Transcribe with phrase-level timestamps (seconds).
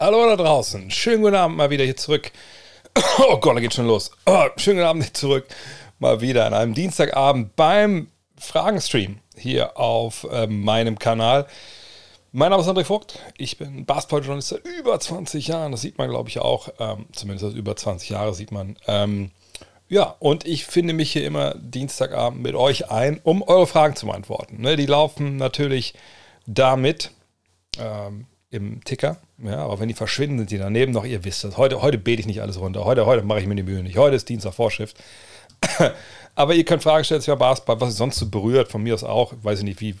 [0.00, 0.90] Hallo da draußen.
[0.90, 2.32] Schönen guten Abend mal wieder hier zurück.
[3.18, 4.10] Oh Gott, da geht schon los.
[4.24, 5.46] Oh, schönen guten Abend hier zurück.
[5.98, 8.08] Mal wieder an einem Dienstagabend beim
[8.38, 11.46] Fragenstream hier auf äh, meinem Kanal.
[12.32, 13.18] Mein Name ist André Vogt.
[13.36, 15.70] Ich bin Basketballjournalist seit über 20 Jahren.
[15.70, 16.70] Das sieht man, glaube ich, auch.
[16.78, 18.78] Ähm, zumindest seit über 20 Jahre sieht man.
[18.86, 19.32] Ähm,
[19.90, 24.06] ja, und ich finde mich hier immer Dienstagabend mit euch ein, um eure Fragen zu
[24.06, 24.62] beantworten.
[24.62, 25.92] Ne, die laufen natürlich
[26.46, 27.10] damit
[27.78, 29.16] ähm, im Ticker.
[29.38, 31.04] Ja, aber wenn die verschwinden, sind die daneben noch.
[31.04, 31.56] Ihr wisst das.
[31.56, 32.84] Heute, heute bete ich nicht alles runter.
[32.84, 33.96] Heute, heute mache ich mir die Mühe nicht.
[33.96, 34.96] Heute ist Dienstag Vorschrift.
[36.34, 38.70] aber ihr könnt Fragen stellen Basketball, was ihr sonst so berührt.
[38.70, 39.32] Von mir aus auch.
[39.32, 39.94] Ich weiß nicht, wie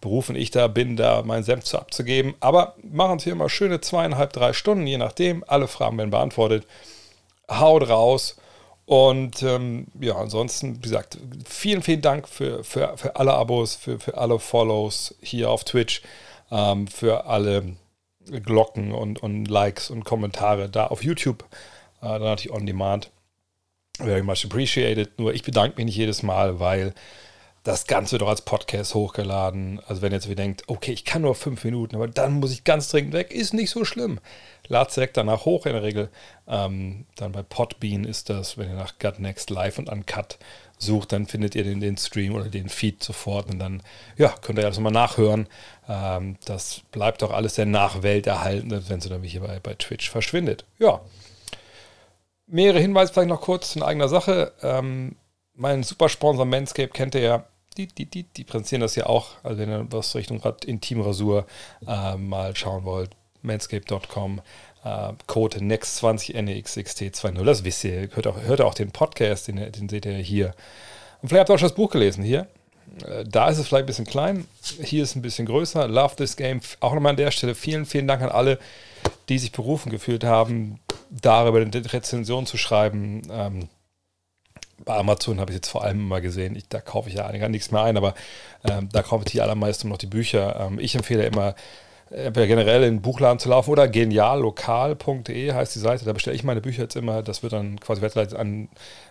[0.00, 2.34] berufen ich da bin, da meinen Senf zu abzugeben.
[2.40, 5.42] Aber machen hier mal schöne zweieinhalb, drei Stunden, je nachdem.
[5.46, 6.66] Alle Fragen werden beantwortet.
[7.50, 8.36] Haut raus.
[8.86, 13.98] Und ähm, ja, ansonsten, wie gesagt, vielen, vielen Dank für, für, für alle Abos, für,
[13.98, 16.02] für alle Follows hier auf Twitch,
[16.50, 17.76] ähm, für alle
[18.30, 21.44] Glocken und, und Likes und Kommentare da auf YouTube.
[22.00, 23.10] Äh, dann natürlich on demand.
[23.98, 25.18] Very much appreciated.
[25.18, 26.94] Nur ich bedanke mich nicht jedes Mal, weil
[27.64, 29.80] das Ganze auch als Podcast hochgeladen.
[29.86, 32.52] Also wenn ihr jetzt wieder denkt, okay, ich kann nur fünf Minuten, aber dann muss
[32.52, 34.20] ich ganz dringend weg, ist nicht so schlimm.
[34.68, 36.10] Ladet direkt danach hoch in der Regel.
[36.46, 40.38] Ähm, dann bei Podbean ist das, wenn ihr nach Gut Next Live und Uncut
[40.84, 43.82] sucht, dann findet ihr den, den Stream oder den Feed sofort und dann
[44.16, 45.48] ja, könnt ihr alles nochmal nachhören.
[45.88, 50.10] Ähm, das bleibt doch alles der Nachwelt erhalten, wenn sie dann hier bei, bei Twitch
[50.10, 50.64] verschwindet.
[50.78, 51.00] Ja.
[52.46, 54.52] Mehrere Hinweise vielleicht noch kurz in eigener Sache.
[54.62, 55.16] Ähm,
[55.54, 57.44] mein Supersponsor Manscape kennt ihr ja
[57.76, 59.30] die, die, die, die präsentieren das ja auch.
[59.42, 61.46] Also wenn ihr was Richtung Intimrasur
[61.86, 63.10] äh, mal schauen wollt,
[63.42, 64.40] manscape.com,
[64.84, 67.42] äh, Code NEXT20 NEXXT20.
[67.44, 68.08] Das wisst ihr.
[68.12, 70.54] Hört auch, hört auch den Podcast, den, den seht ihr hier.
[71.22, 72.46] Und vielleicht habt ihr auch schon das Buch gelesen hier.
[73.06, 74.46] Äh, da ist es vielleicht ein bisschen klein.
[74.82, 75.88] Hier ist es ein bisschen größer.
[75.88, 76.60] Love this game.
[76.80, 78.58] Auch nochmal an der Stelle vielen, vielen Dank an alle,
[79.28, 80.78] die sich berufen gefühlt haben,
[81.10, 83.22] darüber eine Rezension zu schreiben.
[83.30, 83.68] Ähm,
[84.84, 87.48] bei Amazon habe ich jetzt vor allem immer gesehen, ich, da kaufe ich ja gar
[87.48, 88.14] nichts mehr ein, aber
[88.64, 90.60] ähm, da kaufe ich die allermeisten noch die Bücher.
[90.60, 91.54] Ähm, ich empfehle immer,
[92.14, 96.04] generell in den Buchladen zu laufen oder geniallokal.de heißt die Seite.
[96.04, 97.22] Da bestelle ich meine Bücher jetzt immer.
[97.22, 98.68] Das wird dann quasi weiterleitet an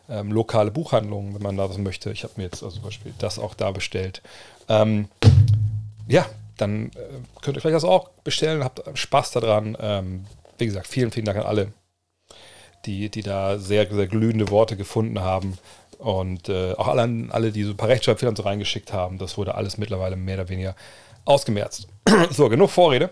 [0.10, 2.12] ähm, lokale Buchhandlungen, wenn man da was möchte.
[2.12, 4.22] Ich habe mir jetzt also zum Beispiel das auch da bestellt.
[4.70, 5.08] Ähm,
[6.08, 6.26] ja,
[6.58, 6.92] dann äh,
[7.42, 9.78] könnt ihr vielleicht das auch bestellen, habt Spaß daran.
[9.80, 10.26] Ähm,
[10.58, 11.74] wie gesagt, vielen, vielen Dank an alle,
[12.86, 15.58] die, die da sehr, sehr glühende Worte gefunden haben.
[15.98, 19.56] Und äh, auch alle, alle, die so ein paar Rechtschreibfehler so reingeschickt haben, das wurde
[19.56, 20.76] alles mittlerweile mehr oder weniger
[21.26, 21.88] ausgemerzt.
[22.32, 23.10] so, genug Vorrede.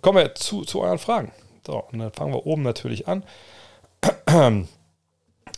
[0.00, 1.32] Kommen wir zu, zu euren Fragen.
[1.66, 3.24] So, und dann fangen wir oben natürlich an.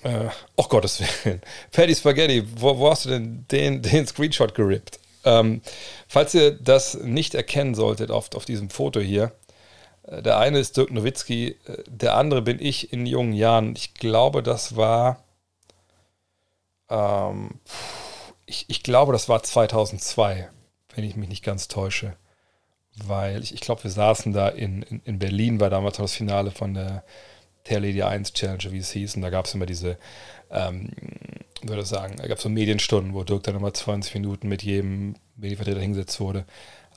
[0.02, 1.42] äh, oh Gottes Willen.
[1.70, 4.98] Fatty Spaghetti, wo, wo, hast du denn den, den Screenshot gerippt?
[5.24, 5.60] Ähm,
[6.08, 9.32] falls ihr das nicht erkennen solltet auf, auf diesem Foto hier,
[10.04, 13.74] äh, der eine ist Dirk Nowitzki, äh, der andere bin ich in jungen Jahren.
[13.76, 15.22] Ich glaube, das war.
[16.88, 17.60] Ähm,
[18.46, 20.50] ich, ich glaube, das war 2002,
[21.00, 22.14] wenn ich mich nicht ganz täusche.
[23.04, 26.50] Weil ich, ich glaube, wir saßen da in, in, in Berlin, war damals das Finale
[26.50, 27.04] von der
[27.68, 29.16] Lady 1 Challenge, wie es hieß.
[29.16, 29.96] Und da gab es immer diese,
[30.50, 30.90] ähm,
[31.62, 34.62] würde ich sagen, da gab es so Medienstunden, wo Dirk dann immer 20 Minuten mit
[34.62, 36.44] jedem Medienvertreter hingesetzt wurde.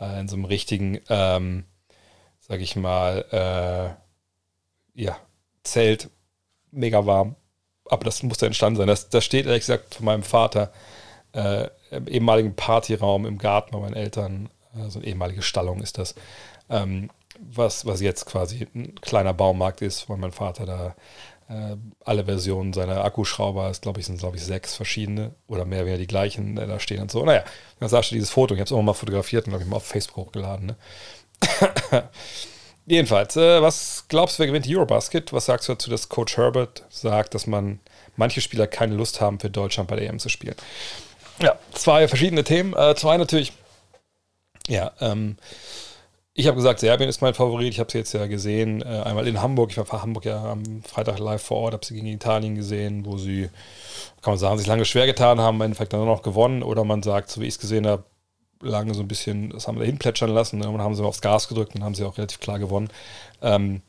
[0.01, 0.99] Äh, in so einem richtigen.
[1.07, 1.63] Ähm,
[2.41, 5.17] sag ich mal, äh, ja,
[5.63, 6.09] Zelt,
[6.71, 7.37] mega warm.
[7.85, 8.87] Aber das muss da entstanden sein.
[8.87, 10.73] Das, das steht ehrlich gesagt von meinem Vater
[11.33, 14.49] äh, im ehemaligen Partyraum im Garten bei meinen Eltern.
[14.75, 16.15] Also eine ehemalige Stallung ist das.
[16.69, 20.95] Ähm, was, was jetzt quasi ein kleiner Baumarkt ist, weil mein Vater da
[21.49, 25.85] äh, alle Versionen seiner Akkuschrauber, ist glaube ich, sind glaube ich sechs verschiedene oder mehr
[25.85, 27.25] wäre die gleichen äh, da stehen und so.
[27.25, 27.43] Naja,
[27.79, 29.77] dann sagst du dieses Foto, ich habe es auch mal fotografiert und glaube ich mal
[29.77, 30.67] auf Facebook hochgeladen.
[30.67, 30.75] Ne?
[32.85, 35.31] Jedenfalls, äh, was glaubst du, wer gewinnt die Eurobasket?
[35.31, 37.79] Was sagst du dazu, dass Coach Herbert sagt, dass man
[38.17, 40.55] manche Spieler keine Lust haben, für Deutschland bei der EM zu spielen?
[41.41, 42.73] Ja, zwei verschiedene Themen.
[42.73, 43.53] Äh, zwei natürlich,
[44.67, 45.37] ja, ähm,
[46.35, 47.69] ich habe gesagt, Serbien ist mein Favorit.
[47.73, 49.69] Ich habe sie jetzt ja gesehen, äh, einmal in Hamburg.
[49.69, 53.05] Ich war vor Hamburg ja am Freitag live vor Ort, habe sie gegen Italien gesehen,
[53.05, 53.49] wo sie,
[54.21, 56.63] kann man sagen, sich lange schwer getan haben, im Endeffekt dann noch gewonnen.
[56.63, 58.03] Oder man sagt, so wie ich es gesehen habe,
[58.61, 60.59] lange so ein bisschen, das haben wir dahin plätschern lassen.
[60.59, 62.89] Dann haben sie aufs Gas gedrückt und haben sie auch relativ klar gewonnen.
[63.43, 63.81] Ähm,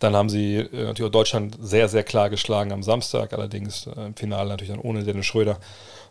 [0.00, 4.06] dann haben sie äh, natürlich auch Deutschland sehr, sehr klar geschlagen am Samstag, allerdings äh,
[4.06, 5.58] im Finale natürlich dann ohne Dennis Schröder.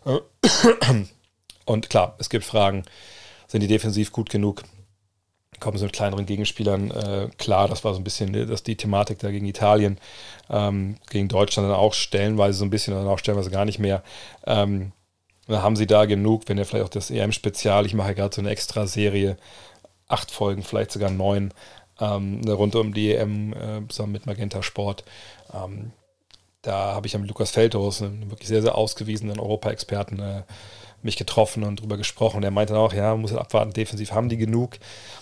[1.64, 2.84] Und klar, es gibt Fragen,
[3.48, 4.62] sind die defensiv gut genug?
[5.58, 7.66] Kommen sie mit kleineren Gegenspielern äh, klar?
[7.68, 9.98] Das war so ein bisschen ne, das die Thematik da gegen Italien,
[10.50, 14.02] ähm, gegen Deutschland dann auch stellenweise so ein bisschen, dann auch stellenweise gar nicht mehr.
[14.46, 14.92] Ähm,
[15.48, 18.42] dann haben sie da genug, wenn ihr vielleicht auch das EM-Spezial, ich mache gerade so
[18.42, 19.36] eine extra Serie,
[20.08, 21.54] acht Folgen, vielleicht sogar neun,
[22.00, 25.04] ähm, rund um die EM äh, zusammen mit Magenta Sport.
[25.54, 25.92] Ähm,
[26.66, 30.42] da habe ich ja mit Lukas Feldhaus, einen wirklich sehr, sehr ausgewiesenen Europa-Experten, äh,
[31.02, 32.42] mich getroffen und darüber gesprochen.
[32.42, 34.78] Er meinte auch, ja, man muss halt abwarten, defensiv haben die genug.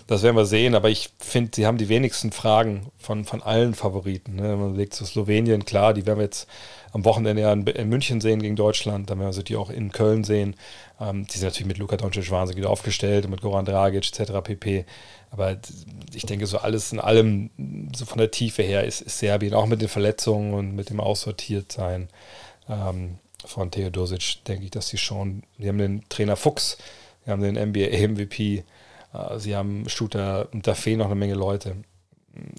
[0.06, 3.74] Das werden wir sehen, aber ich finde, sie haben die wenigsten Fragen von, von allen
[3.74, 4.36] Favoriten.
[4.36, 4.56] Ne?
[4.56, 6.48] Man legt zu Slowenien, klar, die werden wir jetzt
[6.92, 9.68] am Wochenende ja in, in München sehen gegen Deutschland, dann werden wir sie die auch
[9.68, 10.56] in Köln sehen.
[11.00, 14.32] Ähm, die sind natürlich mit Luka Doncic wahnsinnig wieder aufgestellt, mit Goran Dragic etc.
[14.42, 14.86] pp.
[15.34, 15.58] Aber
[16.14, 17.50] ich denke, so alles in allem,
[17.92, 21.00] so von der Tiefe her, ist, ist Serbien auch mit den Verletzungen und mit dem
[21.00, 22.08] Aussortiertsein
[22.68, 26.78] ähm, von Theodosic, denke ich, dass sie schon, sie haben den Trainer Fuchs,
[27.24, 28.62] sie haben den NBA-MVP,
[29.12, 31.78] äh, sie haben Shooter und da fehlen noch eine Menge Leute.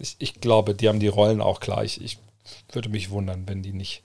[0.01, 1.85] Ich, ich, glaube, die haben die Rollen auch klar.
[1.85, 2.17] Ich,
[2.73, 4.03] würde mich wundern, wenn die nicht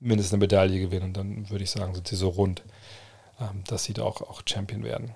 [0.00, 1.12] mindestens eine Medaille gewinnen.
[1.12, 2.64] Dann würde ich sagen, sind sie so rund,
[3.40, 5.14] ähm, dass sie da auch, auch Champion werden.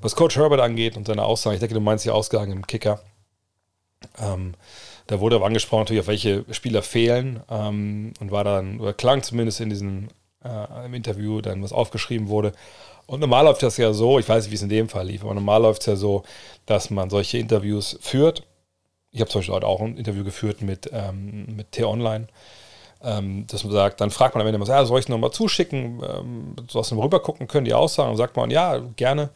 [0.00, 3.00] Was Coach Herbert angeht und seine Aussagen, ich denke, du meinst die Aussagen im Kicker.
[4.18, 4.54] Ähm,
[5.06, 9.22] da wurde aber angesprochen, natürlich, auf welche Spieler fehlen ähm, und war dann, oder klang
[9.22, 10.08] zumindest in diesem
[10.44, 12.52] äh, im Interview dann, was aufgeschrieben wurde.
[13.06, 15.22] Und normal läuft das ja so, ich weiß nicht, wie es in dem Fall lief,
[15.22, 16.24] aber normal läuft es ja so,
[16.66, 18.42] dass man solche Interviews führt.
[19.12, 22.26] Ich habe zum Beispiel heute auch ein Interview geführt mit, ähm, mit T-Online
[23.02, 26.02] ähm, dass man sagt, dann fragt man am Ende mal, ja, soll ich nochmal zuschicken,
[26.02, 29.30] ähm, sollst du mal rübergucken können, die Aussagen, und sagt man, ja, gerne,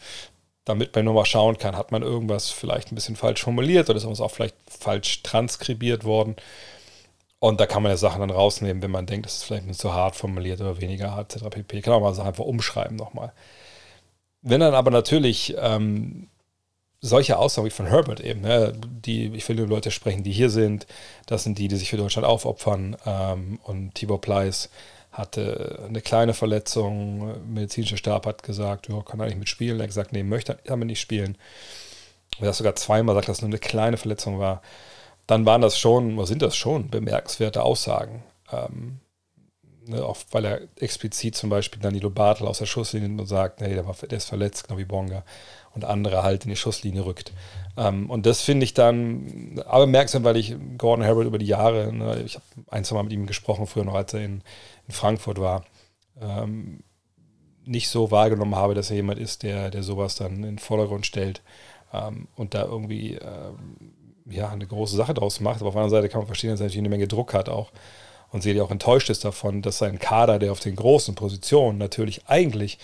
[0.64, 4.04] damit man nochmal schauen kann, hat man irgendwas vielleicht ein bisschen falsch formuliert oder ist
[4.04, 6.36] irgendwas auch vielleicht falsch transkribiert worden.
[7.38, 9.68] Und da kann man ja Sachen dann rausnehmen, wenn man denkt, das ist vielleicht ein
[9.68, 11.48] bisschen zu hart formuliert oder weniger hart, etc.
[11.48, 11.80] pp.
[11.80, 13.32] Kann auch mal Sachen einfach umschreiben nochmal.
[14.42, 16.28] Wenn dann aber natürlich ähm,
[17.00, 20.50] solche Aussagen wie von Herbert eben, ne, die, ich will nur Leute sprechen, die hier
[20.50, 20.86] sind,
[21.26, 22.96] das sind die, die sich für Deutschland aufopfern.
[23.06, 24.68] Ähm, und Tibor Pleiss
[25.12, 29.78] hatte eine kleine Verletzung, medizinischer Stab hat gesagt, ja, kann er nicht mitspielen.
[29.78, 31.36] Er hat gesagt, nee, möchte er nicht spielen.
[32.38, 34.62] Er hat sogar zweimal gesagt, dass es nur eine kleine Verletzung war.
[35.26, 38.22] Dann waren das schon, oder sind das schon bemerkenswerte Aussagen.
[38.52, 39.00] Ähm,
[39.86, 43.86] ne, auch weil er explizit zum Beispiel Danilo Bartel aus der Schusslinie sagt, nee, der,
[43.86, 45.24] war, der ist verletzt, genau wie Bonga
[45.74, 47.32] und andere halt in die Schusslinie rückt.
[47.76, 51.92] Ähm, und das finde ich dann, aber merksam, weil ich Gordon Herbert über die Jahre,
[51.92, 54.42] ne, ich habe ein, zwei Mal mit ihm gesprochen, früher noch, als er in,
[54.90, 55.64] in Frankfurt war,
[56.20, 56.82] ähm,
[57.64, 61.06] nicht so wahrgenommen habe, dass er jemand ist, der, der sowas dann in den Vordergrund
[61.06, 61.42] stellt
[61.92, 63.76] ähm, und da irgendwie ähm,
[64.26, 65.60] ja, eine große Sache draus macht.
[65.60, 67.70] Aber auf anderen Seite kann man verstehen, dass er natürlich eine Menge Druck hat auch
[68.30, 72.26] und sie auch enttäuscht ist davon, dass sein Kader, der auf den großen Positionen natürlich
[72.26, 72.78] eigentlich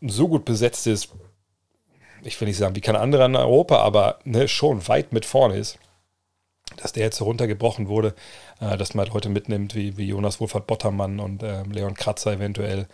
[0.00, 1.10] so gut besetzt ist,
[2.22, 5.56] ich will nicht sagen wie kein anderer in Europa, aber ne, schon weit mit vorne
[5.56, 5.78] ist,
[6.76, 8.14] dass der jetzt so runtergebrochen wurde,
[8.62, 12.32] äh, dass man halt heute mitnimmt, wie, wie Jonas Wohlfahrt Bottermann und äh, Leon Kratzer
[12.32, 12.86] eventuell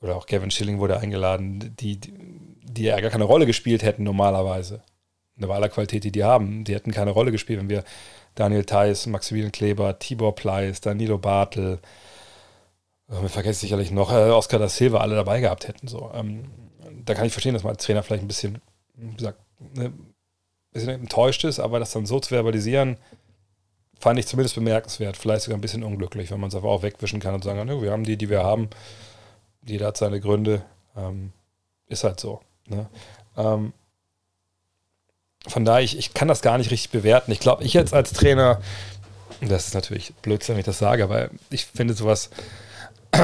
[0.00, 4.82] oder auch Kevin Schilling wurde eingeladen, die, die ja gar keine Rolle gespielt hätten normalerweise.
[5.36, 7.84] Eine Wahl Qualität, die die haben, die hätten keine Rolle gespielt, wenn wir
[8.34, 11.80] Daniel Theiss, Maximilian Kleber, Tibor Pleiss, Danilo Bartel,
[13.08, 15.88] äh, wir vergessen sicherlich noch, äh, Oscar da Silva alle dabei gehabt hätten.
[15.88, 16.10] So.
[16.14, 16.50] Ähm,
[17.04, 18.60] da kann ich verstehen, dass man als Trainer vielleicht ein bisschen,
[18.94, 19.40] wie gesagt,
[19.74, 20.14] ne, ein
[20.72, 22.96] bisschen enttäuscht ist, aber das dann so zu verbalisieren,
[23.98, 25.16] fand ich zumindest bemerkenswert.
[25.16, 27.80] Vielleicht sogar ein bisschen unglücklich, wenn man es einfach auch wegwischen kann und sagen, ne,
[27.80, 28.68] wir haben die, die wir haben.
[29.64, 30.62] Jeder hat seine Gründe.
[30.96, 31.32] Ähm,
[31.88, 32.40] ist halt so.
[32.66, 32.88] Ne?
[33.36, 33.72] Ähm,
[35.46, 37.30] von daher, ich, ich kann das gar nicht richtig bewerten.
[37.30, 38.60] Ich glaube, ich jetzt als Trainer,
[39.40, 42.30] das ist natürlich Blödsinn, wenn ich das sage, aber ich finde sowas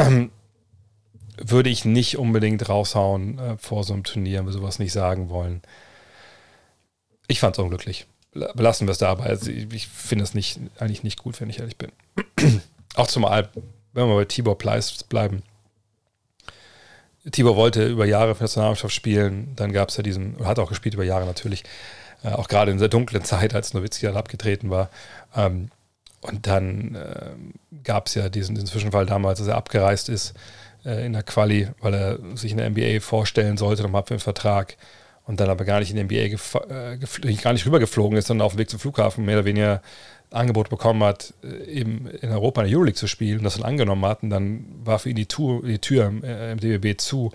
[1.36, 5.62] würde ich nicht unbedingt raushauen äh, vor so einem Turnier, wir sowas nicht sagen wollen.
[7.26, 8.06] Ich fand es unglücklich.
[8.32, 9.26] Belassen wir es dabei.
[9.26, 11.92] Also ich finde es nicht, eigentlich nicht gut, wenn ich ehrlich bin.
[12.94, 13.50] Auch zumal,
[13.92, 15.42] wenn wir bei Tibor Pleiss bleiben.
[17.30, 20.94] Tibor wollte über Jahre für Nationalmannschaft spielen, dann gab es ja diesen, hat auch gespielt
[20.94, 21.62] über Jahre natürlich,
[22.24, 24.90] äh, auch gerade in der dunklen Zeit, als Nowitzki dann abgetreten war.
[25.36, 25.70] Ähm,
[26.20, 27.30] und dann äh,
[27.84, 30.34] gab es ja diesen, diesen Zwischenfall damals, dass er abgereist ist
[30.84, 34.20] äh, in der Quali, weil er sich in der NBA vorstellen sollte, nochmal für den
[34.20, 34.76] Vertrag
[35.32, 36.36] und dann aber gar nicht in der NBA
[36.68, 36.98] äh,
[37.36, 39.80] gar nicht rübergeflogen ist, sondern auf dem Weg zum Flughafen mehr oder weniger
[40.30, 44.04] Angebot bekommen hat, äh, eben in Europa in der Euroleague zu spielen das dann angenommen
[44.04, 44.22] hat.
[44.22, 47.32] Und dann war für ihn die, Tour, die Tür im, äh, im DBB zu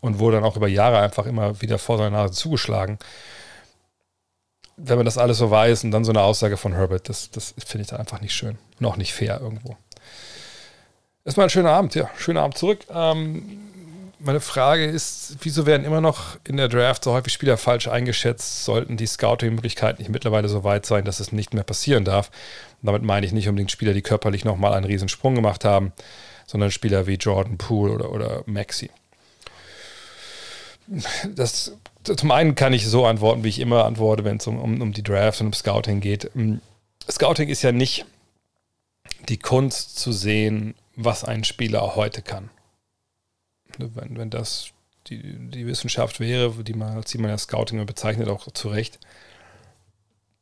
[0.00, 3.00] und wurde dann auch über Jahre einfach immer wieder vor seiner Nase zugeschlagen.
[4.76, 7.56] Wenn man das alles so weiß und dann so eine Aussage von Herbert, das, das
[7.58, 9.76] finde ich dann einfach nicht schön und auch nicht fair irgendwo.
[11.24, 12.08] Erstmal ein schöner Abend, ja.
[12.16, 12.86] Schöner Abend zurück.
[12.94, 13.59] Ähm,
[14.20, 18.64] meine Frage ist, wieso werden immer noch in der Draft so häufig Spieler falsch eingeschätzt?
[18.64, 22.30] Sollten die Scouting-Möglichkeiten nicht mittlerweile so weit sein, dass es nicht mehr passieren darf?
[22.82, 25.92] Und damit meine ich nicht unbedingt Spieler, die körperlich nochmal einen riesen Sprung gemacht haben,
[26.46, 28.90] sondern Spieler wie Jordan Poole oder, oder Maxi.
[31.34, 31.72] Das
[32.02, 34.92] zum einen kann ich so antworten, wie ich immer antworte, wenn es um, um, um
[34.92, 36.30] die Draft und um Scouting geht.
[36.34, 36.60] Ähm,
[37.08, 38.06] Scouting ist ja nicht
[39.28, 42.50] die Kunst zu sehen, was ein Spieler heute kann.
[43.78, 44.72] Wenn, wenn das
[45.06, 48.98] die, die Wissenschaft wäre, die man, die ja Scouting bezeichnet, auch zu Recht,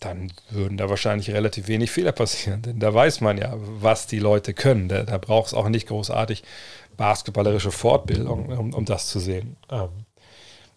[0.00, 2.62] dann würden da wahrscheinlich relativ wenig Fehler passieren.
[2.66, 4.88] Denn da weiß man ja, was die Leute können.
[4.88, 6.42] Da, da braucht es auch nicht großartig
[6.96, 9.56] basketballerische Fortbildung, um, um das zu sehen.
[9.70, 9.90] Ähm,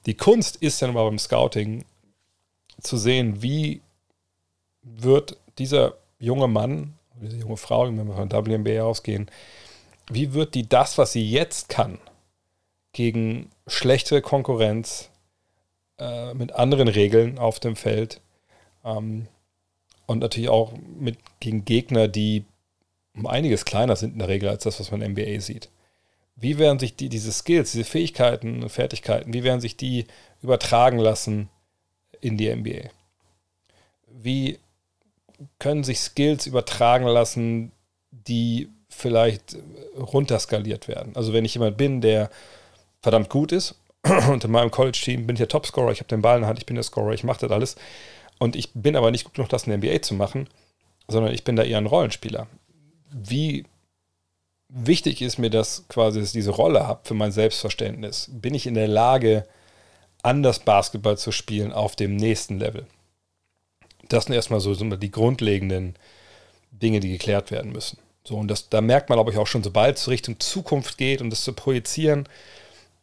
[0.05, 1.86] die Kunst ist dann aber beim Scouting
[2.79, 3.81] zu sehen, wie
[4.81, 9.29] wird dieser junge Mann, diese junge Frau, wenn wir von WNBA ausgehen,
[10.10, 12.00] wie wird die das, was sie jetzt kann,
[12.93, 15.10] gegen schlechte Konkurrenz
[15.98, 18.21] äh, mit anderen Regeln auf dem Feld
[18.83, 19.27] ähm,
[20.07, 22.43] und natürlich auch mit, gegen Gegner, die
[23.15, 25.69] um einiges kleiner sind in der Regel als das, was man in NBA sieht.
[26.36, 30.05] Wie werden sich die, diese Skills, diese Fähigkeiten, Fertigkeiten, wie werden sich die
[30.41, 31.50] übertragen lassen
[32.19, 32.89] in die NBA?
[34.07, 34.60] Wie
[35.60, 37.71] können sich Skills übertragen lassen,
[38.12, 39.57] die vielleicht
[39.95, 41.15] runterskaliert werden?
[41.15, 42.29] Also wenn ich jemand bin, der
[43.01, 43.75] verdammt gut ist
[44.29, 46.60] und in meinem College-Team bin ich der Topscorer, ich habe den Ball in der Hand,
[46.60, 47.75] ich bin der Scorer, ich mache das alles
[48.39, 50.48] und ich bin aber nicht gut genug, das in der NBA zu machen,
[51.08, 52.48] sondern ich bin da eher ein Rollenspieler.
[53.12, 53.65] Wie
[54.72, 58.29] wichtig ist mir das quasi, dass ich diese Rolle habe für mein Selbstverständnis.
[58.31, 59.46] Bin ich in der Lage,
[60.24, 62.88] anders Basketball zu spielen auf dem nächsten Level?
[64.08, 65.96] Das sind erstmal so, die grundlegenden
[66.72, 67.98] Dinge, die geklärt werden müssen.
[68.24, 71.22] So, und das, da merkt man, glaube ich, auch schon, sobald es Richtung Zukunft geht
[71.22, 72.27] und das zu projizieren,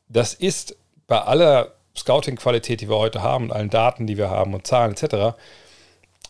[0.09, 4.55] das ist bei aller Scouting-Qualität, die wir heute haben, und allen Daten, die wir haben
[4.55, 5.37] und Zahlen etc.,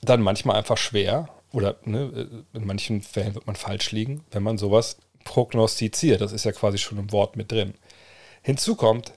[0.00, 4.58] dann manchmal einfach schwer oder ne, in manchen Fällen wird man falsch liegen, wenn man
[4.58, 6.20] sowas prognostiziert.
[6.20, 7.74] Das ist ja quasi schon im Wort mit drin.
[8.42, 9.12] Hinzu kommt,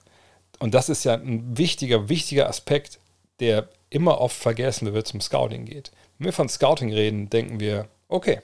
[0.60, 3.00] und das ist ja ein wichtiger, wichtiger Aspekt,
[3.40, 5.92] der immer oft vergessen wird, wenn es zum Scouting geht.
[6.18, 8.40] Wenn wir von Scouting reden, denken wir, okay,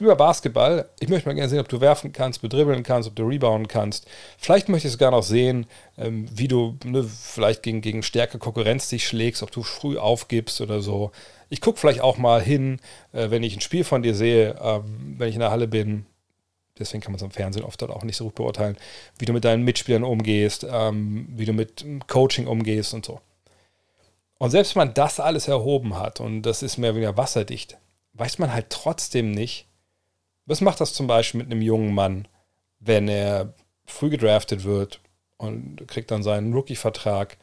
[0.00, 0.88] mal Basketball.
[1.00, 4.06] Ich möchte mal gerne sehen, ob du werfen kannst, bedribbeln kannst, ob du rebounden kannst.
[4.36, 5.66] Vielleicht möchte ich sogar noch sehen,
[5.96, 10.60] ähm, wie du ne, vielleicht gegen, gegen stärkere Konkurrenz dich schlägst, ob du früh aufgibst
[10.60, 11.10] oder so.
[11.48, 12.80] Ich gucke vielleicht auch mal hin,
[13.12, 16.06] äh, wenn ich ein Spiel von dir sehe, ähm, wenn ich in der Halle bin,
[16.78, 18.76] deswegen kann man es im Fernsehen oft auch nicht so gut beurteilen,
[19.18, 23.20] wie du mit deinen Mitspielern umgehst, ähm, wie du mit Coaching umgehst und so.
[24.38, 27.76] Und selbst wenn man das alles erhoben hat und das ist mehr oder weniger wasserdicht,
[28.14, 29.67] weiß man halt trotzdem nicht,
[30.48, 32.26] was macht das zum Beispiel mit einem jungen Mann,
[32.80, 33.52] wenn er
[33.84, 35.00] früh gedraftet wird
[35.36, 37.36] und kriegt dann seinen Rookie-Vertrag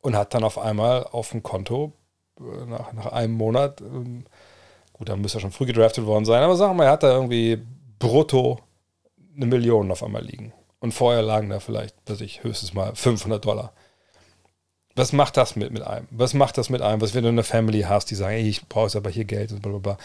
[0.00, 1.92] und hat dann auf einmal auf dem Konto
[2.38, 4.24] äh, nach, nach einem Monat, ähm,
[4.94, 7.02] gut, dann müsste er schon früh gedraftet worden sein, aber sagen wir mal, er hat
[7.02, 7.62] da irgendwie
[7.98, 8.60] brutto
[9.36, 10.52] eine Million auf einmal liegen.
[10.80, 13.74] Und vorher lagen da vielleicht, weiß ich, höchstens mal 500 Dollar.
[14.96, 16.08] Was macht das mit, mit einem?
[16.10, 17.02] Was macht das mit einem?
[17.02, 19.52] Was, wenn du eine Family hast, die sagen, ey, ich brauche jetzt aber hier Geld
[19.52, 19.98] und blablabla.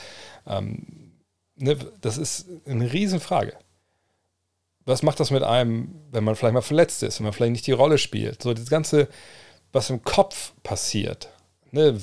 [0.48, 1.05] Ähm,
[1.56, 3.54] ne, das ist eine Riesenfrage.
[4.86, 7.68] Was macht das mit einem, wenn man vielleicht mal verletzt ist, wenn man vielleicht nicht
[7.68, 8.44] die Rolle spielt?
[8.44, 9.08] So das Ganze,
[9.72, 11.30] was im Kopf passiert.
[11.72, 11.98] Ne,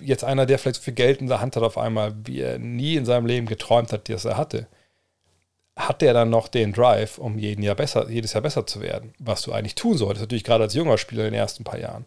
[0.00, 2.58] jetzt einer, der vielleicht so viel Geld in der Hand hat auf einmal, wie er
[2.58, 4.68] nie in seinem Leben geträumt hat, dass er hatte
[5.88, 9.14] hat der dann noch den Drive, um jeden Jahr besser, jedes Jahr besser zu werden,
[9.18, 12.04] was du eigentlich tun solltest, natürlich gerade als junger Spieler in den ersten paar Jahren.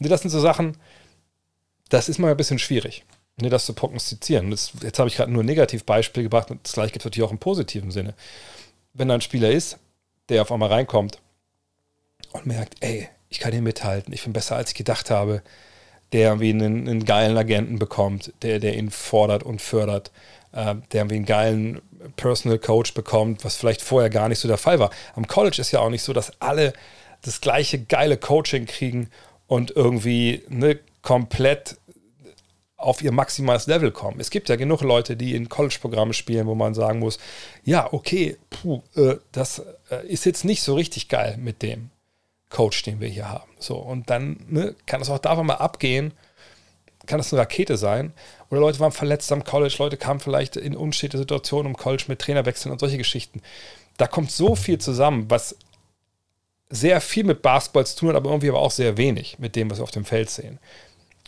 [0.00, 0.76] Und das sind so Sachen,
[1.88, 3.04] das ist mal ein bisschen schwierig,
[3.40, 4.50] ne, das zu prognostizieren.
[4.50, 7.26] Das, jetzt habe ich gerade nur ein Negativbeispiel gebracht und das gleiche gibt es natürlich
[7.26, 8.14] auch im positiven Sinne.
[8.94, 9.78] Wenn da ein Spieler ist,
[10.28, 11.18] der auf einmal reinkommt
[12.32, 15.42] und merkt, ey, ich kann hier mithalten, ich bin besser, als ich gedacht habe,
[16.12, 20.10] der irgendwie einen, einen geilen Agenten bekommt, der, der ihn fordert und fördert,
[20.52, 21.82] äh, der irgendwie einen geilen
[22.16, 24.90] Personal Coach bekommt, was vielleicht vorher gar nicht so der Fall war.
[25.14, 26.72] Am College ist ja auch nicht so, dass alle
[27.22, 29.10] das gleiche geile Coaching kriegen
[29.46, 31.76] und irgendwie ne, komplett
[32.80, 34.20] auf ihr maximales Level kommen.
[34.20, 37.18] Es gibt ja genug Leute, die in College-Programme spielen, wo man sagen muss,
[37.64, 41.90] ja, okay, puh, äh, das äh, ist jetzt nicht so richtig geil mit dem
[42.48, 43.50] Coach, den wir hier haben.
[43.58, 46.12] So, und dann ne, kann es auch davon mal abgehen,
[47.06, 48.12] kann das eine Rakete sein.
[48.50, 52.20] Oder Leute waren verletzt am College, Leute kamen vielleicht in unstete Situationen im College mit
[52.20, 53.42] Trainerwechseln und solche Geschichten.
[53.96, 55.56] Da kommt so viel zusammen, was
[56.70, 59.70] sehr viel mit Basketball zu tun hat, aber irgendwie aber auch sehr wenig mit dem,
[59.70, 60.58] was wir auf dem Feld sehen.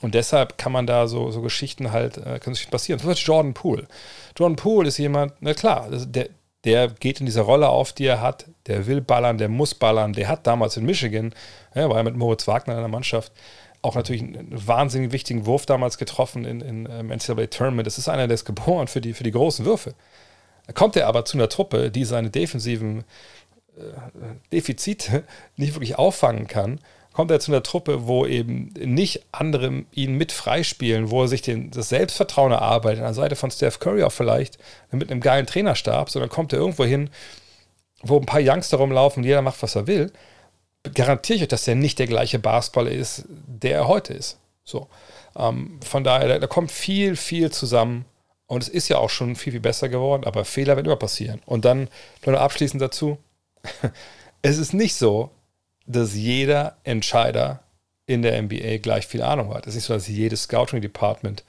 [0.03, 3.01] Und deshalb kann man da so, so Geschichten halt, äh, können sich passieren.
[3.01, 3.87] Zum Beispiel Jordan Poole.
[4.37, 6.29] Jordan Poole ist jemand, na klar, der,
[6.65, 10.13] der geht in dieser Rolle auf, die er hat, der will ballern, der muss ballern,
[10.13, 11.33] der hat damals in Michigan,
[11.75, 13.33] ja, war ja mit Moritz Wagner in der Mannschaft,
[13.81, 17.87] auch natürlich einen wahnsinnig wichtigen Wurf damals getroffen in, in, im ähm, NCAA Tournament.
[17.87, 19.95] Das ist einer, der ist geboren für die, für die großen Würfe.
[20.67, 23.05] Da kommt er aber zu einer Truppe, die seine defensiven
[23.77, 23.83] äh,
[24.53, 25.25] Defizite
[25.57, 26.81] nicht wirklich auffangen kann
[27.13, 31.43] kommt er zu einer Truppe, wo eben nicht andere ihn mit freispielen, wo er sich
[31.43, 34.59] den, das Selbstvertrauen erarbeitet, an der Seite von Steph Curry auch vielleicht,
[34.91, 37.11] mit einem geilen Trainerstab, sondern kommt er irgendwo hin,
[38.03, 40.13] wo ein paar Youngster rumlaufen, jeder macht, was er will,
[40.95, 44.39] garantiere ich euch, dass der nicht der gleiche Basketballer ist, der er heute ist.
[44.65, 44.89] So.
[45.37, 48.05] Ähm, von daher, da, da, kommt viel, viel zusammen.
[48.47, 51.41] Und es ist ja auch schon viel, viel besser geworden, aber Fehler werden immer passieren.
[51.47, 51.89] Und dann
[52.27, 53.19] nur abschließend dazu:
[54.43, 55.31] Es ist nicht so,
[55.87, 57.61] dass jeder Entscheider
[58.07, 59.67] in der NBA gleich viel Ahnung hat.
[59.67, 61.45] Es ist nicht so, dass jedes Scouting-Department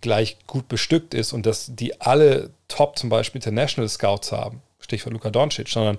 [0.00, 4.62] gleich gut bestückt ist und dass die alle top zum Beispiel International Scouts haben.
[4.80, 5.98] Stichwort Luka Doncic, sondern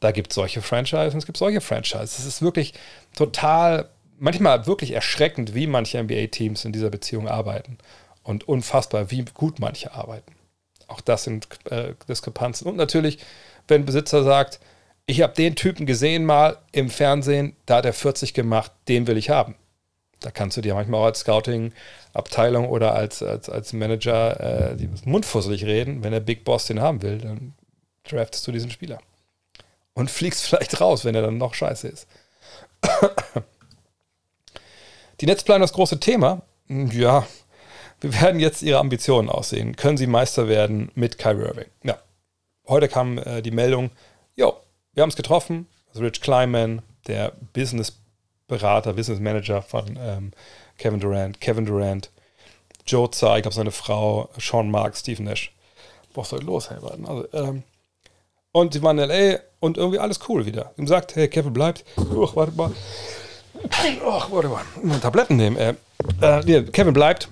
[0.00, 2.18] da gibt es solche Franchises und es gibt solche Franchises.
[2.18, 2.74] Es ist wirklich
[3.16, 3.88] total,
[4.18, 7.78] manchmal wirklich erschreckend, wie manche NBA-Teams in dieser Beziehung arbeiten
[8.22, 10.34] und unfassbar, wie gut manche arbeiten.
[10.86, 12.66] Auch das sind äh, Diskrepanzen.
[12.66, 13.18] Und natürlich,
[13.68, 14.60] wenn ein Besitzer sagt,
[15.06, 19.16] ich habe den Typen gesehen mal im Fernsehen, da hat er 40 gemacht, den will
[19.16, 19.56] ich haben.
[20.20, 25.64] Da kannst du dir manchmal auch als Scouting-Abteilung oder als, als, als Manager äh, mundfusselig
[25.64, 26.04] reden.
[26.04, 27.54] Wenn der Big Boss den haben will, dann
[28.04, 28.98] draftest du diesen Spieler.
[29.94, 32.06] Und fliegst vielleicht raus, wenn er dann noch scheiße ist.
[35.20, 36.40] Die Netzplan, das große Thema.
[36.68, 37.26] Ja,
[38.00, 39.76] wir werden jetzt ihre Ambitionen aussehen.
[39.76, 41.66] Können sie Meister werden mit Kyrie Irving?
[41.82, 41.98] Ja.
[42.66, 43.90] Heute kam äh, die Meldung,
[44.36, 44.56] jo,
[44.94, 45.66] wir haben es getroffen.
[45.88, 50.32] Also Rich Kleiman, der Business-Berater, Business-Manager von ähm,
[50.78, 52.10] Kevin Durant, Kevin Durant,
[52.86, 55.52] Joe Tsai, ich glaube seine Frau, Sean Mark, Steve Nash.
[56.14, 57.62] Was soll los, hey, also, ähm,
[58.52, 59.40] und sie waren in L.A.
[59.60, 60.72] und irgendwie alles cool wieder.
[60.76, 61.84] Ihm sagt, hey, Kevin bleibt.
[61.96, 62.72] Uch, warte mal.
[64.04, 64.64] Ach, warte mal.
[65.00, 65.56] Tabletten nehmen.
[65.56, 65.74] Äh,
[66.20, 67.28] äh, Kevin bleibt.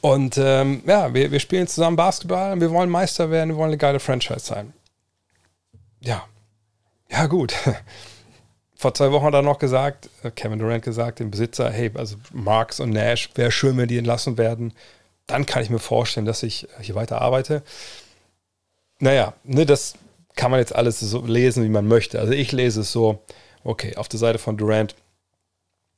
[0.00, 3.70] Und ähm, ja, wir, wir spielen zusammen Basketball und wir wollen Meister werden, wir wollen
[3.70, 4.72] eine geile Franchise sein.
[6.00, 6.24] Ja.
[7.12, 7.54] Ja, gut.
[8.76, 12.16] Vor zwei Wochen hat er noch gesagt, äh, Kevin Durant gesagt, dem Besitzer, hey, also
[12.32, 14.72] Marks und Nash, wäre schön, wenn die entlassen werden.
[15.26, 17.62] Dann kann ich mir vorstellen, dass ich hier weiter arbeite.
[18.98, 19.94] Naja, ne, das
[20.34, 22.18] kann man jetzt alles so lesen, wie man möchte.
[22.18, 23.22] Also ich lese es so,
[23.62, 24.96] okay, auf der Seite von Durant,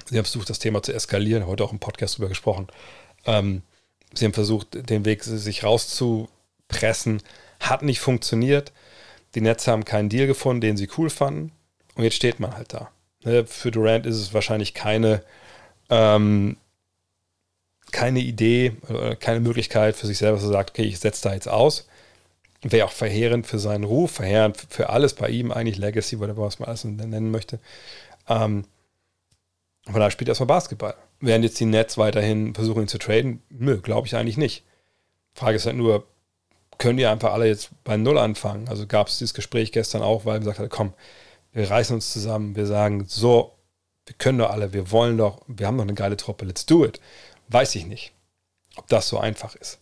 [0.07, 2.67] sie haben versucht, das Thema zu eskalieren, heute auch im Podcast drüber gesprochen.
[3.25, 3.63] Ähm,
[4.13, 7.23] sie haben versucht, den Weg sich rauszupressen,
[7.61, 8.73] hat nicht funktioniert.
[9.35, 11.53] Die Nets haben keinen Deal gefunden, den sie cool fanden.
[11.95, 12.91] Und jetzt steht man halt da.
[13.25, 15.23] Ne, für Durant ist es wahrscheinlich keine,
[15.91, 16.57] ähm,
[17.91, 18.73] keine Idee,
[19.21, 21.87] keine Möglichkeit für sich selber zu sagen, okay, ich setze da jetzt aus
[22.73, 26.59] wäre auch verheerend für seinen Ruf, verheerend für alles bei ihm, eigentlich Legacy, whatever, was
[26.59, 27.59] man alles nennen möchte.
[28.29, 28.65] Ähm,
[29.85, 30.95] von daher spielt er erstmal Basketball.
[31.21, 33.43] Werden jetzt die Nets weiterhin versuchen, ihn zu traden?
[33.51, 34.65] Nö, glaube ich eigentlich nicht.
[35.35, 36.07] Frage ist halt nur,
[36.79, 38.69] können die einfach alle jetzt bei Null anfangen?
[38.69, 40.95] Also gab es dieses Gespräch gestern auch, weil gesagt hat, komm,
[41.53, 43.53] wir reißen uns zusammen, wir sagen, so,
[44.07, 46.85] wir können doch alle, wir wollen doch, wir haben doch eine geile Truppe, let's do
[46.85, 47.01] it.
[47.49, 48.13] Weiß ich nicht,
[48.77, 49.79] ob das so einfach ist.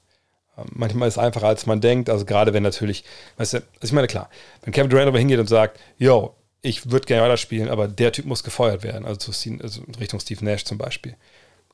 [0.56, 2.10] Ähm, manchmal ist es einfacher, als man denkt.
[2.10, 3.04] Also gerade wenn natürlich,
[3.38, 4.28] weißt du, also ich meine, klar,
[4.62, 8.24] wenn Kevin Durant aber hingeht und sagt, yo, ich würde gerne weiterspielen, aber der Typ
[8.24, 11.16] muss gefeuert werden, also, zu also Richtung Steve Nash zum Beispiel.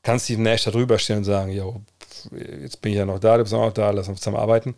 [0.01, 1.81] Kann Steve Nash da drüber stehen und sagen, yo,
[2.31, 4.75] jetzt bin ich ja noch da, du bist auch noch da, lass uns zusammen arbeiten.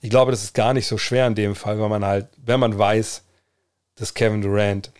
[0.00, 2.60] Ich glaube, das ist gar nicht so schwer in dem Fall, weil man halt, wenn
[2.60, 3.24] man weiß,
[3.96, 4.92] dass Kevin Durant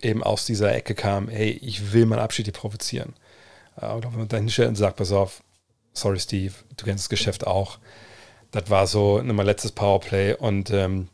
[0.00, 3.14] eben aus dieser Ecke kam, hey, ich will meinen Abschied hier provozieren.
[3.76, 5.42] Oder wenn man da hinstellt und sagt, pass auf,
[5.94, 7.78] sorry Steve, du kennst das Geschäft auch.
[8.50, 11.08] Das war so mein letztes Powerplay und ähm,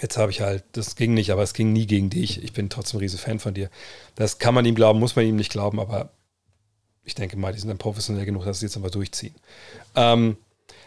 [0.00, 2.42] jetzt habe ich halt, das ging nicht, aber es ging nie gegen dich.
[2.42, 3.68] Ich bin trotzdem ein riesen Fan von dir.
[4.14, 6.10] Das kann man ihm glauben, muss man ihm nicht glauben, aber
[7.04, 9.34] ich denke mal, die sind dann professionell genug, dass sie jetzt einfach durchziehen.
[9.94, 10.38] Ähm,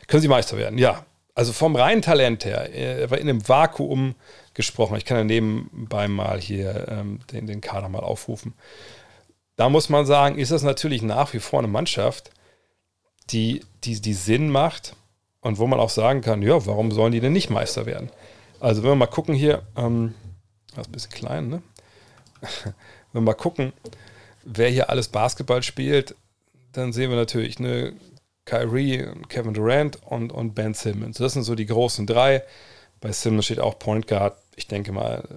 [0.07, 0.79] können sie Meister werden?
[0.79, 1.05] Ja.
[1.37, 4.15] Also vom reinen Talent her, er war in einem Vakuum
[4.55, 4.97] gesprochen.
[4.97, 8.55] Ich kann ja nebenbei mal hier ähm, den, den Kader mal aufrufen.
[9.55, 12.31] Da muss man sagen, ist das natürlich nach wie vor eine Mannschaft,
[13.29, 14.95] die, die, die Sinn macht
[15.41, 18.09] und wo man auch sagen kann, ja, warum sollen die denn nicht Meister werden?
[18.59, 20.15] Also wenn wir mal gucken hier, ähm,
[20.71, 21.61] das ist ein bisschen klein, ne?
[22.63, 22.73] wenn
[23.13, 23.73] wir mal gucken,
[24.43, 26.15] wer hier alles Basketball spielt,
[26.71, 27.93] dann sehen wir natürlich eine
[28.47, 31.17] Kyrie, Kevin Durant und, und Ben Simmons.
[31.17, 32.43] Das sind so die großen drei.
[33.01, 34.37] Bei Simmons steht auch Point Guard.
[34.55, 35.27] Ich denke mal,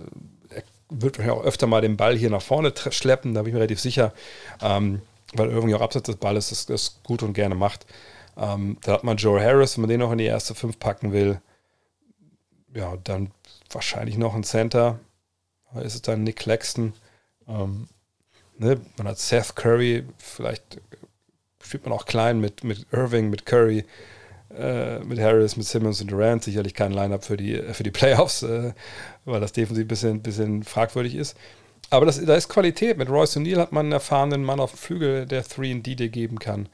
[0.49, 3.61] er wird auch öfter mal den Ball hier nach vorne schleppen, da bin ich mir
[3.61, 4.15] relativ sicher.
[4.63, 5.03] Ähm,
[5.35, 7.85] weil irgendwie auch abseits des Balles das, das gut und gerne macht.
[8.37, 11.13] Ähm, da hat man Joe Harris, wenn man den noch in die erste fünf packen
[11.13, 11.41] will.
[12.75, 13.33] Ja, dann
[13.71, 14.99] wahrscheinlich noch ein Center.
[15.83, 16.95] Ist es dann Nick Claxton?
[17.49, 17.89] Ähm,
[18.59, 18.81] ne?
[18.97, 20.81] Man hat Seth Curry, vielleicht
[21.63, 23.85] spielt man auch klein mit, mit Irving, mit Curry,
[24.57, 26.45] äh, mit Harris, mit Simmons und Durant.
[26.45, 28.73] Sicherlich kein Line-Up für die, für die Playoffs, äh,
[29.25, 31.37] weil das defensiv ein bisschen, bisschen fragwürdig ist.
[31.91, 32.99] aber das, da ist Qualität.
[32.99, 36.39] Mit Royce O'Neill hat man einen erfahrenen Mann auf dem Flügel, der 3D dir geben
[36.39, 36.69] kann.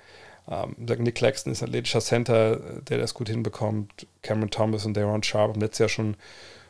[0.49, 4.07] Ähm, Nick Claxton ist ein athletischer Center, der das gut hinbekommt.
[4.23, 6.17] Cameron Thomas und Daron Sharp haben letztes Jahr schon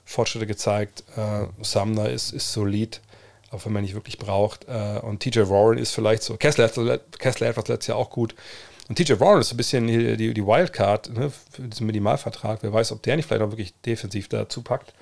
[0.04, 1.04] Fortschritte gezeigt.
[1.16, 3.00] Äh, Sumner ist, ist solid,
[3.50, 4.66] auch wenn man nicht wirklich braucht.
[4.68, 6.36] Äh, und TJ Warren ist vielleicht so.
[6.36, 6.68] Kessler,
[7.18, 8.34] Kessler etwas letztes Jahr auch gut.
[8.88, 12.62] Und TJ Warren ist so ein bisschen die, die Wildcard ne, für diesen Minimalvertrag.
[12.62, 14.92] Wer weiß, ob der nicht vielleicht auch wirklich defensiv dazu packt.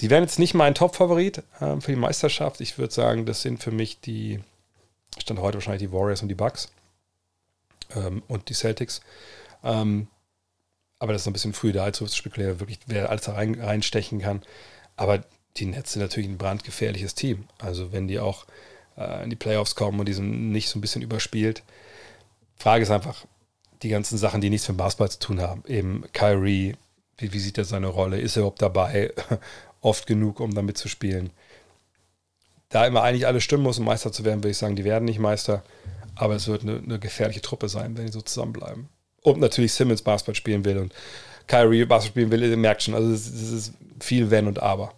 [0.00, 2.60] Die wären jetzt nicht mein Top-Favorit äh, für die Meisterschaft.
[2.60, 4.40] Ich würde sagen, das sind für mich die,
[5.18, 6.70] stand heute wahrscheinlich die Warriors und die Bucks
[7.94, 9.00] ähm, und die Celtics.
[9.62, 10.08] Ähm,
[10.98, 14.20] aber das ist ein bisschen früh da, zu spekulieren, wirklich, wer alles da rein, reinstechen
[14.20, 14.42] kann.
[14.96, 15.24] Aber
[15.56, 17.44] die Nets sind natürlich ein brandgefährliches Team.
[17.58, 18.46] Also wenn die auch
[18.96, 21.62] äh, in die Playoffs kommen und die sind nicht so ein bisschen überspielt.
[22.56, 23.24] Frage ist einfach,
[23.82, 25.64] die ganzen Sachen, die nichts mit Basketball zu tun haben.
[25.66, 26.76] Eben Kyrie,
[27.18, 28.20] wie, wie sieht er seine Rolle?
[28.20, 29.12] Ist er überhaupt dabei?
[29.80, 31.30] Oft genug, um damit zu spielen.
[32.68, 35.04] Da immer eigentlich alles stimmen muss, um Meister zu werden, würde ich sagen, die werden
[35.04, 35.62] nicht Meister.
[36.14, 38.88] Aber es wird eine, eine gefährliche Truppe sein, wenn die so zusammenbleiben.
[39.22, 40.94] Und natürlich Simmons Basketball spielen will und
[41.46, 44.94] Kyrie Basketball spielen will, ihr merkt schon, also es, ist viel Wenn und Aber.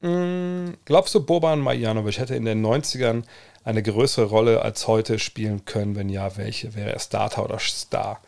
[0.00, 3.24] Mm, glaubst du, Boban Marjanovic hätte in den 90ern
[3.64, 5.96] eine größere Rolle als heute spielen können?
[5.96, 6.74] Wenn ja, welche?
[6.74, 8.22] Wäre er Starter oder Star?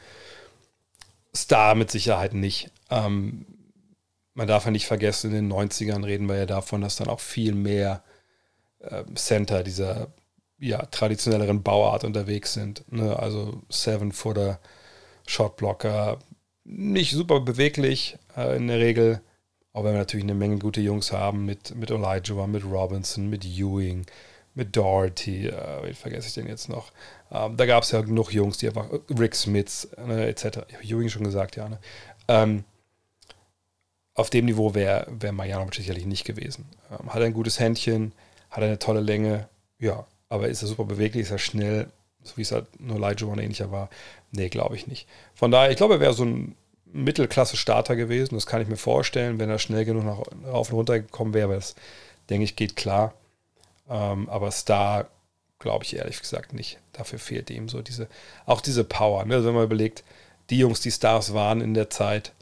[1.35, 2.71] Star mit Sicherheit nicht.
[2.91, 3.47] Ähm,
[4.35, 7.21] man darf ja nicht vergessen, in den 90ern reden wir ja davon, dass dann auch
[7.21, 8.03] viel mehr
[8.81, 10.09] äh, Center dieser
[10.59, 12.85] ja, traditionelleren Bauart unterwegs sind.
[12.93, 13.19] Ne?
[13.19, 14.61] Also Seven-Footer,
[15.27, 16.19] Shotblocker,
[16.65, 19.21] nicht super beweglich äh, in der Regel,
[19.73, 23.45] auch wenn wir natürlich eine Menge gute Jungs haben mit, mit Elijah, mit Robinson, mit
[23.45, 24.07] Ewing,
[24.55, 26.93] mit Doherty, äh, wen vergesse ich denn jetzt noch?
[27.31, 30.61] Ähm, da gab es ja genug Jungs, die einfach, Rick Smiths, ne, etc.
[30.69, 31.69] Ich habe Ewing schon gesagt, ja.
[31.69, 31.79] Ne?
[32.29, 32.65] Ähm,
[34.15, 36.67] auf dem Niveau wäre wär Marjanovic sicherlich nicht gewesen.
[36.91, 38.13] Ähm, hat ein gutes Händchen,
[38.51, 41.91] hat eine tolle Länge, ja, aber ist er super beweglich, ist er schnell,
[42.23, 43.89] so wie es halt nur oder ähnlicher war?
[44.33, 45.09] Nee, glaube ich nicht.
[45.35, 46.57] Von daher, ich glaube, er wäre so ein
[46.93, 48.35] Mittelklasse-Starter gewesen.
[48.35, 51.55] Das kann ich mir vorstellen, wenn er schnell genug nach, rauf und runter gekommen wäre.
[51.55, 51.75] Das,
[52.31, 53.15] denke ich, geht klar.
[53.89, 55.09] Ähm, aber Star,
[55.59, 56.79] glaube ich ehrlich gesagt nicht.
[56.93, 58.09] Dafür fehlt ihm so diese,
[58.47, 59.25] auch diese Power.
[59.25, 59.35] Ne?
[59.35, 60.05] Also wenn man überlegt,
[60.51, 62.33] die Jungs, die Stars waren in der Zeit,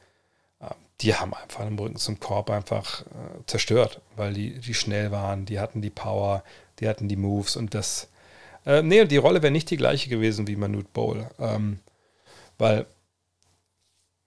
[0.61, 0.67] äh,
[1.01, 5.47] die haben einfach den Rücken zum Korb einfach äh, zerstört, weil die, die schnell waren,
[5.47, 6.43] die hatten die Power,
[6.81, 8.09] die hatten die Moves und das.
[8.67, 11.29] Äh, nee, die Rolle wäre nicht die gleiche gewesen wie Manute Bowl.
[11.39, 11.81] Ähm,
[12.59, 12.87] weil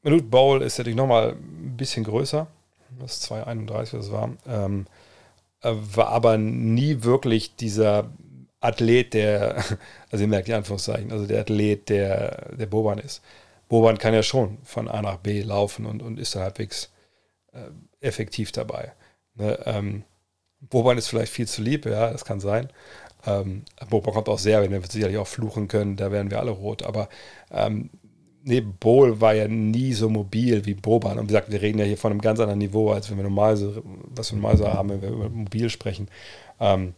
[0.03, 2.47] Manute Bowl ist natürlich nochmal ein bisschen größer.
[2.99, 4.31] Das ist 2,31, was es war.
[4.47, 4.85] Ähm,
[5.61, 8.11] äh, war aber nie wirklich dieser
[8.59, 9.63] Athlet, der,
[10.11, 13.21] also ihr merkt die Anführungszeichen, also der Athlet, der, der Boban ist.
[13.69, 16.91] Boban kann ja schon von A nach B laufen und, und ist da halbwegs
[17.53, 17.69] äh,
[18.01, 18.91] effektiv dabei.
[19.35, 20.03] Ne, ähm,
[20.59, 22.69] Boban ist vielleicht viel zu lieb, ja, das kann sein.
[23.25, 26.51] Ähm, Boban kommt auch sehr, wenn wir sicherlich auch fluchen können, da wären wir alle
[26.51, 26.83] rot.
[26.83, 27.09] Aber
[27.51, 27.89] ähm,
[28.43, 31.17] nee, Bohl war ja nie so mobil wie Boban.
[31.17, 33.23] Und wie gesagt, wir reden ja hier von einem ganz anderen Niveau, als wenn wir
[33.23, 36.09] normal so, was wir normal so haben, wenn wir über mobil sprechen.
[36.59, 36.93] Ähm,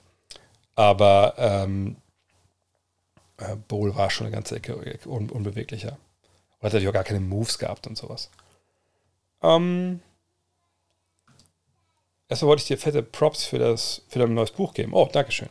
[0.75, 1.97] aber ähm,
[3.37, 5.97] äh, Bohl war schon eine ganze Ecke un unbeweglicher.
[6.59, 8.29] Und hat natürlich auch gar keine Moves gehabt und sowas.
[9.41, 10.01] Ähm,
[12.27, 14.93] Erstmal wollte ich dir fette Props für, das, für dein neues Buch geben.
[14.93, 15.49] Oh, Dankeschön.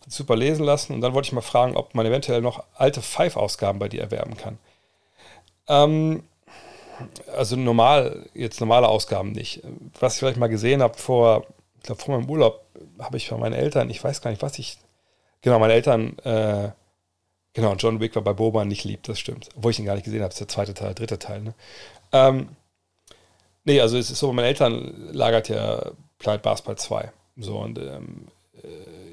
[0.00, 0.92] Hat super lesen lassen.
[0.92, 4.36] Und dann wollte ich mal fragen, ob man eventuell noch alte Five-Ausgaben bei dir erwerben
[4.36, 4.58] kann.
[5.68, 6.22] Ähm,
[7.36, 9.62] also normal, jetzt normale Ausgaben nicht.
[9.98, 11.46] Was ich vielleicht mal gesehen habe vor,
[11.76, 12.64] ich glaube vor meinem Urlaub,
[12.98, 14.78] habe ich von meinen Eltern, ich weiß gar nicht, was ich,
[15.40, 16.70] genau, meine Eltern, äh,
[17.52, 19.48] genau, John Wick war bei Boba nicht lieb, das stimmt.
[19.56, 21.54] Obwohl ich ihn gar nicht gesehen habe, ist der zweite Teil, dritte Teil, ne?
[22.12, 22.48] Ähm,
[23.64, 27.12] nee, also es ist so, meine Eltern lagert ja Planet Basketball 2.
[27.36, 28.28] So, und ähm,
[28.62, 29.03] äh,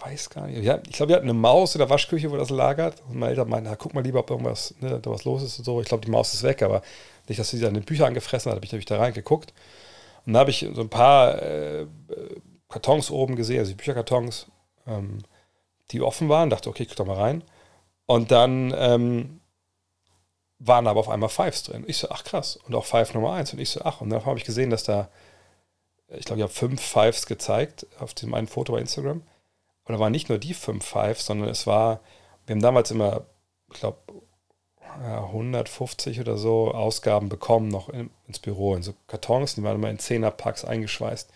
[0.00, 0.58] ich weiß gar nicht.
[0.58, 3.02] Ich glaube, wir hatten eine Maus in der Waschküche, wo das lagert.
[3.08, 5.64] Und meine Eltern meinten, guck mal lieber, ob irgendwas, ne, da was los ist und
[5.64, 5.80] so.
[5.80, 6.82] Ich glaube, die Maus ist weg, aber
[7.28, 9.52] nicht, dass sie dann die Bücher angefressen hat, habe ich natürlich da reingeguckt.
[10.26, 11.86] Und da habe ich so ein paar äh,
[12.68, 14.46] Kartons oben gesehen, also die Bücherkartons,
[14.86, 15.18] ähm,
[15.90, 16.50] die offen waren.
[16.50, 17.44] Dachte, okay, guck doch mal rein.
[18.06, 19.40] Und dann ähm,
[20.58, 21.84] waren aber auf einmal Fives drin.
[21.86, 22.56] Ich so, ach krass.
[22.56, 23.52] Und auch Five Nummer 1.
[23.52, 24.00] Und ich so, ach.
[24.00, 25.08] Und dann habe ich gesehen, dass da
[26.12, 29.22] ich glaube, ich habe fünf Fives gezeigt auf dem einen Foto bei Instagram.
[29.90, 31.98] Und da waren nicht nur die fünf Fives, sondern es war,
[32.46, 33.26] wir haben damals immer,
[33.72, 33.98] ich glaube,
[35.02, 39.90] 150 oder so Ausgaben bekommen, noch in, ins Büro, in so Kartons, die waren immer
[39.90, 41.28] in Zehnerpacks eingeschweißt.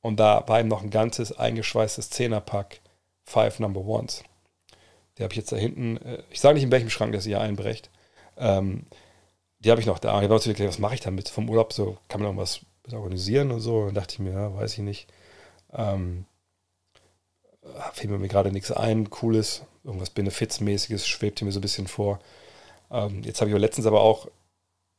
[0.00, 2.80] Und da war eben noch ein ganzes eingeschweißtes Zehnerpack
[3.22, 4.24] Five Number Ones.
[5.16, 7.40] Die habe ich jetzt da hinten, äh, ich sage nicht in welchem Schrank das hier
[7.40, 7.90] einbrecht.
[8.38, 8.86] Ähm,
[9.60, 10.16] die habe ich noch da.
[10.16, 11.28] Ich habe natürlich gedacht, was mache ich damit?
[11.28, 13.84] Vom Urlaub so kann man irgendwas organisieren und so.
[13.84, 15.06] Dann dachte ich mir, ja, weiß ich nicht.
[15.72, 16.24] Ähm,
[17.92, 22.20] fällt mir gerade nichts ein, cooles, irgendwas Benefizmäßiges schwebt mir so ein bisschen vor.
[22.90, 24.28] Ähm, jetzt habe ich aber letztens aber auch,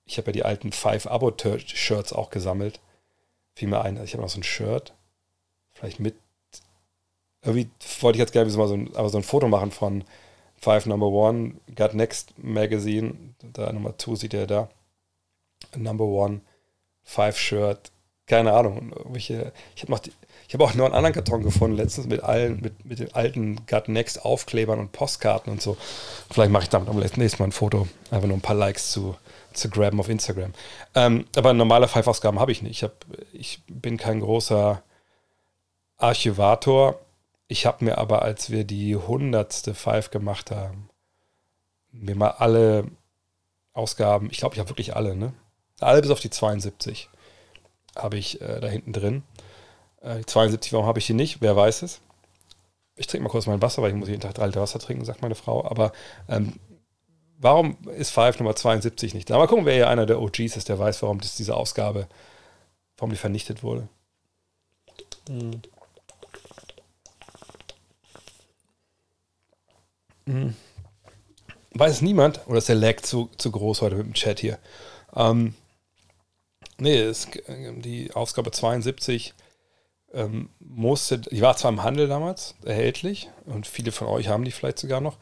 [0.06, 2.80] ich habe ja die alten Five-Abo-Shirts auch gesammelt.
[3.56, 4.93] Fiel mir ein, also ich habe noch so ein Shirt,
[5.72, 6.15] vielleicht mit,
[7.41, 7.69] irgendwie
[8.02, 10.04] wollte ich jetzt gerne mal so ein, aber so ein Foto machen von
[10.58, 14.69] Five Number One, Got Next Magazine, da Nummer 2 sieht er da.
[15.76, 16.41] Number One,
[17.04, 17.91] Five Shirt,
[18.28, 18.93] keine Ahnung.
[19.15, 20.02] Ich habe
[20.53, 23.88] hab auch noch einen anderen Karton gefunden, letztens mit allen, mit, mit den alten Got
[23.88, 25.77] Next Aufklebern und Postkarten und so.
[26.31, 27.88] Vielleicht mache ich damit am nächsten Mal ein Foto.
[28.09, 29.15] Einfach nur ein paar Likes zu,
[29.53, 30.53] zu graben auf Instagram.
[30.95, 32.71] Ähm, aber normale Five-Ausgaben habe ich nicht.
[32.71, 34.81] Ich, hab, ich bin kein großer
[35.97, 36.99] Archivator.
[37.47, 40.89] Ich habe mir aber, als wir die hundertste Five gemacht haben,
[41.91, 42.85] mir mal alle
[43.73, 45.33] Ausgaben, ich glaube, ich habe wirklich alle, ne?
[45.79, 47.09] Alle bis auf die 72
[47.95, 49.23] habe ich äh, da hinten drin.
[50.01, 51.41] Äh, 72, warum habe ich die nicht?
[51.41, 52.01] Wer weiß es?
[52.95, 55.05] Ich trinke mal kurz mein Wasser, weil ich muss jeden Tag drei Liter Wasser trinken,
[55.05, 55.65] sagt meine Frau.
[55.65, 55.93] Aber
[56.27, 56.53] ähm,
[57.38, 59.38] warum ist Five Nummer 72 nicht da?
[59.38, 62.07] Mal gucken, wer hier einer der OGs ist, der weiß, warum das diese Ausgabe,
[62.97, 63.88] warum die vernichtet wurde.
[65.29, 65.62] Hm.
[70.25, 70.55] Hm.
[71.71, 74.59] Weiß niemand, oder ist der Lag zu, zu groß heute mit dem Chat hier?
[75.15, 75.55] Ähm,
[76.79, 79.33] Nee, es, die Ausgabe 72
[80.13, 84.52] ähm, musste, die war zwar im Handel damals erhältlich und viele von euch haben die
[84.52, 85.17] vielleicht sogar noch,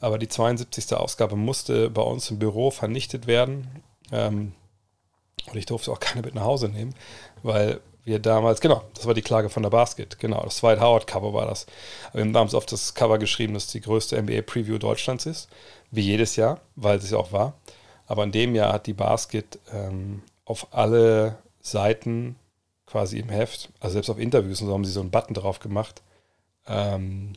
[0.00, 0.92] aber die 72.
[0.94, 3.82] Ausgabe musste bei uns im Büro vernichtet werden.
[4.10, 4.52] Ähm,
[5.50, 6.94] und ich durfte auch keine mit nach Hause nehmen,
[7.42, 11.06] weil wir damals, genau, das war die Klage von der Basket, genau, das Dwight Howard
[11.06, 11.66] Cover war das.
[12.12, 15.48] Wir haben damals auf das Cover geschrieben, dass die größte NBA Preview Deutschlands ist,
[15.90, 17.54] wie jedes Jahr, weil es ja auch war.
[18.06, 22.36] Aber in dem Jahr hat die Basket ähm, auf alle Seiten
[22.92, 25.60] quasi im Heft, also selbst auf Interviews und so haben sie so einen Button drauf
[25.60, 26.02] gemacht,
[26.66, 27.32] ähm,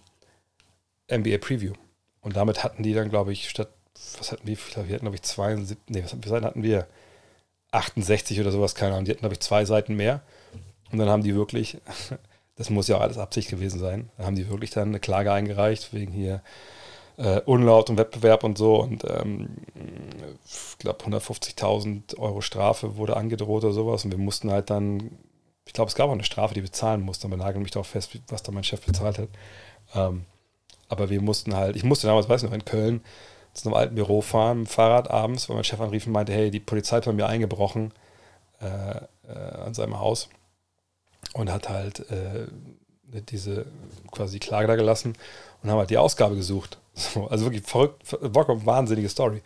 [1.09, 1.73] NBA Preview.
[2.19, 3.69] Und damit hatten die dann, glaube ich, statt,
[4.17, 6.87] was hatten wir, wir hatten, glaube ich, 72, nee, was Seiten hatten wir?
[7.71, 9.05] 68 oder sowas, keine Ahnung.
[9.05, 10.21] Die hatten, glaube ich, zwei Seiten mehr.
[10.91, 11.77] Und dann haben die wirklich,
[12.55, 15.93] das muss ja auch alles Absicht gewesen sein, haben die wirklich dann eine Klage eingereicht,
[15.93, 16.41] wegen hier
[17.17, 18.81] äh, Unlaut und Wettbewerb und so.
[18.81, 19.49] Und ähm,
[20.45, 24.03] ich glaube, 150.000 Euro Strafe wurde angedroht oder sowas.
[24.03, 25.11] Und wir mussten halt dann,
[25.65, 27.87] ich glaube, es gab auch eine Strafe, die wir zahlen mussten, aber nageln mich darauf
[27.87, 29.29] fest, was da mein Chef bezahlt hat.
[29.93, 30.25] Ähm,
[30.87, 33.03] aber wir mussten halt, ich musste damals, weiß ich noch, in Köln
[33.53, 36.51] zu einem alten Büro fahren, mit Fahrrad abends, weil mein Chef anrief und meinte, hey,
[36.51, 37.93] die Polizei hat bei mir eingebrochen
[38.61, 38.97] äh,
[39.27, 40.29] äh, an seinem Haus
[41.33, 42.47] und hat halt äh,
[43.29, 43.65] diese
[44.11, 45.13] quasi Klage da gelassen
[45.63, 46.77] und haben halt die Ausgabe gesucht.
[46.97, 49.41] So, also wirklich verrückt, vollkommen wahnsinnige Story.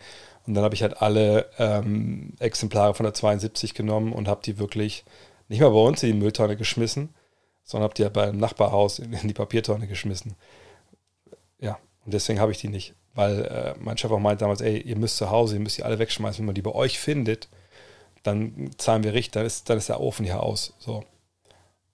[0.46, 4.58] Und dann habe ich halt alle ähm, Exemplare von der 72 genommen und habe die
[4.60, 5.04] wirklich
[5.50, 7.12] nicht mal bei uns in die Mülltonne geschmissen,
[7.64, 10.36] sondern habe die halt beim Nachbarhaus in, in, die Papiertonne geschmissen.
[11.58, 12.94] Ja, und deswegen habe ich die nicht.
[13.14, 15.82] Weil äh, mein Chef auch meint damals, ey, ihr müsst zu Hause, ihr müsst die
[15.82, 16.38] alle wegschmeißen.
[16.38, 17.48] Wenn man die bei euch findet,
[18.22, 20.74] dann zahlen wir richtig, dann ist, dann ist der Ofen hier aus.
[20.78, 21.04] So.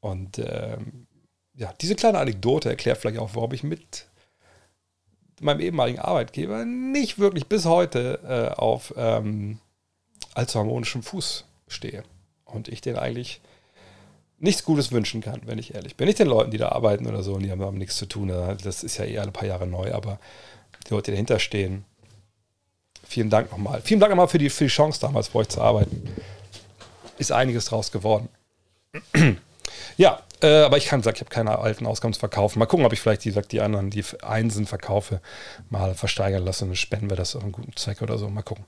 [0.01, 1.07] Und ähm,
[1.55, 4.07] ja, diese kleine Anekdote erklärt vielleicht auch, warum ich mit
[5.41, 9.61] meinem ehemaligen Arbeitgeber nicht wirklich bis heute äh, auf ähm,
[10.35, 12.05] allzu harmonischem Fuß stehe.
[12.47, 13.41] Und ich den eigentlich
[14.39, 16.07] nichts Gutes wünschen kann, wenn ich ehrlich bin.
[16.07, 18.29] Nicht den Leuten, die da arbeiten oder so, und die haben, haben nichts zu tun.
[18.63, 20.19] Das ist ja eher ein paar Jahre neu, aber
[20.87, 21.85] die Leute, die dahinter stehen,
[23.07, 23.81] vielen Dank nochmal.
[23.83, 26.09] Vielen Dank nochmal für die, für die Chance damals, bei euch zu arbeiten.
[27.19, 28.29] Ist einiges draus geworden.
[29.97, 32.59] ja, äh, aber ich kann sagen, ich habe keine alten Ausgaben zu verkaufen.
[32.59, 35.21] Mal gucken, ob ich vielleicht die, die anderen, die Einsen verkaufe,
[35.71, 38.29] mal versteigern lasse und dann spenden wir das auf einen guten Zweck oder so.
[38.29, 38.65] Mal gucken.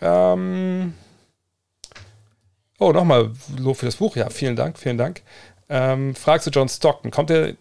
[0.00, 0.94] Ähm
[2.82, 4.16] oh, nochmal Lob für das Buch.
[4.16, 5.22] Ja, vielen Dank, vielen Dank.
[5.68, 7.10] Ähm, Frage zu John Stockton.
[7.10, 7.54] Kommt er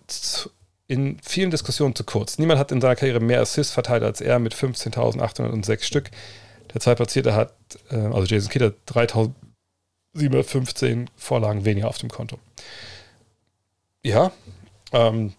[0.87, 2.37] in vielen Diskussionen zu kurz?
[2.37, 6.11] Niemand hat in seiner Karriere mehr Assists verteilt als er mit 15.806 Stück.
[6.73, 7.53] Der Zweitplatzierte hat,
[7.89, 9.31] äh, also Jason Kidd hat 3.000
[10.13, 12.37] 715 Vorlagen weniger auf dem Konto.
[14.03, 14.31] Ja,
[14.91, 15.33] ähm,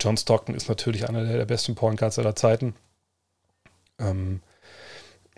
[0.00, 2.74] John Stockton ist natürlich einer der, der besten Point Guards aller Zeiten.
[3.98, 4.40] Ähm,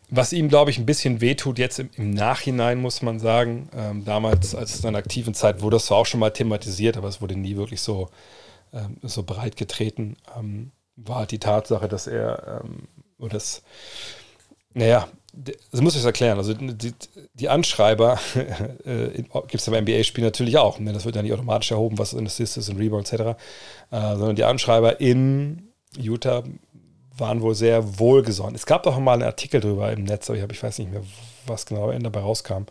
[0.09, 3.69] was ihm, glaube ich, ein bisschen wehtut, jetzt im, im Nachhinein, muss man sagen.
[3.77, 7.09] Ähm, damals, als in seiner aktiven Zeit, wurde das zwar auch schon mal thematisiert, aber
[7.09, 8.09] es wurde nie wirklich so,
[8.73, 10.17] ähm, so breit getreten.
[10.39, 12.89] Ähm, war halt die Tatsache, dass er, ähm,
[13.19, 13.63] oder das,
[14.75, 15.09] naja,
[15.71, 16.39] das muss ich erklären.
[16.39, 16.95] Also die,
[17.35, 18.19] die Anschreiber
[18.85, 20.79] äh, gibt es beim NBA-Spiel natürlich auch.
[20.79, 20.93] Ne?
[20.93, 23.39] Das wird ja nicht automatisch erhoben, was ein Assist ist, ein Rebound etc.
[23.91, 26.45] Äh, sondern die Anschreiber in Utah
[27.17, 28.55] waren wohl sehr wohlgesonnen.
[28.55, 30.91] Es gab doch mal einen Artikel drüber im Netz, aber ich, hab, ich weiß nicht
[30.91, 31.03] mehr,
[31.47, 32.65] was genau dabei rauskam.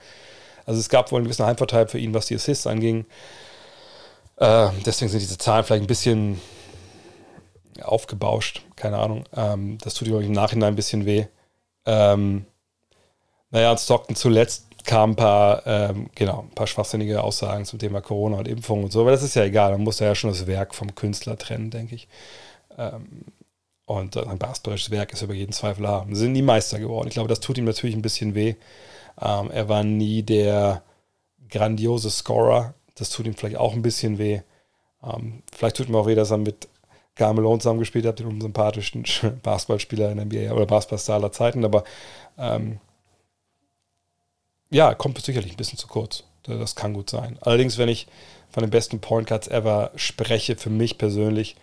[0.65, 3.05] Also es gab wohl einen gewissen Heimvorteil für ihn, was die Assists anging.
[4.37, 6.41] Äh, deswegen sind diese Zahlen vielleicht ein bisschen
[7.81, 9.25] aufgebauscht, keine Ahnung.
[9.35, 11.25] Ähm, das tut ihm im Nachhinein ein bisschen weh.
[11.85, 12.45] Ähm,
[13.51, 18.01] naja, und Stockton zuletzt kamen ein paar, ähm, genau, ein paar schwachsinnige Aussagen zum Thema
[18.01, 20.47] Corona und Impfung und so, aber das ist ja egal, man muss ja schon das
[20.47, 22.07] Werk vom Künstler trennen, denke ich.
[22.77, 23.25] Ähm,
[23.85, 26.15] und ein basketballisches Werk ist über jeden Zweifel haben.
[26.15, 27.07] Sie sind nie Meister geworden.
[27.07, 28.55] Ich glaube, das tut ihm natürlich ein bisschen weh.
[29.21, 30.81] Ähm, er war nie der
[31.49, 32.73] grandiose Scorer.
[32.95, 34.41] Das tut ihm vielleicht auch ein bisschen weh.
[35.03, 36.67] Ähm, vielleicht tut ihm auch weh, dass er mit
[37.13, 39.05] Carmelo zusammengespielt hat, dem sympathischen
[39.43, 41.63] Basketballspieler in der NBA oder Basketballstar aller Zeiten.
[41.63, 41.83] Aber
[42.37, 42.79] ähm,
[44.71, 46.23] ja, kommt sicherlich ein bisschen zu kurz.
[46.43, 47.37] Das kann gut sein.
[47.41, 48.07] Allerdings, wenn ich
[48.49, 51.55] von den besten Point Cards ever spreche, für mich persönlich,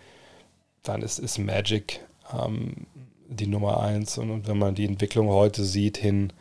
[0.83, 2.01] dann ist, ist Magic
[2.33, 2.87] ähm,
[3.27, 4.17] die Nummer eins.
[4.17, 6.33] Und, wenn man die Entwicklung heute sieht hin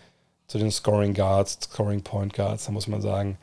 [0.46, 3.38] zu den Scoring Guards, Scoring Point Guards, dann muss man sagen,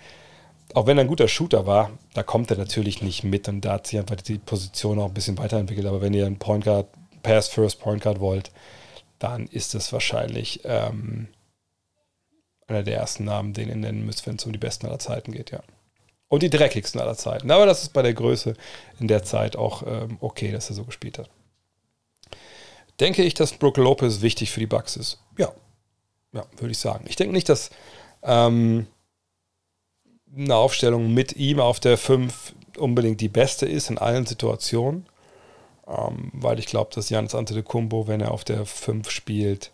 [0.74, 3.74] auch wenn er ein guter Shooter war, da kommt er natürlich nicht mit und da
[3.74, 5.88] hat sich einfach die Position auch ein bisschen weiterentwickelt.
[5.88, 6.88] Aber wenn ihr einen Point Guard,
[7.24, 8.52] Pass First Point Guard wollt,
[9.18, 11.28] dann ist es wahrscheinlich ähm,
[12.68, 15.32] einer der ersten Namen, den ihr nennen müsst, wenn es um die besten aller Zeiten
[15.32, 15.62] geht, ja.
[16.28, 17.50] Und die dreckigsten aller Zeiten.
[17.50, 18.54] Aber das ist bei der Größe
[19.00, 21.30] in der Zeit auch ähm, okay, dass er so gespielt hat.
[23.00, 25.20] Denke ich, dass Brook Lopez wichtig für die Bucks ist?
[25.38, 25.52] Ja.
[26.34, 27.06] Ja, würde ich sagen.
[27.08, 27.70] Ich denke nicht, dass
[28.24, 28.88] ähm,
[30.36, 35.06] eine Aufstellung mit ihm auf der 5 unbedingt die beste ist in allen Situationen.
[35.88, 39.72] Ähm, weil ich glaube, dass Janis Antetokounmpo, wenn er auf der 5 spielt,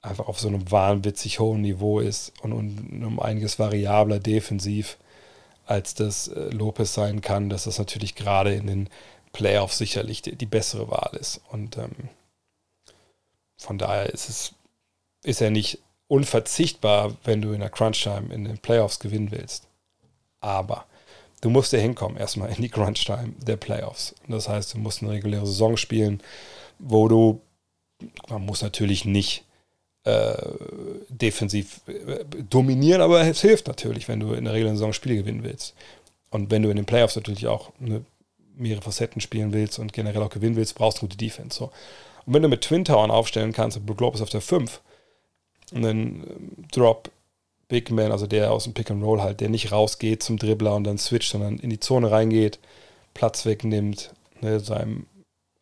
[0.00, 4.98] einfach auf so einem wahnwitzig hohen Niveau ist und, und um einiges variabler defensiv,
[5.66, 8.88] als das äh, Lopez sein kann, dass das natürlich gerade in den
[9.32, 11.40] Playoffs sicherlich die, die bessere Wahl ist.
[11.50, 12.08] Und ähm,
[13.56, 14.52] von daher ist es,
[15.22, 19.66] ist er nicht unverzichtbar, wenn du in der Crunch-Time in den Playoffs gewinnen willst.
[20.40, 20.86] Aber
[21.40, 24.14] du musst ja hinkommen, erstmal in die Crunch-Time der Playoffs.
[24.28, 26.22] Das heißt, du musst eine reguläre Saison spielen,
[26.78, 27.40] wo du,
[28.28, 29.44] man muss natürlich nicht
[30.04, 30.36] äh,
[31.08, 35.42] defensiv äh, dominieren, aber es hilft natürlich, wenn du in der regulären Saison Spiele gewinnen
[35.42, 35.74] willst.
[36.30, 38.04] Und wenn du in den Playoffs natürlich auch eine,
[38.56, 41.56] mehrere Facetten spielen willst und generell auch gewinnen willst, brauchst du gute Defense.
[41.56, 41.64] So.
[42.26, 44.80] Und wenn du mit Twin Towern aufstellen kannst, Brook Lopez auf der 5
[45.72, 46.24] und dann ähm,
[46.72, 47.10] Drop
[47.68, 50.74] Big Man, also der aus dem Pick and Roll halt, der nicht rausgeht zum Dribbler
[50.74, 52.60] und dann switcht, sondern in die Zone reingeht,
[53.14, 55.06] Platz wegnimmt, ne, seinem,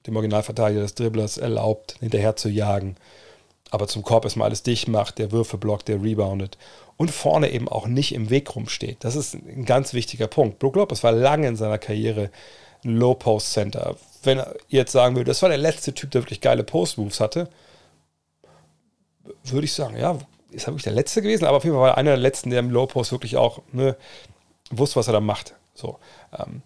[0.07, 2.97] dem Originalverteidiger des Dribblers erlaubt, hinterher zu jagen
[3.75, 6.59] aber zum Korb erstmal alles dicht macht, der Würfe blockt, der reboundet
[6.97, 8.99] und vorne eben auch nicht im Weg rumsteht.
[9.01, 10.61] Das ist ein ganz wichtiger Punkt.
[10.61, 12.31] Brook Lopez war lange in seiner Karriere
[12.85, 13.97] ein Low-Post-Center.
[14.23, 17.49] Wenn er jetzt sagen würde, das war der letzte Typ, der wirklich geile Post-Moves hatte,
[19.45, 20.19] würde ich sagen, ja,
[20.51, 22.51] ist er wirklich der Letzte gewesen, aber auf jeden Fall war er einer der Letzten,
[22.51, 23.97] der im Low-Post wirklich auch ne,
[24.71, 25.55] wusste, was er da macht.
[25.75, 25.99] So,
[26.39, 26.63] ähm,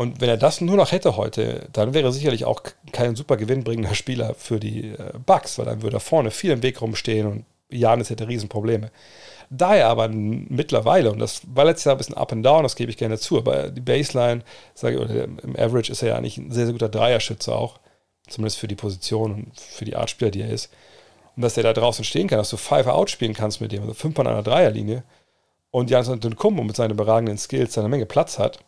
[0.00, 3.36] und wenn er das nur noch hätte heute, dann wäre er sicherlich auch kein super
[3.36, 7.26] gewinnbringender Spieler für die äh, Bucks, weil dann würde er vorne viel im Weg rumstehen
[7.26, 8.90] und Janis hätte Riesenprobleme.
[9.52, 12.76] Da er aber mittlerweile, und das war letztes Jahr ein bisschen up and down, das
[12.76, 16.16] gebe ich gerne zu, aber die Baseline, sage ich, oder im Average ist er ja
[16.16, 17.80] eigentlich ein sehr, sehr guter Dreierschütze auch,
[18.28, 20.70] zumindest für die Position und für die Art Spieler, die er ist.
[21.34, 23.82] Und dass er da draußen stehen kann, dass du Five Out spielen kannst mit dem,
[23.82, 25.02] also fünf an einer Dreierlinie
[25.72, 28.60] und Janis Antetokounmpo mit seinen überragenden Skills eine Menge Platz hat,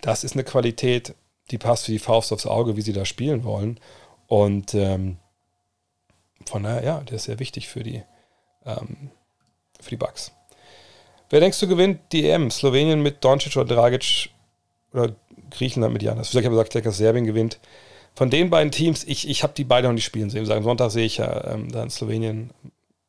[0.00, 1.14] das ist eine Qualität,
[1.50, 3.78] die passt wie die Faust aufs Auge, wie sie da spielen wollen.
[4.26, 5.18] Und ähm,
[6.46, 8.02] von daher, ja, der ist sehr wichtig für die,
[8.64, 9.10] ähm,
[9.84, 10.32] für die Bugs.
[11.30, 12.50] Wer denkst du gewinnt die EM?
[12.50, 14.30] Slowenien mit Doncic oder Dragic
[14.92, 15.14] oder
[15.50, 16.30] Griechenland mit Janis?
[16.30, 17.58] Ich habe gesagt, dass Serbien gewinnt.
[18.14, 20.50] Von den beiden Teams, ich, ich habe die beiden noch nicht spielen sehen.
[20.50, 22.50] Am Sonntag sehe ich ja ähm, da in Slowenien.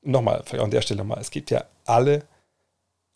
[0.02, 1.20] Nochmal, vielleicht auch an der Stelle mal.
[1.20, 2.24] Es gibt ja alle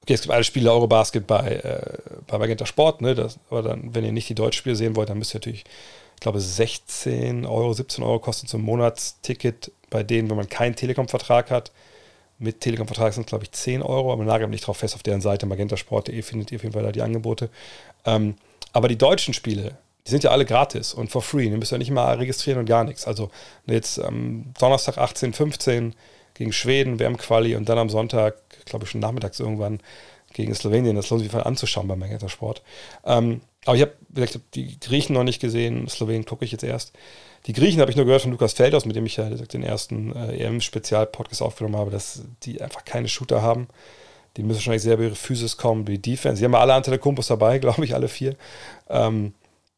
[0.04, 3.16] Okay, es gibt alle Spiele Eurobasket bei, äh, bei Magenta Sport, ne?
[3.16, 5.66] Das, aber dann, wenn ihr nicht die deutschen Spiele sehen wollt, dann müsst ihr natürlich,
[6.16, 11.52] ich glaube, 16 Euro, 17 Euro kosten zum Monatsticket bei denen, wenn man keinen Telekom-Vertrag
[11.52, 11.72] hat.
[12.40, 15.22] Mit Telekom-Vertrag sind es, glaube ich, 10 Euro, aber nagelt nicht drauf fest auf deren
[15.22, 17.50] Seite, magentasport.de findet ihr auf jeden Fall da die Angebote.
[18.06, 18.36] Ähm,
[18.72, 19.78] aber die deutschen Spiele,
[20.08, 21.46] die sind ja alle gratis und for free.
[21.46, 23.06] Ihr müsst ja nicht mal registrieren und gar nichts.
[23.06, 23.30] Also
[23.66, 25.94] jetzt am Donnerstag 18, 15
[26.34, 28.36] gegen Schweden, WM-Quali und dann am Sonntag,
[28.66, 29.82] glaube ich schon nachmittags irgendwann,
[30.34, 30.96] gegen Slowenien.
[30.96, 32.62] Das lohnt sich auf anzuschauen beim Magenta Sport.
[33.06, 33.94] Ähm, aber ich habe
[34.54, 36.94] die Griechen noch nicht gesehen, Slowenien gucke ich jetzt erst.
[37.46, 40.16] Die Griechen habe ich nur gehört von Lukas Feldhaus, mit dem ich ja den ersten
[40.16, 43.68] äh, EM-Spezial-Podcast aufgenommen habe, dass die einfach keine Shooter haben.
[44.38, 46.40] Die müssen wahrscheinlich sehr über ihre Physis kommen, die Defense.
[46.40, 48.36] Sie haben ja alle Antetokounmpos dabei, glaube ich, alle vier.
[48.90, 49.34] Ähm,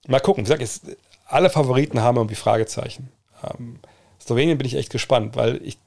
[0.07, 0.45] mal gucken.
[0.47, 3.09] Wie gesagt, alle Favoriten haben irgendwie Fragezeichen.
[3.43, 3.79] Ähm,
[4.19, 5.77] Slowenien bin ich echt gespannt, weil ich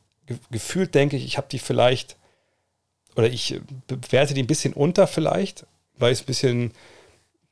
[0.51, 2.17] gefühlt denke ich, ich habe die vielleicht,
[3.15, 5.67] oder ich bewerte die ein bisschen unter vielleicht,
[5.99, 6.73] weil ich es ein bisschen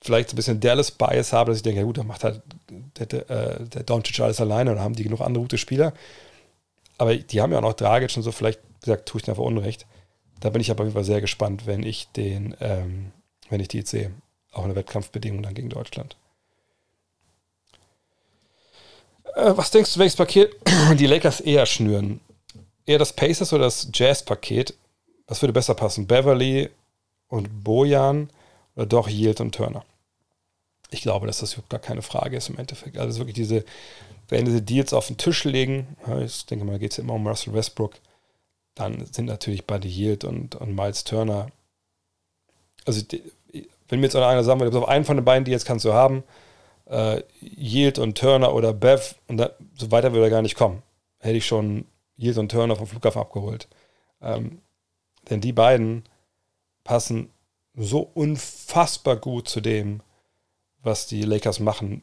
[0.03, 2.43] vielleicht so ein bisschen Dallas-Bias habe, dass ich denke, ja gut, dann macht halt
[2.99, 5.93] der, der, äh, der Doncic alles alleine und haben die genug andere gute Spieler.
[6.99, 9.87] Aber die haben ja auch noch Dragic und so, vielleicht, gesagt, tue ich einfach Unrecht.
[10.41, 13.13] Da bin ich aber auf jeden Fall sehr gespannt, wenn ich den, ähm,
[13.49, 14.13] wenn ich die jetzt sehe.
[14.53, 16.17] Auch in der Wettkampfbedingung dann gegen Deutschland.
[19.35, 20.57] Äh, was denkst du, welches Paket
[20.99, 22.21] die Lakers eher schnüren?
[22.87, 24.75] Eher das Pacers oder das Jazz-Paket?
[25.29, 26.07] Was würde besser passen?
[26.07, 26.69] Beverly
[27.29, 28.29] und Bojan
[28.75, 29.85] oder doch Yield und Turner?
[30.93, 32.99] Ich glaube, dass das überhaupt gar keine Frage ist im Endeffekt.
[32.99, 33.65] Also wirklich diese,
[34.29, 37.55] wenn diese Deals auf den Tisch legen, ich denke mal, geht es immer um Russell
[37.55, 37.95] Westbrook,
[38.75, 41.49] dann sind natürlich Buddy Yield und, und Miles Turner.
[42.85, 43.03] Also,
[43.89, 45.93] wenn mir jetzt einer sagen würde, auf einen von den beiden, die jetzt kannst du
[45.95, 46.25] haben,
[46.87, 50.83] äh, Yield und Turner oder Bev, und da, so weiter würde er gar nicht kommen.
[51.21, 51.87] Hätte ich schon
[52.17, 53.69] Yield und Turner vom Flughafen abgeholt.
[54.21, 54.61] Ähm,
[55.31, 56.05] denn die beiden
[56.85, 57.31] passen
[57.75, 60.01] so unfassbar gut zu dem,
[60.83, 62.03] was die Lakers machen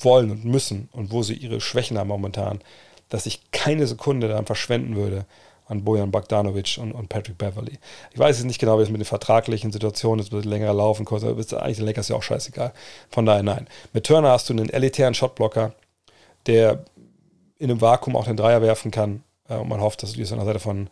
[0.00, 2.60] wollen und müssen und wo sie ihre Schwächen haben momentan,
[3.08, 5.26] dass ich keine Sekunde daran verschwenden würde,
[5.68, 7.78] an Bojan Bogdanovic und, und, Patrick Beverly.
[8.12, 11.04] Ich weiß jetzt nicht genau, wie es mit den vertraglichen Situationen ist, wird länger laufen,
[11.04, 12.72] kurz, aber ist eigentlich den Lakers ja auch scheißegal.
[13.10, 13.66] Von daher nein.
[13.92, 15.74] Mit Turner hast du einen elitären Shotblocker,
[16.46, 16.84] der
[17.58, 20.30] in einem Vakuum auch den Dreier werfen kann äh, und man hofft, dass du das
[20.32, 20.88] an der Seite von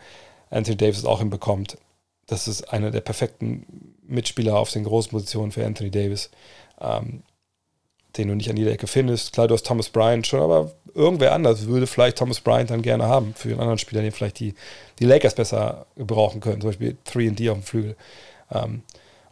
[0.50, 1.78] Anthony Davis auch hinbekommt.
[2.26, 6.30] Das ist einer der perfekten Mitspieler auf den großen Positionen für Anthony Davis.
[6.84, 7.22] Ähm,
[8.16, 9.32] den du nicht an jeder Ecke findest.
[9.32, 13.04] Klar, du hast Thomas Bryant schon, aber irgendwer anders würde vielleicht Thomas Bryant dann gerne
[13.04, 14.54] haben für einen anderen Spieler, den vielleicht die,
[14.98, 17.96] die Lakers besser gebrauchen können, zum Beispiel 3D auf dem Flügel.
[18.52, 18.82] Ähm,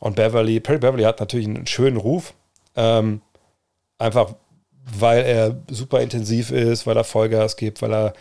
[0.01, 2.35] und Beverly, Perry Beverly hat natürlich einen schönen Ruf,
[2.75, 3.21] ähm,
[3.99, 4.35] einfach
[4.99, 8.13] weil er super intensiv ist, weil er Vollgas gibt, weil er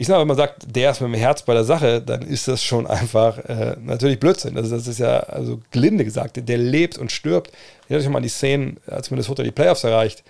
[0.00, 2.48] ich sage, wenn man sagt, der ist mit dem Herz bei der Sache, dann ist
[2.48, 4.56] das schon einfach äh, natürlich Blödsinn.
[4.56, 7.52] Also das ist ja, also gelinde gesagt, der lebt und stirbt.
[7.84, 10.24] Ich hatte schon mal an die Szenen, als Minnesota die Playoffs erreicht.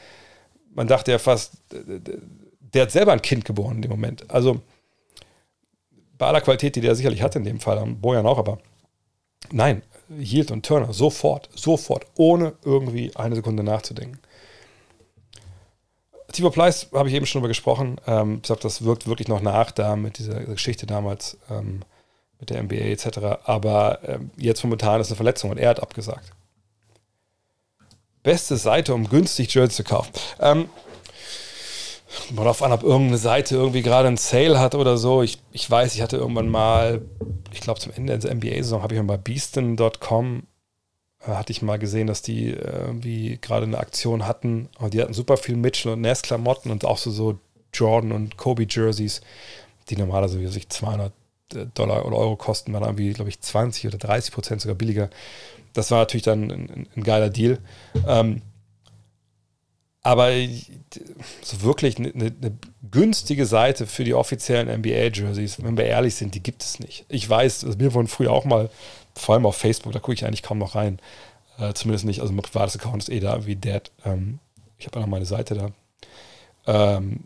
[0.75, 4.29] Man dachte ja fast, der hat selber ein Kind geboren in dem Moment.
[4.29, 4.61] Also
[6.19, 8.59] bei aller Qualität, die der sicherlich hatte in dem Fall, und Bojan auch, aber
[9.53, 9.83] nein,
[10.19, 14.19] Hield und Turner sofort, sofort, ohne irgendwie eine Sekunde nachzudenken.
[16.33, 18.01] Tibor Pleiss habe ich eben schon drüber gesprochen.
[18.07, 21.81] Ähm, ich glaube, das wirkt wirklich noch nach da mit dieser Geschichte damals ähm,
[22.39, 23.19] mit der NBA etc.
[23.45, 26.33] Aber ähm, jetzt momentan ist eine Verletzung und er hat abgesagt.
[28.23, 30.13] Beste Seite, um günstig Jersey zu kaufen.
[30.41, 30.69] Ähm,
[32.31, 35.23] mal darauf an, ob irgendeine Seite irgendwie gerade einen Sale hat oder so.
[35.23, 37.03] Ich, ich weiß, ich hatte irgendwann mal,
[37.53, 40.43] ich glaube zum Ende der NBA-Saison, habe ich mal bei beaston.com
[41.21, 44.69] hatte ich mal gesehen, dass die irgendwie gerade eine Aktion hatten.
[44.79, 47.39] Und die hatten super viel Mitchell und Ness Klamotten und auch so, so
[47.73, 49.21] Jordan und Kobe Jerseys,
[49.91, 51.13] die normalerweise sich 200
[51.55, 55.11] äh, Dollar oder Euro kosten, waren irgendwie, glaube ich, 20 oder 30 Prozent sogar billiger.
[55.73, 57.59] Das war natürlich dann ein, ein geiler Deal.
[58.07, 58.43] Ähm,
[60.03, 60.31] aber
[61.43, 62.59] so wirklich eine, eine,
[62.91, 67.05] günstige Seite für die offiziellen NBA-Jerseys, wenn wir ehrlich sind, die gibt es nicht.
[67.09, 68.71] Ich weiß, also mir wurden früher auch mal
[69.15, 71.01] vor allem auf Facebook, da gucke ich eigentlich kaum noch rein.
[71.59, 73.91] Äh, zumindest nicht, also mein privates Account ist eh da wie Dead.
[74.05, 74.39] Ähm,
[74.79, 75.71] ich habe ja noch meine Seite da.
[76.67, 77.25] Ähm,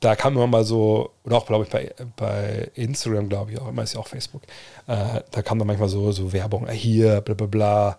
[0.00, 3.68] da kam immer mal so, oder auch glaube ich bei, bei Instagram, glaube ich auch,
[3.68, 4.42] immer ist ja auch Facebook,
[4.86, 7.98] äh, da kam dann manchmal so, so Werbung, äh, hier, bla bla bla,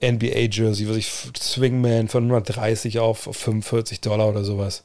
[0.00, 4.84] NBA-Jersey, was ich, Swingman von 130 auf, auf 45 Dollar oder sowas.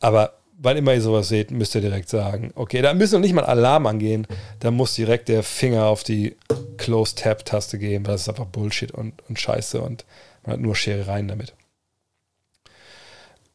[0.00, 3.34] Aber wann immer ihr sowas seht, müsst ihr direkt sagen, okay, da müssen noch nicht
[3.34, 4.26] mal Alarm angehen,
[4.60, 6.36] da muss direkt der Finger auf die
[6.78, 10.04] Close-Tab-Taste gehen, weil das ist einfach Bullshit und, und Scheiße und
[10.44, 11.54] man hat nur Scherereien damit.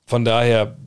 [0.05, 0.77] Von daher,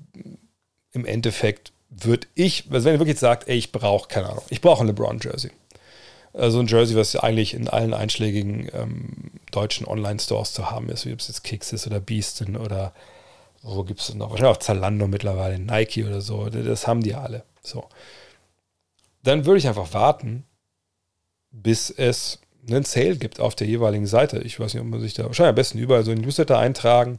[0.92, 4.60] im Endeffekt würde ich, also wenn ihr wirklich sagt, ey, ich brauche, keine Ahnung, ich
[4.60, 5.50] brauche ein LeBron-Jersey.
[6.32, 11.12] Also ein Jersey, was eigentlich in allen einschlägigen ähm, deutschen Online-Stores zu haben ist, wie
[11.12, 12.92] ob es jetzt Kicks ist oder Beastin oder
[13.64, 14.30] wo gibt es noch?
[14.30, 16.48] Wahrscheinlich auch Zalando mittlerweile, Nike oder so.
[16.50, 17.44] Das haben die alle.
[17.62, 17.88] So.
[19.22, 20.44] Dann würde ich einfach warten,
[21.50, 24.38] bis es einen Sale gibt auf der jeweiligen Seite.
[24.40, 27.18] Ich weiß nicht, ob man sich da wahrscheinlich am besten überall so ein Newsletter eintragen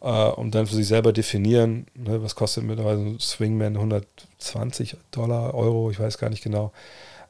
[0.00, 5.54] äh, und dann für sich selber definieren, ne, was kostet mittlerweile ein Swingman 120 Dollar,
[5.54, 6.72] Euro, ich weiß gar nicht genau,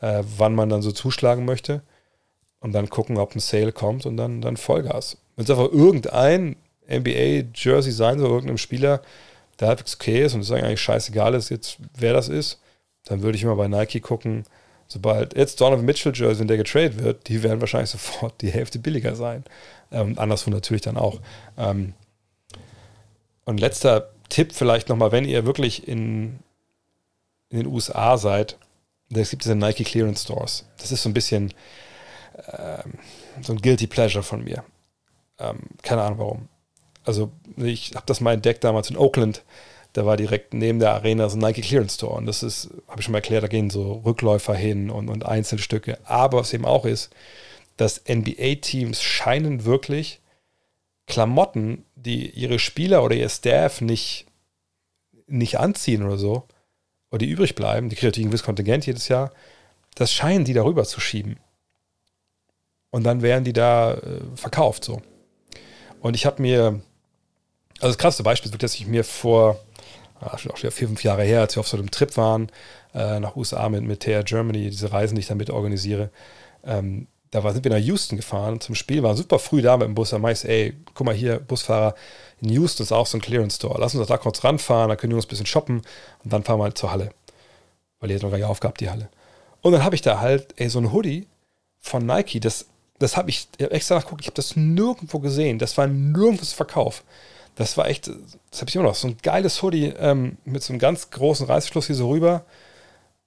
[0.00, 1.82] äh, wann man dann so zuschlagen möchte
[2.61, 5.16] und dann gucken, ob ein Sale kommt und dann, dann Vollgas.
[5.36, 6.56] Wenn es einfach irgendein
[6.91, 9.03] NBA-Jersey sein soll, irgendeinem Spieler,
[9.59, 12.61] der halbwegs okay ist und es eigentlich scheißegal ist jetzt, wer das ist,
[13.05, 14.45] dann würde ich immer bei Nike gucken,
[14.88, 18.78] sobald jetzt Donovan Mitchell Jersey, wenn der getradet wird, die werden wahrscheinlich sofort die Hälfte
[18.78, 19.45] billiger sein.
[19.93, 21.20] Ähm, anderswo natürlich dann auch.
[21.57, 21.95] Ähm,
[23.45, 26.38] und letzter Tipp vielleicht nochmal, wenn ihr wirklich in,
[27.49, 28.57] in den USA seid,
[29.12, 30.64] es gibt diese Nike Clearance Stores.
[30.78, 31.53] Das ist so ein bisschen
[32.53, 32.95] ähm,
[33.43, 34.64] so ein Guilty Pleasure von mir.
[35.38, 36.49] Ähm, keine Ahnung warum.
[37.05, 39.42] Also ich habe das mal entdeckt damals in Oakland.
[39.92, 42.14] Da war direkt neben der Arena so ein Nike Clearance Store.
[42.14, 45.26] Und das ist, habe ich schon mal erklärt, da gehen so Rückläufer hin und, und
[45.26, 45.98] Einzelstücke.
[46.05, 47.11] Aber was eben auch ist,
[47.76, 50.20] dass NBA-Teams scheinen wirklich
[51.07, 54.26] Klamotten, die ihre Spieler oder ihr Staff nicht,
[55.26, 56.44] nicht anziehen oder so,
[57.11, 59.32] oder die übrig bleiben, die ein gewisses Kontingent jedes Jahr,
[59.94, 61.38] das scheinen die darüber zu schieben.
[62.90, 65.03] Und dann werden die da äh, verkauft so.
[66.01, 66.80] Und ich habe mir,
[67.80, 69.58] also das krasseste Beispiel ist, dass ich mir vor,
[70.20, 72.50] ah, schon auch wieder vier, fünf Jahre her, als wir auf so einem Trip waren,
[72.94, 76.10] äh, nach USA mit, mit TR Germany, diese Reisen, die ich damit organisiere,
[76.64, 79.86] ähm, da war, sind wir nach Houston gefahren zum Spiel, waren super früh da mit
[79.86, 80.10] dem Bus.
[80.10, 81.94] Da meinte ich, ey, guck mal hier, Busfahrer,
[82.40, 83.78] in Houston ist auch so ein Clearance Store.
[83.78, 85.82] Lass uns da kurz ranfahren, da können wir uns ein bisschen shoppen
[86.24, 87.12] und dann fahren wir halt zur Halle.
[88.00, 89.08] Weil die hat noch gar nicht aufgehabt, die Halle.
[89.60, 91.28] Und dann habe ich da halt, ey, so ein Hoodie
[91.78, 92.66] von Nike, das,
[92.98, 95.58] das habe ich, ich hab extra nachgeguckt, ich habe das nirgendwo gesehen.
[95.58, 97.04] Das war nirgendwo Verkauf.
[97.55, 100.72] Das war echt, das habe ich immer noch, so ein geiles Hoodie ähm, mit so
[100.72, 102.44] einem ganz großen Reißschluss hier so rüber.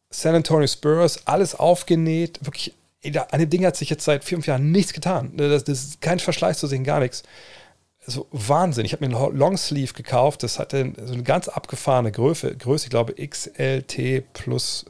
[0.10, 2.74] San Antonio Spurs, alles aufgenäht, wirklich
[3.32, 5.34] an dem Ding hat sich jetzt seit fünf Jahren nichts getan.
[5.36, 7.24] Das, das ist kein Verschleiß zu sehen, gar nichts.
[8.06, 8.86] Also Wahnsinn.
[8.86, 10.44] Ich habe mir einen Longsleeve gekauft.
[10.44, 12.56] Das hatte so eine ganz abgefahrene Größe.
[12.56, 14.86] Größe, ich glaube XLT plus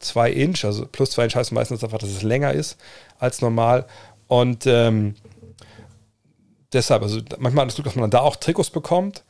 [0.00, 0.64] 2 Inch.
[0.64, 2.78] Also plus 2 Inch heißt meistens einfach, dass es länger ist
[3.18, 3.86] als normal.
[4.28, 5.14] Und ähm,
[6.72, 9.24] deshalb, also manchmal das Glück, dass man dann da auch Trikots bekommt.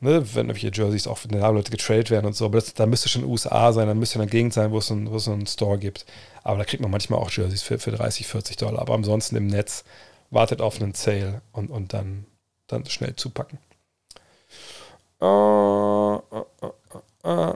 [0.00, 2.44] Ne, wenn irgendwelche Jerseys auch für den Leute getradet werden und so.
[2.44, 5.46] Aber da müsste schon USA sein, da müsste eine Gegend sein, wo es, ein, einen
[5.48, 6.06] Store gibt.
[6.44, 8.80] Aber da kriegt man manchmal auch Jerseys für, für 30, 40 Dollar.
[8.80, 9.82] Aber ansonsten im Netz
[10.30, 12.26] wartet auf einen Sale und, und dann,
[12.68, 13.58] dann schnell zupacken.
[15.20, 16.18] Äh, äh,
[17.24, 17.54] äh,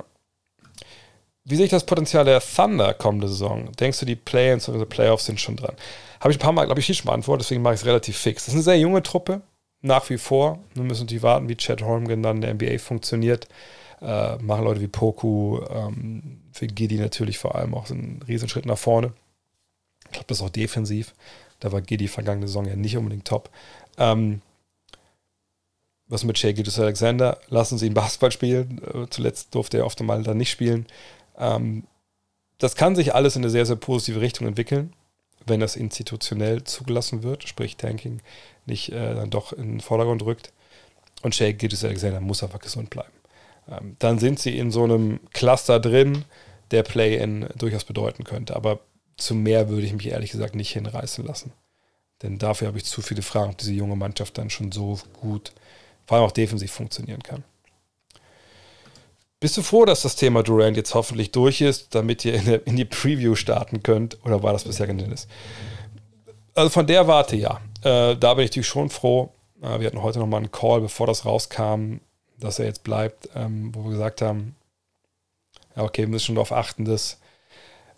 [1.44, 3.70] Wie sehe ich das Potenzial der Thunder kommende Saison?
[3.78, 5.76] Denkst du, die Play-ins oder Playoffs sind schon dran?
[6.22, 8.16] Habe ich ein paar Mal, glaube ich, hier schon beantwortet, deswegen mache ich es relativ
[8.16, 8.44] fix.
[8.44, 9.42] Das ist eine sehr junge Truppe,
[9.80, 10.60] nach wie vor.
[10.72, 13.48] Wir müssen die warten, wie Chad Holmgren dann in der NBA funktioniert.
[14.00, 18.66] Äh, machen Leute wie Poku, ähm, für Giddy natürlich vor allem auch so einen Riesenschritt
[18.66, 19.14] nach vorne.
[20.04, 21.12] Ich glaube, das ist auch defensiv.
[21.58, 23.50] Da war Giddy vergangene Saison ja nicht unbedingt top.
[23.98, 24.42] Ähm,
[26.06, 27.40] was mit Shea Gidus Alexander?
[27.48, 28.80] Lassen Sie ihn Basketball spielen.
[28.94, 30.86] Äh, zuletzt durfte er oft einmal dann nicht spielen.
[31.36, 31.82] Ähm,
[32.58, 34.92] das kann sich alles in eine sehr, sehr positive Richtung entwickeln,
[35.46, 38.20] wenn das institutionell zugelassen wird, sprich Tanking
[38.66, 40.52] nicht äh, dann doch in den Vordergrund rückt.
[41.22, 43.12] Und Shea Gidus Alexander muss einfach gesund bleiben.
[43.68, 46.24] Ähm, dann sind sie in so einem Cluster drin,
[46.70, 48.56] der Play-In durchaus bedeuten könnte.
[48.56, 48.80] Aber
[49.16, 51.52] zu mehr würde ich mich ehrlich gesagt nicht hinreißen lassen.
[52.22, 55.52] Denn dafür habe ich zu viele Fragen, ob diese junge Mannschaft dann schon so gut,
[56.06, 57.44] vor allem auch defensiv funktionieren kann.
[59.42, 62.64] Bist du froh, dass das Thema Durant jetzt hoffentlich durch ist, damit ihr in, der,
[62.64, 64.24] in die Preview starten könnt?
[64.24, 65.26] Oder war das bisher genannt?
[66.54, 67.60] Also von der Warte ja.
[67.82, 69.32] Äh, da bin ich natürlich schon froh.
[69.60, 71.96] Äh, wir hatten heute nochmal einen Call, bevor das rauskam,
[72.38, 74.54] dass er jetzt bleibt, ähm, wo wir gesagt haben,
[75.74, 77.18] ja, okay, wir müssen schon darauf achten, dass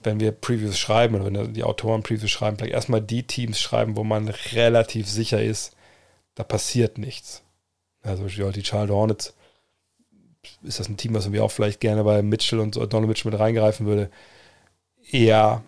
[0.03, 3.99] wenn wir Previews schreiben oder wenn die Autoren Previews schreiben, vielleicht erstmal die Teams schreiben,
[3.99, 5.77] wo man relativ sicher ist,
[6.37, 7.43] da passiert nichts.
[8.03, 9.35] Also die Charles Hornets
[10.63, 13.41] ist das ein Team, was wir auch vielleicht gerne bei Mitchell und Donald Mitchell mit
[13.41, 14.11] reingreifen würde.
[15.11, 15.63] Ja,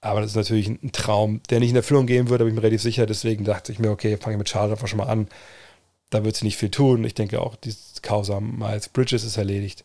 [0.00, 2.56] aber das ist natürlich ein Traum, der nicht in Erfüllung gehen würde, da bin ich
[2.56, 3.06] mir relativ sicher.
[3.06, 5.28] Deswegen dachte ich mir, okay, fange ich mit Charles einfach schon mal an
[6.10, 7.04] da wird sie nicht viel tun.
[7.04, 9.84] Ich denke auch, die Causa Miles Bridges ist erledigt.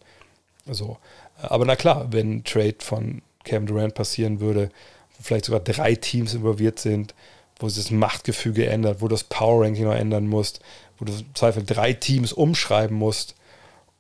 [0.66, 0.98] So.
[1.42, 4.70] Aber na klar, wenn ein Trade von Kevin Durant passieren würde,
[5.18, 7.16] wo vielleicht sogar drei Teams involviert sind,
[7.60, 10.62] wo sich das Machtgefüge ändert, wo du das Power Ranking noch ändern musst,
[10.98, 13.36] wo du im Zweifel drei Teams umschreiben musst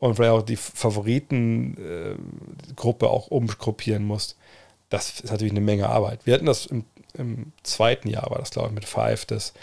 [0.01, 4.35] und vielleicht auch die Favoritengruppe auch umgruppieren musst.
[4.89, 6.25] Das ist natürlich eine Menge Arbeit.
[6.25, 6.83] Wir hatten das im,
[7.13, 9.53] im zweiten Jahr, war das glaube ich mit Five, dass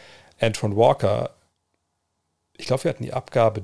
[0.41, 1.35] Antoine Walker
[2.59, 3.63] ich glaube, wir hatten die Abgabe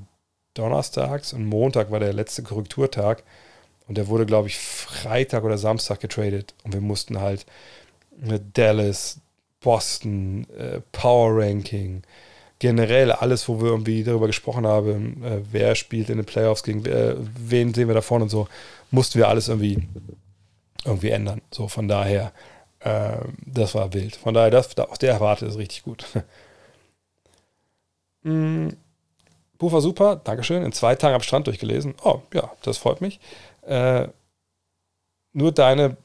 [0.54, 3.24] donnerstags und Montag war der letzte Korrekturtag.
[3.86, 6.54] Und der wurde, glaube ich, Freitag oder Samstag getradet.
[6.62, 7.44] Und wir mussten halt
[8.54, 9.20] Dallas,
[9.60, 12.02] Boston, äh, Power Ranking,
[12.58, 16.84] generell alles, wo wir irgendwie darüber gesprochen haben, äh, wer spielt in den Playoffs, gegen
[16.86, 18.48] äh, wen sehen wir da vorne und so,
[18.90, 19.82] mussten wir alles irgendwie,
[20.84, 21.40] irgendwie ändern.
[21.50, 22.32] So, von daher,
[22.80, 24.16] äh, das war wild.
[24.16, 26.06] Von daher, das, aus der Erwarte ist richtig gut.
[28.22, 28.68] mm.
[29.58, 30.64] Buch war super, Dankeschön.
[30.64, 31.94] In zwei Tagen am Strand durchgelesen.
[32.02, 33.20] Oh, ja, das freut mich.
[33.62, 34.08] Äh,
[35.32, 35.96] nur deine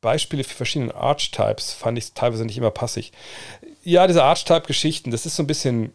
[0.00, 3.12] Beispiele für verschiedene Archetypes fand ich teilweise nicht immer passig.
[3.88, 5.94] Ja, diese Archetype-Geschichten, das ist so ein bisschen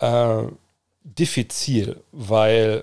[0.00, 0.42] äh,
[1.04, 2.82] diffizil, weil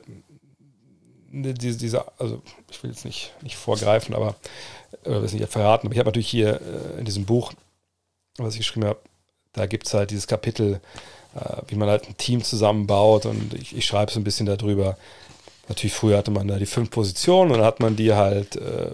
[1.30, 4.38] diese, diese, also ich will jetzt nicht, nicht vorgreifen, aber
[5.04, 7.52] das nicht verraten, aber ich habe natürlich hier äh, in diesem Buch,
[8.38, 9.00] was ich geschrieben habe,
[9.52, 10.80] da gibt es halt dieses Kapitel,
[11.36, 14.98] äh, wie man halt ein Team zusammenbaut und ich, ich schreibe so ein bisschen darüber.
[15.68, 18.92] Natürlich, früher hatte man da die fünf Positionen und dann hat man die halt äh,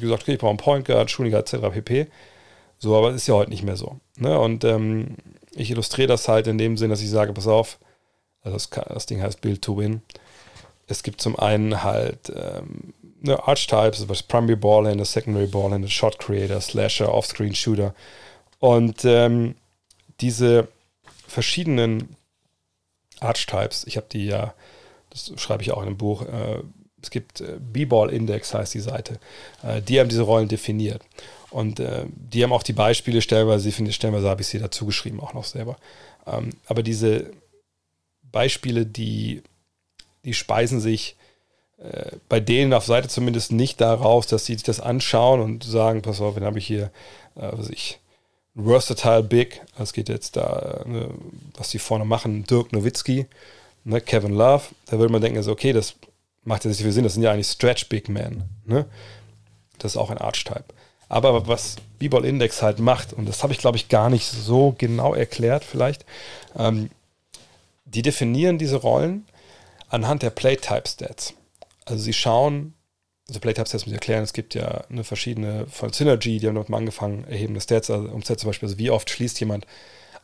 [0.00, 1.72] gesagt, okay, ich brauche einen Point Guard, Shooting Guard, etc.
[1.72, 2.08] pp.
[2.80, 4.00] So, aber das ist ja heute nicht mehr so.
[4.16, 4.38] Ne?
[4.38, 5.16] Und ähm,
[5.52, 7.78] ich illustriere das halt in dem Sinn, dass ich sage, pass auf,
[8.42, 10.00] also das, das Ding heißt Build to Win.
[10.86, 16.60] Es gibt zum einen halt ähm, ne, Archetypes, was Primary Ballhänder, Secondary Ballhänder, Shot Creator,
[16.60, 17.94] Slasher, Offscreen Shooter.
[18.58, 19.56] Und ähm,
[20.20, 20.68] diese
[21.28, 22.16] verschiedenen
[23.20, 24.54] Archetypes, ich habe die ja,
[25.10, 26.62] das schreibe ich auch in einem Buch, äh,
[27.02, 29.20] es gibt äh, B-Ball Index, heißt die Seite,
[29.62, 31.02] äh, die haben diese Rollen definiert.
[31.50, 35.34] Und äh, die haben auch die Beispiele stellenweise, stellenweise habe ich sie dazu geschrieben, auch
[35.34, 35.76] noch selber.
[36.26, 37.30] Ähm, aber diese
[38.30, 39.42] Beispiele, die,
[40.24, 41.16] die speisen sich
[41.78, 46.02] äh, bei denen auf Seite zumindest nicht daraus, dass sie sich das anschauen und sagen,
[46.02, 46.90] pass auf, dann habe ich hier,
[47.36, 47.98] äh, was ich,
[48.56, 51.08] Versatile Big, es geht jetzt da, ne,
[51.56, 53.26] was die vorne machen, Dirk Nowitzki,
[53.84, 55.94] ne, Kevin Love, da würde man denken, also okay, das
[56.44, 58.86] macht ja nicht viel Sinn, das sind ja eigentlich Stretch Big Men, ne?
[59.78, 60.64] Das ist auch ein Archetype.
[61.10, 64.74] Aber was B-Ball Index halt macht, und das habe ich glaube ich gar nicht so
[64.78, 66.06] genau erklärt vielleicht,
[66.56, 66.88] ähm,
[67.84, 69.26] die definieren diese Rollen
[69.88, 71.34] anhand der Playtype Stats.
[71.84, 72.74] Also sie schauen,
[73.28, 76.54] also Playtype Stats muss ich erklären, es gibt ja eine verschiedene von Synergy, die haben
[76.54, 79.66] dort mal angefangen, erhebende Stats, also um Stats zum Beispiel, also wie oft schließt jemand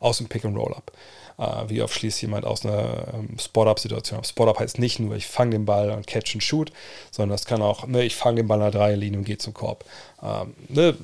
[0.01, 0.93] aus dem Pick and Roll ab.
[1.39, 4.27] Uh, wie oft schließt jemand aus einer ähm, Spot-Up-Situation ab.
[4.27, 6.73] Spot-Up heißt nicht nur, ich fange den Ball und catch and shoot,
[7.11, 9.53] sondern das kann auch, ne, ich fange den Ball an der Dreierlinie und gehe zum
[9.53, 9.85] Korb.
[10.23, 10.97] Ähm, ne,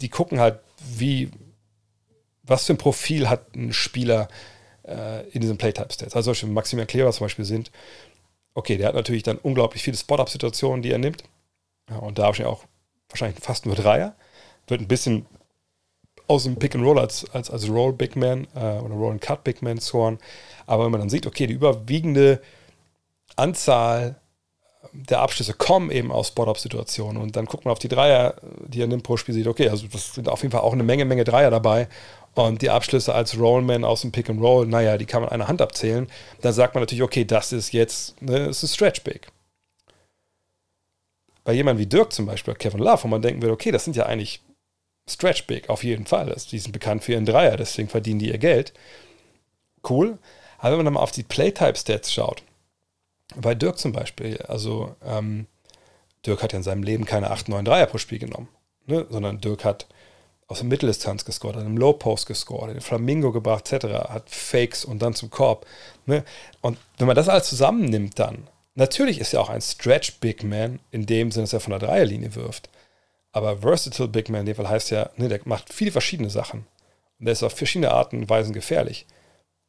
[0.00, 0.58] die gucken halt,
[0.96, 1.30] wie,
[2.42, 4.26] was für ein Profil hat ein Spieler
[4.82, 6.16] äh, in diesen Playtype-Stats.
[6.16, 7.70] Also zum Beispiel Maxim Erklärer zum Beispiel sind,
[8.54, 11.22] okay, der hat natürlich dann unglaublich viele Spot-Up-Situationen, die er nimmt.
[11.88, 12.64] Ja, und da habe ich auch
[13.08, 14.16] wahrscheinlich fast nur Dreier.
[14.66, 15.26] Wird ein bisschen
[16.26, 19.20] aus dem Pick and Roll als, als, als Roll Big Man äh, oder Roll and
[19.20, 20.18] Cut Big Man scoren.
[20.66, 22.40] Aber wenn man dann sieht, okay, die überwiegende
[23.36, 24.16] Anzahl
[24.92, 28.86] der Abschlüsse kommen eben aus Spot-Up-Situationen und dann guckt man auf die Dreier, die er
[28.86, 31.24] nimmt pro Spiel, sieht, okay, also das sind auf jeden Fall auch eine Menge, Menge
[31.24, 31.88] Dreier dabei
[32.34, 35.48] und die Abschlüsse als Rollman aus dem Pick and Roll, naja, die kann man einer
[35.48, 36.08] Hand abzählen.
[36.42, 39.28] Dann sagt man natürlich, okay, das ist jetzt, ne, das ist Stretch Big.
[41.42, 43.96] Bei jemandem wie Dirk zum Beispiel, Kevin Love, wo man denken würde, okay, das sind
[43.96, 44.42] ja eigentlich
[45.08, 46.34] Stretch Big, auf jeden Fall.
[46.50, 48.72] die sind bekannt für ihren Dreier, deswegen verdienen die ihr Geld.
[49.88, 50.18] Cool.
[50.58, 52.42] Aber wenn man dann mal auf die Playtype-Stats schaut,
[53.36, 55.46] bei Dirk zum Beispiel, also ähm,
[56.26, 58.48] Dirk hat ja in seinem Leben keine 8, 9 Dreier pro Spiel genommen,
[58.86, 59.06] ne?
[59.10, 59.86] sondern Dirk hat
[60.46, 64.84] aus der Mitteldistanz gescored, hat im Low Post gescored, den Flamingo gebracht, etc., hat Fakes
[64.84, 65.66] und dann zum Korb.
[66.06, 66.24] Ne?
[66.60, 70.80] Und wenn man das alles zusammennimmt, dann, natürlich ist er auch ein Stretch Big Man,
[70.90, 72.68] in dem Sinne, dass er von der Dreierlinie wirft.
[73.34, 76.66] Aber Versatile Big Man in dem Fall heißt ja, ne, der macht viele verschiedene Sachen.
[77.18, 79.06] Und der ist auf verschiedene Arten und Weisen gefährlich.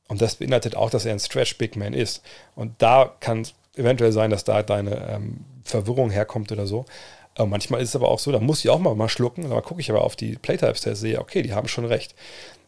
[0.08, 2.22] Und das beinhaltet auch, dass er ein Stretch Big Man ist.
[2.54, 6.86] Und da kann es eventuell sein, dass da deine ähm, Verwirrung herkommt oder so.
[7.34, 9.50] Aber manchmal ist es aber auch so, da muss ich auch mal, mal schlucken.
[9.50, 12.14] Da gucke ich aber auf die Playtypes, der sehe, okay, die haben schon recht.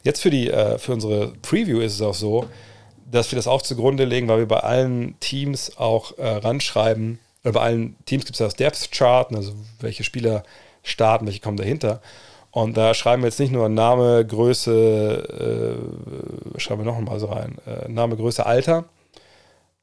[0.01, 2.47] Jetzt für, die, äh, für unsere Preview ist es auch so,
[3.09, 7.53] dass wir das auch zugrunde legen, weil wir bei allen Teams auch äh, ranschreiben, oder
[7.53, 10.43] bei allen Teams gibt es das Depth Chart, also welche Spieler
[10.87, 12.01] starten, welche kommen dahinter.
[12.51, 15.77] Und da schreiben wir jetzt nicht nur Name, Größe,
[16.55, 18.85] äh, schreiben wir noch mal so rein, äh, Name, Größe, Alter,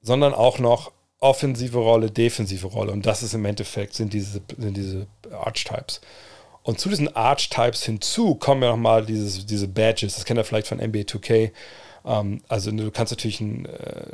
[0.02, 0.90] sondern auch noch
[1.20, 2.92] offensive Rolle, defensive Rolle.
[2.92, 6.00] Und das ist im Endeffekt, sind diese, sind diese Archetypes.
[6.62, 10.14] Und zu diesen Archetypes hinzu kommen ja nochmal diese Badges.
[10.14, 11.52] Das kennt ihr vielleicht von NBA 2K.
[12.04, 14.06] Ähm, also du kannst natürlich ein, äh,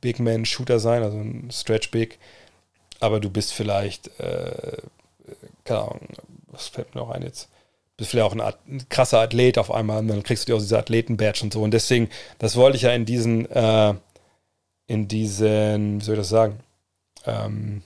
[0.00, 2.18] Big Man Shooter sein, also ein Stretch Big.
[3.00, 4.76] Aber du bist vielleicht, äh,
[5.64, 6.08] keine Ahnung,
[6.46, 7.48] was fällt mir noch ein jetzt?
[7.98, 10.56] bist vielleicht auch ein, Art, ein krasser Athlet auf einmal und dann kriegst du dir
[10.56, 11.62] auch diese Athleten-Badge und so.
[11.62, 12.08] Und deswegen,
[12.38, 13.94] das wollte ich ja in diesen äh,
[14.86, 16.60] in diesen, wie soll ich das sagen,
[17.26, 17.82] ähm,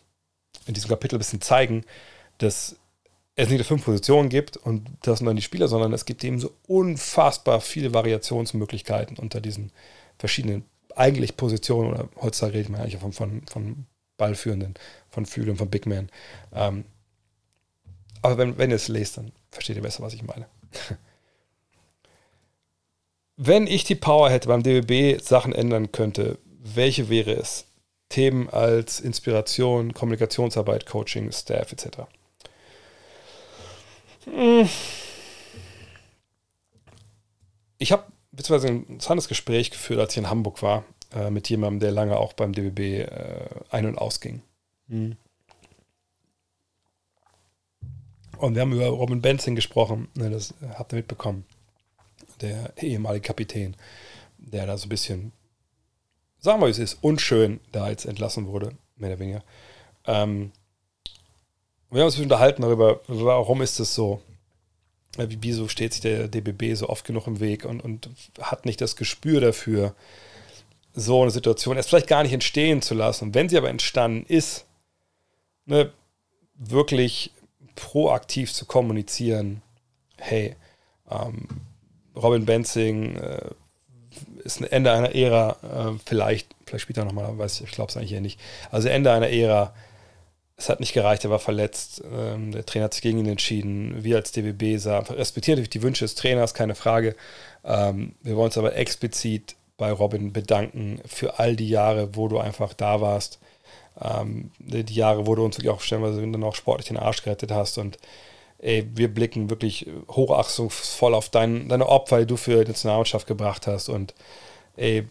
[0.66, 1.84] in diesem Kapitel ein bisschen zeigen,
[2.38, 2.76] dass
[3.36, 6.24] es nicht nur fünf Positionen gibt und das sind dann die Spieler, sondern es gibt
[6.24, 9.70] eben so unfassbar viele Variationsmöglichkeiten unter diesen
[10.18, 10.64] verschiedenen
[10.96, 14.74] eigentlich Positionen oder heutzutage redet man eigentlich von, von, von Ballführenden,
[15.10, 16.08] von Fühlern, von Big Man.
[16.54, 16.86] Ähm,
[18.26, 20.46] aber wenn, wenn ihr es lest, dann versteht ihr besser, was ich meine.
[23.36, 27.66] wenn ich die Power hätte, beim DBB Sachen ändern könnte, welche wäre es?
[28.08, 32.02] Themen als Inspiration, Kommunikationsarbeit, Coaching, Staff etc.
[34.24, 34.68] Hm.
[37.78, 41.80] Ich habe beziehungsweise ein interessantes Gespräch geführt, als ich in Hamburg war, äh, mit jemandem,
[41.80, 44.42] der lange auch beim DBB äh, ein- und ausging.
[44.88, 45.16] Mhm.
[48.38, 51.44] Und wir haben über Robin Benzing gesprochen, ne, das habt ihr mitbekommen.
[52.42, 53.76] der ehemalige Kapitän,
[54.36, 55.32] der da so ein bisschen,
[56.38, 59.42] sagen wir, es ist unschön, da jetzt entlassen wurde, mehr oder weniger.
[60.04, 60.52] Ähm,
[61.90, 64.20] wir haben uns unterhalten darüber, warum ist das so?
[65.16, 68.96] Wieso steht sich der DBB so oft genug im Weg und, und hat nicht das
[68.96, 69.94] Gespür dafür,
[70.94, 73.24] so eine Situation erst vielleicht gar nicht entstehen zu lassen.
[73.24, 74.66] Und wenn sie aber entstanden ist,
[75.64, 75.90] ne,
[76.54, 77.30] wirklich
[77.76, 79.62] proaktiv zu kommunizieren,
[80.18, 80.56] hey,
[81.10, 81.46] ähm,
[82.16, 83.50] Robin Benzing äh,
[84.42, 87.96] ist ein Ende einer Ära, äh, vielleicht, vielleicht spielt nochmal, weiß ich, ich glaube es
[87.96, 88.40] eigentlich eher nicht.
[88.70, 89.74] Also Ende einer Ära,
[90.56, 94.02] es hat nicht gereicht, er war verletzt, ähm, der Trainer hat sich gegen ihn entschieden.
[94.02, 97.14] Wir als DBB respektieren natürlich die Wünsche des Trainers, keine Frage.
[97.64, 102.38] Ähm, wir wollen uns aber explizit bei Robin bedanken für all die Jahre, wo du
[102.38, 103.38] einfach da warst.
[104.00, 107.50] Ähm, die Jahre, wo du uns wirklich auch stellenweise dann auch sportlich den Arsch gerettet
[107.50, 107.78] hast.
[107.78, 107.98] Und
[108.58, 113.66] ey, wir blicken wirklich hochachtungsvoll auf dein, deine Opfer, die du für die Nationalmannschaft gebracht
[113.66, 113.88] hast.
[113.88, 114.14] Und
[114.76, 115.06] ey,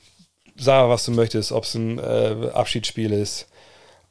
[0.55, 3.47] sag was du möchtest, ob es ein äh, Abschiedsspiel ist,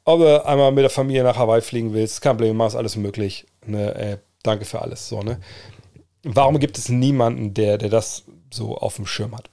[0.04, 3.46] ob du einmal mit der Familie nach Hawaii fliegen willst, kein Problem, machst alles möglich.
[3.66, 3.94] Ne?
[3.94, 5.08] Ey, danke für alles.
[5.08, 5.40] So, ne?
[6.22, 9.50] Warum gibt es niemanden, der, der das so auf dem Schirm hat?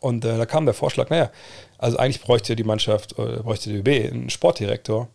[0.00, 1.30] Und äh, da kam der Vorschlag, naja,
[1.80, 5.08] also eigentlich bräuchte die Mannschaft, oder bräuchte die ÖB einen Sportdirektor,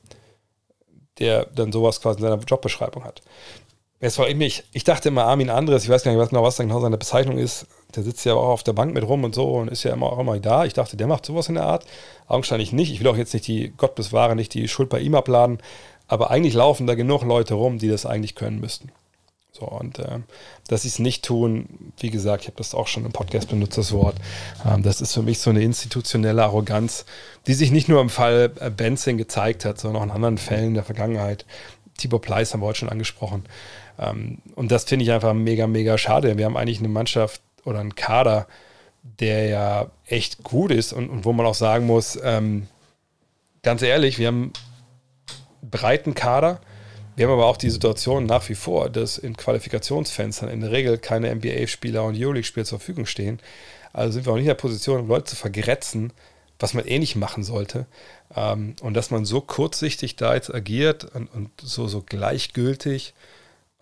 [1.19, 3.21] der dann sowas quasi in seiner Jobbeschreibung hat.
[4.01, 6.57] Jetzt war ich mich, ich dachte immer Armin Andres, ich weiß gar nicht genau, was
[6.57, 7.67] genau seine Bezeichnung ist.
[7.95, 10.11] Der sitzt ja auch auf der Bank mit rum und so und ist ja immer
[10.11, 10.65] auch immer da.
[10.65, 11.85] Ich dachte, der macht sowas in der Art.
[12.27, 12.91] Augenscheinlich nicht.
[12.91, 15.59] Ich will auch jetzt nicht die, Gott bewahre, nicht die Schuld bei ihm abladen.
[16.07, 18.91] Aber eigentlich laufen da genug Leute rum, die das eigentlich können müssten.
[19.57, 20.19] So, und äh,
[20.67, 23.77] dass sie es nicht tun, wie gesagt, ich habe das auch schon im Podcast benutzt,
[23.77, 24.17] das Wort.
[24.65, 27.05] Ähm, das ist für mich so eine institutionelle Arroganz,
[27.47, 30.73] die sich nicht nur im Fall äh, Benzing gezeigt hat, sondern auch in anderen Fällen
[30.73, 31.45] der Vergangenheit.
[31.97, 33.45] Tibor Pleiss haben wir heute schon angesprochen.
[33.97, 36.37] Ähm, und das finde ich einfach mega, mega schade.
[36.37, 38.47] Wir haben eigentlich eine Mannschaft oder einen Kader,
[39.21, 42.67] der ja echt gut ist und, und wo man auch sagen muss, ähm,
[43.63, 44.51] ganz ehrlich, wir haben
[45.61, 46.59] einen breiten Kader
[47.15, 50.97] wir haben aber auch die Situation nach wie vor, dass in Qualifikationsfenstern in der Regel
[50.97, 53.39] keine NBA-Spieler und Euroleague-Spieler zur Verfügung stehen.
[53.93, 56.11] Also sind wir auch nicht in der Position, Leute zu vergrätzen,
[56.59, 57.85] was man eh nicht machen sollte.
[58.35, 63.13] Ähm, und dass man so kurzsichtig da jetzt agiert und, und so, so gleichgültig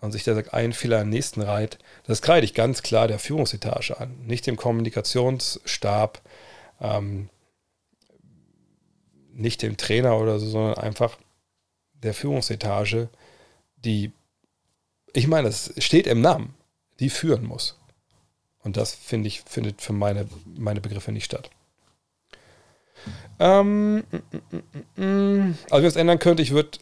[0.00, 3.98] und sich da einen Fehler am nächsten reiht, das kreide ich ganz klar der Führungsetage
[3.98, 6.20] an, nicht dem Kommunikationsstab,
[6.80, 7.30] ähm,
[9.32, 11.16] nicht dem Trainer oder so, sondern einfach
[11.94, 13.08] der Führungsetage,
[13.84, 14.12] die,
[15.12, 16.54] ich meine, es steht im Namen,
[17.00, 17.78] die führen muss.
[18.62, 20.26] Und das, finde ich, findet für meine,
[20.56, 21.50] meine Begriffe nicht statt.
[23.38, 24.02] Ähm, mm,
[24.96, 26.78] mm, mm, also, wenn es ändern könnte, ich würde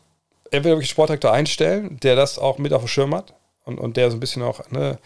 [0.51, 3.35] entweder wirklich Sportdirektor einstellen, der das auch mit auf dem Schirm hat
[3.65, 4.99] und, und der so ein bisschen auch ne,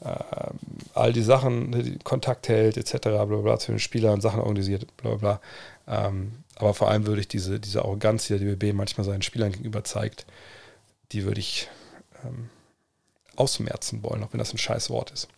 [0.00, 0.14] äh,
[0.94, 4.96] all die Sachen, ne, die Kontakt hält, etc., bla, bla, zu den Spielern Sachen organisiert,
[4.96, 5.40] bla, bla.
[5.86, 9.52] Ähm, aber vor allem würde ich diese, diese Arroganz, die der DBB manchmal seinen Spielern
[9.52, 10.26] gegenüber zeigt,
[11.12, 11.68] die würde ich
[12.24, 12.50] ähm,
[13.36, 15.28] ausmerzen wollen, auch wenn das ein scheiß Wort ist.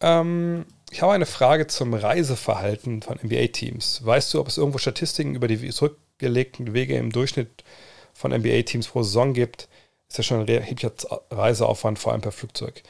[0.00, 4.04] Ähm, ich habe eine Frage zum Reiseverhalten von NBA-Teams.
[4.04, 7.64] Weißt du, ob es irgendwo Statistiken über die zurückgelegten Wege im Durchschnitt
[8.12, 9.68] von NBA-Teams pro Saison gibt?
[10.08, 10.92] Ist ja schon ein erheblicher
[11.30, 12.82] Reiseaufwand, vor allem per Flugzeug.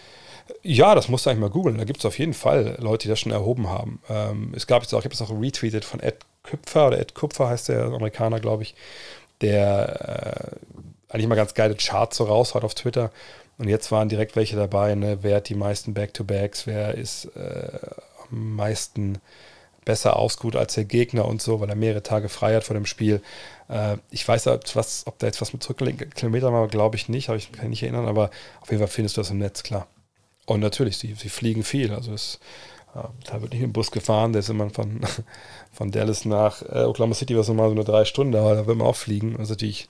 [0.62, 1.78] Ja, das musst du eigentlich mal googeln.
[1.78, 4.02] Da gibt es auf jeden Fall Leute, die das schon erhoben haben.
[4.10, 7.14] Ähm, es gab jetzt auch, ich habe es auch retweetet von Ed Küpfer oder Ed
[7.14, 8.74] Kupfer heißt der Amerikaner, glaube ich,
[9.44, 10.56] der
[11.10, 13.10] äh, eigentlich mal ganz geile Charts so raushaut auf Twitter.
[13.58, 15.18] Und jetzt waren direkt welche dabei, ne?
[15.22, 17.78] wer hat die meisten Back-to-Backs, wer ist äh,
[18.30, 19.18] am meisten
[19.84, 22.86] besser ausgeruht als der Gegner und so, weil er mehrere Tage frei hat vor dem
[22.86, 23.22] Spiel.
[23.68, 27.28] Äh, ich weiß, was, ob da jetzt was mit zurückgelegten Kilometern war, glaube ich nicht,
[27.28, 28.30] aber ich kann mich nicht erinnern, aber
[28.60, 29.86] auf jeden Fall findest du das im Netz, klar.
[30.46, 34.32] Und natürlich, sie, sie fliegen viel, also es, äh, da wird nicht im Bus gefahren,
[34.32, 35.00] der ist immer von,
[35.72, 38.78] von Dallas nach äh, Oklahoma City, was nochmal so eine drei Stunden, aber da wird
[38.78, 39.88] man auch fliegen, was natürlich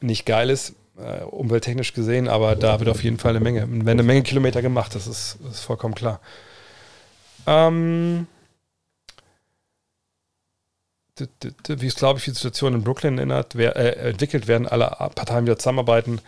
[0.00, 3.88] nicht geil ist, äh, umwelttechnisch gesehen, aber da wird auf jeden Fall eine Menge, wenn
[3.88, 6.20] eine Menge Kilometer gemacht, das ist, das ist vollkommen klar.
[7.46, 8.26] Ähm,
[11.68, 15.46] wie es, glaube ich, die Situation in Brooklyn erinnert, wer, äh, entwickelt werden, alle Parteien
[15.46, 16.20] wieder zusammenarbeiten.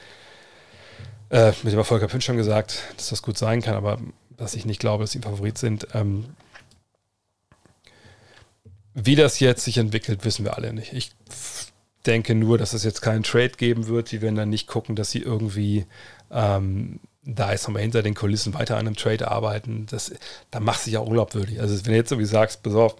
[1.30, 3.98] Äh, mit dem habe ich schon gesagt, dass das gut sein kann, aber
[4.38, 5.88] dass ich nicht glaube, dass sie Favorit sind.
[5.92, 6.24] Ähm,
[8.94, 10.92] wie das jetzt sich entwickelt, wissen wir alle nicht.
[10.92, 11.10] Ich
[12.06, 14.10] denke nur, dass es jetzt keinen Trade geben wird.
[14.10, 15.84] Die werden dann nicht gucken, dass sie irgendwie
[16.30, 19.86] ähm, da jetzt nochmal hinter den Kulissen weiter an einem Trade arbeiten.
[19.90, 20.12] Das,
[20.50, 21.60] da macht sich ja unglaubwürdig.
[21.60, 22.96] Also wenn du jetzt irgendwie sagst, pass auf,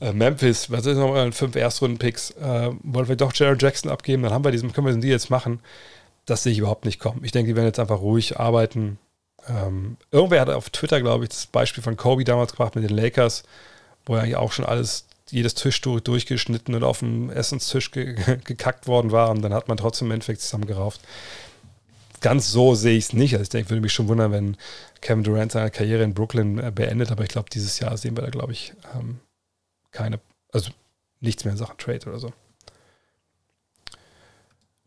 [0.00, 4.32] äh, Memphis, was ist nochmal fünf Erstrunden-Picks, äh, wollen wir doch Jared Jackson abgeben, dann
[4.32, 5.60] haben wir diesen, können wir diesen Deal jetzt machen.
[6.26, 7.24] Das sehe ich überhaupt nicht kommen.
[7.24, 8.98] Ich denke, die werden jetzt einfach ruhig arbeiten,
[9.48, 12.96] Ähm, irgendwer hat auf Twitter, glaube ich, das Beispiel von Kobe damals gebracht mit den
[12.96, 13.42] Lakers,
[14.06, 18.14] wo ja auch schon alles, jedes Tischtuch durchgeschnitten und auf dem Essenstisch ge
[18.44, 21.00] gekackt worden war und dann hat man trotzdem im Endeffekt zusammengerauft.
[22.20, 23.34] Ganz so sehe ich es nicht.
[23.34, 24.56] Also ich denke, würde mich schon wundern, wenn
[25.00, 28.22] Kevin Durant seine Karriere in Brooklyn äh, beendet, aber ich glaube, dieses Jahr sehen wir
[28.22, 29.18] da, glaube ich, ähm,
[29.90, 30.20] keine,
[30.52, 30.70] also
[31.20, 32.32] nichts mehr in Sachen Trade oder so.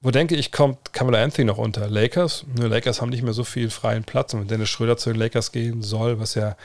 [0.05, 1.89] Wo denke ich, kommt Kamala Anthony noch unter?
[1.89, 2.45] Lakers?
[2.55, 4.35] Nur Lakers haben nicht mehr so viel freien Platz.
[4.35, 6.55] Und wenn Dennis Schröder zu den Lakers gehen soll, was ja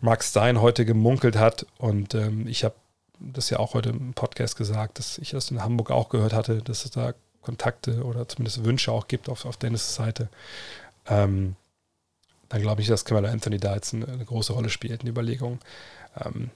[0.00, 2.74] Mark Stein heute gemunkelt hat, und ähm, ich habe
[3.20, 6.62] das ja auch heute im Podcast gesagt, dass ich das in Hamburg auch gehört hatte,
[6.62, 10.28] dass es da Kontakte oder zumindest Wünsche auch gibt auf, auf Dennis' Seite.
[11.06, 11.54] Ähm,
[12.48, 15.12] dann glaube ich, dass Kamala Anthony da jetzt eine, eine, große Rolle spielt in die
[15.12, 15.60] Überlegung.
[16.24, 16.50] Ähm,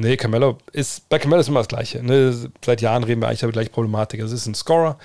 [0.00, 2.00] Nee, Carmelo ist, bei Carmelo ist immer das Gleiche.
[2.04, 2.32] Ne?
[2.64, 4.20] Seit Jahren reden wir eigentlich über die gleiche Problematik.
[4.20, 4.96] Es ist ein Scorer,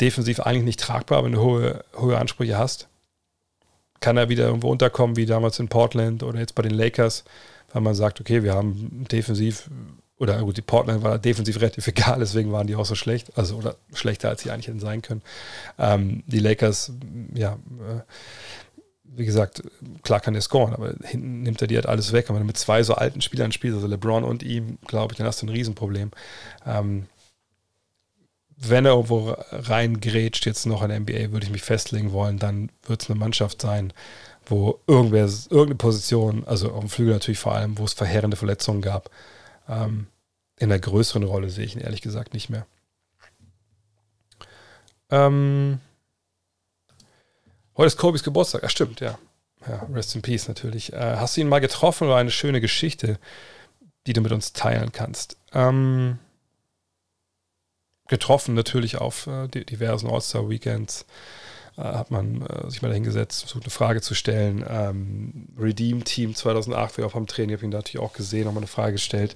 [0.00, 2.88] defensiv eigentlich nicht tragbar, wenn du hohe, hohe Ansprüche hast.
[4.00, 7.22] Kann er wieder irgendwo unterkommen, wie damals in Portland oder jetzt bei den Lakers,
[7.72, 9.70] weil man sagt, okay, wir haben defensiv,
[10.18, 13.54] oder gut, die Portland war defensiv relativ egal, deswegen waren die auch so schlecht, also
[13.54, 15.22] oder schlechter, als sie eigentlich hätten sein können.
[15.78, 16.90] Ähm, die Lakers,
[17.34, 18.00] ja, äh,
[19.04, 19.62] wie gesagt,
[20.02, 22.28] klar kann er scoren, aber hinten nimmt er dir halt alles weg.
[22.28, 25.18] Und wenn du mit zwei so alten Spielern spielst, also LeBron und ihm, glaube ich,
[25.18, 26.10] dann hast du ein Riesenproblem.
[26.66, 27.06] Ähm,
[28.56, 32.70] wenn er irgendwo reingrätscht, jetzt noch in der NBA, würde ich mich festlegen wollen, dann
[32.86, 33.92] wird es eine Mannschaft sein,
[34.46, 38.82] wo irgendwer, irgendeine Position, also auf dem Flügel natürlich vor allem, wo es verheerende Verletzungen
[38.82, 39.10] gab.
[39.68, 40.06] Ähm,
[40.58, 42.66] in einer größeren Rolle sehe ich ihn ehrlich gesagt nicht mehr.
[45.10, 45.80] Ähm,
[47.76, 48.62] Heute ist Kobis Geburtstag.
[48.62, 49.18] Ah, stimmt, ja.
[49.68, 50.92] Ja, rest in peace natürlich.
[50.92, 53.18] Äh, hast du ihn mal getroffen oder eine schöne Geschichte,
[54.06, 55.36] die du mit uns teilen kannst?
[55.52, 56.18] Ähm,
[58.06, 61.04] getroffen natürlich auf äh, diversen All-Star-Weekends.
[61.76, 64.64] Äh, hat man äh, sich mal dahingesetzt, versucht eine Frage zu stellen.
[64.68, 68.68] Ähm, Redeem Team 2008, wir auch beim Training, habe ihn natürlich auch gesehen, nochmal eine
[68.68, 69.34] Frage gestellt.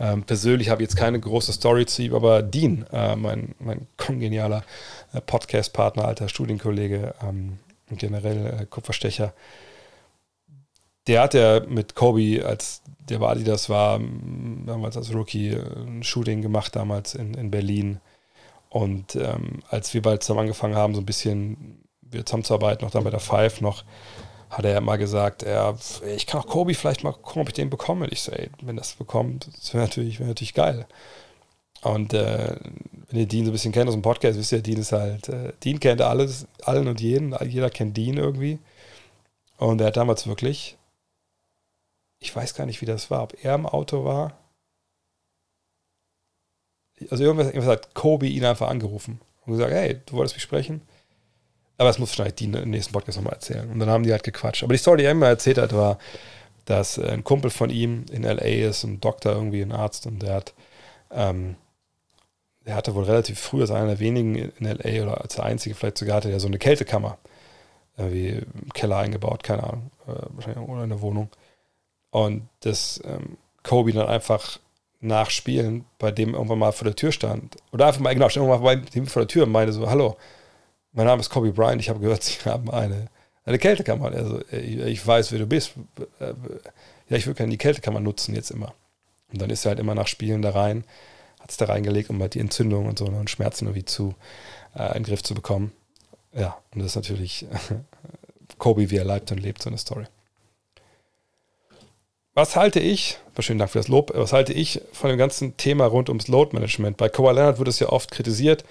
[0.00, 3.86] Ähm, persönlich habe ich jetzt keine große Story zu ihm, aber Dean, äh, mein, mein
[3.98, 4.64] kongenialer
[5.26, 7.60] Podcast-Partner, alter Studienkollege, ähm,
[7.90, 9.32] und generell äh, Kupferstecher.
[11.06, 14.00] Der hat ja mit Kobe, als der bei Adidas war,
[14.66, 18.00] damals als Rookie äh, ein Shooting gemacht, damals in, in Berlin.
[18.68, 23.04] Und ähm, als wir bald zusammen angefangen haben, so ein bisschen wir zusammenzuarbeiten, noch dann
[23.04, 23.84] bei der Five noch,
[24.50, 25.76] hat er ja mal gesagt, er,
[26.14, 28.04] ich kann auch Kobe vielleicht mal gucken, ob ich den bekomme.
[28.04, 30.86] Und ich so, ey, wenn das bekommt, das wäre natürlich, wär natürlich geil.
[31.82, 32.56] Und äh,
[33.08, 35.28] wenn ihr Dean so ein bisschen kennt aus dem Podcast, wisst ihr, Dean ist halt,
[35.28, 38.58] äh, Dean kennt alles, allen und jeden, jeder kennt Dean irgendwie.
[39.56, 40.76] Und er hat damals wirklich,
[42.20, 44.38] ich weiß gar nicht, wie das war, ob er im Auto war.
[47.10, 50.82] Also irgendwas, irgendwas hat Kobe ihn einfach angerufen und gesagt, hey, du wolltest mich sprechen?
[51.76, 53.70] Aber das muss wahrscheinlich Dean im nächsten Podcast nochmal erzählen.
[53.70, 54.64] Und dann haben die halt gequatscht.
[54.64, 55.98] Aber die Story, die er immer erzählt hat, war,
[56.64, 58.68] dass ein Kumpel von ihm in L.A.
[58.68, 60.54] ist, ein Doktor, irgendwie ein Arzt, und der hat
[61.10, 61.56] ähm,
[62.68, 65.74] der hatte wohl relativ früh, als einer der wenigen in LA oder als der einzige
[65.74, 67.16] vielleicht sogar hatte, der so eine Kältekammer
[67.96, 71.30] irgendwie im Keller eingebaut, keine Ahnung, äh, wahrscheinlich oder in der Wohnung.
[72.10, 74.58] Und das ähm, Kobe dann einfach
[75.00, 77.56] nachspielen, bei dem irgendwann mal vor der Tür stand.
[77.72, 80.18] Oder einfach mal, genau, irgendwann mal bei dem vor der Tür und meinte so, hallo,
[80.92, 83.06] mein Name ist Kobe Bryant, ich habe gehört, Sie haben eine,
[83.46, 84.12] eine Kältekammer.
[84.12, 85.72] Also ich, ich weiß, wer du bist.
[86.20, 86.34] Äh,
[87.08, 88.74] ja, ich würde gerne die Kältekammer nutzen jetzt immer.
[89.32, 90.84] Und dann ist er halt immer nach Spielen da rein
[91.50, 94.14] es da reingelegt, um halt die Entzündung und so ne, und Schmerzen irgendwie zu
[94.76, 95.72] äh, in den Griff zu bekommen.
[96.34, 97.46] Ja, und das ist natürlich
[98.58, 100.04] Kobe, wie er leibt und lebt, so eine Story.
[102.34, 105.86] Was halte ich, schönen Dank für das Lob, was halte ich von dem ganzen Thema
[105.86, 106.96] rund ums Load Management?
[106.96, 108.64] Bei Kawhi Leonard wird es ja oft kritisiert,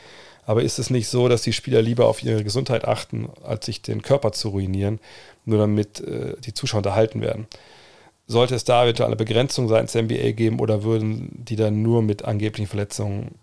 [0.46, 3.82] aber ist es nicht so, dass die Spieler lieber auf ihre Gesundheit achten, als sich
[3.82, 5.00] den Körper zu ruinieren,
[5.44, 7.48] nur damit äh, die Zuschauer unterhalten werden?
[8.28, 12.02] Sollte es da eventuell eine Begrenzung seitens der NBA geben oder würden die dann nur
[12.02, 13.36] mit angeblichen Verletzungen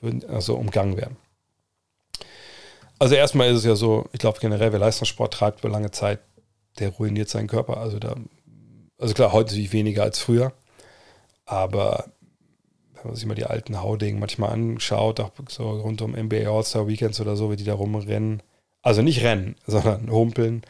[0.00, 1.16] würden, also umgangen werden?
[2.98, 6.20] Also erstmal ist es ja so, ich glaube generell, wer Leistungssport treibt über lange Zeit,
[6.78, 7.78] der ruiniert seinen Körper.
[7.78, 8.14] Also da,
[8.98, 10.52] also klar, heute natürlich weniger als früher,
[11.44, 12.04] aber
[12.94, 16.86] wenn man sich mal die alten Haudingen manchmal anschaut, auch so rund um NBA All-Star
[16.86, 18.42] Weekends oder so, wie die da rumrennen,
[18.80, 20.62] also nicht rennen, sondern humpeln,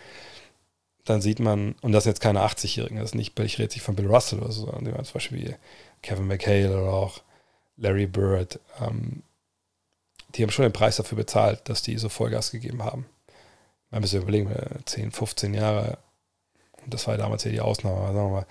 [1.04, 3.82] dann sieht man, und das sind jetzt keine 80-Jährigen, das ist nicht, ich rede sich
[3.82, 5.54] von Bill Russell oder so, sondern zum Beispiel wie
[6.02, 7.22] Kevin McHale oder auch
[7.76, 9.22] Larry Bird, ähm,
[10.34, 13.06] die haben schon den Preis dafür bezahlt, dass die so Vollgas gegeben haben.
[13.90, 14.50] Man muss überlegen,
[14.84, 15.98] 10, 15 Jahre,
[16.82, 18.46] und das war ja damals ja die Ausnahme, sagen wir mal,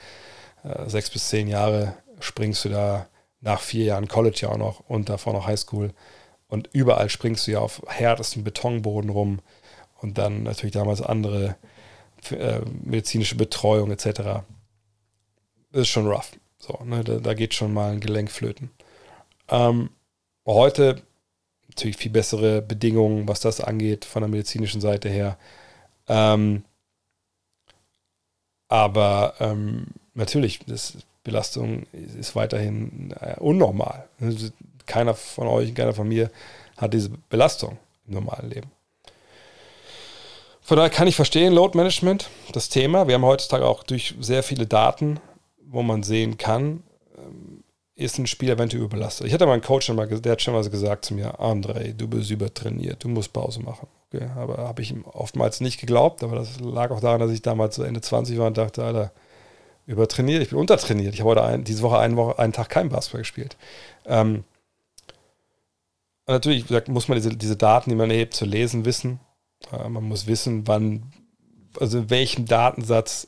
[0.64, 3.08] äh, sechs bis zehn Jahre springst du da
[3.42, 5.94] nach vier Jahren College ja auch noch und davor noch Highschool
[6.48, 9.40] und überall springst du ja auf härtesten Betonboden rum
[10.00, 11.58] und dann natürlich damals andere
[12.32, 14.44] äh, medizinische Betreuung etc.
[15.72, 16.32] Das ist schon rough.
[16.60, 18.72] So, ne, da, da, geht schon mal ein Gelenk flöten.
[19.50, 19.90] Ähm,
[20.46, 21.02] heute
[21.68, 25.38] natürlich viel bessere Bedingungen, was das angeht, von der medizinischen Seite her.
[26.08, 26.64] Ähm,
[28.68, 34.08] aber ähm, natürlich, das Belastung ist weiterhin äh, unnormal.
[34.86, 36.30] Keiner von euch, keiner von mir
[36.78, 38.72] hat diese Belastung im normalen Leben.
[40.64, 43.08] Von daher kann ich verstehen, Load Management, das Thema.
[43.08, 45.20] Wir haben heutzutage auch durch sehr viele Daten,
[45.66, 46.84] wo man sehen kann,
[47.18, 47.64] ähm,
[47.96, 49.28] ist ein Spiel eventuell überlastet.
[49.28, 52.32] Ich hatte mal einen Coach, der hat schon mal gesagt zu mir, André, du bist
[52.32, 53.88] übertrainiert, du musst Pause machen.
[54.12, 57.42] Okay, aber habe ich ihm oftmals nicht geglaubt, aber das lag auch daran, dass ich
[57.42, 59.12] damals so Ende 20 war und dachte, Alter,
[59.86, 61.14] übertrainiert, ich bin untertrainiert.
[61.14, 63.58] Ich habe heute ein, diese Woche eine Woche, einen Tag kein Basketball gespielt.
[64.06, 64.46] Ähm,
[66.26, 69.20] natürlich gesagt, muss man diese, diese Daten, die man erhebt, zu lesen wissen.
[69.72, 71.12] Man muss wissen, wann,
[71.80, 73.28] also in welchem Datensatz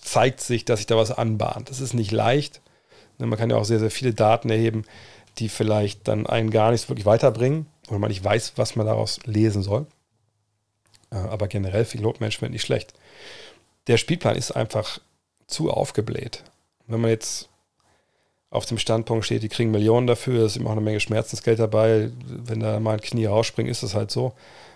[0.00, 1.70] zeigt sich, dass sich da was anbahnt.
[1.70, 2.60] Das ist nicht leicht.
[3.18, 4.84] Ne, man kann ja auch sehr, sehr viele Daten erheben,
[5.38, 9.20] die vielleicht dann einen gar nicht wirklich weiterbringen oder man nicht weiß, was man daraus
[9.24, 9.86] lesen soll.
[11.10, 12.94] Äh, aber generell für Load Management nicht schlecht.
[13.86, 15.00] Der Spielplan ist einfach
[15.46, 16.42] zu aufgebläht.
[16.86, 17.48] Wenn man jetzt
[18.50, 22.10] auf dem Standpunkt steht, die kriegen Millionen dafür, ist immer auch eine Menge Schmerzensgeld dabei.
[22.26, 24.34] Wenn da mal ein Knie rausspringt, ist das halt so.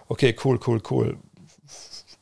[0.08, 1.18] Okay, cool, cool, cool.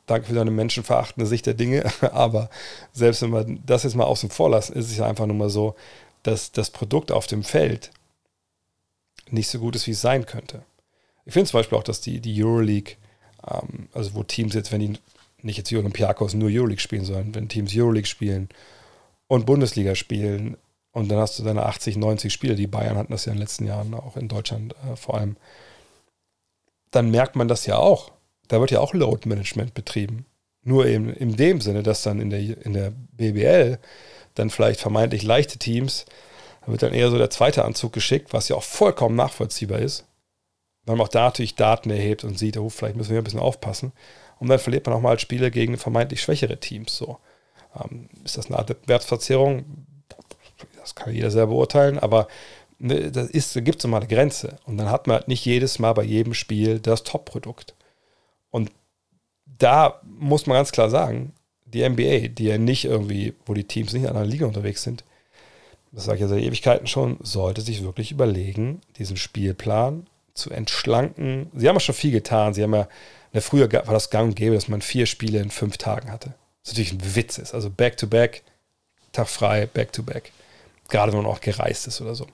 [0.06, 1.84] Danke für deine menschenverachtende Sicht der Dinge.
[2.12, 2.50] Aber
[2.92, 5.50] selbst wenn wir das jetzt mal außen vor lassen, ist es ja einfach nur mal
[5.50, 5.74] so,
[6.22, 7.90] dass das Produkt auf dem Feld
[9.30, 10.62] nicht so gut ist, wie es sein könnte.
[11.24, 12.96] Ich finde zum Beispiel auch, dass die, die Euroleague,
[13.50, 14.98] ähm, also wo Teams jetzt, wenn die
[15.42, 18.48] nicht jetzt die Olympiakos nur Euroleague spielen, sondern wenn Teams Euroleague spielen
[19.26, 20.56] und Bundesliga spielen
[20.92, 23.42] und dann hast du deine 80, 90 Spiele, die Bayern hatten das ja in den
[23.42, 25.36] letzten Jahren auch in Deutschland äh, vor allem,
[26.94, 28.12] dann merkt man das ja auch.
[28.48, 30.26] Da wird ja auch Load Management betrieben.
[30.62, 33.78] Nur eben in dem Sinne, dass dann in der, in der BBL
[34.34, 36.06] dann vielleicht vermeintlich leichte Teams,
[36.64, 40.06] da wird dann eher so der zweite Anzug geschickt, was ja auch vollkommen nachvollziehbar ist,
[40.86, 43.40] weil man auch da natürlich Daten erhebt und sieht, oh, vielleicht müssen wir ein bisschen
[43.40, 43.92] aufpassen.
[44.38, 46.96] Und dann verliert man auch mal Spiele gegen vermeintlich schwächere Teams.
[46.96, 47.18] So.
[47.78, 49.86] Ähm, ist das eine Art Wertverzerrung?
[50.80, 52.28] Das kann jeder selber beurteilen, aber
[52.84, 53.26] ne, da,
[53.60, 54.58] gibt es mal eine Grenze.
[54.66, 57.74] Und dann hat man halt nicht jedes Mal bei jedem Spiel das Top-Produkt.
[58.50, 58.70] Und
[59.46, 61.32] da muss man ganz klar sagen,
[61.64, 65.02] die NBA, die ja nicht irgendwie, wo die Teams nicht in einer Liga unterwegs sind,
[65.92, 71.50] das sage ich ja seit Ewigkeiten schon, sollte sich wirklich überlegen, diesen Spielplan zu entschlanken.
[71.54, 72.52] Sie haben ja schon viel getan.
[72.52, 72.88] Sie haben ja,
[73.32, 76.34] ne, früher war das gang und gäbe, dass man vier Spiele in fünf Tagen hatte.
[76.62, 77.54] Was natürlich ein Witz ist.
[77.54, 78.42] Also Back-to-Back,
[79.12, 80.32] Tag frei, Back-to-Back.
[80.88, 82.26] Gerade wenn man auch gereist ist oder so.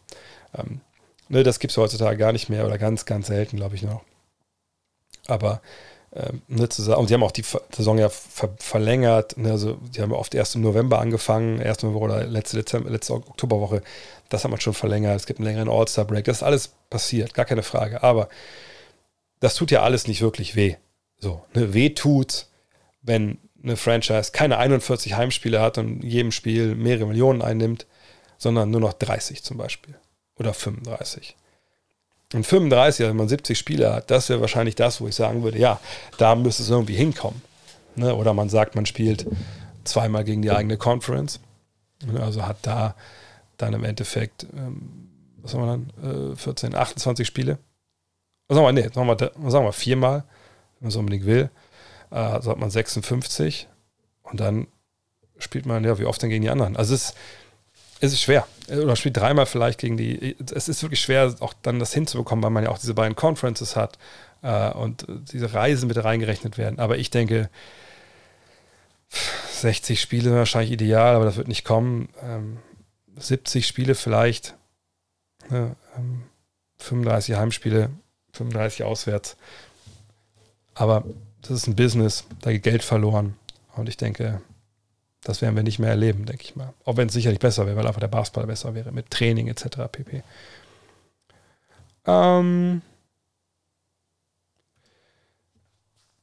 [0.56, 0.80] Ähm,
[1.28, 4.02] ne, das gibt es heutzutage gar nicht mehr oder ganz, ganz selten, glaube ich noch.
[5.26, 5.60] Aber
[6.12, 9.36] ähm, ne, und sie haben auch die Saison ja ver verlängert.
[9.36, 13.14] Ne, also die haben oft erst im November angefangen, erste November oder letzte, Dezember, letzte
[13.14, 13.82] Oktoberwoche.
[14.28, 15.16] Das hat man schon verlängert.
[15.16, 16.24] Es gibt einen längeren All-Star-Break.
[16.24, 18.02] Das ist alles passiert, gar keine Frage.
[18.02, 18.28] Aber
[19.38, 20.76] das tut ja alles nicht wirklich weh.
[21.18, 22.46] So, ne, weh tut,
[23.02, 27.86] wenn eine Franchise keine 41 Heimspiele hat und in jedem Spiel mehrere Millionen einnimmt,
[28.38, 29.96] sondern nur noch 30 zum Beispiel.
[30.40, 31.36] Oder 35.
[32.32, 35.42] Und 35, also wenn man 70 Spiele hat, das wäre wahrscheinlich das, wo ich sagen
[35.42, 35.78] würde, ja,
[36.16, 37.42] da müsste es irgendwie hinkommen.
[37.94, 38.14] Ne?
[38.14, 39.26] Oder man sagt, man spielt
[39.84, 41.40] zweimal gegen die eigene Conference.
[42.18, 42.94] Also hat da
[43.58, 45.10] dann im Endeffekt, ähm,
[45.42, 45.66] was haben wir
[46.06, 47.58] dann, äh, 14, 28 Spiele.
[48.48, 50.24] Sagen wir, nee, sagen wir, sagen wir viermal,
[50.78, 51.50] wenn man es unbedingt will.
[52.10, 53.68] Äh, also man 56
[54.22, 54.68] und dann
[55.36, 56.76] spielt man, ja, wie oft denn gegen die anderen?
[56.76, 57.16] Also es ist,
[58.00, 58.46] es ist schwer.
[58.68, 60.36] Oder spielt dreimal vielleicht gegen die.
[60.54, 63.76] Es ist wirklich schwer, auch dann das hinzubekommen, weil man ja auch diese beiden Conferences
[63.76, 63.98] hat
[64.42, 66.78] äh, und diese Reisen mit reingerechnet werden.
[66.78, 67.50] Aber ich denke,
[69.52, 72.08] 60 Spiele wahrscheinlich ideal, aber das wird nicht kommen.
[72.22, 72.58] Ähm,
[73.16, 74.54] 70 Spiele vielleicht.
[75.50, 76.22] Ne, ähm,
[76.78, 77.90] 35 Heimspiele,
[78.32, 79.36] 35 auswärts.
[80.74, 81.04] Aber
[81.42, 83.36] das ist ein Business, da geht Geld verloren.
[83.76, 84.40] Und ich denke,
[85.22, 86.72] das werden wir nicht mehr erleben, denke ich mal.
[86.84, 89.88] Auch wenn es sicherlich besser wäre, weil einfach der Basketball besser wäre, mit Training etc.
[89.92, 90.22] pp.
[92.06, 92.80] Ähm,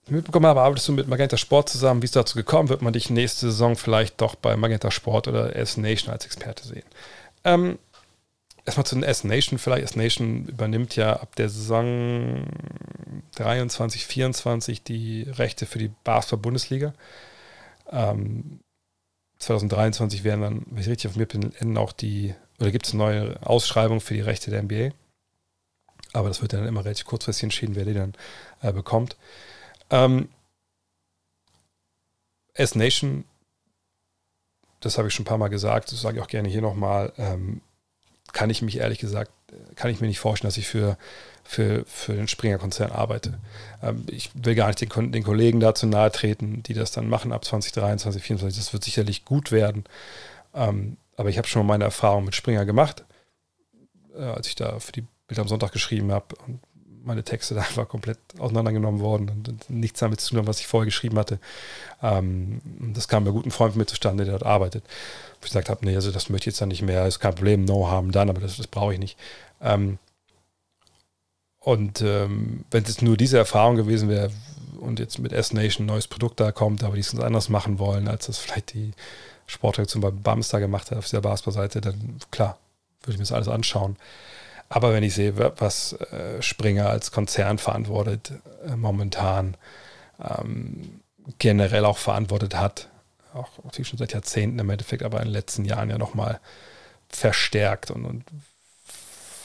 [0.07, 2.01] mitbekommen habe, arbeitest du mit Magenta Sport zusammen.
[2.01, 2.69] Wie ist dazu gekommen?
[2.69, 6.65] Wird man dich nächste Saison vielleicht doch bei Magenta Sport oder S Nation als Experte
[6.67, 6.85] sehen?
[7.43, 7.77] Ähm,
[8.65, 9.83] erstmal zu den S Nation vielleicht.
[9.83, 12.45] S Nation übernimmt ja ab der Saison
[13.35, 16.93] 23, 24 die Rechte für die Basketball-Bundesliga.
[17.91, 18.59] Ähm,
[19.39, 23.03] 2023 werden dann, wenn ich richtig informiert bin, enden auch die, oder gibt es eine
[23.03, 24.91] neue Ausschreibung für die Rechte der NBA.
[26.13, 28.13] Aber das wird dann immer relativ kurzfristig entschieden, wer die dann
[28.61, 29.17] äh, bekommt.
[29.89, 30.29] Ähm,
[32.53, 33.25] S-Nation,
[34.79, 37.13] das habe ich schon ein paar Mal gesagt, das sage ich auch gerne hier nochmal,
[37.17, 37.61] ähm,
[38.33, 39.31] kann ich mich ehrlich gesagt,
[39.75, 40.97] kann ich mir nicht vorstellen, dass ich für,
[41.47, 43.39] für, für den Springer-Konzern arbeite.
[43.81, 47.31] Ähm, ich will gar nicht den, den Kollegen dazu nahe treten, die das dann machen
[47.31, 48.59] ab 2023, 2024.
[48.59, 49.85] Das wird sicherlich gut werden.
[50.53, 53.05] Ähm, aber ich habe schon mal meine Erfahrung mit Springer gemacht,
[54.17, 56.59] äh, als ich da für die Bild am Sonntag geschrieben habe und
[57.05, 60.67] meine Texte da einfach komplett auseinandergenommen worden und, nichts damit zu tun haben, was ich
[60.67, 61.39] vorher geschrieben hatte.
[62.03, 62.61] Ähm,
[62.93, 64.83] das kam bei guten Freund von mir zustande, der dort arbeitet.
[64.83, 67.35] Wo ich gesagt habe, nee, also das möchte ich jetzt dann nicht mehr, ist kein
[67.35, 69.17] Problem, no harm done, aber das, das brauche ich nicht.
[69.61, 69.97] Ähm,
[71.67, 74.31] und ähm, wenn es nur diese Erfahrung gewesen wäre
[74.79, 78.07] und jetzt mit S-Nation ein neues Produkt da kommt, aber die es anders machen wollen,
[78.07, 78.93] als das vielleicht die
[79.47, 82.57] Sportredaktion bei Bamster gemacht hat auf dieser Basketballseite, dann klar,
[83.01, 83.97] würde ich mir das alles anschauen.
[84.69, 88.31] Aber wenn ich sehe, was äh, Springer als Konzern verantwortet,
[88.65, 89.57] äh, momentan
[90.23, 91.01] ähm,
[91.37, 92.87] generell auch verantwortet hat,
[93.33, 96.39] auch natürlich schon seit Jahrzehnten im Endeffekt, aber in den letzten Jahren ja nochmal
[97.09, 98.23] verstärkt und, und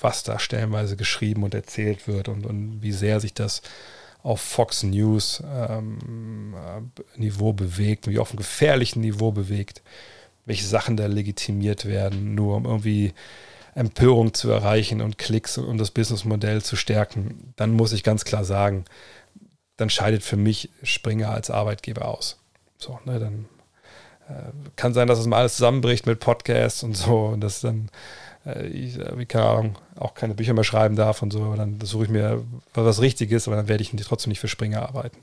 [0.02, 3.62] was da stellenweise geschrieben und erzählt wird und, und wie sehr sich das
[4.22, 9.82] auf Fox News ähm, äh, Niveau bewegt, wie auf einem gefährlichen Niveau bewegt,
[10.44, 13.14] welche Sachen da legitimiert werden, nur um irgendwie
[13.74, 18.44] Empörung zu erreichen und Klicks und das Businessmodell zu stärken, dann muss ich ganz klar
[18.44, 18.84] sagen,
[19.76, 22.38] dann scheidet für mich Springer als Arbeitgeber aus.
[22.76, 23.46] So, ne, dann
[24.28, 27.88] äh, kann sein, dass es mal alles zusammenbricht mit Podcasts und so und dass dann
[28.44, 32.04] ich, äh, keine Ahnung, auch keine Bücher mehr schreiben darf und so, aber dann suche
[32.04, 35.18] ich mir was Richtiges, aber dann werde ich trotzdem nicht für Springer arbeiten.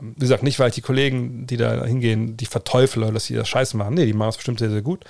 [0.00, 3.34] Ähm, wie gesagt, nicht, weil ich die Kollegen, die da hingehen, die verteufle, dass sie
[3.34, 3.94] das Scheiße machen.
[3.94, 5.04] Nee, die machen es bestimmt sehr, sehr gut.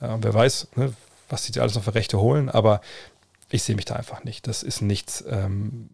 [0.00, 0.92] Äh, wer weiß, ne,
[1.28, 2.82] was sie alles noch für Rechte holen, aber
[3.50, 4.46] ich sehe mich da einfach nicht.
[4.46, 5.88] Das ist nichts, ähm,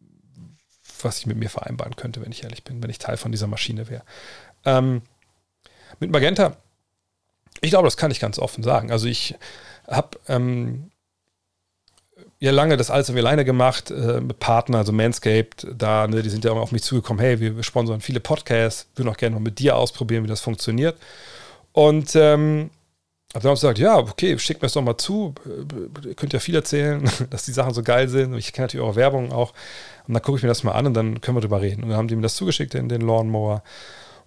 [1.01, 3.47] was ich mit mir vereinbaren könnte, wenn ich ehrlich bin, wenn ich Teil von dieser
[3.47, 4.03] Maschine wäre.
[4.65, 5.03] Ähm,
[6.01, 6.57] mit Magenta,
[7.61, 8.91] ich glaube, das kann ich ganz offen sagen.
[8.91, 9.37] Also ich
[9.89, 10.91] habe ähm,
[12.41, 16.45] ja lange das alles alleine gemacht, äh, mit Partnern, also Manscaped, da, ne, die sind
[16.45, 19.43] ja auch auf mich zugekommen, hey, wir, wir sponsern viele Podcasts, würden auch gerne mal
[19.43, 20.97] mit dir ausprobieren, wie das funktioniert.
[21.73, 22.71] Und ähm,
[23.35, 25.35] habe dann gesagt, ja, okay, schickt mir das doch mal zu.
[26.05, 28.35] Ihr könnt ja viel erzählen, dass die Sachen so geil sind.
[28.35, 29.53] Ich kenne natürlich eure Werbung auch.
[30.07, 31.83] Und dann gucke ich mir das mal an und dann können wir drüber reden.
[31.83, 33.63] Und dann haben die mir das zugeschickt in den Lawnmower.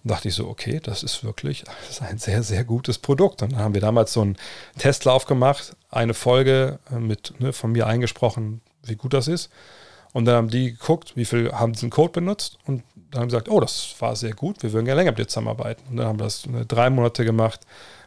[0.04, 3.42] Dachte ich so, okay, das ist wirklich das ist ein sehr, sehr gutes Produkt.
[3.42, 4.36] Und dann haben wir damals so einen
[4.78, 9.50] Testlauf gemacht, eine Folge äh, mit ne, von mir eingesprochen, wie gut das ist.
[10.12, 13.36] Und dann haben die geguckt, wie viel haben diesen Code benutzt und dann haben sie
[13.36, 15.82] gesagt, oh, das war sehr gut, wir würden gerne länger mit dir zusammenarbeiten.
[15.90, 17.60] Und dann haben wir das ne, drei Monate gemacht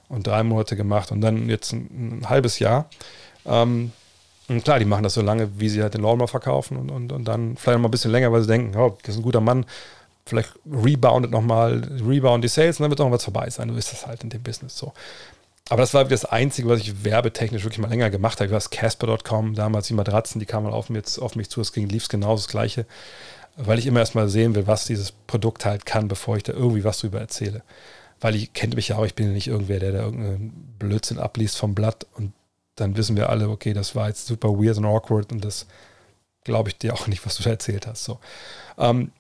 [0.10, 2.90] und drei Monate gemacht und dann jetzt ein, ein halbes Jahr.
[3.46, 3.92] Ähm,
[4.48, 7.12] und klar, die machen das so lange, wie sie halt den Lawnmower verkaufen und, und,
[7.12, 9.24] und dann vielleicht noch mal ein bisschen länger, weil sie denken, oh, das ist ein
[9.24, 9.66] guter Mann,
[10.26, 13.68] vielleicht reboundet nochmal, rebound die Sales und dann wird auch was vorbei sein.
[13.68, 14.94] Du bist das halt in dem Business so.
[15.70, 18.48] Aber das war das Einzige, was ich werbetechnisch wirklich mal länger gemacht habe.
[18.48, 21.90] Ich weiß, Casper.com, damals die Matratzen, die kamen auf, mich, auf mich zu, es ging,
[21.90, 22.86] lief genau das Gleiche,
[23.58, 26.84] weil ich immer erstmal sehen will, was dieses Produkt halt kann, bevor ich da irgendwie
[26.84, 27.64] was drüber erzähle
[28.22, 31.20] weil ich kennt mich ja auch, ich bin ja nicht irgendwer, der da irgendeinen Blödsinn
[31.20, 32.34] abliest vom Blatt und
[32.76, 35.66] dann wissen wir alle, okay, das war jetzt super weird und awkward und das
[36.44, 38.04] glaube ich dir auch nicht, was du da erzählt hast.
[38.04, 38.20] So.
[38.78, 39.12] Ähm,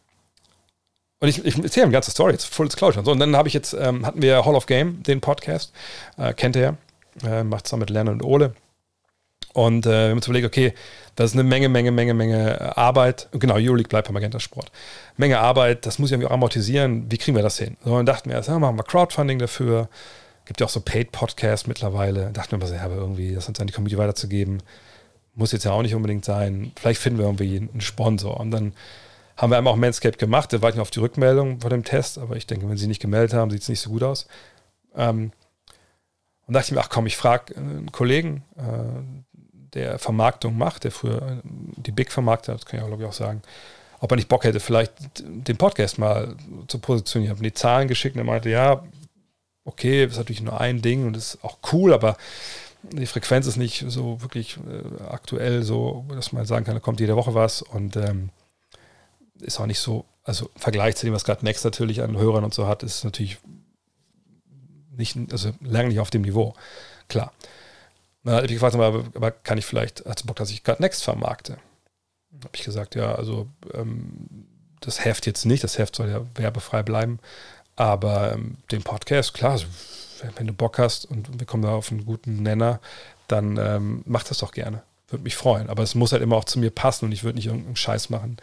[1.19, 3.05] und ich, ich erzähle eine ganze Story, jetzt full disclosure.
[3.05, 5.73] So, und dann habe ich jetzt, ähm, hatten wir Hall of Game, den Podcast,
[6.17, 6.77] äh, kennt ihr
[7.23, 8.53] ja, äh, macht zusammen mit Lerner und Ole.
[9.53, 10.73] Und äh, wir haben uns überlegt, okay,
[11.15, 13.29] das ist eine Menge, Menge, Menge, Menge Arbeit.
[13.31, 14.69] Genau, Euroleague bleibt bei Magenta Sport.
[15.15, 17.09] Menge Arbeit, das muss ich irgendwie auch amortisieren.
[17.09, 17.77] Wie kriegen wir das hin?
[17.85, 19.87] So, dann dachten wir, ja, machen wir Crowdfunding dafür.
[20.43, 22.31] Gibt ja auch so Paid-Podcasts mittlerweile.
[22.33, 24.61] Dachten wir, ja, aber irgendwie das uns an die Community weiterzugeben,
[25.35, 26.73] muss jetzt ja auch nicht unbedingt sein.
[26.77, 28.37] Vielleicht finden wir irgendwie einen Sponsor.
[28.37, 28.73] Und dann
[29.37, 30.53] haben wir einmal auch Manscape gemacht.
[30.53, 32.87] Da war ich noch auf die Rückmeldung von dem Test, aber ich denke, wenn sie
[32.87, 34.27] nicht gemeldet haben, sieht es nicht so gut aus.
[34.95, 35.31] Ähm,
[36.47, 39.33] und dachte ich mir, ach komm, ich frage einen Kollegen, äh,
[39.73, 43.09] der Vermarktung macht, der früher die Big vermarktet hat, das kann ich auch, glaube ich,
[43.09, 43.41] auch sagen,
[43.99, 46.35] ob er nicht Bock hätte, vielleicht den Podcast mal
[46.67, 47.33] zu positionieren.
[47.33, 48.83] Ich habe die Zahlen geschickt und er meinte, ja,
[49.65, 52.15] okay, das ist natürlich nur ein Ding und ist auch cool, aber
[52.83, 56.99] die Frequenz ist nicht so wirklich äh, aktuell, so dass man sagen kann, da kommt
[56.99, 58.29] jede Woche was und ähm,
[59.41, 62.43] ist auch nicht so, also im Vergleich zu dem, was gerade Next natürlich an Hörern
[62.43, 63.37] und so hat, ist natürlich
[64.91, 66.55] nicht, also lange nicht auf dem Niveau.
[67.07, 67.33] Klar.
[68.23, 71.03] Dann hat ich gefragt, aber, aber kann ich vielleicht, hat Bock, dass ich gerade Next
[71.03, 71.57] vermarkte?
[72.43, 74.47] Habe ich gesagt, ja, also ähm,
[74.81, 77.19] das Heft jetzt nicht, das Heft soll ja werbefrei bleiben,
[77.75, 79.67] aber ähm, den Podcast, klar, also,
[80.21, 82.79] wenn, wenn, du Bock hast und wir kommen da auf einen guten Nenner,
[83.27, 84.83] dann ähm, mach das doch gerne.
[85.09, 85.69] Würde mich freuen.
[85.69, 88.09] Aber es muss halt immer auch zu mir passen und ich würde nicht irgendeinen Scheiß
[88.09, 88.37] machen.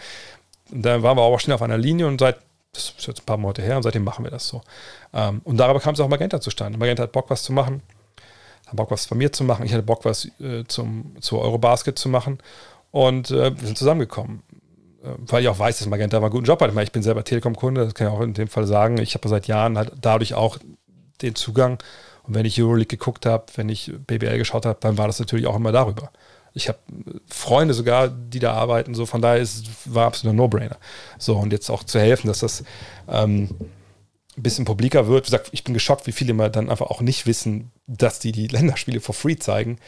[0.73, 2.39] Und dann waren wir auch schnell auf einer Linie und seit
[2.73, 4.63] Das ist jetzt ein paar Monate her und seitdem machen wir das so.
[5.13, 6.79] Ähm, und darüber kam es auch Magenta zustande.
[6.79, 7.83] Magenta hat Bock, was zu machen,
[8.67, 9.67] hat Bock, was von mir zu machen.
[9.67, 12.39] Ich hatte Bock, was äh, zum, zu Eurobasket zu machen.
[12.91, 14.43] Und äh, wir sind zusammengekommen.
[15.03, 16.69] Äh, weil ich auch weiß, dass Magenta mal einen guten Job hat.
[16.69, 18.99] Ich, meine, ich bin selber Telekom-Kunde, das kann ich auch in dem Fall sagen.
[18.99, 20.59] Ich habe seit Jahren halt dadurch auch
[21.21, 21.79] den Zugang.
[22.25, 25.47] Und wenn ich Euroleague geguckt habe, wenn ich BBL geschaut habe, dann war das natürlich
[25.47, 26.11] auch immer darüber.
[26.55, 26.79] Ich habe
[27.27, 30.77] Freunde sogar, die da arbeiten, so von daher ist, war absolut ein No-Brainer.
[31.19, 32.63] So, und jetzt auch zu helfen, dass das
[33.09, 33.49] ähm,
[34.37, 35.27] ein bisschen publiker wird.
[35.27, 38.33] Wie gesagt, ich bin geschockt, wie viele mal dann einfach auch nicht wissen, dass die
[38.33, 39.79] die Länderspiele for free zeigen.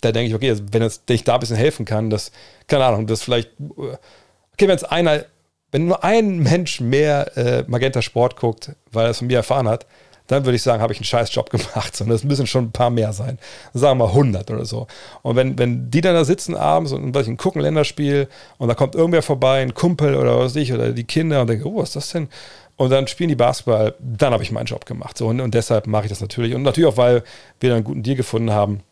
[0.00, 2.30] Da denke ich, okay, also wenn, das, wenn ich da ein bisschen helfen kann, dass,
[2.66, 5.24] keine Ahnung, das vielleicht, okay, wenn es einer,
[5.70, 9.68] wenn nur ein Mensch mehr äh, Magenta Sport guckt, weil er es von mir erfahren
[9.68, 9.86] hat,
[10.28, 11.96] dann würde ich sagen, habe ich einen scheiß Job gemacht.
[11.96, 13.38] Sondern es müssen schon ein paar mehr sein.
[13.74, 14.86] Sagen wir mal 100 oder so.
[15.22, 18.28] Und wenn, wenn die dann da sitzen abends und was gucken Länderspiel
[18.58, 21.48] und da kommt irgendwer vorbei, ein Kumpel oder was weiß ich, oder die Kinder und
[21.48, 22.28] denken, oh, was ist das denn?
[22.76, 25.18] Und dann spielen die Basketball, dann habe ich meinen Job gemacht.
[25.18, 26.54] So, und, und deshalb mache ich das natürlich.
[26.54, 27.24] Und natürlich auch, weil
[27.58, 28.82] wir dann einen guten Deal gefunden haben.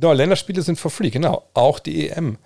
[0.00, 1.44] Ja, Länderspiele sind for free, genau.
[1.54, 2.38] Auch die EM.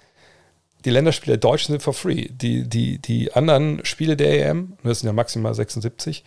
[0.85, 2.29] Die Länderspiele der Deutschen sind for free.
[2.31, 6.25] Die, die, die anderen Spiele der EM, das sind ja maximal 76,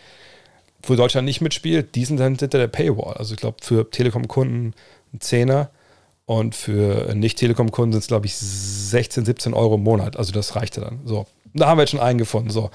[0.83, 3.15] wo Deutschland nicht mitspielt, die sind dann hinter der Paywall.
[3.15, 4.73] Also ich glaube, für Telekom-Kunden
[5.13, 5.69] ein Zehner
[6.25, 10.17] und für Nicht-Telekom-Kunden sind es, glaube ich, 16, 17 Euro im Monat.
[10.17, 11.01] Also das reichte dann.
[11.05, 11.27] So.
[11.53, 12.49] Da haben wir jetzt schon einen gefunden.
[12.49, 12.71] So.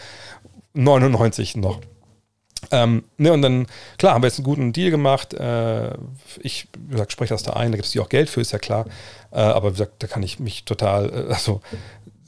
[0.74, 1.80] 99 noch.
[2.70, 3.66] Ähm, ne, und dann,
[3.98, 5.34] klar, haben wir jetzt einen guten Deal gemacht.
[5.34, 5.94] Äh,
[6.40, 8.52] ich, wie gesagt, spreche das da ein, da gibt es ja auch Geld für, ist
[8.52, 8.86] ja klar.
[9.30, 11.60] Äh, aber wie gesagt, da kann ich mich total, äh, also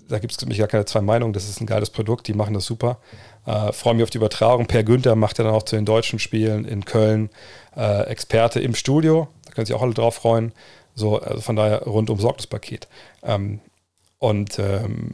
[0.09, 2.55] da gibt es mich gar keine zwei Meinungen, das ist ein geiles Produkt, die machen
[2.55, 2.99] das super.
[3.49, 4.67] Äh, Freue mich auf die Übertragung.
[4.67, 7.31] Per Günther macht ja dann auch zu den deutschen Spielen in Köln
[7.77, 9.29] äh, Experte im Studio.
[9.47, 10.53] Da können sich auch alle drauf freuen.
[10.95, 12.89] So, also von daher rundum Sorglos-Paket.
[13.23, 13.61] Ähm,
[14.19, 15.13] und ähm,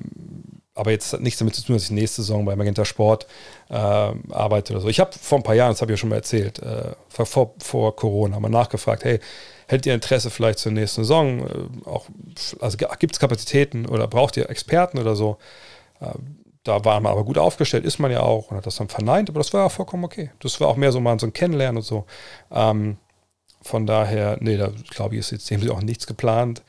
[0.75, 3.29] aber jetzt hat nichts damit zu tun, dass ich nächste Saison bei Magenta Sport
[3.71, 4.89] äh, arbeite oder so.
[4.89, 7.55] Ich habe vor ein paar Jahren, das habe ich ja schon mal erzählt, äh, vor,
[7.59, 9.21] vor Corona mal nachgefragt, hey,
[9.69, 11.47] hättet ihr Interesse vielleicht zur nächsten Saison?
[11.47, 12.07] Äh, auch,
[12.61, 15.39] also gibt es Kapazitäten oder braucht ihr Experten oder so?
[16.65, 19.29] Da war man aber gut aufgestellt, ist man ja auch und hat das dann verneint,
[19.29, 20.31] aber das war ja vollkommen okay.
[20.41, 22.07] Das war auch mehr so mal so ein Kennenlernen und so.
[22.51, 22.97] Ähm,
[23.63, 26.63] von daher, nee, da glaube ich, ist jetzt dem auch nichts geplant.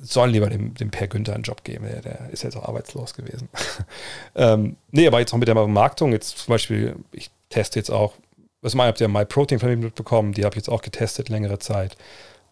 [0.00, 3.14] Sollen lieber dem, dem Per Günther einen Job geben, der, der ist jetzt auch arbeitslos
[3.14, 3.48] gewesen.
[4.34, 8.14] ähm, nee, aber jetzt auch mit der Vermarktung, jetzt zum Beispiel, ich teste jetzt auch,
[8.60, 11.58] was mal, habt ihr MyProtein von mir mitbekommen, die habe ich jetzt auch getestet längere
[11.58, 11.96] Zeit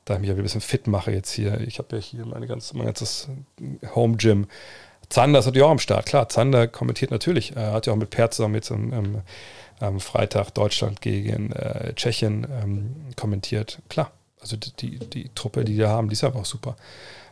[0.05, 1.61] da ich mich ein bisschen fit mache jetzt hier.
[1.61, 3.29] Ich habe ja hier meine ganze, mein ganzes
[3.95, 4.49] Home Gym
[5.11, 6.07] Zander ist natürlich auch am Start.
[6.07, 7.55] Klar, Zander kommentiert natürlich.
[7.57, 9.23] Er hat ja auch mit Per zusammen jetzt am, am,
[9.81, 13.81] am Freitag Deutschland gegen äh, Tschechien ähm, kommentiert.
[13.89, 16.77] Klar, also die, die, die, Truppe, die wir haben, die ist einfach auch super.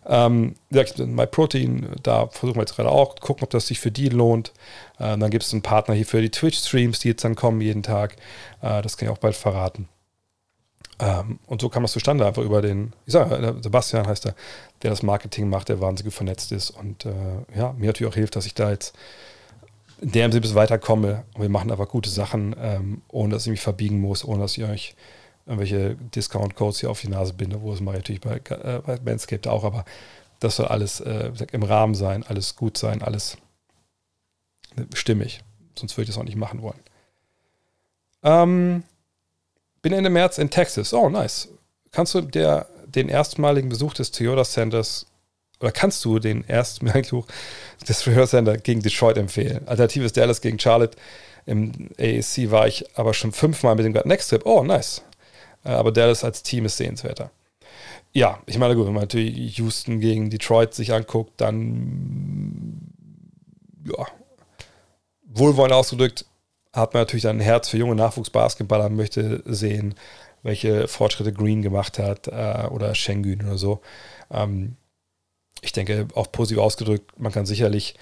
[0.06, 4.52] Ähm, MyProtein, da versuchen wir jetzt gerade auch, gucken, ob das sich für die lohnt.
[4.98, 7.82] Ähm, dann gibt es einen Partner hier für die Twitch-Streams, die jetzt dann kommen jeden
[7.82, 8.16] Tag.
[8.60, 9.88] Äh, das kann ich auch bald verraten.
[11.00, 14.34] Ähm, und so kam das zustande, einfach über den, ich sage, Sebastian heißt er,
[14.82, 17.12] der das Marketing macht, der wahnsinnig vernetzt ist und äh,
[17.56, 18.96] ja, mir natürlich auch hilft, dass ich da jetzt
[20.00, 23.50] in der Sinne bis weiterkomme und wir machen einfach gute Sachen, ähm, ohne dass ich
[23.50, 24.94] mich verbiegen muss, ohne dass ich euch
[25.46, 28.98] irgendwelche Discount-Codes hier auf die Nase binde, wo es mache ich natürlich bei, äh, bei
[29.04, 29.84] Manscaped auch, aber
[30.40, 33.38] das soll alles äh, im Rahmen sein, alles gut sein, alles
[34.94, 35.42] stimmig.
[35.76, 36.80] Sonst würde ich das auch nicht machen wollen.
[38.22, 38.82] Ähm,
[39.88, 40.92] bin Ende März in Texas.
[40.92, 41.48] Oh, nice.
[41.92, 45.06] Kannst du der, den erstmaligen Besuch des Toyota Centers
[45.60, 47.26] oder kannst du den erstmaligen Besuch
[47.88, 49.66] des Toyota Center gegen Detroit empfehlen?
[49.66, 50.98] Alternativ ist Dallas gegen Charlotte.
[51.46, 54.44] Im AAC war ich aber schon fünfmal mit dem Next Trip.
[54.44, 55.02] Oh, nice.
[55.64, 57.30] Äh, aber Dallas als Team ist sehenswerter.
[58.12, 62.92] Ja, ich meine, gut, wenn man natürlich Houston gegen Detroit sich anguckt, dann
[63.86, 64.06] ja,
[65.24, 66.26] wohlwollend ausgedrückt,
[66.72, 69.94] hat man natürlich dann ein Herz für junge Nachwuchsbasketballer, möchte sehen,
[70.42, 73.80] welche Fortschritte Green gemacht hat äh, oder Schengen oder so.
[74.30, 74.76] Ähm,
[75.60, 77.94] ich denke, auch positiv ausgedrückt, man kann sicherlich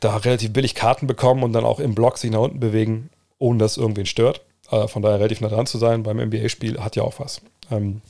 [0.00, 3.58] da relativ billig Karten bekommen und dann auch im Block sich nach unten bewegen, ohne
[3.58, 4.42] dass irgendwen stört.
[4.70, 7.40] Äh, von daher relativ nah dran zu sein beim NBA-Spiel hat ja auch was.
[7.70, 8.02] Ähm,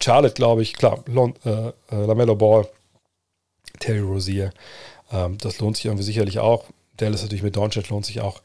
[0.00, 1.72] Charlotte, glaube ich, klar, Lon, äh, äh,
[2.06, 2.68] Lamello Ball,
[3.78, 4.52] Terry Rozier,
[5.12, 6.64] ähm, das lohnt sich irgendwie sicherlich auch.
[6.96, 8.42] Dallas natürlich mit Doncic lohnt sich auch.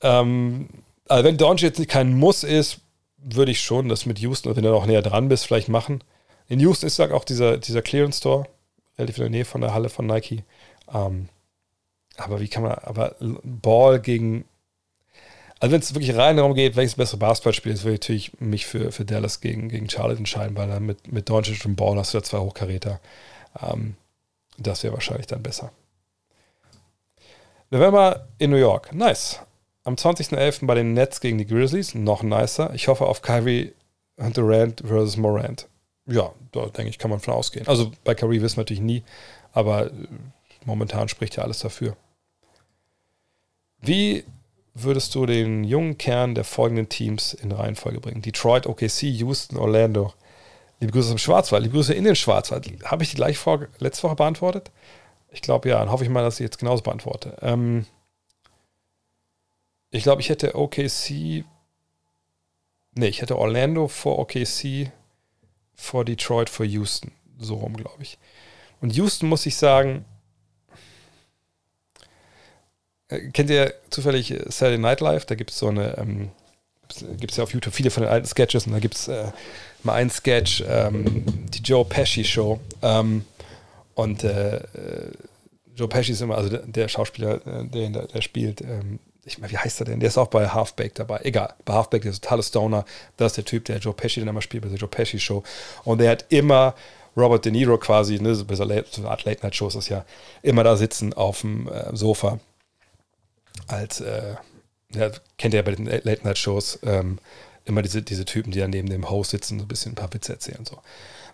[0.00, 0.68] Ähm,
[1.08, 2.80] also wenn Doncic jetzt kein Muss ist,
[3.18, 6.02] würde ich schon das mit Houston, wenn du noch näher dran bist, vielleicht machen.
[6.48, 8.46] In Houston ist auch dieser, dieser Clearance Store,
[8.98, 10.44] relativ in der Nähe von der Halle von Nike.
[10.92, 11.28] Ähm,
[12.16, 14.44] aber wie kann man, aber Ball gegen,
[15.60, 18.66] also wenn es wirklich rein darum geht, welches bessere Basketballspiel ist, würde ich natürlich mich
[18.66, 22.12] für, für Dallas gegen, gegen Charlotte entscheiden, weil dann mit, mit Doncic und Ball hast
[22.12, 23.00] du ja zwei Hochkaräter.
[23.62, 23.96] Ähm,
[24.58, 25.72] das wäre wahrscheinlich dann besser.
[27.72, 28.92] November in New York.
[28.92, 29.40] Nice.
[29.84, 30.66] Am 20.11.
[30.66, 31.94] bei den Nets gegen die Grizzlies.
[31.94, 32.70] Noch nicer.
[32.74, 33.72] Ich hoffe auf Kyrie
[34.16, 35.68] und Durant versus Morant.
[36.04, 37.66] Ja, da denke ich, kann man von ausgehen.
[37.66, 39.02] Also bei Kyrie wissen wir natürlich nie,
[39.52, 39.90] aber äh,
[40.66, 41.96] momentan spricht ja alles dafür.
[43.80, 44.24] Wie
[44.74, 48.20] würdest du den jungen Kern der folgenden Teams in Reihenfolge bringen?
[48.20, 50.12] Detroit, OKC, Houston, Orlando.
[50.78, 52.68] Liebe Grüße im Schwarzwald, liebe Grüße in den Schwarzwald.
[52.84, 54.70] Habe ich die gleiche Frage letzte Woche beantwortet?
[55.32, 57.36] Ich glaube ja, dann hoffe ich mal, dass ich jetzt genauso beantworte.
[57.40, 57.86] Ähm
[59.90, 61.44] ich glaube, ich hätte OKC.
[62.94, 64.90] Nee, ich hätte Orlando vor OKC,
[65.74, 67.12] vor Detroit, vor Houston.
[67.38, 68.18] So rum, glaube ich.
[68.80, 70.04] Und Houston muss ich sagen,
[73.08, 75.26] äh, kennt ihr zufällig Saturday Night Live?
[75.26, 76.30] Da gibt es so eine, ähm,
[77.18, 79.30] gibt es ja auf YouTube viele von den alten Sketches und da gibt es äh,
[79.82, 82.60] mal einen Sketch, ähm, die Joe Pesci Show.
[82.82, 83.24] Ähm,
[83.94, 85.12] und äh, äh
[85.74, 89.58] Joe Pesci ist immer, also der, Schauspieler, äh, der, der spielt, ähm, ich meine, wie
[89.58, 90.00] heißt er denn?
[90.00, 91.20] Der ist auch bei Halfbake dabei.
[91.22, 92.84] Egal, bei Halfbake, der ist totale Stoner.
[93.16, 95.42] Das ist der Typ, der Joe Pesci dann immer spielt bei der Joe Pesci Show.
[95.84, 96.74] Und der hat immer
[97.16, 100.04] Robert De Niro quasi, ne, so eine Art Late-Night-Show ist das ja,
[100.42, 102.38] immer da sitzen auf dem äh, Sofa
[103.66, 104.34] als, äh,
[104.94, 107.18] ja, kennt ihr ja bei den Late-Night-Shows, ähm,
[107.64, 110.12] immer diese, diese Typen, die dann neben dem Host sitzen, so ein bisschen ein paar
[110.12, 110.78] Witze erzählen und so.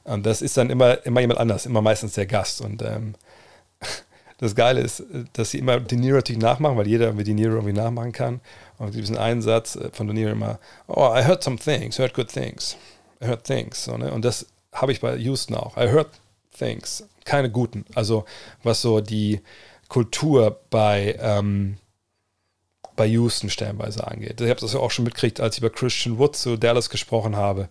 [0.04, 2.60] Und das ist dann immer, immer jemand anders, immer meistens der Gast.
[2.60, 3.14] Und ähm,
[4.38, 5.02] das Geile ist,
[5.32, 8.40] dass sie immer De Niro natürlich nachmachen, weil jeder irgendwie De Niro irgendwie nachmachen kann.
[8.78, 12.14] Und diesen einen Satz äh, von De Niro immer, oh, I heard some things, heard
[12.14, 12.76] good things.
[13.22, 13.84] I heard things.
[13.84, 14.12] So, ne?
[14.12, 15.76] Und das habe ich bei Houston auch.
[15.76, 16.08] I heard
[16.56, 17.04] things.
[17.24, 17.84] Keine guten.
[17.94, 18.24] Also
[18.62, 19.40] was so die
[19.88, 21.78] Kultur bei, ähm,
[22.96, 24.40] bei Houston stellenweise angeht.
[24.40, 27.36] Ich habe das ja auch schon mitgekriegt, als ich über Christian Wood zu Dallas gesprochen
[27.36, 27.68] habe,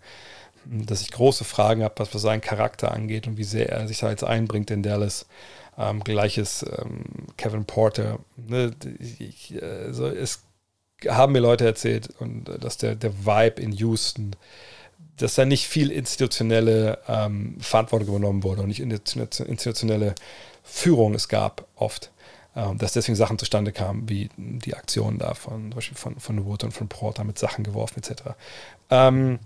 [0.69, 3.99] dass ich große Fragen habe, was, was seinen Charakter angeht und wie sehr er sich
[3.99, 5.25] da jetzt einbringt in Dallas.
[5.77, 7.03] Ähm, gleiches ähm,
[7.37, 8.19] Kevin Porter.
[8.35, 8.71] Ne?
[9.19, 10.43] Ich, also es
[11.07, 14.35] haben mir Leute erzählt, und äh, dass der, der Vibe in Houston,
[15.17, 20.15] dass da nicht viel institutionelle ähm, Verantwortung übernommen wurde und nicht institutionelle
[20.63, 22.11] Führung es gab oft.
[22.55, 26.43] Ähm, dass deswegen Sachen zustande kamen, wie die Aktion da von, zum Beispiel von, von
[26.45, 28.23] Wood und von Porter mit Sachen geworfen etc.
[28.89, 29.37] Ähm,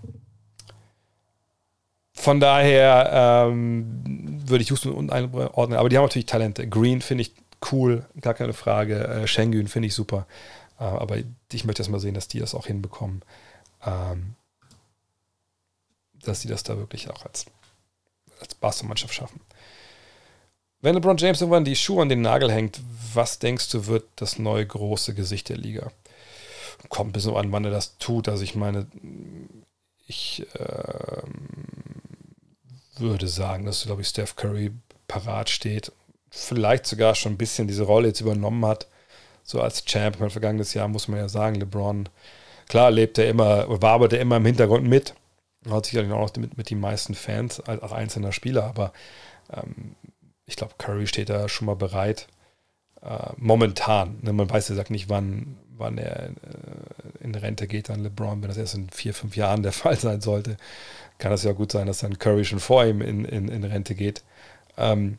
[2.14, 6.68] von daher ähm, würde ich Houston unten einordnen, aber die haben natürlich Talente.
[6.68, 7.32] Green finde ich
[7.72, 9.06] cool, gar keine Frage.
[9.06, 10.26] Äh, Schengen finde ich super.
[10.78, 11.16] Äh, aber
[11.52, 13.22] ich möchte erst mal sehen, dass die das auch hinbekommen.
[13.84, 14.34] Ähm,
[16.22, 17.46] dass sie das da wirklich auch als,
[18.40, 19.40] als Basketballmannschaft schaffen.
[20.80, 22.80] Wenn LeBron James irgendwann die Schuhe an den Nagel hängt,
[23.14, 25.92] was denkst du, wird das neue große Gesicht der Liga?
[26.88, 28.28] Kommt ein bisschen an, wann er das tut.
[28.28, 28.86] Also ich meine,
[30.06, 31.22] ich äh,
[32.98, 34.72] würde sagen, dass, glaube ich, Steph Curry
[35.08, 35.92] parat steht.
[36.30, 38.86] Vielleicht sogar schon ein bisschen diese Rolle jetzt übernommen hat.
[39.42, 40.20] So als Champ.
[40.20, 42.08] Mein vergangenes Jahr muss man ja sagen, LeBron,
[42.68, 45.14] klar, lebt er immer, war aber der immer im Hintergrund mit.
[45.68, 48.92] Hat sicherlich auch noch mit, mit den meisten Fans als, als einzelner Spieler, aber
[49.52, 49.94] ähm,
[50.46, 52.28] ich glaube, Curry steht da schon mal bereit.
[53.02, 54.18] Äh, momentan.
[54.22, 56.32] Ne, man weiß ja sagt nicht, wann, wann er äh,
[57.20, 58.40] in Rente geht an LeBron.
[58.42, 60.56] Wenn das erst in vier, fünf Jahren der Fall sein sollte,
[61.18, 63.94] kann es ja gut sein, dass dann Curry schon vor ihm in, in, in Rente
[63.94, 64.22] geht.
[64.76, 65.18] Ähm,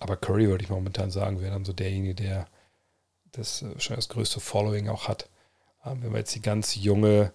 [0.00, 2.46] aber Curry würde ich momentan sagen, wäre dann so derjenige, der
[3.32, 5.28] das äh, schon das größte Following auch hat.
[5.84, 7.32] Ähm, wenn wir jetzt die ganz junge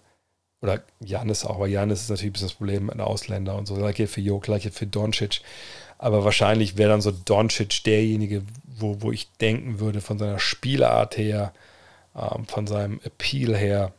[0.60, 3.74] oder Janis auch, weil Janis ist natürlich ein bisschen das Problem, ein Ausländer und so,
[3.74, 5.40] gleiche für Jo, gleiche für Doncic.
[5.98, 11.16] Aber wahrscheinlich wäre dann so Doncic derjenige, wo, wo ich denken würde, von seiner Spielart
[11.16, 11.52] her,
[12.14, 13.92] ähm, von seinem Appeal her,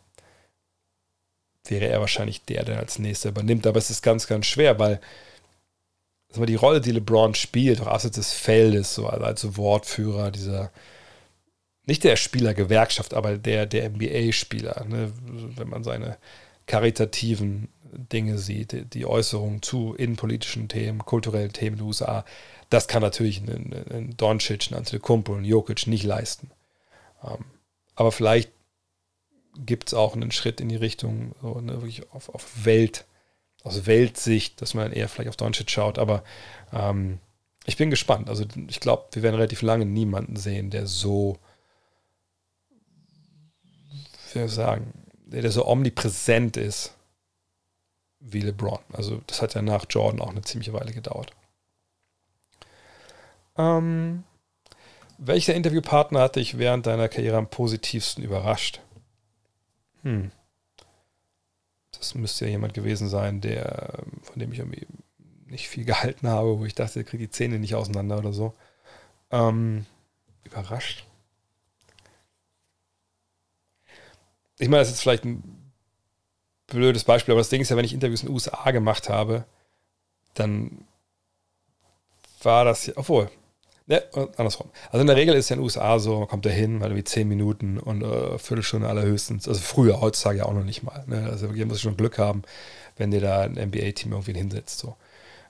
[1.65, 3.67] wäre er wahrscheinlich der, der als nächster übernimmt.
[3.67, 4.99] Aber es ist ganz, ganz schwer, weil
[6.29, 10.71] also die Rolle, die LeBron spielt, auch abseits des Feldes, so als Wortführer dieser,
[11.85, 15.11] nicht der Spielergewerkschaft, aber der, der NBA-Spieler, ne?
[15.25, 16.17] wenn man seine
[16.67, 22.23] karitativen Dinge sieht, die Äußerungen zu innenpolitischen Themen, kulturellen Themen in den USA,
[22.69, 26.51] das kann natürlich ein, ein Doncic, ein Antetokounmpo, ein Jokic nicht leisten.
[27.23, 27.45] Ähm,
[27.99, 28.49] aber vielleicht
[29.57, 33.03] gibt es auch einen Schritt in die Richtung, so, ne, wirklich auf, auf Welt,
[33.63, 36.23] aus Weltsicht, dass man eher vielleicht auf Doncic schaut, aber
[36.71, 37.19] ähm,
[37.65, 38.29] ich bin gespannt.
[38.29, 41.39] Also ich glaube, wir werden relativ lange niemanden sehen, der so,
[42.71, 44.93] wie soll ich sagen,
[45.25, 46.95] der, der so omnipräsent ist
[48.21, 48.79] wie LeBron.
[48.93, 51.33] Also das hat ja nach Jordan auch eine ziemliche Weile gedauert.
[53.57, 54.23] Ähm,
[55.19, 58.81] welcher Interviewpartner hat dich während deiner Karriere am positivsten überrascht?
[60.03, 60.31] Hm.
[61.91, 64.87] Das müsste ja jemand gewesen sein, der, von dem ich irgendwie
[65.47, 68.53] nicht viel gehalten habe, wo ich dachte, der kriegt die Zähne nicht auseinander oder so.
[69.31, 69.85] Ähm,
[70.43, 71.05] überrascht.
[74.59, 75.71] ich meine, das ist vielleicht ein
[76.67, 79.45] blödes Beispiel, aber das Ding ist ja, wenn ich Interviews in den USA gemacht habe,
[80.35, 80.85] dann
[82.43, 83.31] war das, ja, obwohl,
[83.89, 84.03] ne,
[84.37, 84.69] andersrum.
[84.91, 86.79] Also in der Regel ist es ja in den USA so, man kommt da hin,
[86.79, 89.47] mal wie zehn Minuten und äh, Viertelstunde allerhöchstens.
[89.47, 91.03] Also früher, heutzutage ja auch noch nicht mal.
[91.07, 91.27] Ne?
[91.29, 92.43] Also hier muss schon Glück haben,
[92.97, 94.79] wenn dir da ein NBA-Team irgendwie hinsetzt.
[94.79, 94.95] So.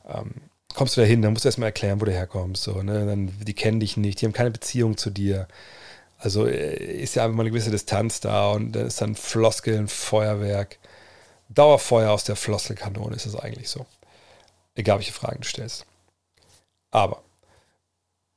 [0.08, 0.32] Ähm,
[0.74, 2.64] kommst du da hin, dann musst du erstmal erklären, wo du herkommst.
[2.64, 3.06] So, ne?
[3.06, 5.48] dann, die kennen dich nicht, die haben keine Beziehung zu dir.
[6.18, 9.88] Also äh, ist ja einfach mal eine gewisse Distanz da und dann ist dann Floskeln,
[9.88, 10.80] Feuerwerk.
[11.50, 13.86] Dauerfeuer aus der Floskelkanone ist es eigentlich so.
[14.76, 15.86] Egal, welche Fragen du stellst.
[16.92, 17.24] Aber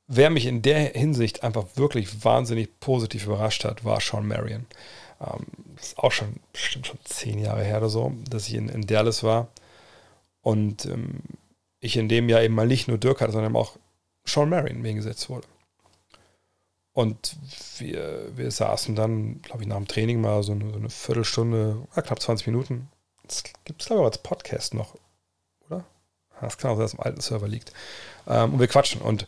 [0.07, 4.65] wer mich in der Hinsicht einfach wirklich wahnsinnig positiv überrascht hat, war Sean Marion.
[5.21, 8.69] Ähm, das ist auch schon bestimmt schon zehn Jahre her oder so, dass ich in,
[8.69, 9.47] in Dallas war.
[10.41, 11.21] Und ähm,
[11.79, 13.77] ich in dem Jahr eben mal nicht nur Dirk hatte, sondern auch
[14.25, 15.47] Sean Marion mir gesetzt wurde.
[16.93, 17.37] Und
[17.79, 21.87] wir, wir saßen dann, glaube ich, nach dem Training mal so eine, so eine Viertelstunde,
[21.93, 22.87] knapp 20 Minuten.
[23.23, 24.95] Das gibt es, glaube ich, als Podcast noch,
[25.65, 25.83] oder?
[26.39, 27.73] Das kann auch sein, dass es im alten Server liegt.
[28.27, 29.01] Ähm, und wir quatschen.
[29.01, 29.25] Und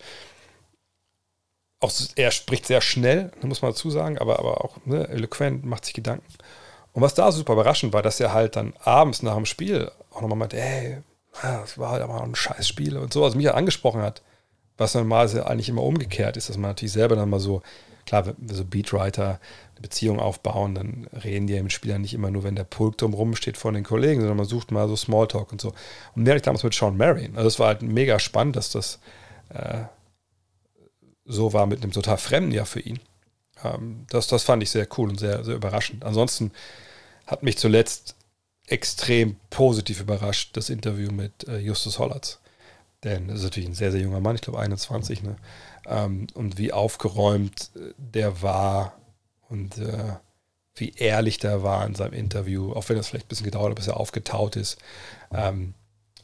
[1.86, 5.86] auch er spricht sehr schnell, muss man dazu sagen, aber, aber auch ne, eloquent, macht
[5.86, 6.26] sich Gedanken.
[6.94, 10.22] Und was da super überraschend war, dass er halt dann abends nach dem Spiel auch
[10.22, 10.98] nochmal meinte, ey,
[11.42, 14.22] das war halt aber ein scheiß Spiel und so, also mich halt angesprochen hat.
[14.78, 17.62] Was normalerweise eigentlich immer umgekehrt ist, dass man natürlich selber dann mal so,
[18.06, 19.40] klar, wenn wir so Beatwriter
[19.72, 22.98] eine Beziehung aufbauen, dann reden die ja mit Spielern nicht immer nur, wenn der Pulk
[22.98, 25.74] drumherum steht von den Kollegen, sondern man sucht mal so Smalltalk und so.
[26.16, 27.36] Und mehr ich damals mit Sean Marion.
[27.36, 29.00] Also es war halt mega spannend, dass das
[29.50, 29.84] äh,
[31.26, 33.00] so war mit einem total Fremden ja für ihn.
[33.64, 36.06] Ähm, das, das fand ich sehr cool und sehr, sehr überraschend.
[36.06, 36.52] Ansonsten
[37.26, 38.16] hat mich zuletzt
[38.68, 42.40] extrem positiv überrascht das Interview mit äh, Justus Hollatz.
[43.04, 45.36] Denn das ist natürlich ein sehr, sehr junger Mann, ich glaube 21, ne?
[45.88, 49.00] Ähm, und wie aufgeräumt äh, der war
[49.50, 50.16] und äh,
[50.76, 53.76] wie ehrlich der war in seinem Interview, auch wenn das vielleicht ein bisschen gedauert hat,
[53.76, 54.78] bis er aufgetaut ist.
[55.32, 55.76] Ähm,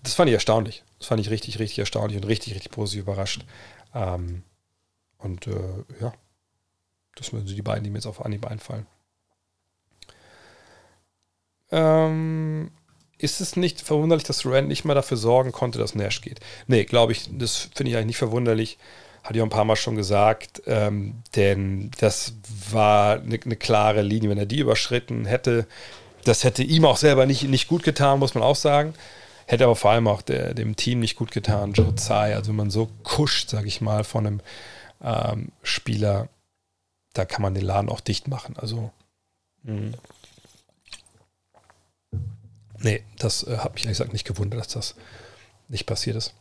[0.03, 0.84] das fand ich erstaunlich.
[0.98, 3.45] Das fand ich richtig, richtig erstaunlich und richtig, richtig positiv überrascht.
[3.94, 4.44] Ähm,
[5.23, 6.14] und äh, ja,
[7.15, 8.85] das sind die beiden, die mir jetzt auf Anhieb einfallen.
[11.72, 12.72] Ähm,
[13.18, 16.39] ist es nicht verwunderlich, dass Rand nicht mal dafür sorgen konnte, dass Nash geht?
[16.68, 18.77] Nee, glaube ich, das finde ich eigentlich nicht verwunderlich.
[19.31, 22.34] Ich auch ein paar Mal schon gesagt, ähm, denn das
[22.72, 24.31] war eine, eine, klare Linie.
[24.31, 25.68] Wenn er die überschritten hätte,
[26.26, 28.95] das hätte ihm auch selber nicht, nicht gut getan, muss man auch sagen.
[29.45, 32.35] Hätte aber vor allem auch der, dem Team nicht gut getan, Joe Tsai.
[32.35, 34.41] Also wenn man so kuscht, sage ich mal, von einem
[35.03, 36.30] ähm, Spieler,
[37.14, 38.56] da kann man den Laden auch dicht machen.
[38.57, 38.91] Also,
[39.64, 39.91] mh.
[42.80, 44.95] nee, das äh, hat mich ehrlich gesagt nicht gewundert, dass das
[45.68, 46.34] nicht passiert ist.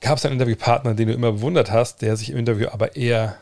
[0.00, 3.38] Gab es einen Interviewpartner, den du immer bewundert hast, der sich im Interview aber eher,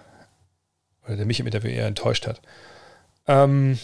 [1.05, 2.41] oder der mich im Interview eher enttäuscht hat?
[3.27, 3.79] Ähm,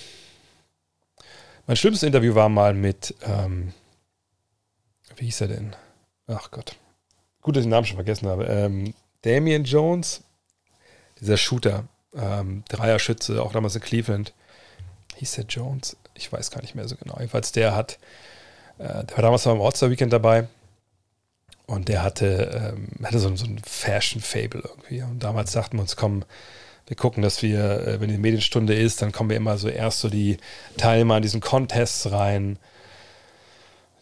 [1.66, 3.74] mein schlimmstes Interview war mal mit, ähm,
[5.16, 5.76] wie hieß er denn?
[6.28, 6.76] Ach Gott.
[7.42, 8.44] Gut, dass ich den Namen schon vergessen habe.
[8.46, 10.22] Ähm, Damian Jones,
[11.20, 11.84] dieser Shooter,
[12.14, 14.32] ähm, Dreierschütze, auch damals in Cleveland.
[15.16, 15.96] Hieß der Jones?
[16.14, 17.16] Ich weiß gar nicht mehr so genau.
[17.16, 17.98] Jedenfalls, der hat,
[18.78, 20.46] äh, der war damals beim All-Star-Weekend dabei
[21.66, 25.02] und der hatte, ähm, hatte so, so ein Fashion-Fable irgendwie.
[25.02, 26.24] Und damals dachten wir uns, komm,
[26.86, 30.00] wir gucken, dass wir, äh, wenn die Medienstunde ist, dann kommen wir immer so erst
[30.00, 30.38] so die
[30.76, 32.58] Teilnehmer in diesen Contests rein.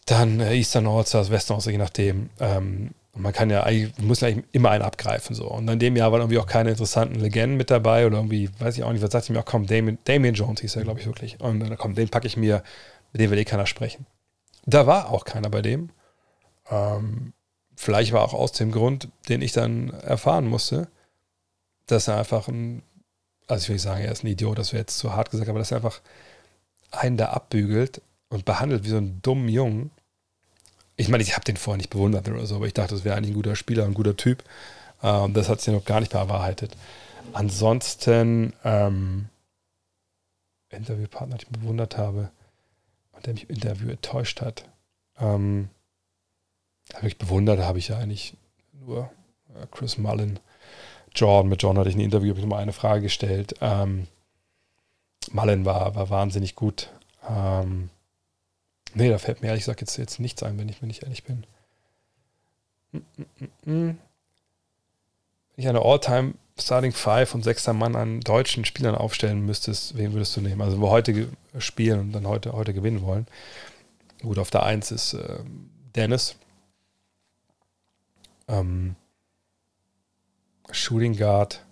[0.05, 2.29] Dann äh, Eastern All-Stars, Western All-Stars, je nachdem.
[2.39, 5.35] Ähm, und man kann ja eigentlich, muss ja immer einen abgreifen.
[5.35, 5.47] So.
[5.49, 8.77] Und in dem Jahr waren irgendwie auch keine interessanten Legenden mit dabei oder irgendwie, weiß
[8.77, 10.99] ich auch nicht, was sagt ich mir auch, komm, Damien, Damien Jones hieß er, glaube
[10.99, 11.39] ich, wirklich.
[11.39, 12.61] Und dann komm, den packe ich mir,
[13.11, 14.05] mit dem will eh keiner sprechen.
[14.67, 15.89] Da war auch keiner bei dem.
[16.69, 17.33] Ähm,
[17.75, 20.87] vielleicht war auch aus dem Grund, den ich dann erfahren musste,
[21.87, 22.83] dass er einfach ein,
[23.47, 25.49] also ich will nicht sagen, er ist ein Idiot, das wäre jetzt zu hart gesagt,
[25.49, 26.01] aber dass er einfach
[26.91, 29.89] einen da abbügelt und behandelt wie so einen dummen Jungen
[30.97, 33.15] ich meine, ich habe den vorher nicht bewundert oder so, aber ich dachte, das wäre
[33.15, 34.43] eigentlich ein guter Spieler, ein guter Typ.
[35.03, 36.75] Ähm, das hat sich noch gar nicht bewahrheitet.
[37.33, 39.29] Ansonsten, ähm,
[40.69, 42.31] Interviewpartner, den ich bewundert habe
[43.13, 44.65] und der mich im Interview enttäuscht hat.
[45.19, 45.69] Ähm,
[46.93, 48.35] wirklich bewundert habe ich ja eigentlich
[48.73, 49.09] nur
[49.55, 50.39] äh, Chris Mullen.
[51.15, 53.55] Jordan, mit John hatte ich ein Interview, habe ich nochmal eine Frage gestellt.
[53.61, 54.07] Ähm,
[55.31, 56.89] Mullen war, war wahnsinnig gut.
[57.27, 57.89] Ähm,
[58.93, 61.23] Nee, da fällt mir ehrlich gesagt jetzt, jetzt nichts ein, wenn ich, wenn ich ehrlich
[61.23, 61.45] bin.
[63.63, 63.99] Wenn
[65.55, 70.35] ich eine All-Time Starting Five und sechster Mann an deutschen Spielern aufstellen müsstest, wen würdest
[70.35, 70.61] du nehmen?
[70.61, 73.27] Also, wo heute spielen und dann heute, heute gewinnen wollen.
[74.21, 75.39] Gut, auf der Eins ist äh,
[75.95, 76.35] Dennis.
[78.47, 78.95] Ähm,
[80.71, 81.63] Shooting Guard.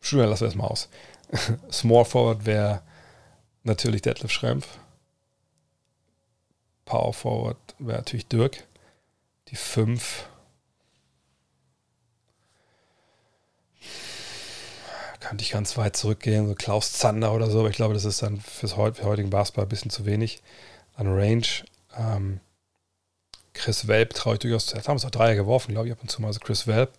[0.00, 0.88] Shooter lassen wir erstmal aus.
[1.70, 2.82] Small Forward wäre
[3.66, 4.66] natürlich Detlef Schrempf.
[6.84, 8.64] Power Forward wäre natürlich Dirk.
[9.48, 10.28] Die 5.
[15.20, 18.22] Könnte ich ganz weit zurückgehen, so Klaus Zander oder so, aber ich glaube, das ist
[18.22, 20.42] dann fürs heut, für heutigen Basketball ein bisschen zu wenig
[20.94, 21.46] an Range.
[21.96, 22.40] Ähm,
[23.52, 24.66] Chris Welp traue ich durchaus.
[24.66, 26.28] Da haben es auch Dreier geworfen, glaube ich, ab und zu mal.
[26.28, 26.92] Also Chris Welp.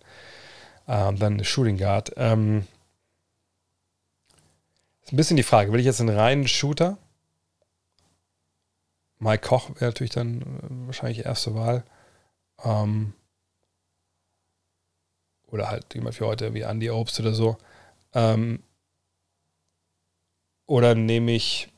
[0.87, 2.11] Ähm, dann Shooting Guard.
[2.17, 2.67] Ähm,
[5.07, 6.97] ist ein bisschen die Frage, will ich jetzt einen reinen Shooter?
[9.19, 11.85] Mike Koch wäre natürlich dann äh, wahrscheinlich erste Wahl.
[12.61, 13.13] Ähm,
[15.47, 17.57] oder halt jemand wie heute wie Andy Obst oder so.
[18.13, 18.61] Ähm,
[20.65, 21.69] oder nehme ich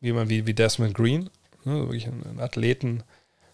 [0.00, 1.30] jemanden wie, wie Desmond Green,
[1.64, 3.04] ne, wirklich einen Athleten,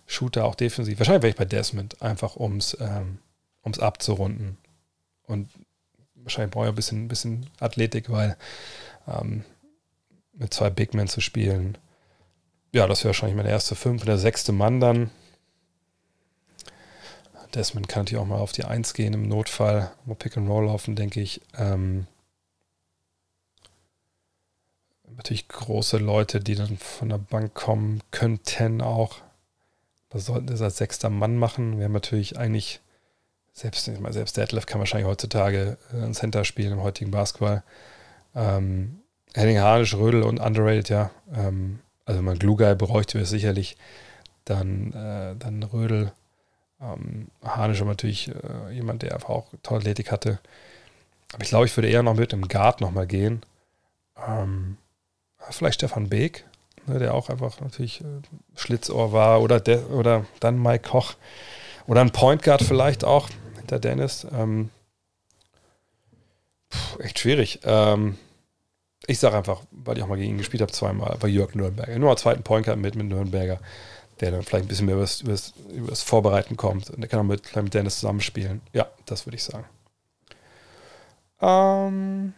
[0.07, 0.99] Shooter, auch defensiv.
[0.99, 3.19] Wahrscheinlich wäre ich bei Desmond, einfach ums, ähm,
[3.63, 4.57] abzurunden.
[5.25, 5.51] Und
[6.15, 8.39] wahrscheinlich brauche ich ein bisschen, bisschen Athletik, weil
[9.11, 9.45] ähm,
[10.33, 11.77] mit zwei Big Men zu spielen,
[12.73, 14.05] ja, das wäre wahrscheinlich meine erste Fünf.
[14.05, 15.11] Der sechste Mann dann.
[17.55, 19.91] Desmond kann natürlich auch mal auf die Eins gehen im Notfall.
[20.05, 21.41] Mal Pick and Roll laufen, denke ich.
[21.59, 22.07] Ähm,
[25.17, 29.17] natürlich große Leute, die dann von der Bank kommen könnten auch.
[30.11, 31.79] Was sollten das als sechster Mann machen?
[31.79, 32.81] Wir haben natürlich eigentlich,
[33.53, 37.65] selbst, selbst Detlef kann wahrscheinlich heutzutage äh, ein Center spielen im heutigen Basketball.
[38.35, 39.01] Ähm,
[39.35, 41.11] Henning Harnisch, Rödel und Underrated, ja.
[41.35, 43.77] Ähm, also man Glugay bräuchte wir sicherlich.
[44.45, 46.13] Dann, äh, dann Rödel.
[46.81, 50.39] Ähm, Harnisch aber natürlich äh, jemand, der einfach auch tolle Athletik hatte.
[51.33, 53.43] Aber ich glaube, ich würde eher noch mit dem Guard nochmal gehen.
[54.27, 54.77] Ähm,
[55.51, 56.45] vielleicht Stefan Beek,
[56.87, 58.05] ne, der auch einfach natürlich äh,
[58.57, 59.41] Schlitzohr war.
[59.43, 61.15] Oder, der, oder dann Mike Koch.
[61.87, 64.27] Oder ein Point Guard vielleicht auch hinter Dennis.
[64.33, 64.71] Ähm,
[66.71, 67.61] puh, echt schwierig.
[67.65, 68.17] Ähm,
[69.07, 71.99] ich sage einfach, weil ich auch mal gegen ihn gespielt habe, zweimal, war Jörg Nürnberger.
[71.99, 73.61] Nur einen zweiten Point Guard mit, mit Nürnberger,
[74.21, 76.91] der dann vielleicht ein bisschen mehr über das Vorbereiten kommt.
[76.91, 78.61] Und der kann auch mit, mit Dennis zusammenspielen.
[78.73, 79.65] Ja, das würde ich sagen.
[81.41, 82.35] Ähm,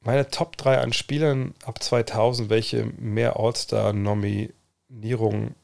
[0.00, 5.56] meine Top 3 an Spielern ab 2000, welche mehr All-Star-Nominierungen,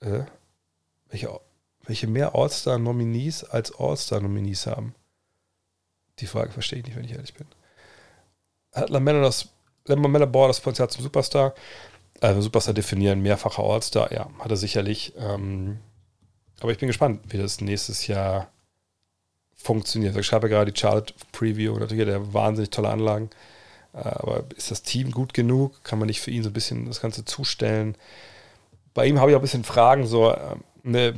[0.00, 0.24] äh,
[1.08, 1.40] welche
[1.90, 4.94] welche mehr All-Star-Nominees als All-Star-Nominees haben?
[6.20, 7.46] Die Frage verstehe ich nicht, wenn ich ehrlich bin.
[8.72, 9.48] Hat Lamella das
[9.86, 11.54] Lamella Ball das Potenzial zum Superstar?
[12.20, 15.14] Also Superstar definieren, mehrfacher All-Star, ja, hat er sicherlich.
[15.18, 15.78] Ähm,
[16.60, 18.48] aber ich bin gespannt, wie das nächstes Jahr
[19.56, 20.16] funktioniert.
[20.16, 23.30] Ich schreibe gerade die Charlotte Preview, natürlich hat er wahnsinnig tolle Anlagen.
[23.94, 25.82] Äh, aber ist das Team gut genug?
[25.82, 27.96] Kann man nicht für ihn so ein bisschen das Ganze zustellen?
[28.94, 31.14] Bei ihm habe ich auch ein bisschen Fragen, so, ähm, ne,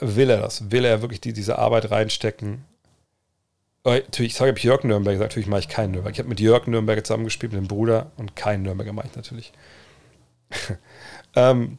[0.00, 0.70] will er das?
[0.70, 2.64] Will er wirklich die, diese Arbeit reinstecken?
[3.84, 6.12] Natürlich, ich ich Jörg Nürnberg gesagt, natürlich mache ich keinen Nürnberg.
[6.12, 9.52] Ich habe mit Jörg Nürnberg zusammengespielt, mit dem Bruder, und keinen Nürnberger mache ich natürlich.
[11.36, 11.78] ähm,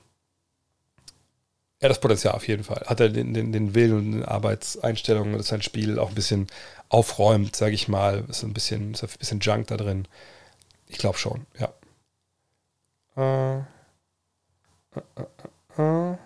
[1.82, 2.84] ja, das Potenzial auf jeden Fall.
[2.88, 6.48] Hat er den, den, den Willen und die Arbeitseinstellungen, dass sein Spiel auch ein bisschen
[6.90, 8.26] aufräumt, sage ich mal.
[8.28, 10.08] Ist ein bisschen, ist ein bisschen Junk da drin.
[10.88, 11.72] Ich glaube schon, ja.
[13.16, 13.60] Äh,
[14.96, 15.24] äh,
[15.78, 16.18] äh, äh.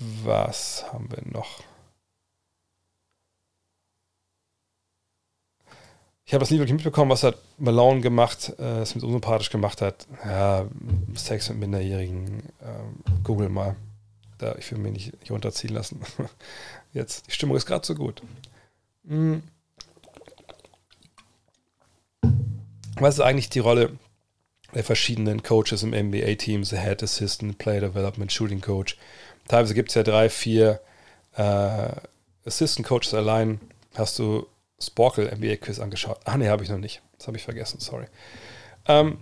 [0.00, 1.60] Was haben wir noch?
[6.24, 9.82] Ich habe das nie wirklich mitbekommen, was hat Malone gemacht, äh, es mit unsympathisch gemacht
[9.82, 10.06] hat.
[10.24, 10.64] Ja,
[11.14, 12.44] Sex mit Minderjährigen.
[12.62, 13.76] Ähm, Google mal.
[14.38, 16.00] Da, ich will mich nicht, nicht runterziehen lassen.
[16.94, 18.22] Jetzt, die Stimmung ist gerade so gut.
[19.06, 19.42] Hm.
[22.94, 23.98] Was ist eigentlich die Rolle
[24.72, 26.64] der verschiedenen Coaches im NBA-Team?
[26.64, 28.96] The Head Assistant, Player Development, Shooting Coach.
[29.50, 30.80] Teilweise gibt es ja drei, vier
[31.34, 31.88] äh,
[32.46, 33.58] Assistant Coaches allein.
[33.96, 34.46] Hast du
[34.80, 36.20] Sporkle NBA Quiz angeschaut?
[36.24, 37.02] Ah, nee, habe ich noch nicht.
[37.18, 38.06] Das habe ich vergessen, sorry.
[38.86, 39.18] Ähm,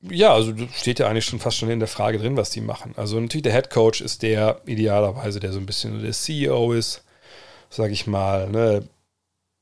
[0.00, 2.94] ja, also steht ja eigentlich schon fast schon in der Frage drin, was die machen.
[2.96, 7.04] Also natürlich der Head Coach ist der idealerweise, der so ein bisschen der CEO ist,
[7.68, 8.88] sage ich mal, ne,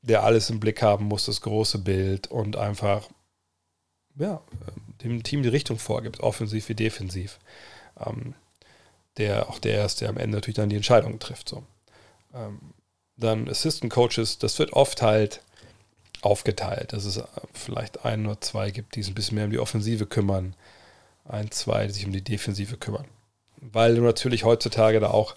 [0.03, 3.09] der alles im Blick haben muss, das große Bild und einfach
[4.15, 4.41] ja,
[5.03, 7.39] dem Team die Richtung vorgibt, offensiv wie defensiv.
[7.99, 8.35] Ähm,
[9.17, 11.49] der auch der ist, der am Ende natürlich dann die Entscheidung trifft.
[11.49, 11.63] So.
[12.33, 12.73] Ähm,
[13.17, 15.41] dann Assistant Coaches, das wird oft halt
[16.21, 17.23] aufgeteilt, dass es äh,
[17.53, 20.55] vielleicht ein oder zwei gibt, die sich ein bisschen mehr um die Offensive kümmern,
[21.25, 23.07] ein, zwei, die sich um die Defensive kümmern.
[23.57, 25.35] Weil du natürlich heutzutage da auch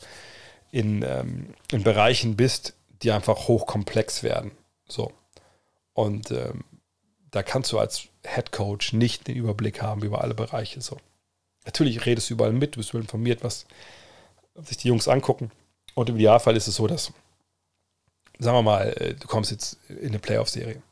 [0.70, 4.52] in, ähm, in Bereichen bist, die einfach hochkomplex werden.
[4.88, 5.12] So.
[5.92, 6.64] Und ähm,
[7.30, 10.80] da kannst du als Head Coach nicht den Überblick haben über alle Bereiche.
[10.80, 10.96] So.
[11.64, 13.66] Natürlich redest du überall mit, du bist informiert, was
[14.62, 15.50] sich die Jungs angucken.
[15.94, 17.12] Und im Idealfall ist es so, dass,
[18.38, 20.82] sagen wir mal, äh, du kommst jetzt in eine Playoff-Serie.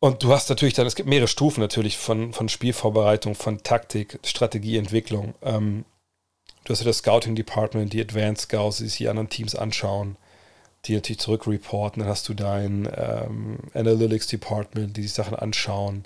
[0.00, 4.18] Und du hast natürlich dann, es gibt mehrere Stufen natürlich von, von Spielvorbereitung, von Taktik,
[4.24, 5.34] Strategieentwicklung.
[5.42, 5.84] Ähm,
[6.64, 10.16] du hast ja das Scouting Department, die Advanced Scouts, die sich die anderen Teams anschauen,
[10.86, 12.00] die natürlich zurückreporten.
[12.00, 16.04] Dann hast du dein ähm, Analytics Department, die sich Sachen anschauen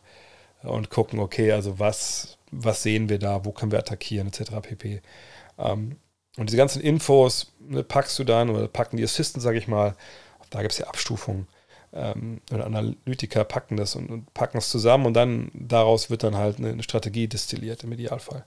[0.63, 4.52] und gucken, okay, also was, was sehen wir da, wo können wir attackieren, etc.
[4.62, 5.02] pp.
[5.59, 5.97] Ähm,
[6.36, 9.97] und diese ganzen Infos ne, packst du dann oder packen die Assistenten, sage ich mal,
[10.51, 11.48] da gibt es ja Abstufungen.
[11.93, 16.36] Ähm, und Analytiker packen das und, und, packen es zusammen und dann daraus wird dann
[16.36, 18.44] halt eine, eine Strategie destilliert im Idealfall.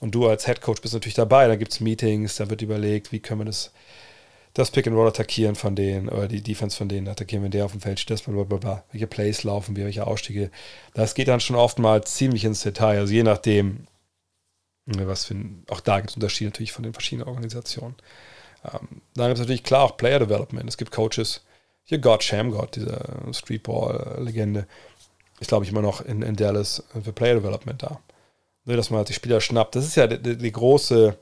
[0.00, 3.12] Und du als Head Coach bist natürlich dabei, da gibt es Meetings, da wird überlegt,
[3.12, 3.72] wie können wir das,
[4.54, 7.64] das Pick and Roll attackieren von denen oder die Defense von denen attackieren, wenn der
[7.64, 8.84] auf dem Feld steht, blablabla.
[8.90, 10.50] welche Plays laufen wir, welche Ausstiege.
[10.94, 13.86] Das geht dann schon oftmals ziemlich ins Detail, also je nachdem,
[14.96, 17.94] Ne, was für ein, auch da gibt es Unterschiede natürlich von den verschiedenen Organisationen.
[18.64, 20.68] Ähm, dann gibt es natürlich klar auch Player Development.
[20.68, 21.42] Es gibt Coaches,
[21.84, 23.00] hier God Shamgod, diese
[23.32, 24.66] Streetball-Legende,
[25.38, 28.00] ist glaube ich immer noch in, in Dallas für Player Development da.
[28.64, 29.74] Dass man halt die Spieler schnappt.
[29.74, 31.16] Das ist ja die, die, die große,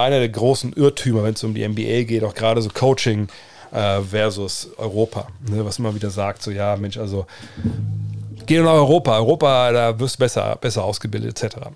[0.00, 3.28] einer der großen Irrtümer, wenn es um die NBA geht, auch gerade so Coaching
[3.72, 5.28] äh, versus Europa.
[5.50, 7.26] Ne, was man wieder sagt, so ja, Mensch, also
[8.46, 9.16] geh nach Europa.
[9.16, 11.68] Europa, da wirst du besser, besser ausgebildet, etc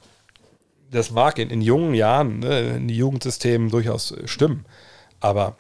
[0.91, 4.65] das mag in, in jungen Jahren, ne, in die Jugendsystemen durchaus stimmen.
[5.21, 5.57] Aber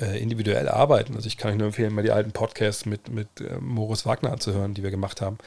[0.00, 3.28] äh, individuell arbeiten, also ich kann euch nur empfehlen, mal die alten Podcasts mit, mit
[3.40, 5.38] äh, Moritz Wagner anzuhören, die wir gemacht haben.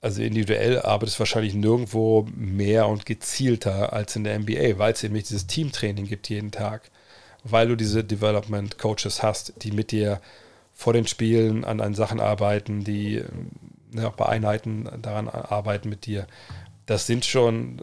[0.00, 5.02] Also individuell arbeitet es wahrscheinlich nirgendwo mehr und gezielter als in der NBA, weil es
[5.02, 6.90] eben nicht dieses Teamtraining gibt jeden Tag.
[7.44, 10.20] Weil du diese Development Coaches hast, die mit dir
[10.72, 13.22] vor den Spielen an, an Sachen arbeiten, die
[13.90, 16.26] ne, auch bei Einheiten daran arbeiten mit dir
[16.88, 17.82] das sind schon,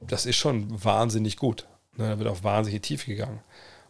[0.00, 1.66] das ist schon wahnsinnig gut.
[1.96, 3.40] Ne, da wird auch wahnsinnig tief gegangen.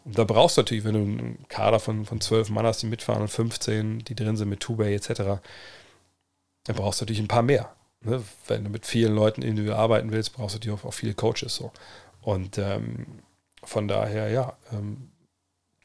[0.05, 2.87] Und da brauchst du natürlich, wenn du einen Kader von, von 12 Mann hast, die
[2.87, 5.41] mitfahren und 15, die drin sind mit Two-Bay etc.,
[6.69, 7.75] dann brauchst du natürlich ein paar mehr.
[8.03, 8.23] Ne?
[8.47, 11.55] Wenn du mit vielen Leuten individuell arbeiten willst, brauchst du natürlich auch, auch viele Coaches
[11.55, 11.73] so.
[12.21, 13.07] Und ähm,
[13.65, 15.11] von daher, ja, ähm,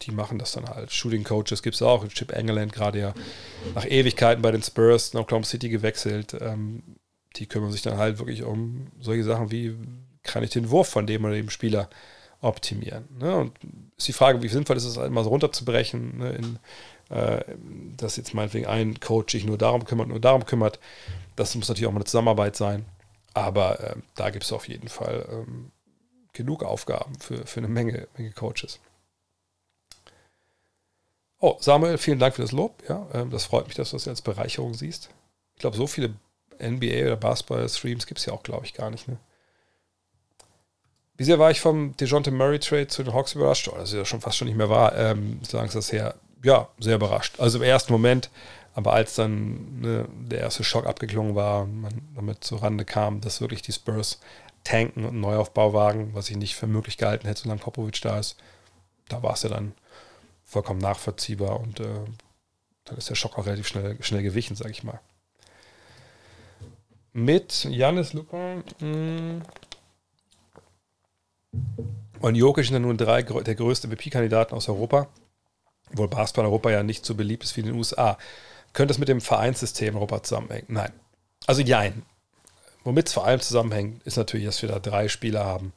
[0.01, 0.91] die machen das dann halt.
[0.91, 2.05] Shooting Coaches gibt es auch.
[2.10, 3.14] Chip Engeland gerade ja
[3.76, 6.35] nach Ewigkeiten bei den Spurs nach Oklahoma City gewechselt.
[6.41, 6.84] Ähm,
[7.38, 9.76] die kümmern sich dann halt wirklich um solche Sachen wie,
[10.22, 11.89] kann ich den Wurf von dem oder dem Spieler
[12.41, 13.07] optimieren.
[13.19, 13.38] Ne?
[13.38, 13.53] Und
[13.97, 16.31] ist die Frage, wie sinnvoll ist es, halt so runterzubrechen, ne?
[16.34, 16.60] in,
[17.98, 20.80] dass jetzt meinetwegen ein Coach sich nur darum kümmert, nur darum kümmert.
[21.35, 22.85] Das muss natürlich auch mal eine Zusammenarbeit sein.
[23.34, 25.72] Aber äh, da gibt es auf jeden Fall ähm,
[26.34, 28.80] genug Aufgaben für, für eine Menge, Menge Coaches.
[31.40, 32.84] Oh, Samuel, vielen Dank für das Lob.
[32.88, 35.10] Ja, ähm, das freut mich, dass du das als Bereicherung siehst.
[35.56, 36.14] Ich glaube, so viele
[36.61, 39.07] NBA oder Basketball-Streams gibt es ja auch, glaube ich, gar nicht.
[39.07, 39.18] Ne?
[41.18, 43.68] Wie sehr war ich vom DeJounte Murray-Trade zu den Hawks überrascht?
[43.68, 44.95] Oh, das ist ja schon fast schon nicht mehr wahr.
[44.98, 46.15] Ähm, sagen Sie das her.
[46.44, 47.40] Ja, sehr überrascht.
[47.40, 48.30] Also im ersten Moment,
[48.76, 53.61] aber als dann ne, der erste Schock abgeklungen war, man damit zurande kam, dass wirklich
[53.61, 54.20] die Spurs
[54.64, 58.38] tanken und Neuaufbau wagen, was ich nicht für möglich gehalten hätte, solange Popovic da ist,
[59.10, 59.74] da war es ja dann
[60.45, 62.06] vollkommen nachvollziehbar und äh,
[62.86, 64.99] dann ist der Schock auch relativ schnell, schnell gewichen, sage ich mal
[67.14, 69.41] mit Janis Lupa mm.
[72.20, 75.07] und Jokic sind nun drei der größten MVP-Kandidaten aus Europa.
[75.94, 78.18] Obwohl Basketball in Europa ja nicht so beliebt ist wie in den USA.
[78.74, 80.65] Könnte es mit dem Vereinssystem in Europa zusammenhängen?
[80.70, 80.91] Nein.
[81.45, 82.03] Also jein.
[82.84, 85.72] Womit es vor allem zusammenhängt, ist natürlich, dass wir da drei Spieler haben,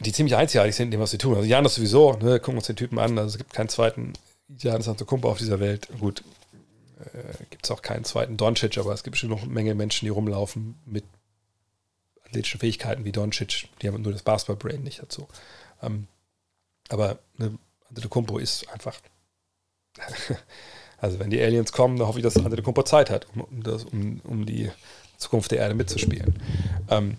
[0.00, 1.34] die ziemlich einzigartig sind in dem, was sie tun.
[1.34, 4.14] Also Janis sowieso, ne, gucken uns den Typen an, also es gibt keinen zweiten
[4.48, 5.88] Janis Antetokounmpo auf dieser Welt.
[5.98, 6.22] Gut,
[7.00, 10.06] äh, gibt es auch keinen zweiten Doncic, aber es gibt schon noch eine Menge Menschen,
[10.06, 11.04] die rumlaufen mit
[12.24, 13.68] athletischen Fähigkeiten wie Doncic.
[13.82, 15.28] Die haben nur das Basketball-Brain nicht dazu.
[15.82, 16.06] Ähm,
[16.88, 17.58] aber ne,
[17.88, 19.00] Antetokounmpo ist einfach.
[20.98, 24.20] also, wenn die Aliens kommen, dann hoffe ich, dass Antetokounmpo Zeit hat, um, das, um,
[24.24, 24.70] um die
[25.16, 26.40] Zukunft der Erde mitzuspielen.
[26.90, 27.16] Ähm,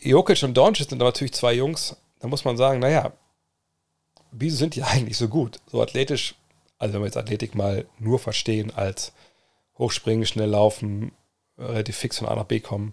[0.00, 3.12] Jokic und Doncic sind natürlich zwei Jungs, da muss man sagen, naja,
[4.32, 5.60] wieso sind die eigentlich so gut?
[5.70, 6.34] So athletisch
[6.82, 9.12] also wenn wir jetzt Athletik mal nur verstehen als
[9.78, 11.12] hochspringen, schnell laufen,
[11.56, 12.92] relativ fix von A nach B kommen,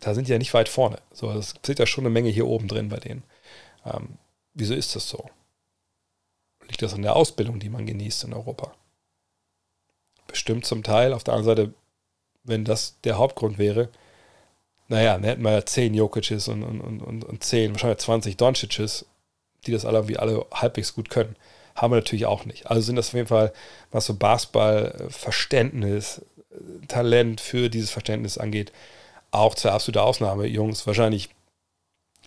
[0.00, 0.98] da sind die ja nicht weit vorne.
[1.10, 3.22] So, es sind ja schon eine Menge hier oben drin bei denen.
[3.86, 4.18] Ähm,
[4.54, 5.28] wieso ist das so?
[6.66, 8.72] Liegt das an der Ausbildung, die man genießt in Europa?
[10.26, 11.12] Bestimmt zum Teil.
[11.12, 11.74] Auf der anderen Seite,
[12.44, 13.88] wenn das der Hauptgrund wäre,
[14.88, 19.06] naja, dann hätten wir ja 10 Jokic's und, und, und, und 10, wahrscheinlich 20 Doncic's,
[19.66, 21.36] die das alle irgendwie alle halbwegs gut können
[21.80, 22.70] haben wir natürlich auch nicht.
[22.70, 23.52] Also sind das auf jeden Fall,
[23.90, 26.22] was so Basketball-Verständnis,
[26.88, 28.72] Talent für dieses Verständnis angeht,
[29.30, 31.30] auch zwei absolute Ausnahmejungs, wahrscheinlich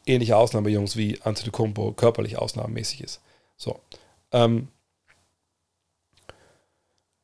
[0.06, 3.22] ähnliche Ausnahmejungs wie Antetokounmpo körperlich ausnahmemäßig ist.
[3.58, 3.80] So.
[4.32, 4.68] Ähm,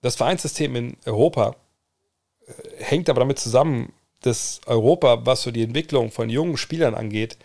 [0.02, 1.56] das Vereinssystem in Europa
[2.48, 7.38] äh, hängt aber damit zusammen, dass Europa, was so die Entwicklung von jungen Spielern angeht,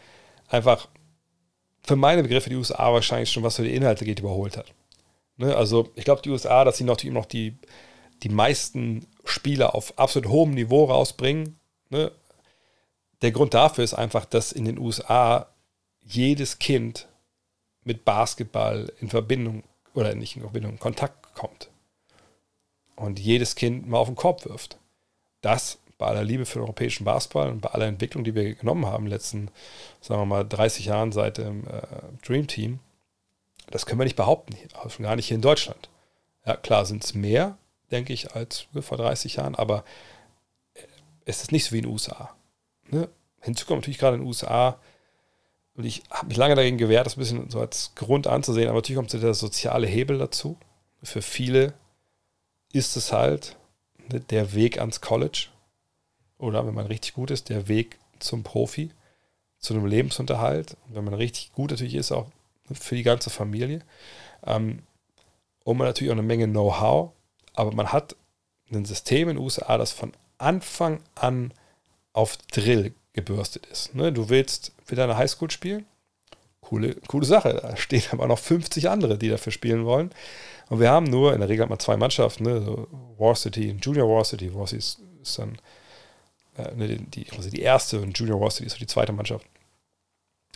[0.48, 0.89] einfach
[1.82, 4.73] für meine Begriffe die USA wahrscheinlich schon, was so die Inhalte geht, überholt hat.
[5.36, 5.55] Ne?
[5.55, 7.56] Also ich glaube, die USA, dass sie noch die, noch die,
[8.23, 11.59] die meisten Spieler auf absolut hohem Niveau rausbringen.
[11.90, 12.11] Ne?
[13.23, 15.49] Der Grund dafür ist einfach, dass in den USA
[16.01, 17.09] jedes Kind
[17.85, 19.62] mit Basketball in Verbindung
[19.95, 21.69] oder nicht in Verbindung, in Kontakt kommt.
[22.97, 24.78] Und jedes Kind mal auf den Korb wirft.
[25.41, 28.86] Das bei aller Liebe für den europäischen Basketball und bei aller Entwicklung, die wir genommen
[28.86, 29.51] haben in den letzten,
[30.01, 31.82] sagen wir mal, 30 Jahren seit dem äh,
[32.27, 32.81] Dream Team,
[33.70, 34.57] das können wir nicht behaupten,
[34.89, 35.89] schon gar nicht hier in Deutschland.
[36.45, 37.57] Ja, klar sind es mehr,
[37.91, 39.85] denke ich, als vor 30 Jahren, aber
[40.74, 40.82] äh,
[41.24, 42.35] es ist nicht so wie in den USA.
[42.90, 43.09] Ne?
[43.40, 44.78] Hinzu kommt natürlich gerade in den USA,
[45.77, 48.78] und ich habe mich lange dagegen gewehrt, das ein bisschen so als Grund anzusehen, aber
[48.78, 50.56] natürlich kommt der soziale Hebel dazu.
[51.02, 51.74] Für viele
[52.73, 53.56] ist es halt
[54.31, 55.48] der Weg ans College
[56.39, 58.90] oder wenn man richtig gut ist, der Weg zum Profi,
[59.59, 60.77] zu einem Lebensunterhalt.
[60.86, 62.28] Und wenn man richtig gut natürlich ist, auch
[62.73, 63.81] für die ganze Familie.
[64.47, 64.82] Ähm,
[65.65, 67.12] und man natürlich auch eine Menge Know-how,
[67.55, 68.15] aber man hat
[68.70, 71.52] ein System in den USA, das von Anfang an
[72.15, 73.95] auf Drill gebürstet ist.
[73.95, 74.12] Ne?
[74.12, 75.85] Du willst für deine Highschool spielen?
[76.62, 77.61] Coole, coole Sache.
[77.61, 80.11] Da stehen aber noch 50 andere, die dafür spielen wollen.
[80.70, 82.62] Und wir haben nur, in der Regel hat man zwei Mannschaften, ne?
[82.62, 82.89] so
[83.19, 84.55] Varsity und Junior Varsity.
[84.55, 85.59] Varsity ist, ist dann
[86.57, 89.47] äh, ne, die, quasi die erste und Junior Varsity ist so die zweite Mannschaft.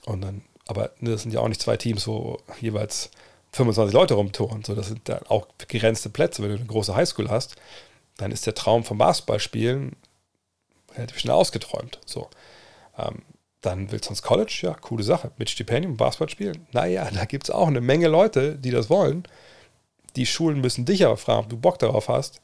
[0.06, 3.10] Und dann, aber ne, das sind ja auch nicht zwei Teams, wo jeweils
[3.52, 4.64] 25 Leute rumtouren.
[4.64, 6.42] So, das sind dann auch begrenzte Plätze.
[6.42, 7.56] Wenn du eine große Highschool hast,
[8.16, 9.96] dann ist der Traum vom Basketballspielen
[10.98, 12.00] relativ schnell ausgeträumt.
[12.04, 12.28] So.
[12.98, 13.22] Ähm,
[13.60, 15.32] dann willst du ins College, ja, coole Sache.
[15.36, 16.66] Mit Stipendium, Basketball spielen.
[16.72, 19.24] Naja, da gibt es auch eine Menge Leute, die das wollen.
[20.16, 22.40] Die Schulen müssen dich aber fragen, ob du Bock darauf hast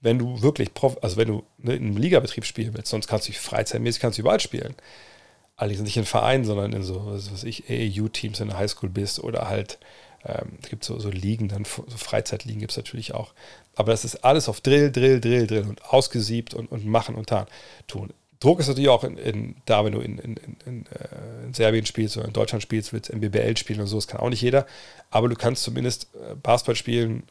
[0.00, 3.28] wenn du wirklich, Prof also wenn du ne, in einem Ligabetrieb spielen willst, sonst kannst
[3.28, 4.74] du freizeitmäßig kannst du überall spielen.
[5.56, 9.18] Allerdings nicht in Vereinen, sondern in so, was weiß ich, AAU-Teams in der Highschool bist
[9.18, 9.78] oder halt,
[10.24, 13.32] ähm, es gibt so, so Ligen, dann so Freizeitligen gibt es natürlich auch.
[13.74, 17.32] Aber das ist alles auf Drill, Drill, Drill, Drill und ausgesiebt und, und machen und
[17.86, 18.12] tun.
[18.40, 21.86] Druck ist natürlich auch in, in, da, wenn du in, in, in, äh, in, Serbien
[21.86, 24.66] spielst oder in Deutschland spielst, willst MBBL spielen und so, das kann auch nicht jeder.
[25.10, 27.24] Aber du kannst zumindest äh, Basketball spielen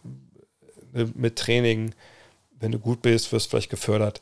[0.93, 1.93] äh, mit Training,
[2.59, 4.21] wenn du gut bist, wirst du vielleicht gefördert.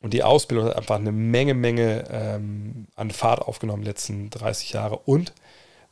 [0.00, 4.98] Und die Ausbildung hat einfach eine Menge, Menge ähm, an Fahrt aufgenommen letzten 30 Jahre.
[4.98, 5.32] Und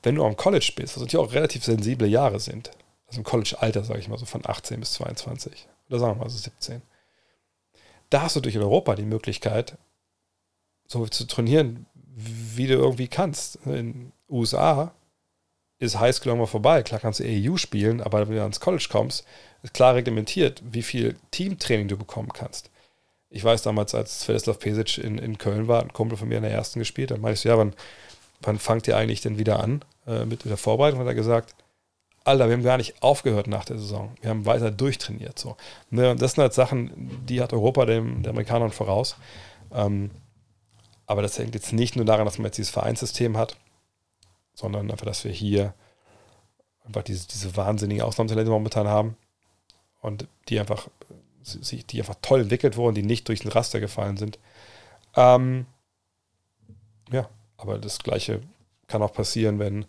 [0.05, 2.71] wenn du am College bist, was natürlich auch relativ sensible Jahre sind,
[3.07, 6.31] also im College-Alter, sage ich mal so von 18 bis 22 oder sagen wir mal
[6.31, 6.83] so 17,
[8.11, 9.77] da hast du durch Europa die Möglichkeit,
[10.87, 13.57] so zu trainieren, wie du irgendwie kannst.
[13.67, 14.95] In USA
[15.79, 16.83] ist Highschool irgendwann vorbei.
[16.83, 19.25] Klar kannst du AEU spielen, aber wenn du ans College kommst,
[19.63, 22.71] ist klar reglementiert, wie viel Teamtraining du bekommen kannst.
[23.31, 26.45] Ich weiß damals, als Svetislav Pesic in, in Köln war, ein Kumpel von mir in
[26.45, 27.75] der ersten gespielt, dann meinte ich so, ja, wann,
[28.43, 31.01] wann fangt ihr eigentlich denn wieder an äh, mit der Vorbereitung?
[31.01, 31.55] Hat er gesagt,
[32.25, 34.15] Alter, wir haben gar nicht aufgehört nach der Saison.
[34.23, 35.39] Wir haben weiter durchtrainiert.
[35.39, 35.57] So.
[35.91, 39.17] Ne, und das sind halt Sachen, die hat Europa dem, den Amerikanern voraus.
[39.73, 40.11] Ähm,
[41.07, 43.57] aber das hängt jetzt nicht nur daran, dass man jetzt dieses Vereinssystem hat,
[44.55, 45.75] sondern einfach, dass wir hier
[46.87, 49.17] einfach diese, diese wahnsinnigen Ausnahmetalente momentan haben
[50.01, 50.89] und die einfach,
[51.91, 54.39] die einfach toll entwickelt wurden, die nicht durch den Raster gefallen sind.
[55.15, 55.67] Ähm,
[57.13, 57.29] ja,
[57.59, 58.41] aber das Gleiche
[58.87, 59.87] kann auch passieren, wenn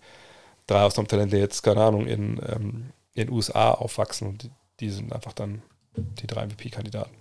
[0.68, 5.34] drei Ausnahmetalente jetzt, keine Ahnung, in, ähm, den USA aufwachsen und die, die sind einfach
[5.34, 5.62] dann
[5.96, 7.16] die drei MVP-Kandidaten.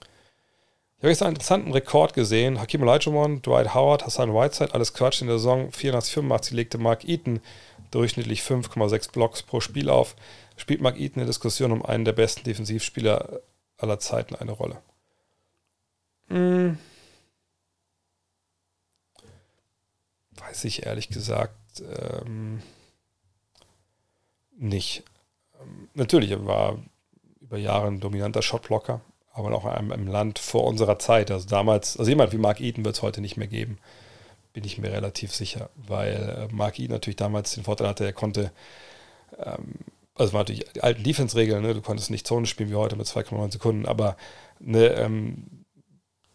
[0.00, 2.60] Ich habe jetzt einen interessanten Rekord gesehen.
[2.60, 7.04] Hakim Olajuwon, Dwight Howard, Hassan Whiteside, alles Quatsch in der Saison 84, 85 legte Mark
[7.04, 7.40] Eaton
[7.90, 10.16] durchschnittlich 5,6 Blocks pro Spiel auf
[10.56, 13.40] spielt Mark Eaton in der Diskussion um einen der besten Defensivspieler
[13.78, 14.80] aller Zeiten eine Rolle?
[16.28, 16.78] Hm.
[20.46, 22.62] Weiß ich ehrlich gesagt ähm,
[24.56, 25.02] nicht.
[25.60, 26.78] Ähm, natürlich, er war
[27.40, 29.00] über Jahre ein dominanter Shotblocker,
[29.32, 31.30] aber auch im, im Land vor unserer Zeit.
[31.30, 33.78] Also damals, also jemand wie Mark Eaton wird es heute nicht mehr geben,
[34.52, 38.12] bin ich mir relativ sicher, weil äh, Mark Eaton natürlich damals den Vorteil hatte, er
[38.12, 38.52] konnte
[39.38, 39.74] ähm,
[40.14, 41.74] also war natürlich die alten Defense-Regeln, ne?
[41.74, 44.16] du konntest nicht Zone spielen wie heute mit 2,9 Sekunden, aber
[44.60, 45.64] ne, ähm,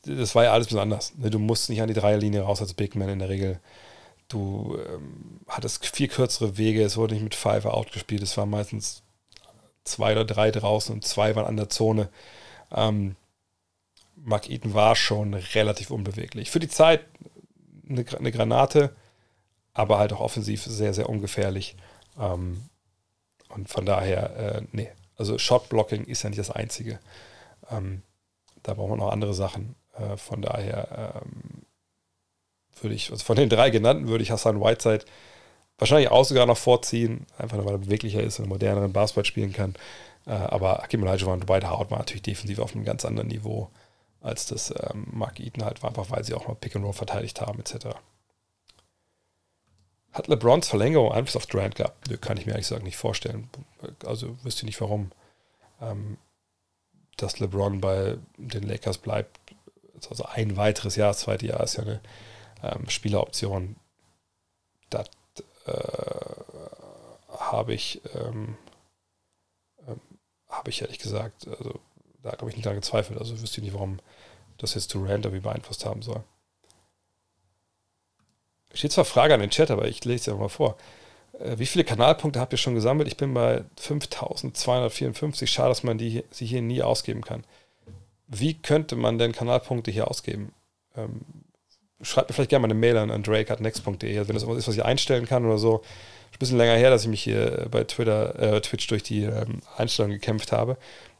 [0.04, 1.14] das war ja alles anders.
[1.18, 1.30] Ne?
[1.30, 3.60] Du musst nicht an die Dreierlinie raus als Big Man in der Regel.
[4.30, 8.50] Du ähm, hattest viel kürzere Wege, es wurde nicht mit Five out gespielt, es waren
[8.50, 9.04] meistens
[9.84, 12.10] zwei oder drei draußen und zwei waren an der Zone.
[12.72, 13.16] Ähm,
[14.16, 16.52] Mark Eaton war schon relativ unbeweglich.
[16.52, 17.06] Für die Zeit
[17.90, 18.96] eine, eine Granate,
[19.74, 21.76] aber halt auch offensiv sehr, sehr ungefährlich.
[22.20, 22.70] Ähm,
[23.50, 27.00] und von daher, äh, nee, also Shotblocking ist ja nicht das Einzige.
[27.72, 28.04] Ähm,
[28.62, 29.76] da braucht man noch andere Sachen.
[29.94, 31.66] Äh, von daher ähm,
[32.84, 35.06] würde ich, also von den drei genannten würde ich Hassan Whiteside
[35.78, 39.76] wahrscheinlich auch sogar noch vorziehen, einfach weil er beweglicher ist und moderneren Basketball spielen kann.
[40.26, 43.70] Äh, aber Akim Olajuwon und Dwight Howard waren natürlich defensiv auf einem ganz anderen Niveau,
[44.22, 46.94] als das ähm, Mark Eaton halt war, einfach weil sie auch mal Pick and Roll
[46.94, 47.88] verteidigt haben, etc.
[50.12, 52.10] Hat LeBrons Verlängerung Einfluss auf Durant gehabt?
[52.10, 53.50] Nö, kann ich mir eigentlich sagen nicht vorstellen.
[54.06, 55.12] Also wüsste nicht warum.
[55.82, 56.18] Ähm,
[57.16, 59.40] dass LeBron bei den Lakers bleibt,
[60.10, 62.02] also ein weiteres Jahr, das zweite Jahr ist ja eine
[62.64, 63.76] ähm, Spieleroption.
[64.90, 65.10] Das
[65.66, 65.74] äh,
[67.30, 68.58] habe ich, ähm,
[69.88, 70.00] ähm,
[70.48, 71.80] habe ich ehrlich gesagt, also
[72.24, 73.20] da habe ich nicht daran gezweifelt.
[73.20, 74.00] Also wüsste ich nicht, warum
[74.58, 76.24] das jetzt Durant irgendwie beeinflusst haben soll.
[78.74, 80.78] Steht zwar Frage an den Chat, aber ich lese es ja mal vor.
[81.40, 83.08] Äh, wie viele Kanalpunkte habt ihr schon gesammelt?
[83.08, 85.50] Ich bin bei 5254.
[85.50, 87.44] Schade, dass man die, sie hier nie ausgeben kann.
[88.28, 90.54] Wie könnte man denn Kanalpunkte hier ausgeben?
[90.96, 91.22] Ähm,
[92.02, 94.68] schreibt mir vielleicht gerne mal eine Mail an, an drake.next.de, also wenn das irgendwas ist,
[94.68, 95.82] was ich einstellen kann oder so.
[96.32, 99.24] Ist ein bisschen länger her, dass ich mich hier bei Twitter, äh, Twitch durch die
[99.24, 100.78] ähm, Einstellungen gekämpft habe.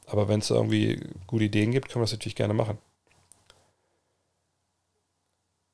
[0.08, 2.78] Aber wenn es irgendwie gute Ideen gibt, können wir das natürlich gerne machen.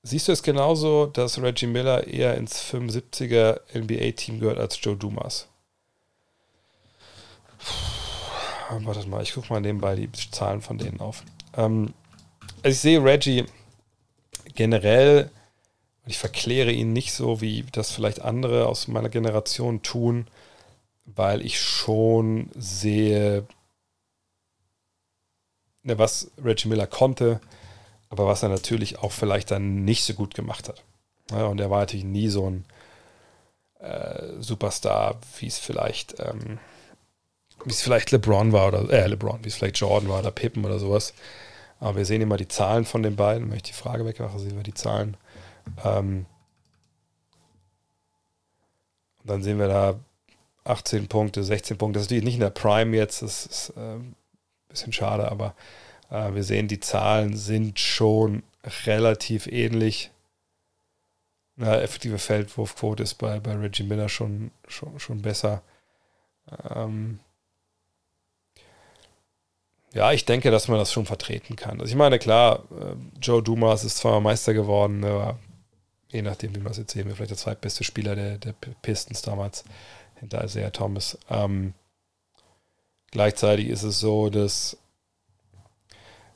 [0.03, 5.47] Siehst du es genauso, dass Reggie Miller eher ins 75er NBA-Team gehört als Joe Dumas?
[8.69, 11.23] Warte mal, ich gucke mal nebenbei die Zahlen von denen auf.
[11.55, 11.93] Ähm,
[12.61, 13.45] also ich sehe Reggie
[14.55, 15.29] generell,
[16.07, 20.27] ich verkläre ihn nicht so, wie das vielleicht andere aus meiner Generation tun,
[21.05, 23.45] weil ich schon sehe,
[25.83, 27.39] ne, was Reggie Miller konnte,
[28.09, 30.83] aber was er natürlich auch vielleicht dann nicht so gut gemacht hat.
[31.31, 32.65] Ja, und er war natürlich nie so ein
[33.79, 36.59] äh, Superstar, wie es vielleicht, ähm,
[37.63, 40.65] wie es vielleicht LeBron war oder äh, LeBron, wie es vielleicht Jordan war oder Pippen
[40.65, 41.13] oder sowas.
[41.85, 43.47] Aber wir sehen immer die Zahlen von den beiden.
[43.47, 45.17] Wenn ich die Frage wegmache, sehen wir die Zahlen.
[45.83, 46.25] Ähm,
[49.21, 49.99] und dann sehen wir da
[50.63, 51.99] 18 Punkte, 16 Punkte.
[51.99, 54.15] Das ist nicht in der Prime jetzt, das ist äh, ein
[54.67, 55.53] bisschen schade, aber
[56.09, 58.41] äh, wir sehen, die Zahlen sind schon
[58.87, 60.09] relativ ähnlich.
[61.55, 65.61] Eine effektive Feldwurfquote ist bei, bei Reggie Miller schon, schon, schon besser.
[66.67, 67.19] Ähm,
[69.95, 71.79] ja, ich denke, dass man das schon vertreten kann.
[71.79, 75.39] Also ich meine, klar, äh, Joe Dumas ist zwar Meister geworden, aber
[76.09, 79.21] je nachdem, wie man es jetzt sehen will, vielleicht der zweitbeste Spieler der, der Pistons
[79.21, 79.63] damals
[80.19, 81.17] hinter Isaiah Thomas.
[81.29, 81.73] Ähm,
[83.11, 84.77] gleichzeitig ist es so, dass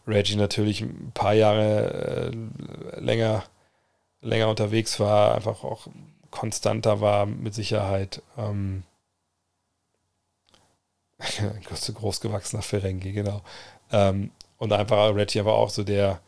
[0.07, 3.43] Reggie natürlich ein paar Jahre äh, länger,
[4.21, 5.87] länger unterwegs war, einfach auch
[6.31, 8.21] konstanter war mit Sicherheit.
[8.37, 8.83] Ähm,
[11.93, 13.41] groß gewachsener Ferengi, genau.
[13.91, 16.21] Ähm, und einfach Reggie aber auch so der,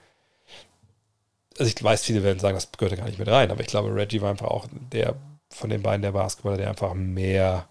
[1.57, 3.67] also ich weiß, viele werden sagen, das gehört ja gar nicht mit rein, aber ich
[3.67, 5.15] glaube, Reggie war einfach auch der
[5.51, 7.67] von den beiden der Basketballer, der einfach mehr,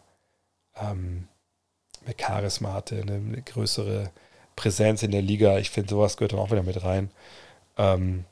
[0.77, 1.29] ähm,
[2.05, 4.11] mehr Charisma hatte, eine, eine, größere
[4.55, 5.59] Präsenz in der Liga.
[5.59, 7.11] Ich finde, sowas gehört dann auch wieder mit rein.
[7.79, 8.27] Ähm,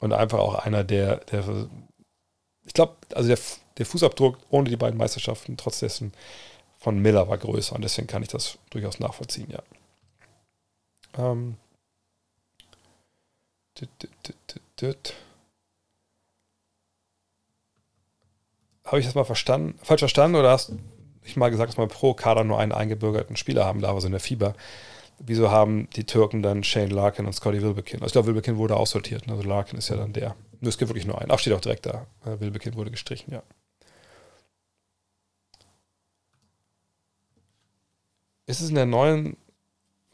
[0.00, 1.68] und einfach auch einer, der, der
[2.64, 3.38] ich glaube, also der,
[3.78, 6.12] der Fußabdruck ohne die beiden Meisterschaften, trotz dessen
[6.82, 9.62] von Miller war größer und deswegen kann ich das durchaus nachvollziehen, ja.
[11.16, 11.56] Ähm.
[18.84, 20.72] Habe ich das mal verstanden, falsch verstanden oder hast
[21.22, 24.12] ich mal gesagt, dass man pro Kader nur einen eingebürgerten Spieler haben darf, also in
[24.12, 24.54] der Fieber?
[25.20, 28.00] Wieso haben die Türken dann Shane Larkin und Scotty Wilbekin?
[28.00, 29.28] Also ich glaube, Wilbekin wurde aussortiert.
[29.28, 30.34] Also Larkin ist ja dann der.
[30.60, 31.30] Es gibt wirklich nur einen.
[31.30, 32.06] Ach, steht auch direkt da.
[32.24, 33.42] Äh, Wilbekin wurde gestrichen, ja.
[38.46, 39.36] Ist es in der neuen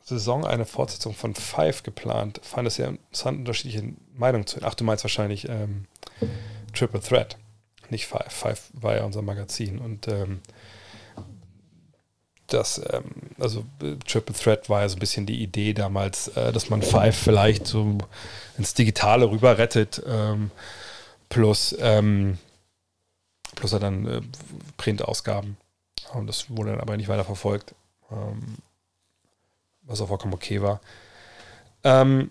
[0.03, 2.41] Saison eine Fortsetzung von Five geplant?
[2.43, 4.61] Fand es ja interessant, unterschiedliche Meinungen zu.
[4.63, 5.87] Ach, du meinst wahrscheinlich ähm,
[6.75, 7.37] Triple Threat,
[7.91, 8.33] nicht Five.
[8.33, 10.41] Five war ja unser Magazin und ähm,
[12.49, 13.05] das, ähm,
[13.39, 13.65] also
[14.07, 17.67] Triple Threat war ja so ein bisschen die Idee damals, äh, dass man Five vielleicht
[17.67, 17.99] so
[18.57, 20.51] ins Digitale rüber rettet, ähm,
[21.29, 22.39] plus, ähm,
[23.55, 24.23] plus er dann äh,
[24.79, 25.57] Printausgaben.
[26.15, 27.75] Und das wurde dann aber nicht weiter verfolgt.
[28.11, 28.57] Ähm,
[29.83, 30.81] was auch vollkommen okay war.
[31.85, 32.31] Ähm,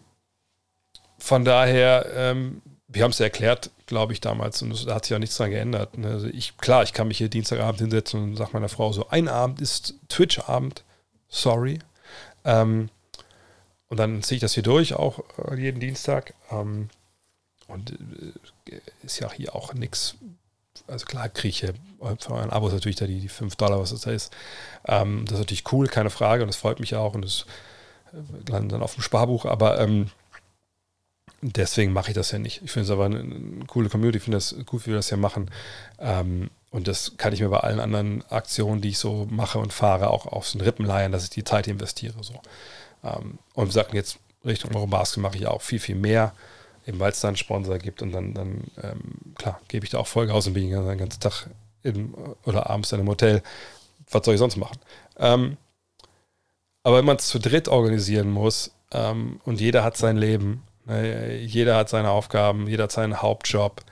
[1.18, 5.16] von daher, ähm, wir haben es ja erklärt, glaube ich, damals, und da hat sich
[5.16, 5.98] auch nichts dran geändert.
[5.98, 6.10] Ne?
[6.10, 9.28] Also ich, klar, ich kann mich hier Dienstagabend hinsetzen und sage meiner Frau so, ein
[9.28, 10.84] Abend ist Twitch-Abend,
[11.28, 11.80] sorry.
[12.46, 12.90] Ähm,
[13.90, 16.34] und dann ziehe ich das hier durch, auch äh, jeden Dienstag.
[16.52, 16.90] Ähm,
[17.68, 17.92] und
[18.70, 20.16] äh, ist ja hier auch nichts.
[20.88, 21.74] Also klar kriege ich hier
[22.20, 24.34] für euren Abos natürlich da die, die 5 Dollar, was das da ist.
[24.88, 26.44] Ähm, das ist natürlich cool, keine Frage.
[26.44, 27.14] Und das freut mich auch.
[27.14, 27.46] Und das
[28.14, 29.46] äh, landet dann auf dem Sparbuch.
[29.46, 30.10] Aber ähm,
[31.42, 32.62] deswegen mache ich das ja nicht.
[32.64, 34.18] Ich finde es aber eine, eine, coole Community.
[34.18, 35.52] Ich finde das gut, wie wir das hier machen.
[36.00, 39.74] Ähm, und das kann ich mir bei allen anderen Aktionen, die ich so mache und
[39.74, 42.22] fahre, auch auf den Rippen leihen, dass ich die Zeit investiere.
[42.22, 42.34] So.
[43.04, 46.34] Ähm, und wir sagten jetzt Richtung Eurobasket mache ich auch viel, viel mehr,
[46.88, 50.00] eben weil es da einen Sponsor gibt und dann, dann ähm, klar, gebe ich da
[50.00, 51.48] auch Vollgas und bin den ganzen Tag
[51.84, 52.14] in,
[52.46, 53.44] oder abends in einem Hotel.
[54.10, 54.80] Was soll ich sonst machen?
[55.18, 55.58] Ähm,
[56.84, 61.38] aber wenn man es zu dritt organisieren muss ähm, und jeder hat sein Leben, ne,
[61.38, 63.84] jeder hat seine Aufgaben, jeder hat seinen Hauptjob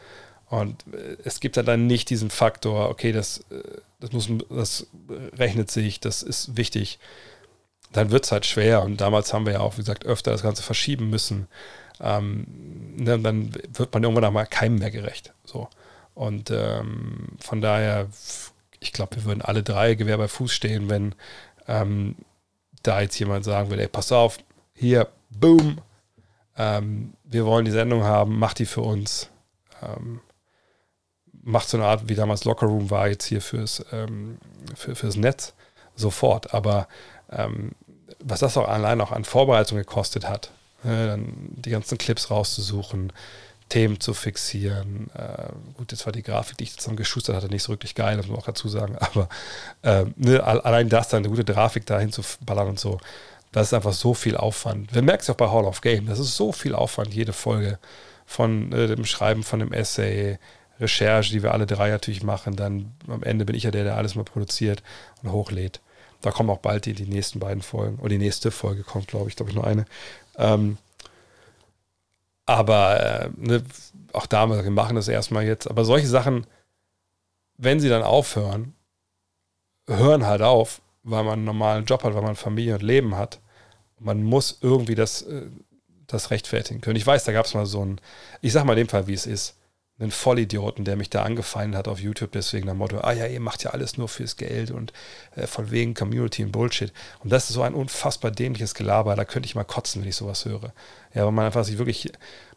[0.48, 3.62] und äh, es gibt dann nicht diesen Faktor, okay, das, äh,
[4.00, 4.88] das, muss, das
[5.38, 7.00] rechnet sich, das ist wichtig
[7.96, 8.84] dann wird es halt schwer.
[8.84, 11.48] Und damals haben wir ja auch, wie gesagt, öfter das Ganze verschieben müssen.
[12.00, 12.46] Ähm,
[12.98, 15.34] ne, dann wird man irgendwann mal keinem mehr gerecht.
[15.44, 15.70] So.
[16.14, 18.08] Und ähm, von daher,
[18.80, 21.16] ich glaube, wir würden alle drei Gewehr bei Fuß stehen, wenn
[21.68, 22.16] ähm,
[22.84, 24.38] da jetzt jemand sagen würde, ey, pass auf,
[24.74, 25.80] hier, boom,
[26.58, 29.30] ähm, wir wollen die Sendung haben, mach die für uns.
[29.82, 30.22] Ähm,
[31.44, 34.40] macht so eine Art, wie damals Lockerroom war, jetzt hier fürs, ähm,
[34.76, 35.54] für, fürs Netz,
[35.96, 36.54] sofort.
[36.54, 36.88] Aber
[38.20, 40.52] was das auch allein auch an Vorbereitung gekostet hat,
[40.90, 43.12] dann die ganzen Clips rauszusuchen,
[43.70, 45.10] Themen zu fixieren.
[45.16, 48.18] Äh, gut, jetzt war die Grafik, die ich zusammen geschustert hatte, nicht so wirklich geil,
[48.18, 49.28] das muss man auch dazu sagen, aber
[49.82, 53.00] äh, ne, allein das, dann eine gute Grafik dahin zu ballern und so,
[53.52, 54.94] das ist einfach so viel Aufwand.
[54.94, 57.80] Wir merken es auch bei Hall of Game, das ist so viel Aufwand, jede Folge
[58.26, 60.38] von äh, dem Schreiben von dem Essay,
[60.80, 63.98] Recherche, die wir alle drei natürlich machen, dann am Ende bin ich ja der, der
[63.98, 64.84] alles mal produziert
[65.24, 65.80] und hochlädt.
[66.22, 67.98] Da kommen auch bald die, die nächsten beiden Folgen.
[68.00, 69.86] Oder die nächste Folge kommt, glaube ich, glaube ich, nur eine.
[70.38, 70.78] Ähm,
[72.46, 73.64] aber äh, ne,
[74.14, 75.70] auch da, wir machen das erstmal jetzt.
[75.70, 76.46] Aber solche Sachen,
[77.58, 78.74] wenn sie dann aufhören,
[79.88, 83.40] hören halt auf, weil man einen normalen Job hat, weil man Familie und Leben hat.
[84.00, 85.48] Man muss irgendwie das, äh,
[86.08, 86.98] das rechtfertigen können.
[86.98, 88.00] Ich weiß, da gab es mal so ein,
[88.42, 89.56] ich sag mal in dem Fall, wie es ist
[89.98, 93.40] einen Vollidioten, der mich da angefeindet hat auf YouTube, deswegen am Motto, ah ja, ihr
[93.40, 94.92] macht ja alles nur fürs Geld und
[95.36, 96.92] äh, von wegen Community und Bullshit.
[97.24, 100.18] Und das ist so ein unfassbar dämliches Gelaber, da könnte ich mal kotzen, wenn ich
[100.18, 100.74] sowas höre.
[101.14, 102.12] Ja, weil man einfach sich wirklich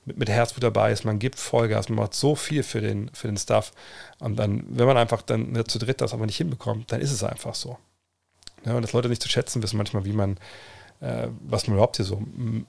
[0.04, 3.28] mit, mit Herzblut dabei ist, man gibt Vollgas, man macht so viel für den, für
[3.28, 3.72] den Stuff.
[4.18, 7.12] Und dann, wenn man einfach dann ne, zu dritt das aber nicht hinbekommt, dann ist
[7.12, 7.78] es einfach so.
[8.64, 10.38] Ja, und dass Leute nicht zu schätzen wissen manchmal, wie man,
[11.00, 12.20] äh, was man überhaupt hier so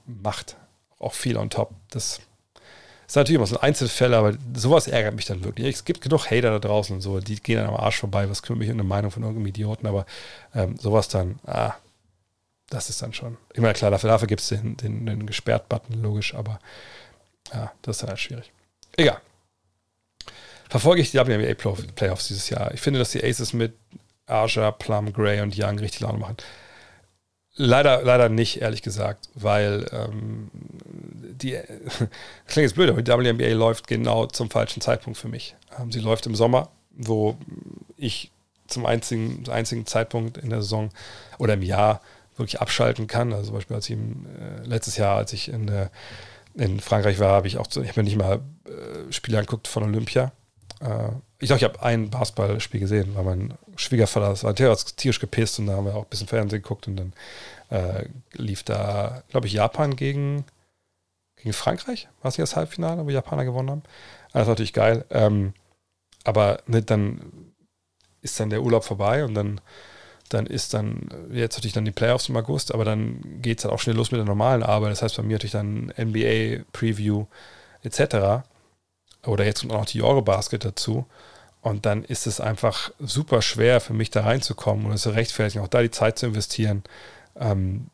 [0.06, 0.56] macht.
[1.00, 1.72] Auch viel on top.
[1.90, 2.20] Das
[3.10, 5.74] ist natürlich immer so ein Einzelfälle, aber sowas ärgert mich dann wirklich.
[5.74, 8.30] Es gibt genug Hater da draußen und so, die gehen dann am Arsch vorbei.
[8.30, 9.88] Was kümmert mich um eine Meinung von irgendeinem Idioten?
[9.88, 10.06] Aber
[10.54, 11.74] ähm, sowas dann, ah,
[12.68, 13.36] das ist dann schon.
[13.52, 16.60] Ich meine, klar, dafür, dafür gibt es den, den, den Gesperrt-Button, logisch, aber
[17.52, 18.52] ja, das ist dann halt schwierig.
[18.96, 19.20] Egal.
[20.68, 21.54] Verfolge ich die WNBA
[21.96, 22.72] Playoffs dieses Jahr.
[22.72, 23.74] Ich finde, dass die Aces mit
[24.26, 26.36] Arja, Plum, Gray und Young richtig Laune machen.
[27.56, 30.52] Leider, leider nicht, ehrlich gesagt, weil ähm,
[31.42, 31.52] die,
[32.46, 35.56] klingt jetzt blöd, aber die WNBA läuft genau zum falschen Zeitpunkt für mich.
[35.78, 37.36] Ähm, sie läuft im Sommer, wo
[37.96, 38.30] ich
[38.66, 40.90] zum einzigen, einzigen Zeitpunkt in der Saison
[41.38, 42.00] oder im Jahr
[42.36, 43.32] wirklich abschalten kann.
[43.32, 45.88] Also zum Beispiel als ich im, äh, letztes Jahr, als ich in, äh,
[46.54, 49.82] in Frankreich war, habe ich auch, ich habe mir nicht mal äh, Spiele angeguckt von
[49.82, 50.32] Olympia.
[50.80, 55.58] Äh, ich glaube, ich habe ein Basketballspiel gesehen, weil mein Schwiegervater, das war tierisch gepisst
[55.58, 57.12] und da haben wir auch ein bisschen Fernsehen geguckt und dann
[57.70, 60.44] äh, lief da, glaube ich, Japan gegen
[61.42, 63.82] gegen Frankreich, war es nicht das Halbfinale, wo Japaner gewonnen haben.
[64.32, 65.04] Das war natürlich geil.
[65.10, 65.54] Ähm,
[66.24, 67.52] aber ne, dann
[68.20, 69.60] ist dann der Urlaub vorbei und dann,
[70.28, 73.72] dann ist dann jetzt natürlich dann die Playoffs im August, aber dann geht es dann
[73.72, 74.92] auch schnell los mit der normalen Arbeit.
[74.92, 77.26] Das heißt bei mir natürlich dann NBA, Preview
[77.82, 78.44] etc.
[79.26, 81.06] Oder jetzt kommt auch noch die Eurobasket dazu.
[81.62, 85.62] Und dann ist es einfach super schwer für mich da reinzukommen und es zu rechtfertigen,
[85.62, 86.84] auch da die Zeit zu investieren,
[87.36, 87.90] ähm,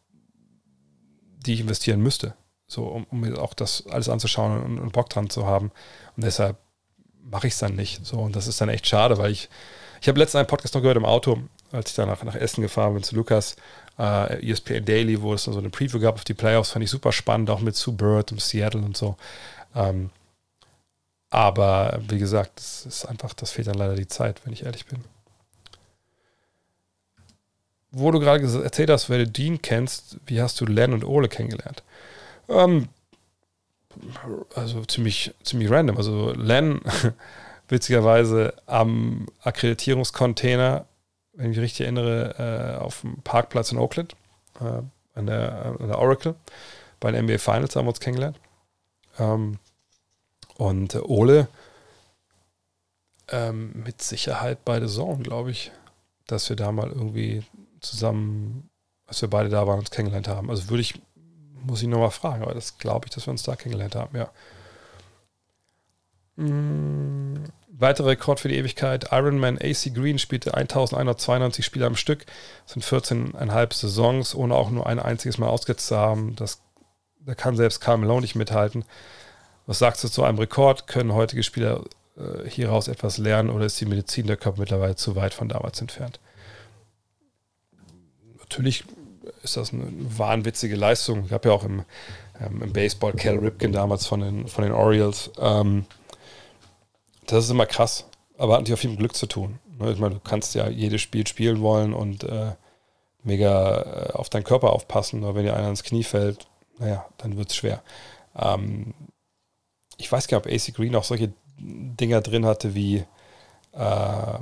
[1.44, 2.35] die ich investieren müsste
[2.66, 5.70] so um, um, mir auch das alles anzuschauen und, und Bock dran zu haben.
[6.16, 6.56] Und deshalb
[7.22, 8.05] mache ich es dann nicht.
[8.05, 9.48] So, und das ist dann echt schade, weil ich,
[10.01, 11.38] ich habe letztens einen Podcast noch gehört im Auto,
[11.72, 13.56] als ich danach nach Essen gefahren bin zu Lukas,
[13.98, 16.90] äh, ESPN Daily, wo es dann so eine Preview gab auf die Playoffs, fand ich
[16.90, 19.16] super spannend, auch mit Sue Bird und Seattle und so.
[19.74, 20.10] Ähm,
[21.30, 24.86] aber wie gesagt, das ist einfach, das fehlt dann leider die Zeit, wenn ich ehrlich
[24.86, 25.05] bin.
[27.90, 31.28] Wo du gerade erzählt hast, wer du Dean kennst, wie hast du Len und Ole
[31.28, 31.82] kennengelernt?
[32.48, 32.89] Ähm,
[34.55, 35.97] also ziemlich, ziemlich random.
[35.97, 36.81] Also Len,
[37.68, 40.86] witzigerweise am Akkreditierungscontainer,
[41.32, 44.14] wenn ich mich richtig erinnere, äh, auf dem Parkplatz in Oakland,
[44.60, 44.82] äh,
[45.14, 46.35] an der, an der Oracle.
[47.01, 48.39] Bei den NBA Finals haben wir uns kennengelernt.
[49.18, 49.59] Ähm,
[50.56, 51.48] und äh, Ole
[53.28, 55.73] ähm, mit Sicherheit beide Saison, glaube ich,
[56.27, 57.43] dass wir da mal irgendwie
[57.81, 58.70] zusammen,
[59.06, 60.51] als wir beide da waren, uns kennengelernt haben.
[60.51, 61.01] Also würde ich,
[61.66, 64.30] muss ich nochmal fragen, aber das glaube ich, dass wir uns da kennengelernt haben, ja.
[66.36, 67.44] Mhm.
[67.78, 69.09] Weiterer Rekord für die Ewigkeit.
[69.12, 72.24] Ironman AC Green spielte 1192 Spiele am Stück.
[72.64, 76.34] Das sind 14,5 Saisons, ohne auch nur ein einziges Mal ausgesetzt zu haben.
[76.36, 76.62] Das,
[77.20, 78.84] da kann selbst Carl Malone nicht mithalten.
[79.66, 80.86] Was sagst du zu einem Rekord?
[80.86, 81.84] Können heutige Spieler
[82.16, 85.78] äh, hieraus etwas lernen oder ist die Medizin der Körper mittlerweile zu weit von damals
[85.80, 86.18] entfernt?
[88.38, 88.84] Natürlich
[89.47, 91.24] ist das eine wahnwitzige Leistung.
[91.27, 91.85] Ich habe ja auch im,
[92.40, 95.31] ähm, im Baseball Cal Ripken damals von den, von den Orioles.
[95.39, 95.86] Ähm,
[97.27, 98.06] das ist immer krass,
[98.39, 99.59] aber hat natürlich auch viel mit Glück zu tun.
[99.78, 99.93] Ne?
[99.93, 102.52] Ich meine, du kannst ja jedes Spiel spielen wollen und äh,
[103.23, 106.47] mega äh, auf deinen Körper aufpassen, aber wenn dir einer ins Knie fällt,
[106.78, 107.82] naja, dann wird es schwer.
[108.36, 108.94] Ähm,
[109.97, 113.05] ich weiß gar nicht, ob AC Green auch solche Dinger drin hatte wie,
[113.73, 114.39] äh,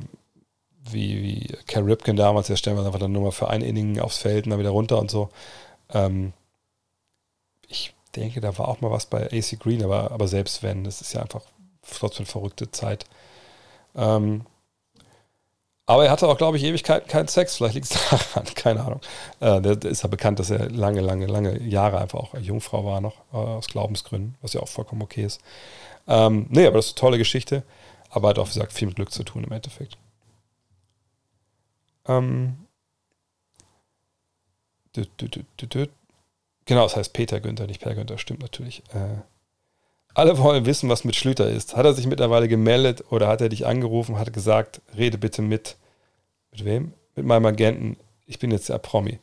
[0.91, 4.01] wie, wie Cal Ripken damals, der stellen wir einfach dann nur mal für ein Inning
[4.01, 5.31] aufs Feld und dann wieder runter und so.
[5.93, 6.33] Ähm,
[7.69, 11.01] ich denke, da war auch mal was bei AC Green, aber, aber selbst wenn, das
[11.01, 11.43] ist ja einfach
[11.99, 13.07] trotzdem verrückte Zeit.
[13.97, 14.47] Ähm,
[15.87, 17.57] aber er hatte auch, glaube ich, Ewigkeiten keinen Sex.
[17.57, 19.01] Vielleicht liegt es daran, keine Ahnung.
[19.41, 23.01] Äh, der, ist ja bekannt, dass er lange, lange, lange Jahre einfach auch Jungfrau war
[23.01, 25.41] noch, äh, aus Glaubensgründen, was ja auch vollkommen okay ist.
[26.09, 27.65] Ähm, nee, aber das ist eine tolle Geschichte.
[28.11, 29.99] Aber hat auch, wie gesagt, viel mit Glück zu tun im Endeffekt.
[32.07, 32.57] Ähm,
[36.67, 38.83] genau, das heißt Peter Günther, nicht Per Günther, stimmt natürlich.
[38.93, 39.23] Äh,
[40.15, 41.77] alle wollen wissen, was mit Schlüter ist.
[41.77, 45.77] Hat er sich mittlerweile gemeldet oder hat er dich angerufen, hat gesagt, rede bitte mit.
[46.53, 46.93] Mit wem?
[47.17, 47.97] Mit meinem Agenten.
[48.27, 49.19] Ich bin jetzt der Promi.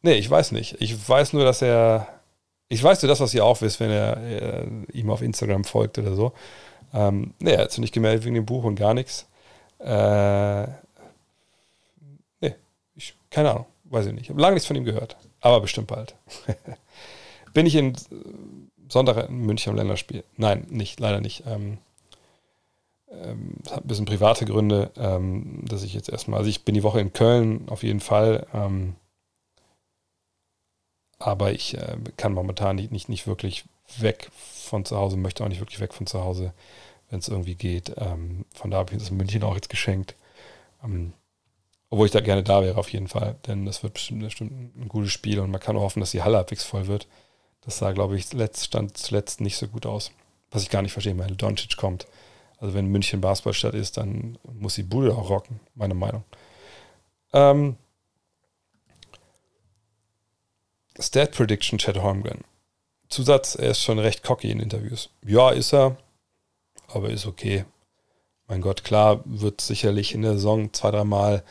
[0.00, 0.80] Nee, ich weiß nicht.
[0.80, 2.08] Ich weiß nur, dass er.
[2.68, 5.98] Ich weiß nur das, was ihr auch wisst, wenn er, er ihm auf Instagram folgt
[5.98, 6.32] oder so.
[6.94, 9.26] Ähm, nee, er hat sich nicht gemeldet wegen dem Buch und gar nichts.
[9.78, 10.66] Äh,
[13.32, 14.24] keine Ahnung, weiß ich nicht.
[14.24, 15.16] Ich habe lange nichts von ihm gehört.
[15.40, 16.14] Aber bestimmt bald.
[17.54, 17.94] bin ich in
[18.88, 20.22] Sonntag in München am Länderspiel.
[20.36, 21.44] Nein, nicht, leider nicht.
[21.46, 21.78] Ähm,
[23.10, 26.82] ähm, hat ein bisschen private Gründe, ähm, dass ich jetzt erstmal, also ich bin die
[26.82, 28.96] Woche in Köln auf jeden Fall, ähm,
[31.18, 33.64] aber ich äh, kann momentan nicht, nicht, nicht wirklich
[33.98, 36.52] weg von zu Hause, möchte auch nicht wirklich weg von zu Hause,
[37.10, 37.94] wenn es irgendwie geht.
[37.96, 40.16] Ähm, von da habe ich das in München auch jetzt geschenkt.
[41.92, 44.88] Obwohl ich da gerne da wäre, auf jeden Fall, denn das wird bestimmt, bestimmt ein
[44.88, 47.06] gutes Spiel und man kann auch hoffen, dass die Halle halbwegs voll wird.
[47.60, 50.10] Das sah, glaube ich, letzt, stand zuletzt nicht so gut aus.
[50.50, 52.06] Was ich gar nicht verstehe, weil Doncic kommt.
[52.56, 56.24] Also wenn München Basketballstadt ist, dann muss die Bude auch rocken, meine Meinung.
[57.34, 57.76] Ähm,
[60.98, 62.40] Stat Prediction, Chad Holmgren.
[63.10, 65.10] Zusatz, er ist schon recht cocky in Interviews.
[65.26, 65.98] Ja, ist er,
[66.88, 67.66] aber ist okay.
[68.52, 71.42] Mein Gott, klar, wird sicherlich in der Saison zwei, dreimal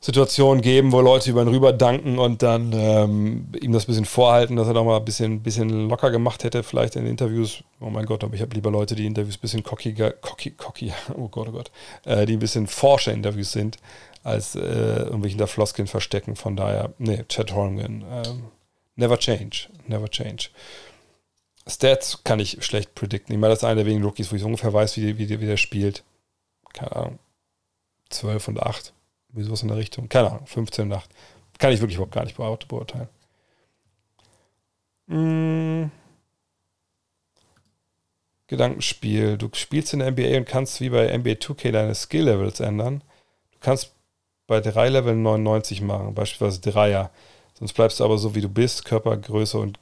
[0.00, 4.04] Situationen geben, wo Leute über ihn rüber danken und dann ähm, ihm das ein bisschen
[4.04, 7.64] vorhalten, dass er doch mal ein bisschen, bisschen locker gemacht hätte, vielleicht in Interviews.
[7.80, 10.92] Oh mein Gott, aber ich habe lieber Leute, die Interviews ein bisschen cockiger, cocky, cocky,
[11.16, 11.70] oh Gott, oh Gott,
[12.04, 13.78] äh, die ein bisschen forscher Interviews sind,
[14.22, 16.36] als äh, irgendwelchen der Floskeln verstecken.
[16.36, 18.28] Von daher, nee, Chad Holmgren, äh,
[18.96, 20.50] never change, never change.
[21.68, 23.34] Stats kann ich schlecht predikten.
[23.34, 25.46] Ich meine, das ist einer der wenigen Rookies, wo ich ungefähr weiß, wie, wie, wie
[25.46, 26.02] der spielt.
[26.72, 27.18] Keine Ahnung.
[28.10, 28.92] 12 und 8
[29.30, 30.08] wie sowas in der Richtung.
[30.08, 31.10] Keine Ahnung, 15 Nacht.
[31.58, 33.08] Kann ich wirklich überhaupt gar nicht beurteilen.
[35.08, 35.90] Hm.
[38.46, 39.36] Gedankenspiel.
[39.36, 43.02] Du spielst in der NBA und kannst wie bei NBA 2K deine Skill-Levels ändern.
[43.52, 43.92] Du kannst
[44.46, 47.10] bei drei Level 99 machen, beispielsweise Dreier.
[47.54, 49.78] Sonst bleibst du aber so, wie du bist, Körpergröße und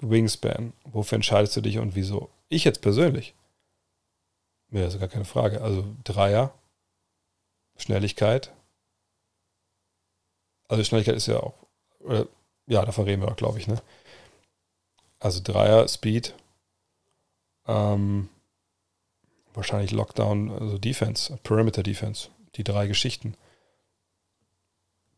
[0.00, 0.72] Wingspan.
[0.84, 2.30] Wofür entscheidest du dich und wieso?
[2.48, 3.34] Ich jetzt persönlich.
[4.70, 5.60] Ja, ist gar keine Frage.
[5.60, 6.52] Also Dreier,
[7.76, 8.52] Schnelligkeit,
[10.68, 11.54] also Schnelligkeit ist ja auch,
[12.00, 12.26] oder,
[12.66, 13.80] ja, davon reden wir auch, glaube ich, ne?
[15.18, 16.34] Also Dreier, Speed,
[17.66, 18.28] ähm,
[19.54, 23.34] wahrscheinlich Lockdown, also Defense, Perimeter Defense, die drei Geschichten.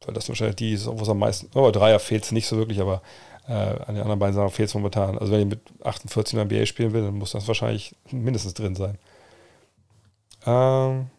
[0.04, 2.56] Weil das wahrscheinlich die ist, wo es am meisten, oh, Dreier fehlt es nicht so
[2.56, 3.02] wirklich, aber
[3.50, 5.18] äh, an den anderen beiden Sachen fehlt es momentan.
[5.18, 8.76] Also wenn ich mit 48 in NBA spielen will, dann muss das wahrscheinlich mindestens drin
[8.76, 8.96] sein.
[10.46, 11.10] Ähm,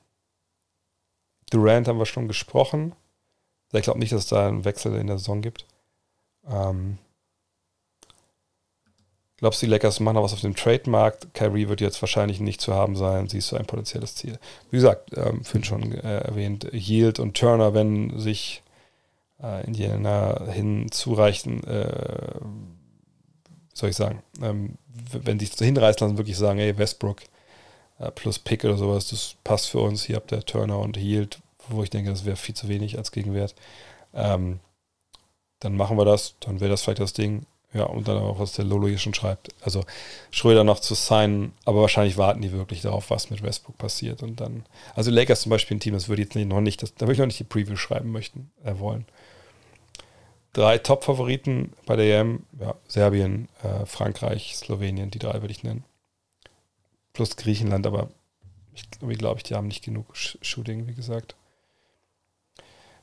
[1.49, 2.93] Durant haben wir schon gesprochen.
[3.73, 5.65] Ich glaube nicht, dass es da einen Wechsel in der Saison gibt.
[6.49, 6.97] Ähm,
[9.37, 11.33] glaubst du, die Lakers machen noch was auf dem Trademarkt?
[11.33, 13.27] Kyrie wird jetzt wahrscheinlich nicht zu haben sein.
[13.27, 14.39] Siehst du ein potenzielles Ziel?
[14.69, 18.63] Wie gesagt, ähm, Finn schon äh, erwähnt, Yield und Turner, wenn sich
[19.41, 22.39] äh, Indiana hinzureichen, äh,
[23.73, 24.77] soll ich sagen, ähm,
[25.11, 27.21] wenn die so hinreißen lassen, wirklich sagen, ey, Westbrook
[27.99, 30.03] äh, plus Pick oder sowas, das passt für uns.
[30.03, 31.39] Hier habt ihr Turner und Hield,
[31.69, 33.55] wo ich denke, das wäre viel zu wenig als Gegenwert.
[34.13, 34.59] Ähm,
[35.59, 37.45] dann machen wir das, dann wäre das vielleicht das Ding.
[37.73, 39.49] Ja, und dann auch, was der Lolo hier schon schreibt.
[39.61, 39.85] Also
[40.29, 44.23] Schröder noch zu signen, aber wahrscheinlich warten die wirklich darauf, was mit Westbrook passiert.
[44.23, 47.05] Und dann, also Lakers zum Beispiel ein Team, das würde jetzt noch nicht, das, da
[47.05, 49.05] würde ich noch nicht die Preview schreiben möchten, äh, wollen.
[50.53, 55.85] Drei Top-Favoriten bei der EM, ja, Serbien, äh, Frankreich, Slowenien, die drei würde ich nennen.
[57.13, 58.09] Plus Griechenland, aber
[58.73, 61.35] ich glaube, die haben nicht genug Shooting, wie gesagt.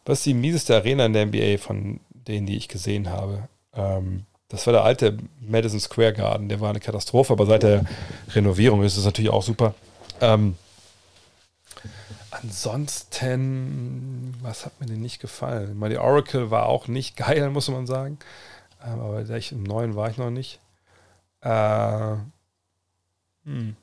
[0.04, 3.48] Was ist die mieseste Arena in der NBA von denen, die ich gesehen habe?
[3.74, 7.84] Ähm, das war der alte Madison Square Garden, der war eine Katastrophe, aber seit der
[8.30, 9.74] Renovierung ist es natürlich auch super.
[10.20, 10.56] Ähm,
[12.30, 13.88] ansonsten,
[14.40, 15.78] was hat mir denn nicht gefallen?
[15.78, 18.18] Mal die Oracle war auch nicht geil, muss man sagen.
[18.84, 20.60] Ähm, aber ich, im neuen war ich noch nicht.
[21.40, 22.16] Äh,
[23.44, 23.76] hm.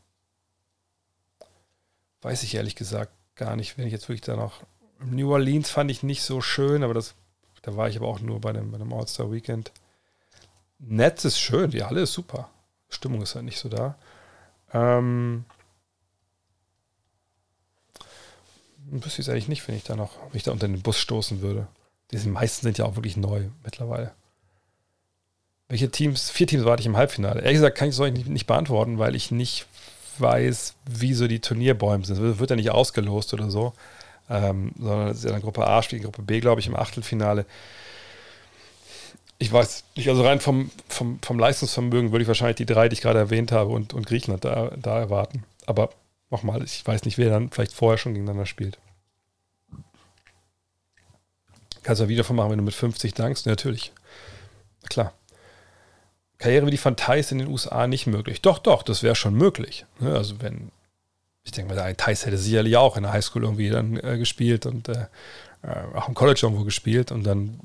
[2.21, 4.61] Weiß ich ehrlich gesagt gar nicht, wenn ich jetzt wirklich da noch.
[4.99, 7.15] New Orleans fand ich nicht so schön, aber das,
[7.61, 9.71] da war ich aber auch nur bei dem, bei dem All-Star Weekend.
[10.79, 12.49] Netz ist schön, die Halle ist super.
[12.89, 13.95] Stimmung ist halt nicht so da.
[14.73, 15.45] Ähm,
[18.89, 20.99] wüsste ich es eigentlich nicht, wenn ich da noch, wenn ich da unter den Bus
[20.99, 21.67] stoßen würde.
[22.11, 24.11] Die meisten sind ja auch wirklich neu mittlerweile.
[25.67, 27.41] Welche Teams, vier Teams warte ich im Halbfinale.
[27.41, 29.65] Ehrlich gesagt kann ich es euch nicht, nicht beantworten, weil ich nicht
[30.19, 32.21] weiß, wie so die Turnierbäume sind.
[32.21, 33.73] Es wird ja nicht ausgelost oder so,
[34.29, 37.45] ähm, sondern es ist ja dann Gruppe A spielt Gruppe B, glaube ich, im Achtelfinale
[39.37, 42.93] ich weiß nicht, also rein vom, vom, vom Leistungsvermögen würde ich wahrscheinlich die drei, die
[42.93, 45.43] ich gerade erwähnt habe, und, und Griechenland da, da erwarten.
[45.65, 45.89] Aber
[46.29, 48.79] nochmal, ich weiß nicht, wer dann vielleicht vorher schon gegeneinander spielt.
[51.83, 53.45] Kannst du ein Video von machen, wenn du mit 50 dankst?
[53.45, 53.93] Natürlich.
[54.89, 55.13] Klar.
[56.37, 58.41] Karriere wie die von Thais in den USA nicht möglich.
[58.41, 59.85] Doch, doch, das wäre schon möglich.
[59.99, 60.71] Ne, also wenn,
[61.43, 64.65] ich denke mal, der Thais hätte sicherlich auch in der Highschool irgendwie dann äh, gespielt
[64.65, 65.05] und äh,
[65.61, 67.59] äh auch im College irgendwo gespielt und dann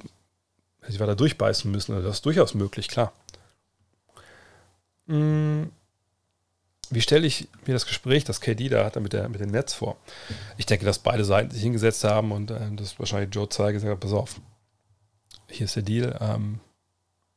[0.82, 1.95] hätte ich weiter durchbeißen müssen.
[1.95, 3.12] Also das ist durchaus möglich, klar.
[5.09, 5.73] Hm.
[6.90, 9.72] Wie stelle ich mir das Gespräch, das KD da hatte mit, der, mit dem Netz
[9.72, 9.96] vor?
[10.56, 13.92] Ich denke, dass beide Seiten sich hingesetzt haben und äh, das wahrscheinlich Joe zeige, gesagt
[13.92, 14.40] hat, pass auf,
[15.48, 16.18] hier ist der Deal.
[16.20, 16.58] Ähm,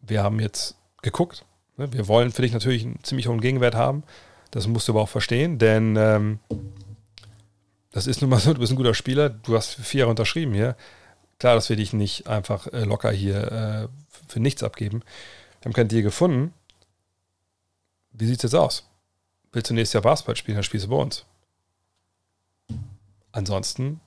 [0.01, 1.45] wir haben jetzt geguckt.
[1.77, 1.91] Ne?
[1.93, 4.03] Wir wollen für dich natürlich einen ziemlich hohen Gegenwert haben.
[4.49, 6.39] Das musst du aber auch verstehen, denn ähm,
[7.91, 10.53] das ist nun mal so, du bist ein guter Spieler, du hast vier Jahre unterschrieben
[10.53, 10.75] hier.
[11.39, 13.88] Klar, dass wir dich nicht einfach äh, locker hier äh,
[14.27, 15.03] für nichts abgeben.
[15.61, 16.53] Wir haben keinen Deal gefunden.
[18.11, 18.88] Wie sieht es jetzt aus?
[19.53, 21.25] Willst du nächstes Jahr Basketball spielen, dann spielst du bei uns.
[23.31, 24.01] Ansonsten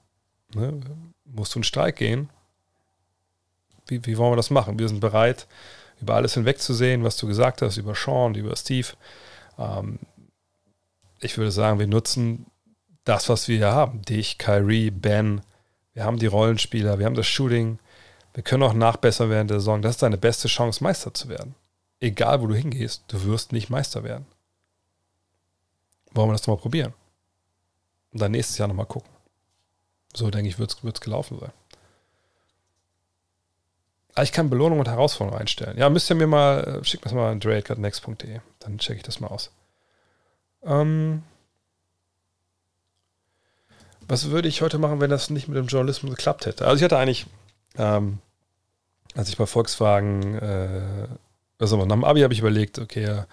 [0.54, 0.80] ne,
[1.24, 2.28] musst du einen Streik gehen.
[3.86, 4.78] Wie, wie wollen wir das machen?
[4.78, 5.46] Wir sind bereit,
[6.00, 8.88] über alles hinwegzusehen, was du gesagt hast, über Sean, über Steve.
[9.56, 10.00] Ähm,
[11.20, 12.46] ich würde sagen, wir nutzen
[13.04, 14.02] das, was wir hier haben.
[14.02, 15.42] Dich, Kyrie, Ben,
[15.94, 17.78] wir haben die Rollenspieler, wir haben das Shooting,
[18.34, 19.80] wir können auch nachbessern während der Saison.
[19.80, 21.54] Das ist deine beste Chance, Meister zu werden.
[22.00, 24.26] Egal, wo du hingehst, du wirst nicht Meister werden.
[26.16, 26.94] Wollen wir das nochmal probieren?
[28.12, 29.10] Und dann nächstes Jahr nochmal gucken.
[30.14, 31.52] So, denke ich, wird es gelaufen sein.
[34.16, 35.76] Aber ah, ich kann Belohnung und Herausforderung einstellen.
[35.76, 38.40] Ja, müsst ihr mir mal, äh, schickt mir das mal an dreadcardnext.de.
[38.60, 39.50] Dann checke ich das mal aus.
[40.62, 41.22] Ähm,
[44.08, 46.64] was würde ich heute machen, wenn das nicht mit dem Journalismus geklappt hätte?
[46.66, 47.26] Also ich hatte eigentlich,
[47.76, 48.20] ähm,
[49.14, 51.08] als ich bei Volkswagen, äh,
[51.58, 53.24] also nach dem Abi habe ich überlegt, okay,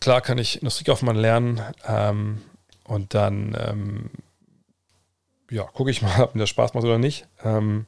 [0.00, 2.42] klar kann ich Industriekaufmann lernen ähm,
[2.84, 4.10] und dann, ähm,
[5.50, 7.26] ja, gucke ich mal, ob mir das Spaß macht oder nicht.
[7.44, 7.86] Ähm,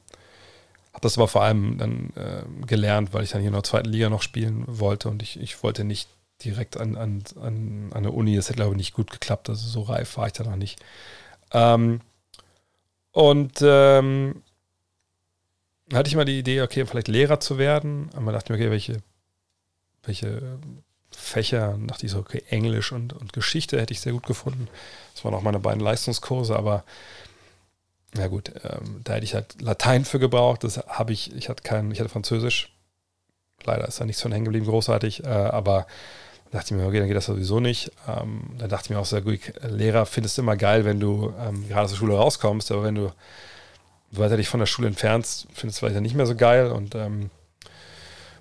[0.93, 3.89] habe das aber vor allem dann äh, gelernt, weil ich dann hier in der zweiten
[3.89, 6.09] Liga noch spielen wollte und ich, ich wollte nicht
[6.43, 8.35] direkt an, an, an, an der Uni.
[8.35, 9.49] Das hätte, glaube ich, nicht gut geklappt.
[9.49, 10.79] Also so reif war ich da noch nicht.
[11.53, 12.01] Ähm,
[13.11, 14.41] und ähm,
[15.93, 18.09] hatte ich mal die Idee, okay, vielleicht Lehrer zu werden.
[18.15, 18.97] Aber dachte mir, okay, welche,
[20.03, 20.59] welche
[21.21, 21.75] Fächer?
[21.75, 24.67] Und dachte ich so, okay, Englisch und, und Geschichte hätte ich sehr gut gefunden.
[25.13, 26.83] Das waren auch meine beiden Leistungskurse, aber
[28.13, 30.63] na gut, ähm, da hätte ich halt Latein für gebraucht.
[30.63, 32.73] Das habe ich, ich hatte kein, ich hatte Französisch.
[33.63, 35.85] Leider ist da nichts von hängen geblieben, großartig, äh, aber
[36.51, 37.91] da dachte ich mir, okay, dann geht das sowieso nicht.
[38.07, 41.33] Ähm, dann dachte ich mir auch sehr gut, Lehrer findest du immer geil, wenn du
[41.39, 43.13] ähm, gerade aus der Schule rauskommst, aber wenn du
[44.11, 46.71] weiter dich von der Schule entfernst, findest du vielleicht ja nicht mehr so geil.
[46.71, 47.29] Und ähm,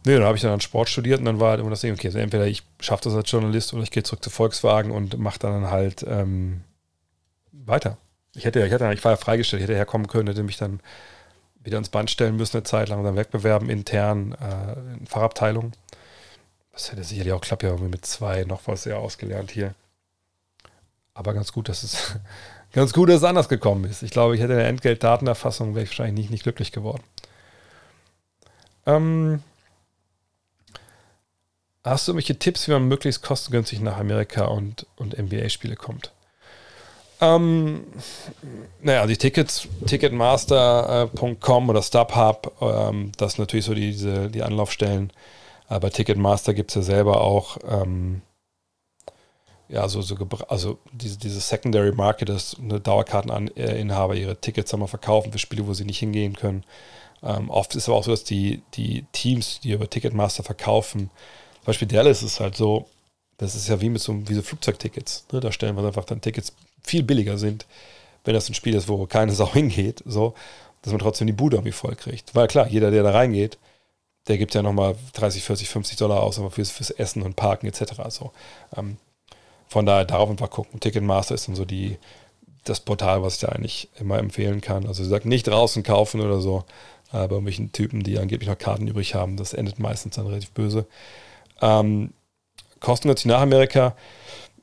[0.05, 2.09] nee, dann habe ich dann Sport studiert und dann war halt immer das Ding, okay,
[2.09, 5.39] also entweder ich schaffe das als Journalist oder ich gehe zurück zu Volkswagen und mache
[5.39, 6.63] dann halt ähm,
[7.53, 7.97] weiter.
[8.35, 10.81] Ich hätte, ich ich war ja freigestellt, ich hätte herkommen können, hätte mich dann
[11.63, 15.73] wieder ins Band stellen müssen eine Zeit lang, dann Wettbewerben intern äh, in Fachabteilungen.
[16.73, 19.75] Das hätte sicherlich auch klappt ja mit zwei noch was sehr ausgelernt hier.
[21.13, 22.17] Aber ganz gut, dass es
[22.73, 24.03] ganz gut, dass es anders gekommen ist.
[24.03, 27.03] Ich glaube, ich hätte in der Entgeltdatenerfassung wäre ich wahrscheinlich nicht, nicht glücklich geworden.
[28.87, 29.43] Ähm,
[31.91, 36.13] hast du irgendwelche Tipps, wie man möglichst kostengünstig nach Amerika und, und NBA-Spiele kommt?
[37.21, 37.85] Ähm,
[38.81, 45.13] naja, die Tickets, Ticketmaster.com oder StubHub, ähm, das sind natürlich so die, diese, die Anlaufstellen.
[45.69, 47.59] Aber Ticketmaster gibt es ja selber auch.
[47.69, 48.23] Ähm,
[49.69, 50.17] ja, so, so
[50.49, 55.75] also diese, diese Secondary Market, dass eine Dauerkarteninhaber ihre Tickets einmal verkaufen für Spiele, wo
[55.75, 56.65] sie nicht hingehen können.
[57.23, 61.11] Ähm, oft ist es aber auch so, dass die, die Teams, die über Ticketmaster verkaufen,
[61.65, 62.87] Beispiel Dallas ist halt so,
[63.39, 65.27] das ist ja wie mit so, wie so Flugzeugtickets.
[65.33, 65.41] Ne?
[65.41, 67.67] Da stellen wir einfach dann Tickets viel billiger sind,
[68.25, 70.35] wenn das ein Spiel ist, wo keine Sau hingeht, so,
[70.83, 72.35] dass man trotzdem die Bude irgendwie voll kriegt.
[72.35, 73.59] Weil klar, jeder, der da reingeht,
[74.29, 77.67] der gibt ja nochmal 30, 40, 50 Dollar aus, aber fürs, fürs Essen und Parken
[77.67, 77.95] etc.
[78.09, 78.33] So.
[78.77, 78.97] Ähm,
[79.69, 80.81] von daher darauf einfach gucken.
[80.81, 81.97] Ticketmaster ist dann so die,
[82.65, 84.87] das Portal, was ich da eigentlich immer empfehlen kann.
[84.87, 86.65] Also ich sage nicht draußen kaufen oder so,
[87.13, 89.37] äh, bei irgendwelchen Typen, die angeblich noch Karten übrig haben.
[89.37, 90.87] Das endet meistens dann relativ böse.
[91.61, 92.13] Ähm,
[92.81, 93.95] Kosten natürlich nach Amerika.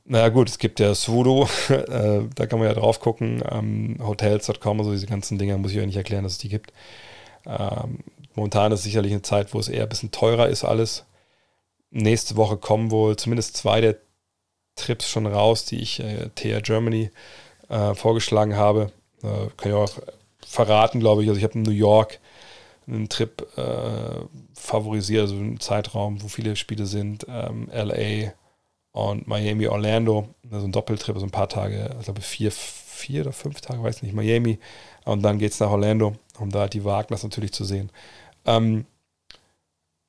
[0.05, 3.43] Naja gut, es gibt ja Sudo, äh, da kann man ja drauf gucken.
[3.49, 6.71] Ähm, Hotels.com, also diese ganzen Dinge, muss ich euch nicht erklären, dass es die gibt.
[7.45, 7.99] Ähm,
[8.33, 11.05] momentan ist sicherlich eine Zeit, wo es eher ein bisschen teurer ist alles.
[11.91, 13.97] Nächste Woche kommen wohl zumindest zwei der
[14.75, 17.11] Trips schon raus, die ich äh, TR Germany
[17.69, 18.91] äh, vorgeschlagen habe.
[19.23, 19.89] Äh, kann ich auch
[20.45, 21.29] verraten, glaube ich.
[21.29, 22.19] Also ich habe New York
[22.87, 27.25] einen Trip äh, favorisiert, also einen Zeitraum, wo viele Spiele sind.
[27.29, 28.33] Ähm, LA
[28.91, 30.29] und Miami, Orlando.
[30.49, 34.01] Also ein Doppeltrip, also ein paar Tage, ich glaube vier, vier oder fünf Tage, weiß
[34.01, 34.59] nicht, Miami.
[35.05, 37.91] Und dann geht es nach Orlando, um da die Wagners natürlich zu sehen.
[38.45, 38.85] Ähm,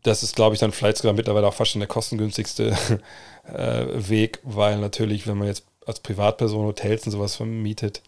[0.02, 2.76] das ist, glaube ich, dann vielleicht sogar mittlerweile auch fast schon der kostengünstigste
[3.44, 8.02] äh, Weg, weil natürlich, wenn man jetzt als Privatperson Hotels und sowas vermietet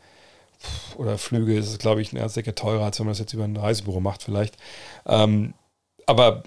[0.96, 3.44] oder Flüge, ist es, glaube ich, ein Erdsäcke teurer, als wenn man das jetzt über
[3.44, 4.56] ein Reisebüro macht, vielleicht.
[5.06, 5.54] Ähm,
[6.06, 6.42] aber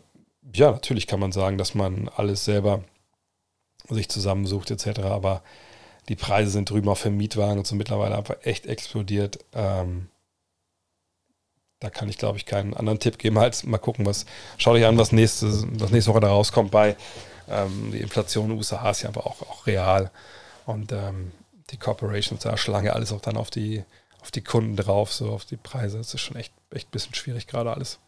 [0.53, 2.84] ja, natürlich kann man sagen, dass man alles selber
[3.90, 4.99] sich zusammensucht, etc.
[5.02, 5.41] Aber
[6.10, 9.40] die Preise sind drüben auch für Mietwagen und so mittlerweile einfach echt explodiert.
[9.53, 10.10] Ähm,
[11.80, 14.26] da kann ich, glaube ich, keinen anderen Tipp geben, als mal gucken, was,
[14.57, 15.48] schau dich an, was nächste,
[15.80, 16.95] was nächste Woche da rauskommt bei.
[17.49, 20.11] Ähm, die Inflation in den USA ist ja aber auch, auch real.
[20.65, 21.31] Und ähm,
[21.72, 23.84] die Corporations, da schlagen ja alles auch dann auf die,
[24.23, 25.97] auf die Kunden drauf, so auf die Preise.
[25.97, 27.99] Das ist schon echt, echt ein bisschen schwierig gerade alles.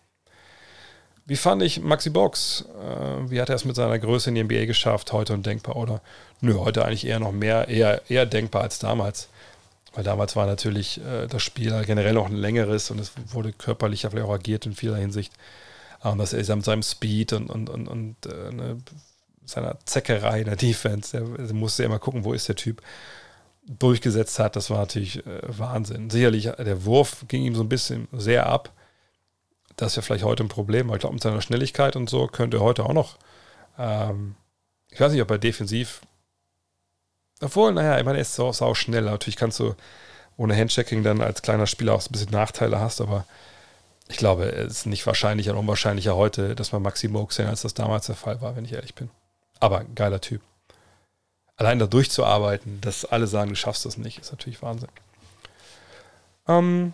[1.25, 2.63] Wie fand ich Maxi Box?
[2.81, 5.11] Äh, wie hat er es mit seiner Größe in die NBA geschafft?
[5.11, 6.01] Heute undenkbar oder?
[6.39, 9.27] Nö, heute eigentlich eher noch mehr, eher, eher denkbar als damals.
[9.93, 14.03] Weil damals war natürlich äh, das Spiel generell noch ein längeres und es wurde körperlich
[14.03, 15.33] ja vielleicht auch agiert in vieler Hinsicht.
[16.01, 18.77] Und dass er mit seinem Speed und, und, und, und äh, ne,
[19.43, 22.81] seiner Zeckerei in der Defense, er, musste immer gucken, wo ist der Typ,
[23.67, 26.09] durchgesetzt hat, das war natürlich äh, Wahnsinn.
[26.09, 28.71] Sicherlich, äh, der Wurf ging ihm so ein bisschen sehr ab.
[29.75, 32.27] Das ist ja vielleicht heute ein Problem, aber ich glaube, mit seiner Schnelligkeit und so
[32.27, 33.17] könnte er heute auch noch,
[33.77, 34.35] ähm,
[34.89, 36.01] ich weiß nicht, ob er defensiv
[37.41, 39.03] obwohl, naja, ich meine, er ist sau, sau schnell.
[39.03, 39.75] Natürlich kannst du
[40.37, 43.25] ohne Handchecking dann als kleiner Spieler auch so ein bisschen Nachteile hast, aber
[44.07, 47.61] ich glaube, es ist nicht wahrscheinlicher und unwahrscheinlicher heute, dass man Maxi Moog sehen, als
[47.61, 49.09] das damals der Fall war, wenn ich ehrlich bin.
[49.59, 50.41] Aber geiler Typ.
[51.57, 54.89] Allein da durchzuarbeiten, dass alle sagen, du schaffst das nicht, ist natürlich Wahnsinn.
[56.47, 56.93] Ähm,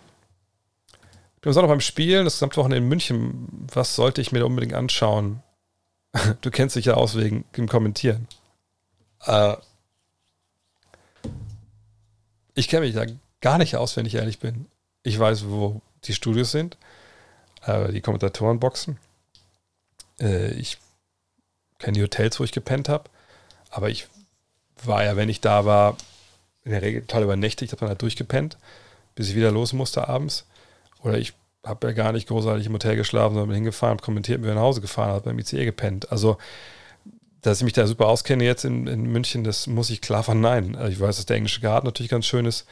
[1.35, 3.67] ich bin auch noch beim Spielen, das gesamte Wochenende in München.
[3.73, 5.41] Was sollte ich mir da unbedingt anschauen?
[6.41, 8.27] Du kennst dich ja aus wegen dem Kommentieren.
[9.25, 9.55] Äh,
[12.53, 13.05] ich kenne mich da
[13.39, 14.67] gar nicht aus, wenn ich ehrlich bin.
[15.03, 16.77] Ich weiß, wo die Studios sind,
[17.65, 18.99] äh, die Kommentatorenboxen.
[20.19, 20.77] Äh, ich
[21.79, 23.09] kenne die Hotels, wo ich gepennt habe.
[23.69, 24.09] Aber ich
[24.83, 25.97] war ja, wenn ich da war,
[26.63, 28.57] in der Regel total übernächtigt, habe dann halt durchgepennt,
[29.15, 30.45] bis ich wieder los musste abends.
[31.03, 31.33] Oder ich
[31.65, 34.61] habe ja gar nicht großartig im Hotel geschlafen, sondern bin hingefahren, habe kommentiert, bin nach
[34.61, 36.11] Hause gefahren, habe beim ICE gepennt.
[36.11, 36.37] Also
[37.41, 40.75] dass ich mich da super auskenne jetzt in, in München, das muss ich klar verneinen.
[40.75, 42.65] Also ich weiß, dass der englische Garten natürlich ganz schön ist.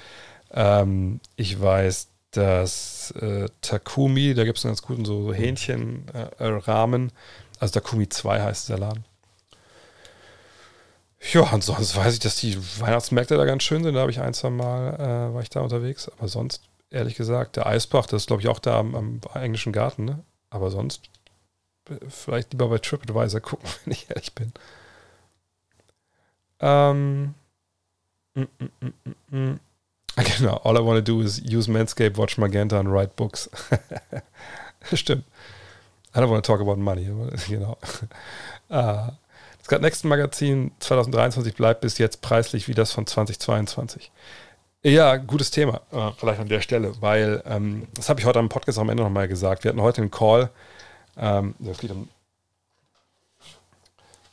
[0.54, 7.08] Ähm, ich weiß, dass äh, Takumi, da gibt es einen ganz guten so, so Hähnchenrahmen.
[7.08, 7.12] Äh,
[7.60, 9.06] also Takumi 2 heißt der Laden.
[11.34, 13.96] Ja, ansonsten weiß ich, dass die Weihnachtsmärkte da ganz schön sind.
[13.96, 16.10] Da habe ich ein, zwei Mal, äh, war ich da unterwegs.
[16.18, 19.74] Aber sonst, ehrlich gesagt, der Eisbach, das ist glaube ich auch da am, am englischen
[19.74, 20.06] Garten.
[20.06, 20.24] Ne?
[20.50, 21.10] Aber sonst
[22.08, 24.54] vielleicht lieber bei TripAdvisor gucken, wenn ich ehrlich bin.
[26.62, 27.34] Ähm,
[28.36, 29.60] mm, mm, mm,
[30.38, 33.50] Genau, all I want to do is use Manscape, watch Magenta and write books.
[34.94, 35.26] Stimmt.
[36.14, 37.08] I don't want to talk about money.
[37.48, 37.78] Genau.
[38.70, 39.12] Uh,
[39.70, 44.12] Gut Next Magazin 2023 bleibt bis jetzt preislich wie das von 2022.
[44.82, 48.50] Ja, gutes Thema, äh, vielleicht an der Stelle, weil ähm, das habe ich heute am
[48.50, 49.64] Podcast am Ende nochmal gesagt.
[49.64, 50.50] Wir hatten heute einen Call,
[51.18, 52.10] ähm, das geht um,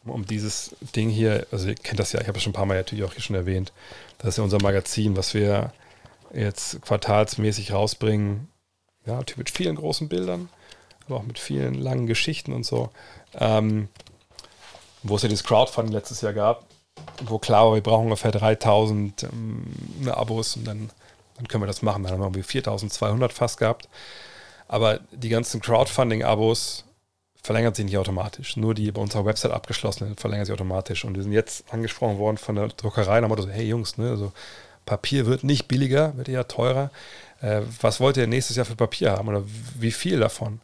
[0.06, 2.64] um dieses Ding hier, also ihr kennt das ja, ich habe es schon ein paar
[2.64, 3.74] Mal natürlich auch hier schon erwähnt.
[4.16, 5.70] Das ist ja unser Magazin, was wir
[6.32, 8.48] jetzt quartalsmäßig rausbringen.
[9.04, 10.48] Ja, mit vielen großen Bildern,
[11.04, 12.88] aber auch mit vielen langen Geschichten und so.
[13.34, 13.90] Ähm,
[15.08, 16.66] wo es ja dieses Crowdfunding letztes Jahr gab,
[17.24, 19.66] wo klar war, wir brauchen ungefähr 3000 ähm,
[20.08, 20.90] Abos und dann,
[21.36, 22.02] dann können wir das machen.
[22.02, 23.88] Dann haben wir irgendwie 4200 fast gehabt.
[24.68, 26.84] Aber die ganzen Crowdfunding-Abos
[27.42, 28.56] verlängern sich nicht automatisch.
[28.56, 31.04] Nur die bei unserer Website abgeschlossenen verlängern sich automatisch.
[31.04, 33.20] Und wir sind jetzt angesprochen worden von der Druckerei.
[33.20, 34.32] Da haben wir so, hey Jungs, ne, also
[34.84, 36.90] Papier wird nicht billiger, wird eher teurer.
[37.40, 39.42] Äh, was wollt ihr nächstes Jahr für Papier haben oder
[39.78, 40.60] wie viel davon?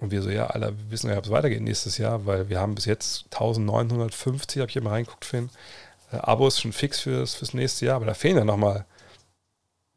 [0.00, 2.74] Und wir so, ja, alle wissen ja, ob es weitergeht nächstes Jahr, weil wir haben
[2.74, 5.50] bis jetzt 1950, habe ich hier mal reingeguckt, Finn,
[6.10, 8.86] äh, Abos schon fix fürs, fürs nächste Jahr, aber da fehlen ja nochmal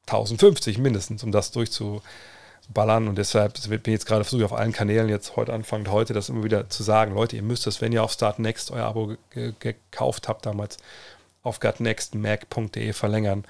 [0.08, 3.08] 1050 mindestens, um das durchzuballern.
[3.08, 6.28] Und deshalb bin ich jetzt gerade versucht, auf allen Kanälen jetzt heute anfangend heute das
[6.28, 9.16] immer wieder zu sagen, Leute, ihr müsst das, wenn ihr auf Start Next euer Abo
[9.60, 10.78] gekauft habt damals,
[11.44, 13.46] auf gutnextmac.de verlängern.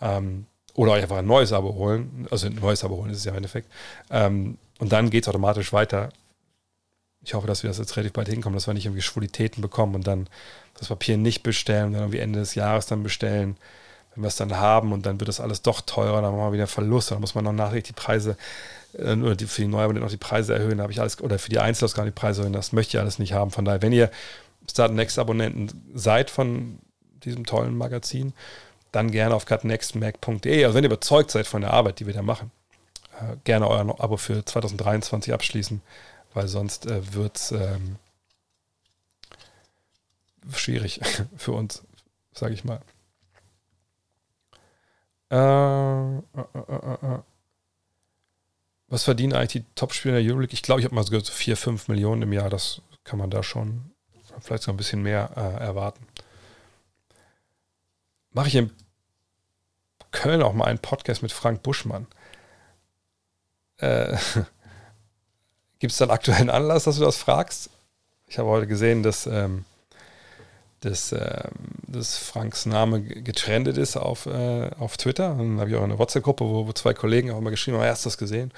[0.00, 2.28] Ähm, oder euch einfach ein neues Abo holen.
[2.30, 3.70] Also ein neues Abo holen ist es ja im Endeffekt.
[4.10, 6.10] Ähm, und dann geht es automatisch weiter.
[7.20, 9.94] Ich hoffe, dass wir das jetzt relativ bald hinkommen, dass wir nicht irgendwie Schwulitäten bekommen
[9.94, 10.28] und dann
[10.78, 13.56] das Papier nicht bestellen und dann irgendwie Ende des Jahres dann bestellen,
[14.14, 16.52] wenn wir es dann haben und dann wird das alles doch teurer, dann machen wir
[16.52, 18.36] wieder Verlust, dann muss man noch nachträglich die Preise
[18.94, 21.50] äh, oder die, für die Neuabonnenten noch die Preise erhöhen, habe ich alles, oder für
[21.50, 23.50] die Einzelausgaben die Preise erhöhen, das möchte ich alles nicht haben.
[23.50, 24.10] Von daher, wenn ihr
[24.70, 26.78] Start Next Abonnenten seid von
[27.24, 28.32] diesem tollen Magazin,
[28.92, 30.64] dann gerne auf cutnextmac.de.
[30.64, 32.50] Also wenn ihr überzeugt seid von der Arbeit, die wir da machen,
[33.20, 35.82] äh, gerne euer Abo für 2023 abschließen,
[36.34, 37.96] weil sonst äh, wird es ähm,
[40.54, 41.00] schwierig
[41.36, 41.82] für uns,
[42.32, 42.80] sage ich mal.
[45.30, 47.18] Äh, äh, äh,
[48.88, 50.54] was verdienen eigentlich die Topspieler der Euroleague?
[50.54, 52.48] Ich glaube, ich habe mal sogar so 4, 5 Millionen im Jahr.
[52.48, 53.92] Das kann man da schon
[54.40, 56.06] vielleicht sogar ein bisschen mehr erwarten.
[58.30, 58.70] Mache ich in
[60.10, 62.06] Köln auch mal einen Podcast mit Frank Buschmann.
[63.78, 64.16] Äh,
[65.78, 67.70] Gibt es da einen aktuellen Anlass, dass du das fragst?
[68.26, 69.64] Ich habe heute gesehen, dass, ähm,
[70.80, 71.52] dass, ähm,
[71.86, 75.32] dass Franks Name getrendet ist auf, äh, auf Twitter.
[75.32, 77.84] Und dann habe ich auch eine WhatsApp-Gruppe, wo, wo, zwei Kollegen auch mal geschrieben haben,
[77.84, 78.50] erst das gesehen.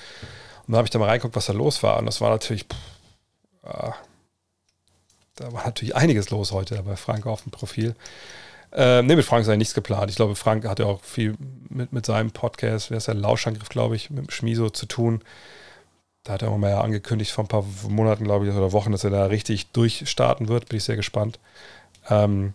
[0.67, 1.99] Und dann habe ich da mal reingeguckt, was da los war.
[1.99, 3.95] Und das war natürlich, pff, ah,
[5.37, 7.95] da war natürlich einiges los heute bei Frank auf dem Profil.
[8.73, 10.11] Äh, ne, mit Frank sei nichts geplant.
[10.11, 11.37] Ich glaube, Frank hat ja auch viel
[11.69, 15.23] mit, mit seinem Podcast, wer ist der Lauschangriff, glaube ich, mit Schmiso zu tun.
[16.23, 18.93] Da hat er auch mal ja angekündigt vor ein paar Monaten, glaube ich, oder Wochen,
[18.93, 20.69] dass er da richtig durchstarten wird.
[20.69, 21.41] Bin ich sehr gespannt.
[22.09, 22.55] Ähm,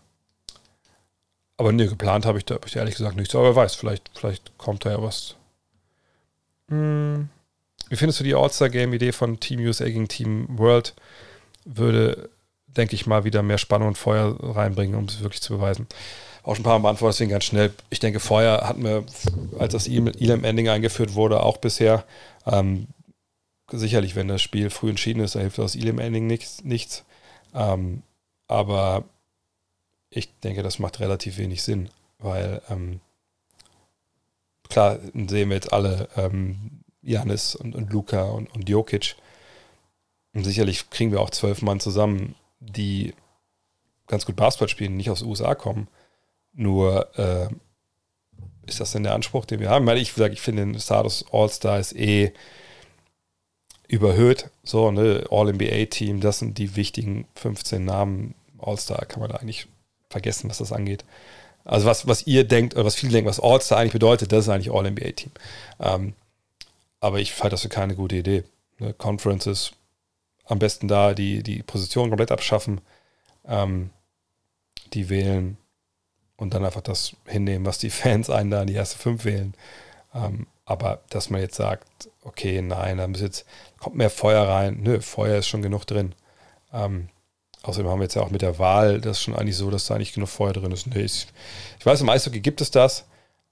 [1.58, 3.34] aber ne, geplant habe ich, da, hab ich ehrlich gesagt nichts.
[3.36, 5.36] Aber wer weiß, vielleicht, vielleicht kommt da ja was.
[6.70, 7.30] Hm.
[7.90, 10.94] Wie findest du die All-Star-Game-Idee von Team USA gegen Team World?
[11.66, 12.30] Würde
[12.78, 15.88] denke ich mal, wieder mehr Spannung und Feuer reinbringen, um es wirklich zu beweisen.
[16.44, 17.74] Auch schon ein paar Mal beantwortet, deswegen ganz schnell.
[17.90, 19.04] Ich denke, Feuer hatten wir,
[19.58, 22.06] als das Elam-Ending eingeführt wurde, auch bisher.
[22.46, 22.88] Ähm,
[23.72, 26.64] sicherlich, wenn das Spiel früh entschieden ist, da hilft das Elam-Ending nichts.
[26.64, 27.04] nichts.
[27.54, 28.04] Ähm,
[28.48, 29.06] aber
[30.10, 31.90] ich denke, das macht relativ wenig Sinn,
[32.20, 33.00] weil ähm,
[34.70, 39.16] klar sehen wir jetzt alle ähm, Janis und, und Luca und, und Jokic.
[40.34, 42.36] Und sicherlich kriegen wir auch zwölf Mann zusammen,
[42.66, 43.14] die
[44.08, 45.88] ganz gut Basketball spielen, nicht aus den USA kommen.
[46.54, 47.50] Nur äh,
[48.66, 49.86] ist das denn der Anspruch, den wir haben?
[49.86, 52.34] Weil ich sage, ich finde den Status All-Star ist eh
[53.88, 54.50] überhöht.
[54.64, 58.36] So, ne, All-NBA-Team, das sind die wichtigen 15 Namen.
[58.60, 59.68] All-Star kann man da eigentlich
[60.10, 61.06] vergessen, was das angeht.
[61.64, 64.50] Also was, was ihr denkt, oder was viele denken, was All-Star eigentlich bedeutet, das ist
[64.50, 65.32] eigentlich All-NBA-Team.
[65.80, 66.14] Ähm,
[67.00, 68.44] aber ich halte das für keine gute Idee.
[68.80, 69.72] Ne, Conferences
[70.46, 72.82] am besten da die, die Position komplett abschaffen,
[73.48, 73.90] ähm,
[74.94, 75.58] die wählen
[76.38, 79.54] und dann einfach das hinnehmen, was die Fans einen da in die erste fünf wählen.
[80.14, 83.46] Ähm, aber dass man jetzt sagt, okay, nein, da jetzt,
[83.80, 84.80] kommt mehr Feuer rein.
[84.82, 86.16] Nö, Feuer ist schon genug drin.
[86.74, 87.10] Ähm,
[87.62, 89.98] außerdem haben wir jetzt ja auch mit der Wahl das schon eigentlich so, dass da
[89.98, 90.88] nicht genug Feuer drin ist.
[90.88, 91.28] Nee, ich,
[91.80, 93.06] ich weiß, im Eishockey gibt es das.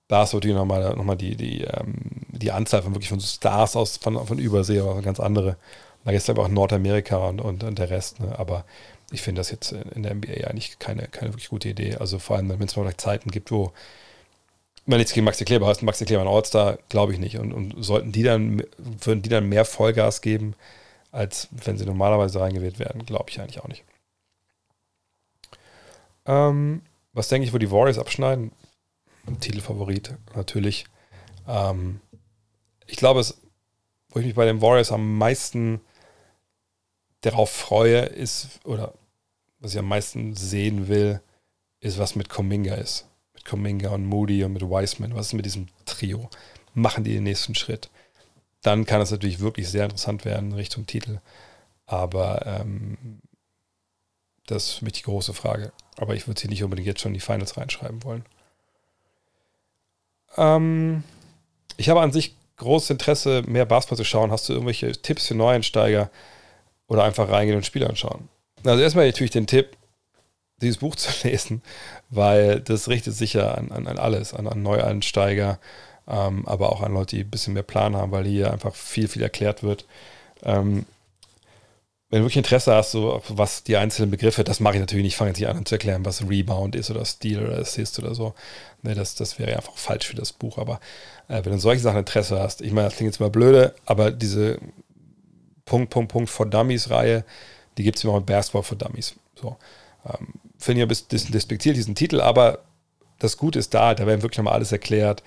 [0.07, 1.95] Da ist natürlich nochmal noch mal die, die, ähm,
[2.29, 5.57] die Anzahl von wirklich von Stars aus von, von Übersee, aber ganz andere.
[6.05, 8.19] Da ist aber auch Nordamerika und, und, und der Rest.
[8.19, 8.37] Ne?
[8.37, 8.65] Aber
[9.11, 11.95] ich finde das jetzt in der NBA eigentlich keine, keine wirklich gute Idee.
[11.95, 13.71] Also vor allem, wenn es mal Zeiten gibt, wo
[14.85, 17.37] Wenn nichts gegen Maxi Kleber heißt, Maxi Kleber ein All-Star, glaube ich nicht.
[17.37, 20.55] Und, und sollten die dann, würden die dann mehr Vollgas geben,
[21.11, 23.83] als wenn sie normalerweise reingewählt werden, glaube ich eigentlich auch nicht.
[26.25, 26.81] Ähm,
[27.13, 28.51] was denke ich, wo die Warriors abschneiden?
[29.39, 30.85] Titelfavorit, natürlich.
[31.47, 32.01] Ähm,
[32.87, 33.41] ich glaube, es,
[34.09, 35.81] wo ich mich bei den Warriors am meisten
[37.23, 38.93] darauf freue, ist, oder
[39.59, 41.21] was ich am meisten sehen will,
[41.79, 43.07] ist, was mit Cominga ist.
[43.33, 45.15] Mit Cominga und Moody und mit Wiseman.
[45.15, 46.29] Was ist mit diesem Trio?
[46.73, 47.89] Machen die den nächsten Schritt?
[48.61, 51.19] Dann kann es natürlich wirklich sehr interessant werden Richtung Titel.
[51.85, 53.21] Aber ähm,
[54.45, 55.71] das ist für mich die große Frage.
[55.97, 58.25] Aber ich würde sie nicht unbedingt jetzt schon in die Finals reinschreiben wollen.
[60.37, 61.03] Ähm,
[61.77, 64.31] ich habe an sich großes Interesse, mehr Basketball zu schauen.
[64.31, 66.09] Hast du irgendwelche Tipps für Neueinsteiger
[66.93, 68.29] oder einfach reingehen und Spiele anschauen?
[68.63, 69.75] Also erstmal natürlich den Tipp,
[70.61, 71.61] dieses Buch zu lesen,
[72.09, 75.59] weil das richtet sich ja an, an, an alles, an, an Neueinsteiger,
[76.07, 79.07] ähm, aber auch an Leute, die ein bisschen mehr Plan haben, weil hier einfach viel,
[79.07, 79.85] viel erklärt wird.
[80.43, 80.85] Ähm,
[82.13, 85.15] wenn du wirklich Interesse hast, so was die einzelnen Begriffe, das mache ich natürlich nicht,
[85.15, 88.35] fange jetzt nicht an zu erklären, was Rebound ist oder Steal oder Assist oder so.
[88.83, 90.59] Ne, das, das wäre einfach falsch für das Buch.
[90.59, 90.79] Aber
[91.27, 94.11] äh, wenn du solche Sachen Interesse hast, ich meine, das klingt jetzt mal blöde, aber
[94.11, 94.59] diese
[95.65, 97.23] Punkt, Punkt, Punkt for Dummies-Reihe,
[97.77, 99.15] die gibt es immer mit Basketball for Dummies.
[99.39, 99.57] So.
[100.05, 100.27] Ähm,
[100.57, 102.59] Finde ich ein bisschen despektiert, diesen Titel, aber
[103.19, 105.23] das Gute ist da, da werden wirklich nochmal alles erklärt.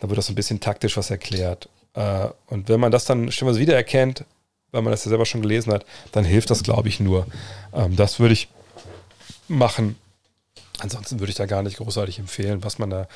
[0.00, 1.68] Da wird auch so ein bisschen taktisch was erklärt.
[1.94, 4.24] Äh, und wenn man das dann schon mal wiedererkennt,
[4.70, 7.26] weil man das ja selber schon gelesen hat, dann hilft das, glaube ich, nur.
[7.72, 8.48] Ähm, das würde ich
[9.48, 9.96] machen.
[10.78, 13.08] Ansonsten würde ich da gar nicht großartig empfehlen, was man da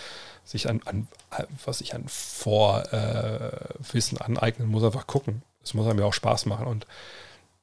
[0.44, 1.06] sich an, an
[1.64, 2.88] was ich an Vorwissen
[4.18, 5.42] äh, aneignen muss, einfach gucken.
[5.62, 6.86] Es muss einem ja auch Spaß machen und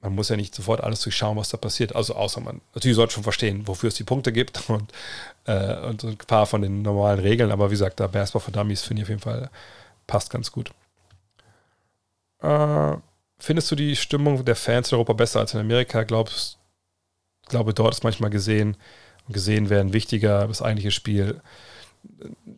[0.02, 1.96] man muss ja nicht sofort alles durchschauen, was da passiert.
[1.96, 4.92] Also außer man natürlich sollte schon verstehen, wofür es die Punkte gibt und,
[5.46, 7.52] äh, und ein paar von den normalen Regeln.
[7.52, 9.50] Aber wie gesagt, da Basketball für Dummies finde ich auf jeden Fall
[10.08, 10.72] passt ganz gut.
[12.42, 12.96] Äh,
[13.40, 16.04] Findest du die Stimmung der Fans in Europa besser als in Amerika?
[16.04, 16.58] Glaubst,
[17.48, 18.76] glaube, dort ist manchmal gesehen
[19.28, 21.42] und gesehen werden wichtiger, das eigentliche Spiel.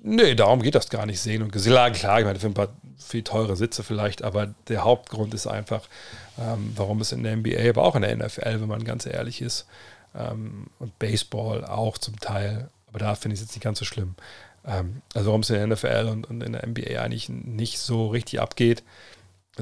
[0.03, 1.73] Nee, darum geht das gar nicht sehen und gesehen.
[1.93, 5.87] Klar, ich meine, für ein paar viel teure Sitze vielleicht, aber der Hauptgrund ist einfach,
[6.39, 9.41] ähm, warum es in der NBA, aber auch in der NFL, wenn man ganz ehrlich
[9.41, 9.67] ist,
[10.15, 13.85] ähm, und Baseball auch zum Teil, aber da finde ich es jetzt nicht ganz so
[13.85, 14.15] schlimm.
[14.65, 18.07] Ähm, also warum es in der NFL und, und in der NBA eigentlich nicht so
[18.07, 18.83] richtig abgeht.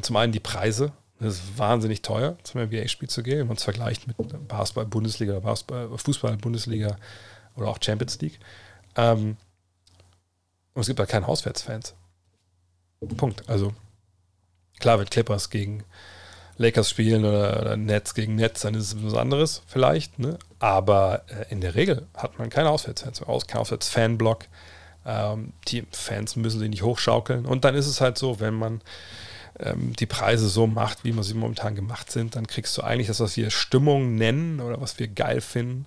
[0.01, 3.63] Zum einen die Preise, das ist wahnsinnig teuer, zum NBA-Spiel zu gehen, wenn man es
[3.63, 6.97] vergleicht mit Basketball-Bundesliga oder Fußball-Bundesliga
[7.55, 8.39] oder auch Champions League.
[8.95, 9.37] Ähm,
[10.79, 11.93] und es gibt halt keine Auswärtsfans.
[13.17, 13.49] Punkt.
[13.49, 13.73] Also
[14.79, 15.83] klar wird Clippers gegen
[16.55, 20.19] Lakers spielen oder, oder Nets gegen Nets, dann ist es was anderes vielleicht.
[20.19, 20.39] Ne?
[20.59, 23.21] Aber äh, in der Regel hat man keine Auswärtsfans.
[23.23, 24.45] Aus, kein Auswärts-Fanblock.
[25.05, 27.45] Ähm, die Fans müssen sich nicht hochschaukeln.
[27.45, 28.79] Und dann ist es halt so, wenn man
[29.59, 33.07] ähm, die Preise so macht, wie man sie momentan gemacht sind, dann kriegst du eigentlich
[33.07, 35.85] das, was wir Stimmung nennen oder was wir geil finden,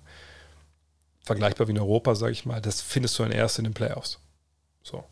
[1.23, 4.19] vergleichbar wie in Europa, sage ich mal, das findest du dann erst in den Playoffs.
[4.83, 5.03] So.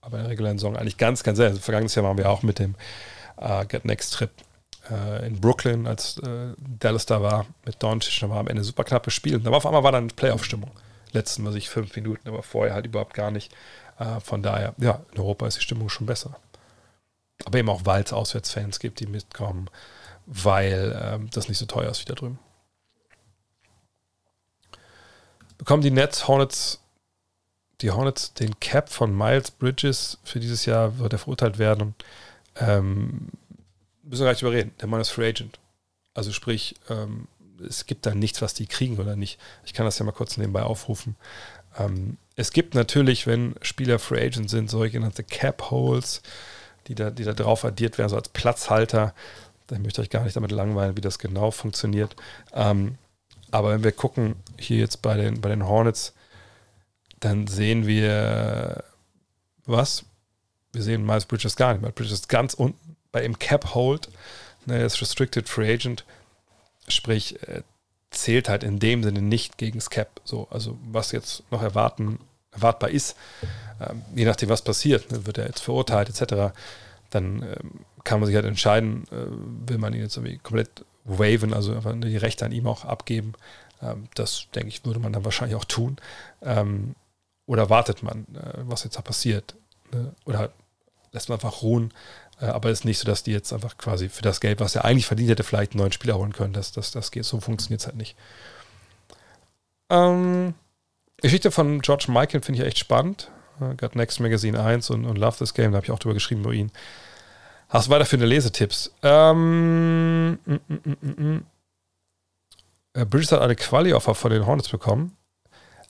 [0.00, 1.48] Aber in der regulären Saison eigentlich ganz, ganz sehr.
[1.48, 2.74] Also vergangenes Jahr waren wir auch mit dem
[3.36, 4.30] äh, Get Next Trip
[4.90, 8.84] äh, in Brooklyn, als äh, Dallas da war, mit Doncic, da war am Ende super
[8.84, 9.40] knappes Spiel.
[9.44, 10.70] Aber auf einmal war dann Playoff-Stimmung.
[11.12, 13.54] Letzten, was ich, fünf Minuten, aber vorher halt überhaupt gar nicht.
[13.98, 16.36] Äh, von daher, ja, in Europa ist die Stimmung schon besser
[17.44, 19.70] aber eben auch, weil es Auswärtsfans gibt, die mitkommen,
[20.26, 22.38] weil ähm, das nicht so teuer ist wie da drüben.
[25.56, 26.82] Bekommen die Nets Hornets,
[27.80, 31.94] die Hornets den Cap von Miles Bridges für dieses Jahr, wird er verurteilt werden.
[32.56, 33.28] Ähm,
[34.02, 34.72] müssen wir gar nicht überreden.
[34.80, 35.58] Der Mann ist Free Agent.
[36.14, 37.28] Also sprich, ähm,
[37.66, 39.38] es gibt da nichts, was die kriegen oder nicht.
[39.64, 41.16] Ich kann das ja mal kurz nebenbei aufrufen.
[41.78, 46.22] Ähm, es gibt natürlich, wenn Spieler Free Agent sind, sogenannte Cap Holes
[46.88, 49.14] die da, die da drauf addiert werden, so als Platzhalter.
[49.70, 52.16] Ich möchte euch gar nicht damit langweilen, wie das genau funktioniert.
[52.54, 52.96] Ähm,
[53.50, 56.14] aber wenn wir gucken, hier jetzt bei den, bei den Hornets,
[57.20, 58.84] dann sehen wir
[59.66, 60.04] was?
[60.72, 61.82] Wir sehen Miles Bridges gar nicht.
[61.82, 64.08] Miles Bridges ist ganz unten bei im Cap Hold.
[64.66, 66.04] Ne, er ist Restricted Free Agent.
[66.88, 67.38] Sprich,
[68.10, 70.20] zählt halt in dem Sinne nicht gegen das Cap.
[70.24, 72.18] So, also was jetzt noch erwarten,
[72.52, 73.16] erwartbar ist,
[73.80, 76.54] ähm, je nachdem, was passiert, ne, wird er jetzt verurteilt etc.,
[77.10, 81.54] dann ähm, kann man sich halt entscheiden, äh, will man ihn jetzt irgendwie komplett waven,
[81.54, 83.32] also einfach die Rechte an ihm auch abgeben.
[83.82, 85.96] Ähm, das, denke ich, würde man dann wahrscheinlich auch tun.
[86.42, 86.94] Ähm,
[87.48, 89.56] oder wartet man, äh, was jetzt da passiert?
[89.92, 90.14] Ne?
[90.26, 90.52] Oder
[91.12, 91.92] lässt man einfach ruhen.
[92.40, 94.76] Äh, aber es ist nicht so, dass die jetzt einfach quasi für das Geld, was
[94.76, 96.52] er eigentlich verdient hätte, vielleicht einen neuen Spieler holen können.
[96.52, 98.16] Das, das, das geht, so funktioniert es halt nicht.
[99.90, 100.54] Ähm,
[101.16, 103.30] Geschichte von George Michael finde ich echt spannend.
[103.60, 106.14] äh, Got Next Magazine 1 und, und Love This Game, da habe ich auch drüber
[106.14, 106.70] geschrieben über ihn.
[107.70, 108.92] Hast du weiterführende Lesetipps?
[109.02, 110.58] Ähm, mm,
[111.02, 111.46] mm,
[112.92, 115.17] äh, Bridges hat eine Quali-Offer von den Hornets bekommen.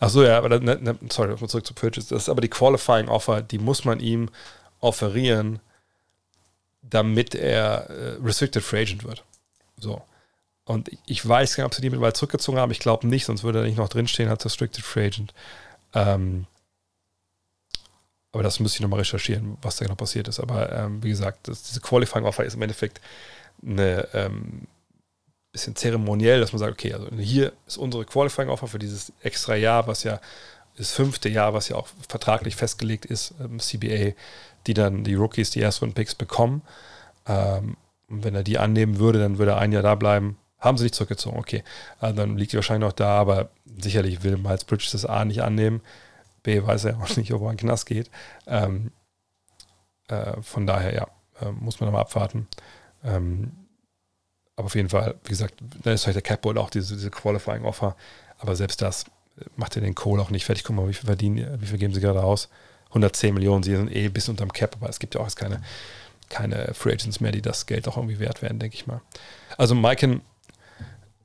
[0.00, 2.08] Achso, ja, aber ne, ne, sorry, zurück zu Bridges.
[2.08, 4.30] Das ist aber die Qualifying-Offer, die muss man ihm
[4.80, 5.60] offerieren,
[6.82, 9.24] damit er äh, Restricted Free Agent wird.
[9.76, 10.02] So.
[10.64, 12.70] Und ich weiß gar nicht, ob sie die mittlerweile zurückgezogen haben.
[12.70, 15.34] Ich glaube nicht, sonst würde er nicht noch drinstehen als Restricted Free Agent.
[15.94, 16.46] Ähm,
[18.32, 20.38] aber das müsste ich nochmal recherchieren, was da genau passiert ist.
[20.38, 23.00] Aber ähm, wie gesagt, das, diese Qualifying-Offer ist im Endeffekt
[23.62, 24.68] eine ähm,
[25.58, 29.86] bisschen zeremoniell, dass man sagt, okay, also hier ist unsere Qualifying-Offer für dieses extra Jahr,
[29.86, 30.20] was ja
[30.76, 34.12] das fünfte Jahr, was ja auch vertraglich festgelegt ist, ähm, CBA,
[34.66, 36.62] die dann die Rookies, die Erstrunden-Picks bekommen.
[37.26, 37.76] Ähm,
[38.08, 40.38] und wenn er die annehmen würde, dann würde er ein Jahr da bleiben.
[40.60, 41.64] Haben sie nicht zurückgezogen, okay.
[41.98, 45.42] Also dann liegt er wahrscheinlich noch da, aber sicherlich will Miles Bridges das A nicht
[45.42, 45.80] annehmen.
[46.42, 48.10] B weiß er auch nicht, ob er in den Knast geht.
[48.46, 48.92] Ähm,
[50.06, 51.08] äh, von daher, ja,
[51.40, 52.46] äh, muss man nochmal abwarten.
[53.04, 53.52] Ähm,
[54.58, 55.54] aber auf jeden Fall, wie gesagt,
[55.84, 57.94] da ist vielleicht der Capboard auch diese, diese Qualifying Offer.
[58.38, 59.04] Aber selbst das
[59.54, 60.64] macht ja den Kohl auch nicht fertig.
[60.64, 62.48] Guck mal, wie viel verdienen, wie viel geben sie gerade aus?
[62.88, 65.62] 110 Millionen, sie sind eh bis unterm Cap, aber es gibt ja auch jetzt keine,
[66.28, 69.00] keine Free Agents mehr, die das Geld auch irgendwie wert werden, denke ich mal.
[69.56, 70.22] Also Maiken,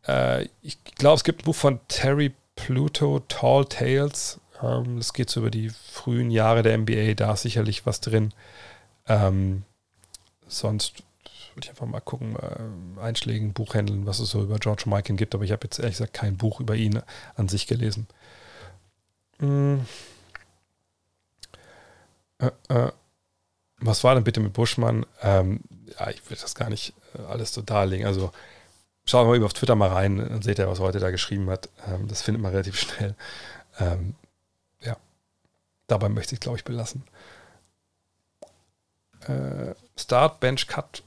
[0.08, 4.40] äh, ich glaube, es gibt ein Buch von Terry Pluto, Tall Tales.
[4.62, 8.32] Ähm, das geht so über die frühen Jahre der NBA, da ist sicherlich was drin.
[9.08, 9.64] Ähm,
[10.48, 11.02] sonst
[11.56, 15.36] würde ich einfach mal gucken, äh, Einschlägen, Buchhändeln, was es so über George Michael gibt,
[15.36, 17.02] aber ich habe jetzt ehrlich gesagt kein Buch über ihn
[17.36, 18.08] an sich gelesen.
[19.40, 19.86] Hm.
[22.40, 22.92] Äh, äh.
[23.86, 25.06] Was war denn bitte mit Buschmann?
[25.22, 25.60] Ähm,
[26.00, 28.08] ja, ich will das gar nicht äh, alles so darlegen.
[28.08, 28.32] Also
[29.06, 31.50] schauen wir mal auf Twitter mal rein, dann seht ihr, was er heute da geschrieben
[31.50, 31.70] hat.
[31.88, 33.16] Ähm, das findet man relativ schnell.
[33.80, 34.16] Ähm,
[34.82, 34.96] ja,
[35.88, 37.04] dabei möchte ich, glaube ich, belassen.
[39.28, 41.04] Äh, Start, Bench, Cut,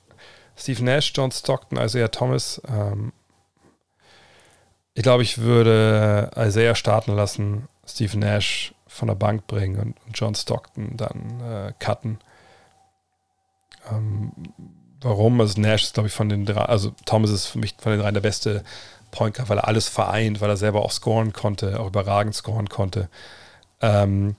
[0.57, 2.60] Steve Nash, John Stockton, Isaiah Thomas.
[2.68, 3.12] Ähm,
[4.94, 10.35] ich glaube, ich würde Isaiah starten lassen, Steve Nash von der Bank bringen und, John
[10.35, 12.18] Stockton dann äh, cutten.
[13.91, 14.33] Ähm,
[15.01, 15.41] warum?
[15.41, 18.01] Also Nash ist, glaube ich, von den drei, also Thomas ist für mich von den
[18.01, 18.65] dreien der beste
[19.10, 22.68] Point Guard, weil er alles vereint, weil er selber auch scoren konnte, auch überragend scoren
[22.68, 23.10] konnte.
[23.83, 24.36] Ähm,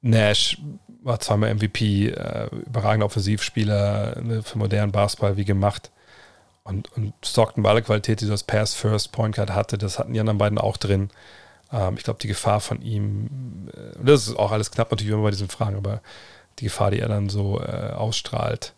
[0.00, 0.58] Nash
[1.04, 5.90] war zweimal MVP, äh, überragender Offensivspieler ne, für modernen Basketball wie gemacht.
[6.64, 10.20] Und, und Stockton war alle Qualität, die das Pass-First Point Guard hatte, das hatten die
[10.20, 11.10] anderen beiden auch drin.
[11.70, 15.22] Ähm, ich glaube, die Gefahr von ihm, äh, das ist auch alles knapp natürlich immer
[15.22, 16.00] bei diesen Fragen, aber
[16.58, 18.74] die Gefahr, die er dann so äh, ausstrahlt,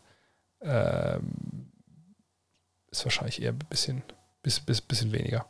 [0.61, 1.19] äh,
[2.91, 4.03] ist wahrscheinlich eher ein bisschen,
[4.43, 5.47] bis, bis, bisschen weniger.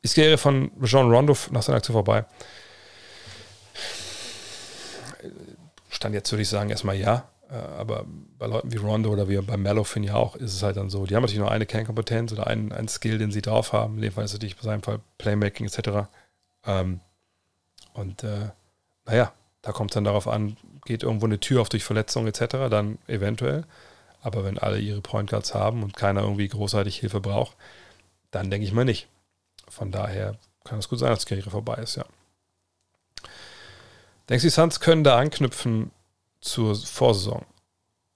[0.00, 2.24] Ich gehe von Jean Rondo nach seiner Aktion vorbei.
[6.00, 7.28] Stand jetzt würde ich sagen, erstmal ja.
[7.50, 8.06] Äh, aber
[8.38, 10.88] bei Leuten wie Rondo oder wie bei Mello finde ich auch, ist es halt dann
[10.88, 11.04] so.
[11.04, 13.96] Die haben natürlich nur eine Kernkompetenz oder einen, einen Skill, den sie drauf haben.
[13.96, 16.08] In dem Fall ist natürlich bei seinem Fall Playmaking etc.
[16.64, 17.00] Ähm,
[17.92, 18.48] und äh,
[19.04, 20.56] naja, da kommt es dann darauf an,
[20.86, 23.64] geht irgendwo eine Tür auf durch Verletzung etc., dann eventuell.
[24.22, 27.58] Aber wenn alle ihre Point Guards haben und keiner irgendwie großartig Hilfe braucht,
[28.30, 29.08] dann denke ich mal nicht.
[29.68, 32.06] Von daher kann es gut sein, dass die Karriere vorbei ist, ja.
[34.30, 35.90] Denkst du, die Suns können da anknüpfen
[36.40, 37.44] zur Vorsaison?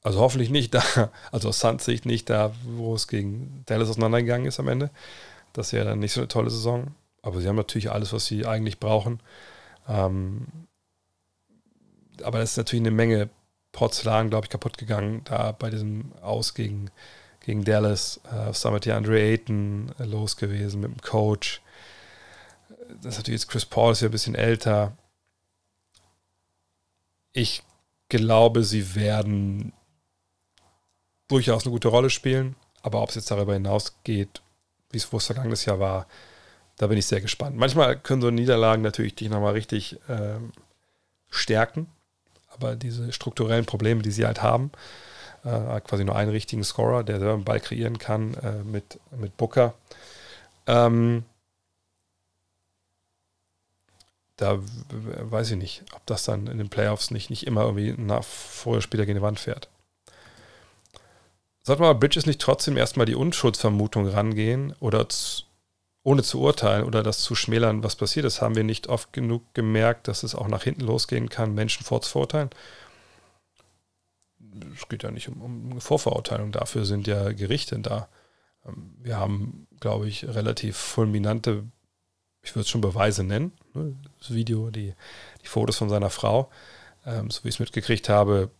[0.02, 4.46] Also hoffentlich nicht da, also aus Suns Sicht nicht da, wo es gegen Dallas auseinandergegangen
[4.46, 4.90] ist am Ende.
[5.52, 6.94] Das ja dann nicht so eine tolle Saison.
[7.20, 9.20] Aber sie haben natürlich alles, was sie eigentlich brauchen.
[9.88, 10.46] Ähm,
[12.22, 13.28] aber das ist natürlich eine Menge
[13.72, 16.90] Porzellan, glaube ich, kaputt gegangen, da bei diesem Aus gegen,
[17.40, 18.20] gegen Dallas.
[18.30, 18.52] Äh,
[18.84, 21.60] ja Andre Ayton äh, los gewesen mit dem Coach.
[23.02, 24.96] Das ist natürlich jetzt Chris Paul ist ja ein bisschen älter.
[27.34, 27.62] Ich
[28.08, 29.72] glaube, sie werden
[31.28, 34.40] durchaus eine gute Rolle spielen, aber ob es jetzt darüber hinausgeht,
[34.90, 36.06] wie es vergangenes Jahr war,
[36.76, 37.56] da bin ich sehr gespannt.
[37.56, 40.38] Manchmal können so Niederlagen natürlich dich nochmal richtig äh,
[41.28, 41.88] stärken,
[42.48, 44.70] aber diese strukturellen Probleme, die sie halt haben,
[45.44, 49.36] äh, quasi nur einen richtigen Scorer, der selber einen Ball kreieren kann äh, mit, mit
[49.36, 49.74] Booker.
[50.68, 51.24] Ähm,
[54.36, 58.24] da weiß ich nicht, ob das dann in den Playoffs nicht, nicht immer irgendwie nach
[58.24, 59.68] vorher später gegen die Wand fährt.
[61.62, 65.44] Sollte man Bridges nicht trotzdem erstmal die Unschuldsvermutung rangehen oder zu,
[66.02, 69.42] ohne zu urteilen oder das zu schmälern, was passiert ist, haben wir nicht oft genug
[69.54, 72.50] gemerkt, dass es auch nach hinten losgehen kann, Menschen vorzuverurteilen.
[74.74, 75.40] Es geht ja nicht um,
[75.72, 78.08] um Vorverurteilung, dafür sind ja Gerichte da.
[78.66, 81.64] Ähm, wir haben, glaube ich, relativ fulminante
[82.44, 83.96] ich würde es schon Beweise nennen, ne?
[84.18, 84.94] das Video, die,
[85.42, 86.50] die Fotos von seiner Frau,
[87.06, 88.50] ähm, so wie ich es mitgekriegt habe.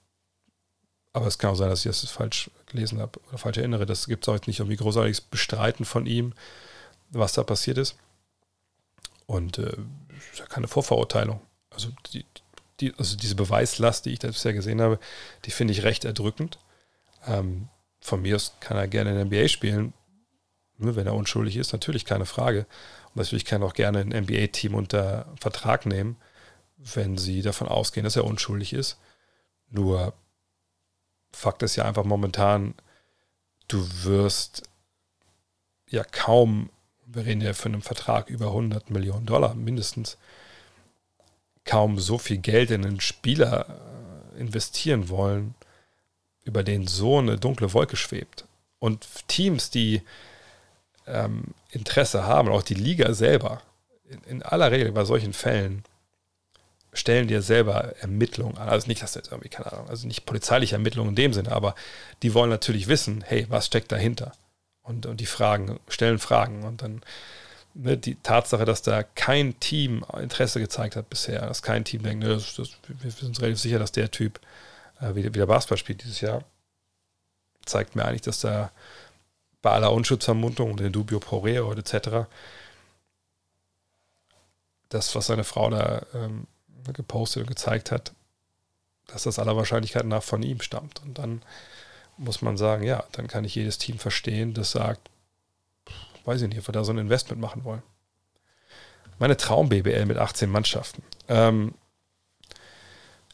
[1.12, 3.86] Aber es kann auch sein, dass ich das falsch gelesen habe oder falsch erinnere.
[3.86, 6.32] Das gibt es auch jetzt nicht irgendwie großartiges Bestreiten von ihm,
[7.10, 7.96] was da passiert ist.
[9.26, 9.76] Und äh,
[10.32, 11.40] ist ja keine Vorverurteilung.
[11.70, 12.24] Also, die,
[12.80, 14.98] die, also diese Beweislast, die ich da bisher gesehen habe,
[15.44, 16.58] die finde ich recht erdrückend.
[17.26, 17.68] Ähm,
[18.00, 19.92] von mir aus kann er gerne in der NBA spielen,
[20.78, 22.66] wenn er unschuldig ist, natürlich keine Frage.
[23.14, 26.16] Natürlich kann auch gerne ein NBA-Team unter Vertrag nehmen,
[26.76, 28.98] wenn sie davon ausgehen, dass er unschuldig ist.
[29.70, 30.14] Nur
[31.32, 32.74] Fakt ist ja einfach momentan,
[33.68, 34.62] du wirst
[35.88, 36.70] ja kaum,
[37.06, 40.16] wir reden ja von einem Vertrag über 100 Millionen Dollar mindestens,
[41.64, 45.54] kaum so viel Geld in einen Spieler äh, investieren wollen,
[46.42, 48.44] über den so eine dunkle Wolke schwebt.
[48.78, 50.02] Und Teams, die
[51.06, 53.62] ähm, Interesse haben, auch die Liga selber,
[54.08, 55.84] in, in, aller Regel bei solchen Fällen,
[56.92, 58.68] stellen dir selber Ermittlungen an.
[58.68, 61.74] Also nicht, dass jetzt irgendwie, keine Ahnung, also nicht polizeiliche Ermittlungen in dem Sinne, aber
[62.22, 64.32] die wollen natürlich wissen, hey, was steckt dahinter?
[64.82, 66.62] Und, und die Fragen, stellen Fragen.
[66.62, 67.02] Und dann
[67.74, 72.24] ne, die Tatsache, dass da kein Team Interesse gezeigt hat bisher, dass kein Team denkt,
[72.24, 74.40] ne, das, das, wir sind relativ sicher, dass der Typ
[75.00, 76.44] äh, wieder, wieder Basketball spielt dieses Jahr,
[77.64, 78.70] zeigt mir eigentlich, dass da
[79.64, 82.28] bei aller Unschutzvermutung und den Dubio pro reo etc.
[84.90, 86.46] das, was seine Frau da ähm,
[86.92, 88.12] gepostet und gezeigt hat,
[89.06, 91.02] dass das aller Wahrscheinlichkeit nach von ihm stammt.
[91.02, 91.40] Und dann
[92.18, 95.08] muss man sagen, ja, dann kann ich jedes Team verstehen, das sagt,
[96.26, 97.82] weiß ich nicht, ob wir da so ein Investment machen wollen.
[99.18, 101.02] Meine Traum-BBL mit 18 Mannschaften.
[101.28, 101.72] Ähm,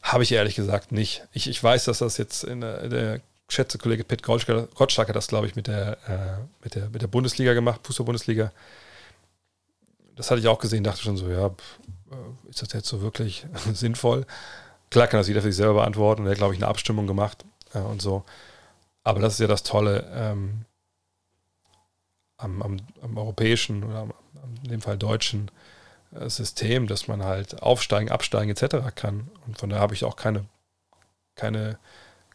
[0.01, 1.27] Habe ich ehrlich gesagt nicht.
[1.33, 3.21] Ich, ich weiß, dass das jetzt in der, in der
[3.51, 7.07] schätze Kollege Pitt Gottschalk hat das, glaube ich, mit der, äh, mit, der, mit der
[7.07, 8.51] Bundesliga gemacht, Fußball-Bundesliga.
[10.15, 13.45] Das hatte ich auch gesehen, dachte schon so, ja, äh, ist das jetzt so wirklich
[13.73, 14.25] sinnvoll?
[14.89, 16.25] Klar kann das jeder für sich selber beantworten.
[16.25, 18.23] Er hat, glaube ich, eine Abstimmung gemacht äh, und so.
[19.03, 20.65] Aber das ist ja das Tolle ähm,
[22.37, 24.13] am, am, am, europäischen oder am,
[24.63, 25.51] in dem Fall deutschen
[26.13, 28.95] äh, System, dass man halt aufsteigen, absteigen etc.
[28.95, 29.29] kann.
[29.45, 30.45] Und von daher habe ich auch keine,
[31.35, 31.79] keine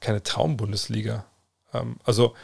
[0.00, 1.24] keine Traum-Bundesliga.
[1.72, 2.34] Ähm, also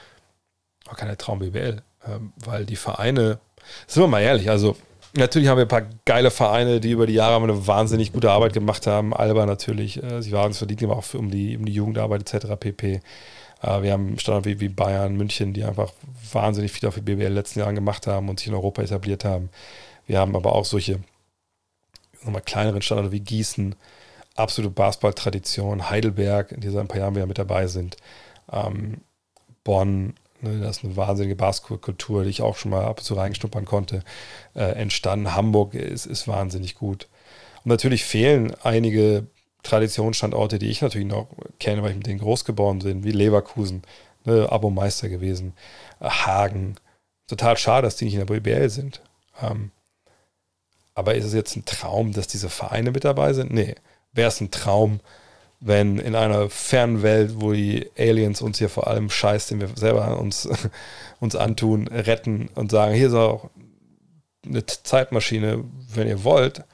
[0.88, 3.38] auch keine Traum-BBL, ähm, weil die Vereine,
[3.86, 4.76] sind wir mal ehrlich, also
[5.14, 8.52] natürlich haben wir ein paar geile Vereine, die über die Jahre eine wahnsinnig gute Arbeit
[8.52, 9.14] gemacht haben.
[9.14, 12.32] Alba natürlich, äh, sie waren es verdient aber auch für, um, die, um die Jugendarbeit
[12.32, 12.48] etc.
[12.58, 13.00] pp.
[13.62, 15.92] Äh, wir haben Standard wie, wie Bayern, München, die einfach
[16.32, 18.82] wahnsinnig viel auf die BBL in den letzten Jahren gemacht haben und sich in Europa
[18.82, 19.50] etabliert haben.
[20.06, 21.00] Wir haben aber auch solche
[22.24, 23.74] nochmal kleineren Standorte wie Gießen,
[24.36, 25.90] absolute Basketball-Tradition.
[25.90, 27.96] Heidelberg, in dieser ein paar Jahren wieder mit dabei sind.
[28.50, 29.02] Ähm,
[29.64, 33.14] Bonn, ne, das ist eine wahnsinnige Basketballkultur, die ich auch schon mal ab und zu
[33.14, 34.02] reingeschnuppern konnte,
[34.54, 35.34] äh, entstanden.
[35.34, 37.08] Hamburg ist, ist wahnsinnig gut.
[37.64, 39.26] Und natürlich fehlen einige
[39.62, 41.28] Traditionsstandorte, die ich natürlich noch
[41.60, 43.82] kenne, weil ich mit denen groß geworden bin, wie Leverkusen,
[44.24, 45.54] ne, Abo-Meister gewesen,
[46.00, 46.76] äh, Hagen.
[47.28, 49.02] Total schade, dass die nicht in der BBL sind.
[49.40, 49.70] Ähm,
[50.94, 53.52] aber ist es jetzt ein Traum, dass diese Vereine mit dabei sind?
[53.52, 53.76] Nee
[54.12, 55.00] wäre es ein Traum,
[55.60, 59.68] wenn in einer fernen Welt, wo die Aliens uns hier vor allem Scheiß, den wir
[59.76, 60.48] selber uns,
[61.20, 63.50] uns antun, retten und sagen, hier ist auch
[64.44, 66.64] eine Zeitmaschine, wenn ihr wollt,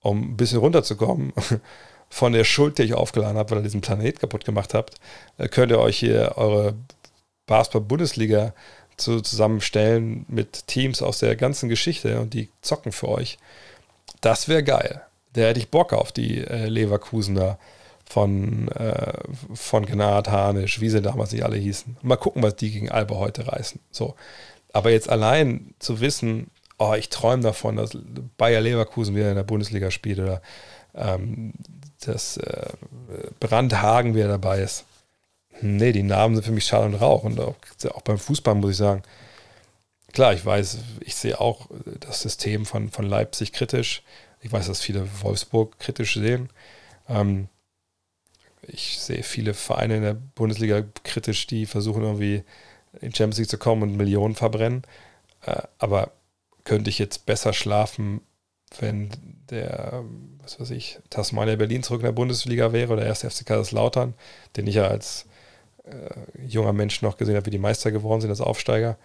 [0.00, 1.32] um ein bisschen runterzukommen
[2.08, 4.94] von der Schuld, die ich aufgeladen habe, weil ihr diesen Planet kaputt gemacht habt,
[5.38, 6.74] äh, könnt ihr euch hier eure
[7.46, 8.54] Basketball-Bundesliga
[8.96, 13.38] zu, zusammenstellen mit Teams aus der ganzen Geschichte und die zocken für euch.
[14.20, 15.02] Das wäre geil
[15.34, 17.58] der hätte ich Bock auf die äh, Leverkusener
[18.04, 19.20] von, äh,
[19.54, 21.96] von Gnad, Hanisch, wie sie damals nicht alle hießen.
[22.02, 23.80] Mal gucken, was die gegen Alba heute reißen.
[23.90, 24.14] So.
[24.72, 27.96] Aber jetzt allein zu wissen, oh, ich träume davon, dass
[28.36, 30.42] Bayer Leverkusen wieder in der Bundesliga spielt oder
[30.94, 31.52] ähm,
[32.04, 32.70] dass äh,
[33.40, 34.84] Brandhagen wieder dabei ist.
[35.60, 37.24] Nee, die Namen sind für mich Schall und Rauch.
[37.24, 37.54] Und auch,
[37.90, 39.02] auch beim Fußball muss ich sagen,
[40.12, 41.68] klar, ich weiß, ich sehe auch
[42.00, 44.02] das System von, von Leipzig kritisch.
[44.42, 46.50] Ich weiß, dass viele Wolfsburg kritisch sehen.
[47.08, 47.48] Ähm,
[48.62, 52.42] ich sehe viele Vereine in der Bundesliga kritisch, die versuchen irgendwie
[53.00, 54.82] in Champions League zu kommen und Millionen verbrennen.
[55.46, 56.12] Äh, aber
[56.64, 58.20] könnte ich jetzt besser schlafen,
[58.78, 59.10] wenn
[59.50, 60.04] der,
[60.40, 64.14] was weiß ich, Tasmania Berlin zurück in der Bundesliga wäre oder erst FC Kaiserslautern,
[64.56, 65.26] den ich ja als
[65.84, 68.96] äh, junger Mensch noch gesehen habe, wie die Meister geworden sind als Aufsteiger.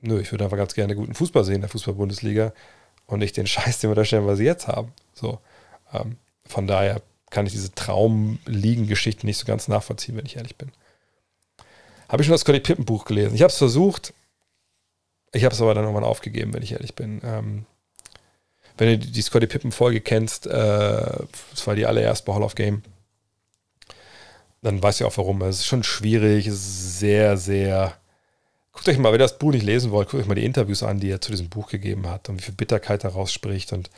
[0.00, 2.52] Nö, ich würde einfach ganz gerne guten Fußball sehen in der Fußball-Bundesliga
[3.12, 4.92] und nicht den Scheiß, den wir da stellen, was sie jetzt haben.
[5.14, 5.38] So,
[5.92, 6.16] ähm,
[6.46, 10.72] von daher kann ich diese Traumliegen-Geschichte nicht so ganz nachvollziehen, wenn ich ehrlich bin.
[12.08, 13.34] Habe ich schon das Scotty Pippen Buch gelesen?
[13.34, 14.12] Ich habe es versucht,
[15.32, 17.20] ich habe es aber dann irgendwann aufgegeben, wenn ich ehrlich bin.
[17.24, 17.66] Ähm,
[18.76, 22.82] wenn du die Scotty Pippen-Folge kennst, äh, das war die allererste Hall of Game,
[24.62, 25.42] dann weißt du auch warum.
[25.42, 27.96] Es ist schon schwierig, es ist sehr, sehr.
[28.82, 30.82] Guckt euch mal, wenn ihr das Buch nicht lesen wollt, guckt euch mal die Interviews
[30.82, 33.72] an, die er zu diesem Buch gegeben hat und wie viel Bitterkeit daraus spricht.
[33.72, 33.90] Und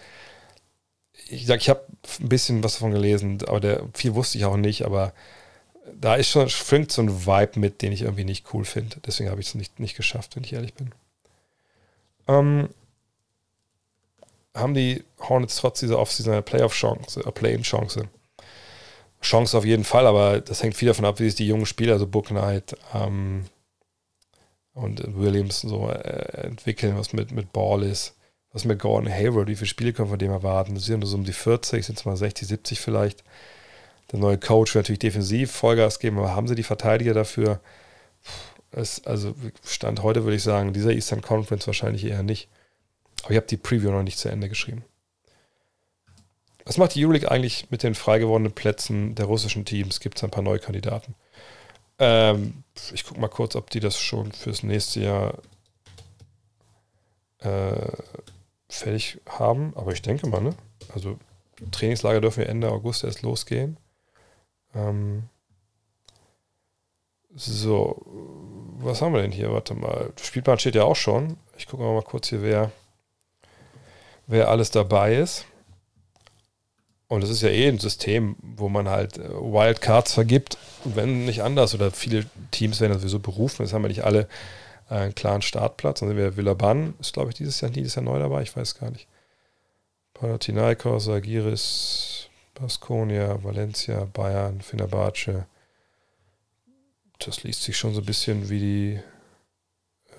[1.31, 1.87] ich sag, ich habe
[2.21, 5.15] ein bisschen was davon gelesen, aber der, viel wusste ich auch nicht, aber
[5.99, 8.99] da ist schon, schwingt so ein Vibe mit, den ich irgendwie nicht cool finde.
[9.07, 10.93] Deswegen habe ich es nicht, nicht geschafft, wenn ich ehrlich bin.
[12.29, 12.69] Ähm,
[14.53, 18.11] haben die Hornets trotz dieser Offseason eine Playoff-Chance, eine Play-in-Chance?
[19.23, 21.95] Chance auf jeden Fall, aber das hängt viel davon ab, wie sich die jungen Spieler,
[21.95, 23.47] also Book Knight ähm,
[24.75, 28.15] und Williams so äh, entwickeln, was mit, mit Ball ist,
[28.53, 30.75] was mit Gordon Hayward, wie viele Spiele können wir von dem erwarten?
[30.75, 33.25] Das sind nur so um die 40, sind es mal 60, 70 vielleicht.
[34.13, 37.61] Der neue Coach will natürlich defensiv Vollgas geben, aber haben sie die Verteidiger dafür?
[38.71, 42.49] Es, also Stand heute würde ich sagen, dieser Eastern Conference wahrscheinlich eher nicht.
[43.23, 44.85] Aber ich habe die Preview noch nicht zu Ende geschrieben.
[46.65, 50.01] Was macht die Euroleague eigentlich mit den frei gewordenen Plätzen der russischen Teams?
[50.01, 51.15] Gibt es ein paar neue Kandidaten?
[51.99, 55.39] Ähm, ich gucke mal kurz, ob die das schon fürs nächste Jahr
[57.39, 57.93] äh,
[58.69, 59.73] fertig haben.
[59.77, 60.55] Aber ich denke mal, ne?
[60.93, 61.19] Also
[61.71, 63.77] Trainingslager dürfen wir Ende August erst losgehen.
[64.75, 65.25] Ähm,
[67.35, 68.03] so,
[68.79, 69.53] was haben wir denn hier?
[69.53, 70.13] Warte mal.
[70.21, 71.37] Spielplan steht ja auch schon.
[71.57, 72.71] Ich gucke mal kurz hier, wer,
[74.27, 75.47] wer alles dabei ist.
[77.09, 81.43] Und es ist ja eh ein System, wo man halt äh, Wildcards vergibt, wenn nicht
[81.43, 81.75] anders.
[81.75, 83.63] Oder viele Teams werden sowieso berufen.
[83.63, 84.29] Jetzt haben wir nicht alle
[84.91, 86.01] äh, einen klaren Startplatz.
[86.01, 88.77] Dann sind wir Villaban, ist glaube ich dieses Jahr, dieses Jahr neu dabei, ich weiß
[88.77, 89.07] gar nicht.
[90.15, 95.47] Panathinaikos, Agiris, Baskonia, Valencia, Bayern, Fenerbahce.
[97.19, 99.01] Das liest sich schon so ein bisschen wie die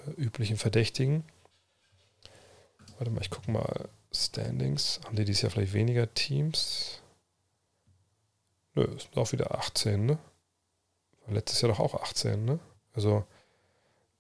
[0.07, 1.23] äh, üblichen Verdächtigen.
[2.97, 3.89] Warte mal, ich gucke mal.
[4.15, 4.99] Standings.
[5.05, 7.01] Haben die dieses Jahr vielleicht weniger Teams?
[8.73, 10.17] Nö, es sind auch wieder 18, ne?
[11.27, 12.59] letztes Jahr doch auch 18, ne?
[12.93, 13.25] Also,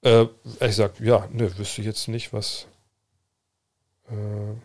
[0.01, 0.27] äh,
[0.59, 2.67] ehrlich gesagt, ja, nö, wüsste ich jetzt nicht, was.
[4.09, 4.55] Äh,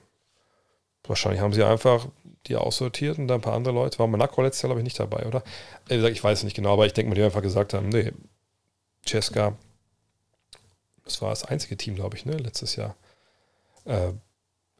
[1.04, 2.06] wahrscheinlich haben sie einfach
[2.46, 3.98] die aussortiert und da ein paar andere Leute.
[3.98, 5.42] War Monaco letztes Jahr, glaube ich, nicht dabei, oder?
[5.88, 8.12] Ehrlich gesagt, ich weiß nicht genau, aber ich denke mal, die einfach gesagt haben, nee,
[9.06, 9.56] Cesca,
[11.04, 12.96] das war das einzige Team, glaube ich, ne, letztes Jahr.
[13.84, 14.12] Äh,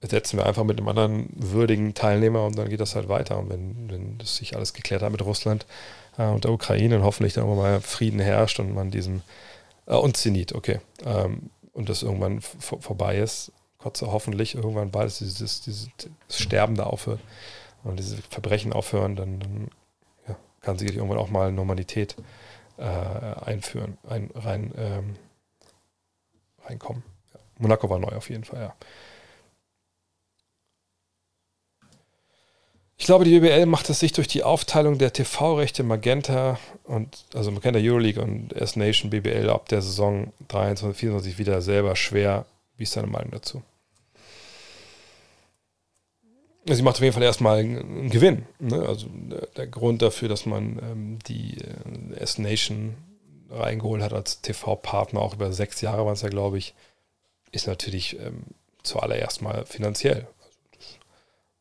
[0.02, 3.38] setzen wir einfach mit einem anderen würdigen Teilnehmer und dann geht das halt weiter.
[3.38, 5.66] Und wenn, wenn das sich alles geklärt hat mit Russland
[6.16, 9.22] äh, und der Ukraine und hoffentlich dann irgendwann mal Frieden herrscht und man diesen
[9.86, 10.80] äh, und Zenit, okay.
[11.04, 13.52] Ähm, und das irgendwann vorbei ist,
[13.94, 15.88] sei hoffentlich irgendwann bald dieses, dieses
[16.28, 17.20] Sterben da aufhört
[17.84, 19.68] und diese Verbrechen aufhören, dann, dann
[20.28, 22.16] ja, kann sicherlich irgendwann auch mal Normalität
[22.76, 25.16] äh, einführen, ein, rein, ähm,
[26.64, 27.02] reinkommen.
[27.32, 27.40] Ja.
[27.58, 28.74] Monaco war neu auf jeden Fall, ja.
[33.00, 37.50] Ich glaube, die BBL macht es sich durch die Aufteilung der TV-Rechte Magenta und also
[37.50, 42.44] Magenta Euroleague und S-Nation BBL ab der Saison 23, 24 wieder selber schwer.
[42.76, 43.62] Wie ist deine Meinung dazu?
[46.66, 48.44] Sie macht auf jeden Fall erstmal einen Gewinn.
[48.58, 48.84] Ne?
[48.86, 52.96] Also der, der, Grund dafür, dass man ähm, die äh, S-Nation
[53.48, 56.74] reingeholt hat als TV-Partner, auch über sechs Jahre waren es ja, glaube ich,
[57.50, 58.42] ist natürlich ähm,
[58.82, 60.28] zuallererst mal finanziell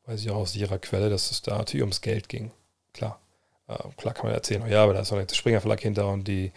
[0.09, 2.51] weiß ich auch aus ihrer Quelle, dass es da natürlich ums Geld ging.
[2.93, 3.19] Klar.
[3.67, 6.09] Äh, klar kann man erzählen, oh ja, aber da ist noch der Springer Verlag hinter
[6.09, 6.51] und die,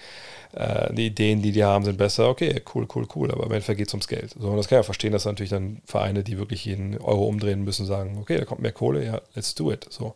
[0.55, 2.29] äh, die Ideen, die die haben, sind besser.
[2.29, 4.35] Okay, cool, cool, cool, aber im Endeffekt geht es ums Geld.
[4.39, 7.63] So, und das kann ja verstehen, dass natürlich dann Vereine, die wirklich jeden Euro umdrehen
[7.63, 9.87] müssen, sagen, okay, da kommt mehr Kohle, ja, let's do it.
[9.91, 10.15] So.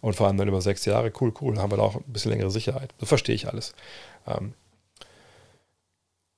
[0.00, 2.32] Und vor allem dann über sechs Jahre, cool, cool, haben wir da auch ein bisschen
[2.32, 2.92] längere Sicherheit.
[2.98, 3.72] So verstehe ich alles.
[4.26, 4.54] Ähm,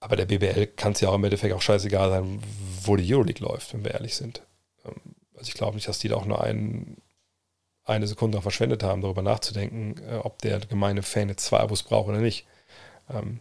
[0.00, 2.42] aber der BBL kann es ja auch im Endeffekt auch scheißegal sein,
[2.82, 4.42] wo die Euroleague läuft, wenn wir ehrlich sind.
[5.44, 6.97] Also ich glaube nicht, dass die da auch nur ein,
[7.84, 12.08] eine Sekunde verschwendet haben, darüber nachzudenken, äh, ob der gemeine Fan jetzt zwei Abos braucht
[12.08, 12.47] oder nicht.
[13.10, 13.40] Ähm,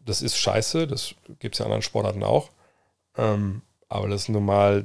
[0.00, 2.48] das ist scheiße, das gibt es ja in anderen Sportarten auch.
[3.18, 3.60] Ähm,
[3.90, 4.82] aber das ist nun mal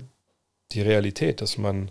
[0.74, 1.90] die Realität, dass man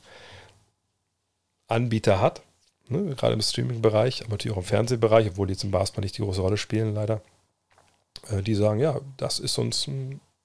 [1.66, 2.42] Anbieter hat,
[2.88, 6.18] ne, gerade im Streaming-Bereich, aber natürlich auch im Fernsehbereich, obwohl die jetzt im Basketball nicht
[6.18, 7.22] die große Rolle spielen, leider,
[8.28, 9.88] äh, die sagen, ja, das ist uns,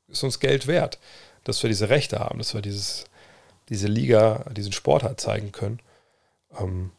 [0.07, 0.99] ist uns Geld wert,
[1.43, 3.07] dass wir diese Rechte haben, dass wir dieses
[3.69, 5.79] diese Liga, diesen Sport halt zeigen können.
[6.59, 6.91] Ähm,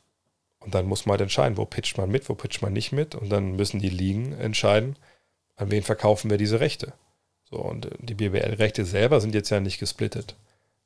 [0.61, 3.15] und dann muss man halt entscheiden, wo pitcht man mit, wo pitcht man nicht mit.
[3.15, 4.97] Und dann müssen die Ligen entscheiden,
[5.55, 6.93] an wen verkaufen wir diese Rechte.
[7.45, 10.35] So, und die BBL-Rechte selber sind jetzt ja nicht gesplittet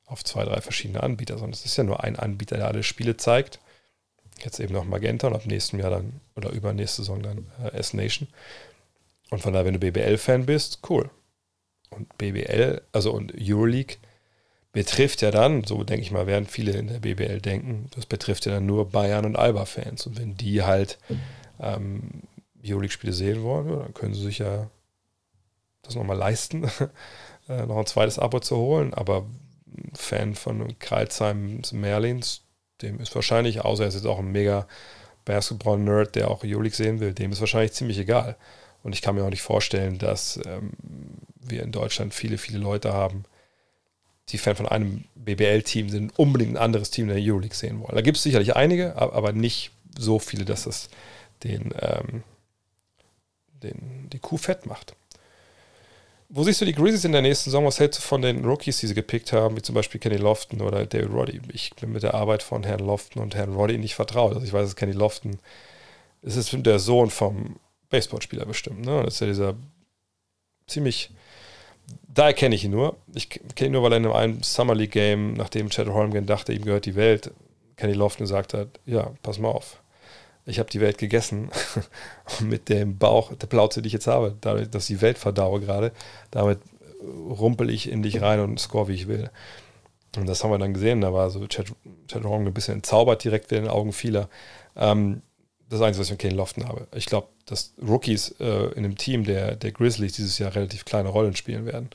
[0.05, 3.17] auf zwei, drei verschiedene Anbieter, sondern es ist ja nur ein Anbieter, der alle Spiele
[3.17, 3.59] zeigt.
[4.43, 8.27] Jetzt eben noch Magenta und ab nächstem Jahr dann oder übernächste Saison dann äh, S-Nation.
[9.29, 11.09] Und von daher, wenn du BBL-Fan bist, cool.
[11.89, 13.97] Und BBL, also und Euroleague
[14.71, 18.45] betrifft ja dann, so denke ich mal, werden viele in der BBL denken, das betrifft
[18.45, 20.07] ja dann nur Bayern und Alba-Fans.
[20.07, 20.97] Und wenn die halt
[21.59, 22.23] ähm,
[22.65, 24.69] Euroleague-Spiele sehen wollen, dann können sie sich ja
[25.81, 26.63] das nochmal leisten,
[27.49, 28.93] äh, noch ein zweites Abo zu holen.
[28.93, 29.25] Aber
[29.67, 32.43] ein Fan von Kreilsheim Merlins,
[32.81, 34.67] dem ist wahrscheinlich, außer er ist jetzt auch ein mega
[35.25, 38.37] Basketball-Nerd, der auch Euroleague sehen will, dem ist wahrscheinlich ziemlich egal.
[38.83, 40.71] Und ich kann mir auch nicht vorstellen, dass ähm,
[41.39, 43.25] wir in Deutschland viele, viele Leute haben,
[44.31, 47.95] die Fan von einem BBL-Team sind, unbedingt ein anderes Team in der Euroleague sehen wollen.
[47.95, 50.89] Da gibt es sicherlich einige, aber nicht so viele, dass das
[51.43, 52.23] den, ähm,
[53.63, 54.95] den, die Kuh fett macht.
[56.29, 57.65] Wo siehst du die Grizzlies in der nächsten Saison?
[57.65, 60.61] Was hältst du von den Rookies, die sie gepickt haben, wie zum Beispiel Kenny Lofton
[60.61, 61.41] oder David Roddy?
[61.51, 64.33] Ich bin mit der Arbeit von Herrn Lofton und Herrn Roddy nicht vertraut.
[64.33, 65.39] Also ich weiß, dass Kenny Lofton
[66.21, 68.85] es ist der Sohn vom Baseballspieler bestimmt.
[68.85, 69.03] Ne?
[69.03, 69.55] Das ist ja dieser
[70.67, 71.11] ziemlich.
[72.13, 72.97] Da erkenne ich ihn nur.
[73.13, 76.53] Ich kenne ihn nur, weil er in einem Summer League Game, nachdem Chad Holmgren dachte,
[76.53, 77.31] ihm gehört die Welt,
[77.77, 79.81] Kenny Lofton gesagt hat: Ja, pass mal auf
[80.45, 81.49] ich habe die Welt gegessen
[82.41, 85.59] mit dem Bauch, der Plauze, die ich jetzt habe, dadurch, dass ich die Welt verdaue
[85.59, 85.91] gerade,
[86.31, 86.59] damit
[87.03, 89.29] rumpel ich in dich rein und score, wie ich will.
[90.17, 91.67] Und das haben wir dann gesehen, da war so Chad,
[92.07, 94.29] Chad Horn ein bisschen entzaubert direkt in den Augen vieler.
[94.75, 95.21] Ähm,
[95.71, 96.87] das Einzige, was ich mit Kane Lofton habe.
[96.93, 101.09] Ich glaube, dass Rookies äh, in dem Team der, der Grizzlies dieses Jahr relativ kleine
[101.09, 101.89] Rollen spielen werden.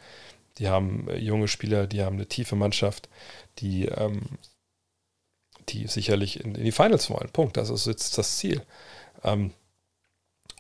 [0.59, 3.09] Die haben äh, junge Spieler, die haben eine tiefe Mannschaft,
[3.59, 4.23] die ähm,
[5.69, 7.29] die sicherlich in, in, die Finals wollen.
[7.33, 7.57] Punkt.
[7.57, 8.63] Das ist jetzt das Ziel.
[9.25, 9.53] Ähm,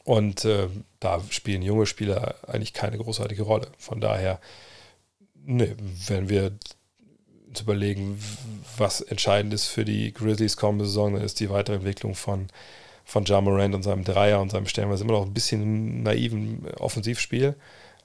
[0.05, 0.69] und äh,
[1.01, 3.69] da spielen junge Spieler eigentlich keine großartige Rolle.
[3.79, 4.41] Von daher,
[5.35, 5.75] ne,
[6.07, 6.53] wenn wir
[7.49, 8.23] uns überlegen,
[8.77, 12.49] was entscheidend ist für die Grizzlies kommende Saison, dann ist die Weiterentwicklung von,
[13.07, 17.55] von Ja Morant und seinem Dreier und seinem stellenweise immer noch ein bisschen naiven Offensivspiel.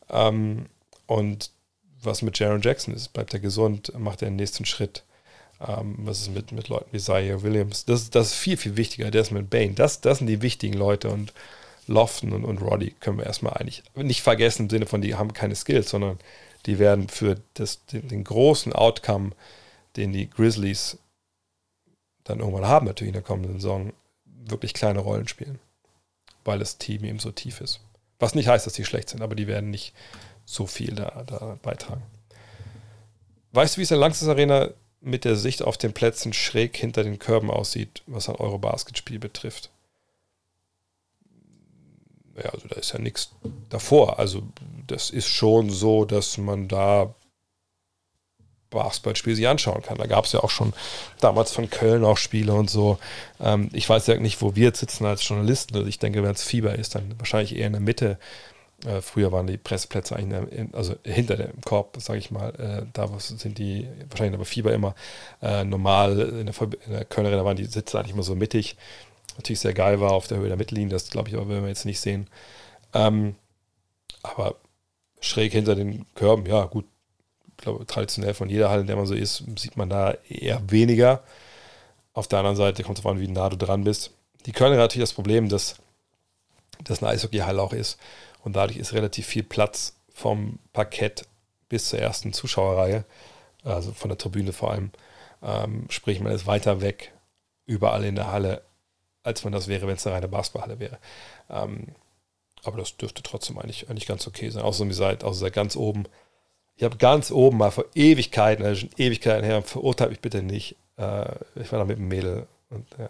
[0.09, 0.67] Ähm,
[1.07, 1.49] und
[2.03, 5.03] was mit Jaron Jackson ist, bleibt er gesund, macht er den nächsten Schritt.
[5.59, 7.83] Ähm, was ist mit, mit Leuten wie Zaire Williams?
[7.85, 9.09] Das, das ist viel, viel wichtiger.
[9.09, 9.73] Der ist mit Bane.
[9.73, 11.33] Das, das sind die wichtigen Leute und
[11.87, 15.33] Lofton und, und Roddy können wir erstmal eigentlich nicht vergessen im Sinne von, die haben
[15.33, 16.19] keine Skills, sondern
[16.67, 19.31] die werden für das, den, den großen Outcome,
[19.97, 20.99] den die Grizzlies
[22.23, 23.93] dann irgendwann haben, natürlich in der kommenden Saison,
[24.45, 25.59] wirklich kleine Rollen spielen,
[26.43, 27.81] weil das Team eben so tief ist.
[28.19, 29.93] Was nicht heißt, dass die schlecht sind, aber die werden nicht
[30.45, 32.03] so viel da, da beitragen.
[33.53, 34.69] Weißt du, wie es in der Langsys Arena
[35.01, 39.71] mit der Sicht auf den Plätzen schräg hinter den Körben aussieht, was ein Eurobasket-Spiel betrifft.
[42.37, 43.31] Ja, also da ist ja nichts
[43.69, 44.19] davor.
[44.19, 44.43] Also
[44.87, 47.13] das ist schon so, dass man da
[48.71, 49.97] Basketballspiel sich anschauen kann.
[49.97, 50.73] Da gab es ja auch schon
[51.19, 52.97] damals von Köln auch Spiele und so.
[53.39, 55.75] Ähm, ich weiß ja nicht, wo wir jetzt sitzen als Journalisten.
[55.75, 58.17] Also ich denke, wenn es Fieber ist, dann wahrscheinlich eher in der Mitte
[58.85, 62.85] äh, früher waren die Pressplätze eigentlich, in, also hinter dem Korb, sage ich mal, äh,
[62.93, 64.95] da sind die wahrscheinlich aber Fieber immer
[65.41, 66.19] äh, normal.
[66.19, 68.75] In der, in der Kölner da waren die Sitze eigentlich immer so mittig.
[69.37, 71.69] Natürlich sehr geil war auf der Höhe der Mittellinie, das glaube ich aber, werden wir
[71.69, 72.27] jetzt nicht sehen.
[72.93, 73.35] Ähm,
[74.23, 74.55] aber
[75.19, 76.85] schräg hinter den Körben, ja, gut.
[77.61, 81.23] Glaube, traditionell von jeder Halle, in der man so ist, sieht man da eher weniger.
[82.13, 84.11] Auf der anderen Seite kommt es darauf an, wie nah du dran bist.
[84.45, 85.75] Die Kölner hat natürlich das Problem, dass
[86.83, 87.99] das eine Eishockeyhalle auch ist
[88.43, 91.25] und dadurch ist relativ viel Platz vom Parkett
[91.69, 93.05] bis zur ersten Zuschauerreihe,
[93.63, 94.91] also von der Tribüne vor allem.
[95.43, 97.13] Ähm, sprich, man ist weiter weg,
[97.65, 98.63] überall in der Halle,
[99.23, 100.97] als man das wäre, wenn es eine reine Basketballhalle wäre.
[101.49, 101.87] Ähm,
[102.63, 104.63] aber das dürfte trotzdem eigentlich, eigentlich ganz okay sein.
[104.63, 106.05] Außer ihr seid, außer seid ganz oben.
[106.77, 110.75] Ich habe ganz oben mal vor Ewigkeiten, also schon Ewigkeiten her, verurteilt mich bitte nicht.
[110.97, 111.25] Äh,
[111.55, 113.09] ich war da mit einem Mädel und ja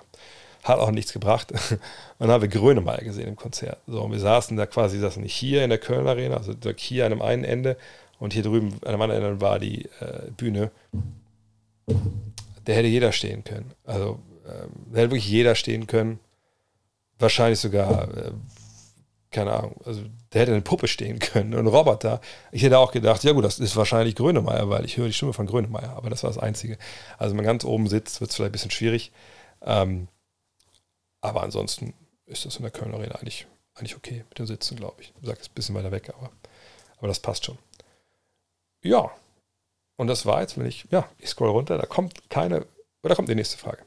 [0.63, 1.51] hat auch nichts gebracht.
[1.71, 1.79] Und
[2.19, 3.79] dann haben wir Grönemeyer gesehen im Konzert.
[3.87, 7.05] So, und wir saßen da quasi, saßen nicht hier in der Köln Arena, also hier
[7.05, 7.77] an einem einen Ende
[8.19, 10.69] und hier drüben an einem anderen Ende war die äh, Bühne.
[12.67, 13.71] Der hätte jeder stehen können.
[13.85, 16.19] Also, ähm, da hätte wirklich jeder stehen können.
[17.17, 18.31] Wahrscheinlich sogar, äh,
[19.31, 20.03] keine Ahnung, also
[20.33, 22.19] der hätte eine Puppe stehen können, ein Roboter.
[22.51, 25.33] Ich hätte auch gedacht, ja gut, das ist wahrscheinlich Grönemeyer, weil ich höre die Stimme
[25.33, 26.77] von Grönemeyer, aber das war das Einzige.
[27.17, 29.11] Also wenn man ganz oben sitzt, wird es vielleicht ein bisschen schwierig.
[29.61, 30.09] Ähm,
[31.21, 31.93] aber ansonsten
[32.25, 35.13] ist das in der Köln Arena eigentlich, eigentlich okay mit den Sitzen, glaube ich.
[35.21, 36.31] Ich sage es ein bisschen weiter weg, aber,
[36.97, 37.57] aber das passt schon.
[38.83, 39.11] Ja.
[39.97, 42.65] Und das war jetzt, wenn ich, ja, ich scroll runter, da kommt keine,
[43.03, 43.83] oder kommt die nächste Frage.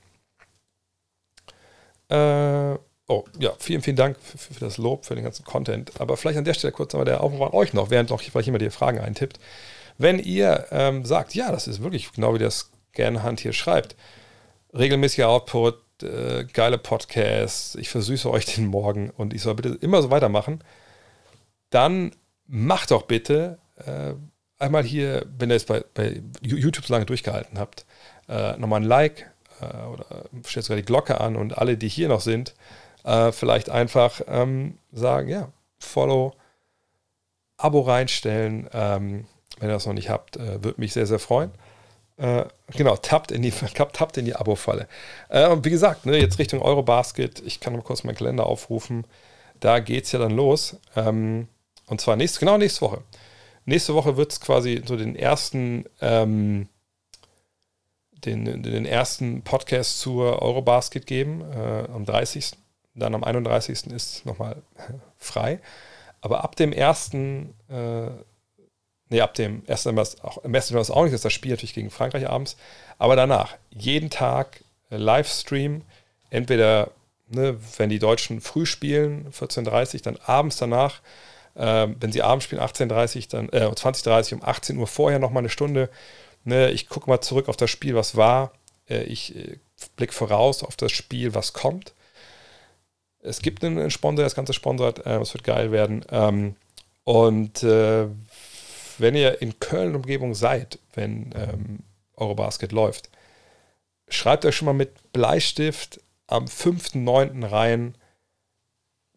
[2.09, 6.01] Äh, oh, ja, vielen, vielen Dank für, für, das Lob, für den ganzen Content.
[6.01, 8.47] Aber vielleicht an der Stelle kurz aber der Aufruf an euch noch, während noch vielleicht
[8.47, 9.39] jemand die Fragen eintippt.
[9.99, 13.95] Wenn ihr ähm, sagt, ja, das ist wirklich genau wie der Scan-Hand hier schreibt,
[14.73, 20.03] regelmäßiger Output, äh, geile Podcasts, ich versüße euch den Morgen und ich soll bitte immer
[20.03, 20.65] so weitermachen,
[21.71, 22.13] dann
[22.47, 24.15] macht doch bitte äh,
[24.59, 27.87] einmal hier, wenn ihr es bei, bei YouTube so lange durchgehalten habt,
[28.29, 32.09] äh, nochmal ein Like äh, oder stellt sogar die Glocke an und alle, die hier
[32.09, 32.55] noch sind,
[33.05, 36.35] äh, vielleicht einfach ähm, sagen, ja, Follow,
[37.57, 38.69] Abo reinstellen.
[38.73, 39.27] Ähm,
[39.59, 41.53] wenn ihr das noch nicht habt, äh, würde mich sehr, sehr freuen.
[42.17, 42.45] Äh,
[42.77, 43.51] genau, tappt in die,
[43.93, 44.89] tappt in die Abo-Falle.
[45.29, 49.07] Äh, und wie gesagt, ne, jetzt Richtung Eurobasket, ich kann noch kurz meinen Kalender aufrufen.
[49.61, 50.77] Da geht es ja dann los.
[50.97, 51.49] Ähm,
[51.87, 53.03] und zwar nächste, genau nächste Woche.
[53.65, 56.69] Nächste Woche wird es quasi so den ersten, ähm,
[58.25, 62.53] den, den ersten Podcast zur Eurobasket geben, äh, am 30.
[62.95, 63.89] Dann am 31.
[63.89, 64.63] ist nochmal
[65.19, 65.61] frei.
[66.21, 68.11] Aber ab dem ersten äh,
[69.15, 71.53] Nee, ab dem ersten Semester, auch, im ersten Semester auch nicht, das ist das Spiel
[71.53, 72.57] natürlich gegen Frankreich abends.
[72.99, 75.83] Aber danach, jeden Tag äh, Livestream,
[76.31, 76.91] entweder,
[77.29, 81.01] ne, wenn die Deutschen früh spielen, 14.30 Uhr, dann abends danach,
[81.55, 85.19] äh, wenn sie abends spielen, 18.30 Uhr, dann, äh, 20.30 Uhr, um 18 Uhr vorher
[85.19, 85.91] nochmal eine Stunde.
[86.45, 88.53] Ne, ich gucke mal zurück auf das Spiel, was war.
[88.89, 89.59] Äh, ich äh,
[89.97, 91.94] blicke voraus auf das Spiel, was kommt.
[93.25, 95.05] Es gibt einen Sponsor, der das Ganze sponsert.
[95.07, 96.05] Äh, es wird geil werden.
[96.11, 96.57] Ähm,
[97.05, 98.07] und äh,
[98.99, 101.81] wenn ihr in Köln Umgebung seid, wenn ähm,
[102.17, 103.11] Eurobasket läuft,
[104.09, 107.51] schreibt euch schon mal mit Bleistift am 5.9.
[107.51, 107.97] rein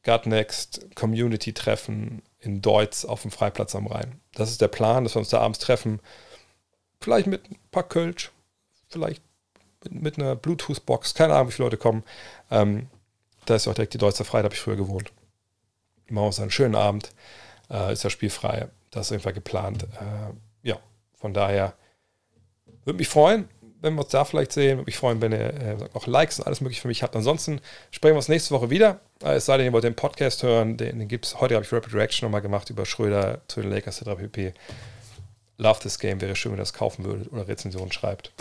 [0.03, 4.21] God Next Community Treffen in Deutz auf dem Freiplatz am Rhein.
[4.33, 5.99] Das ist der Plan, dass wir uns da abends treffen.
[7.01, 8.31] Vielleicht mit ein paar Kölsch,
[8.87, 9.21] vielleicht
[9.83, 12.03] mit, mit einer Bluetooth-Box, keine Ahnung, wie viele Leute kommen.
[12.49, 12.87] Ähm,
[13.49, 15.11] da ist auch direkt die Deutzer Frei, da habe ich früher gewohnt.
[16.09, 17.11] Machen uns einen schönen Abend,
[17.69, 18.67] äh, ist ja spielfrei.
[18.91, 19.83] Das ist einfach geplant.
[19.83, 20.79] Äh, ja,
[21.15, 21.73] von daher
[22.85, 23.49] würde mich freuen,
[23.81, 24.77] wenn wir uns da vielleicht sehen.
[24.77, 27.15] Würde mich freuen, wenn ihr äh, auch Likes und alles mögliche für mich habt.
[27.15, 27.59] Ansonsten
[27.91, 28.99] sprechen wir uns nächste Woche wieder.
[29.23, 30.77] Äh, es sei denn, ihr wollt den Podcast hören.
[30.77, 31.39] Den, den gibt es.
[31.39, 34.19] Heute habe ich Rapid Reaction nochmal gemacht über Schröder zu den Lakers etc.
[34.19, 34.53] pp.
[35.57, 36.21] Love this game.
[36.21, 38.31] Wäre schön, wenn ihr das kaufen würdet oder Rezensionen schreibt.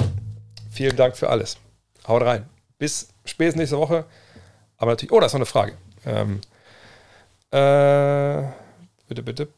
[0.70, 1.58] Vielen Dank für alles.
[2.06, 2.48] Haut rein.
[2.78, 4.04] Bis spätestens nächste Woche.
[4.78, 5.12] Aber natürlich.
[5.12, 5.76] Oh, da ist noch eine Frage.
[6.04, 6.40] Ähm,
[7.50, 8.48] äh,
[9.08, 9.48] bitte, bitte.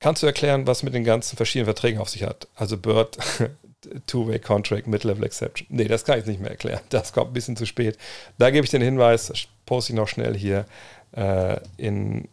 [0.00, 2.48] Kannst du erklären, was mit den ganzen verschiedenen Verträgen auf sich hat?
[2.56, 3.18] Also Bird,
[4.06, 5.68] Two-Way-Contract, Mid-Level Exception.
[5.70, 6.80] Nee, das kann ich nicht mehr erklären.
[6.88, 7.96] Das kommt ein bisschen zu spät.
[8.38, 9.32] Da gebe ich den Hinweis,
[9.64, 10.66] poste ich noch schnell hier
[11.12, 12.28] äh, in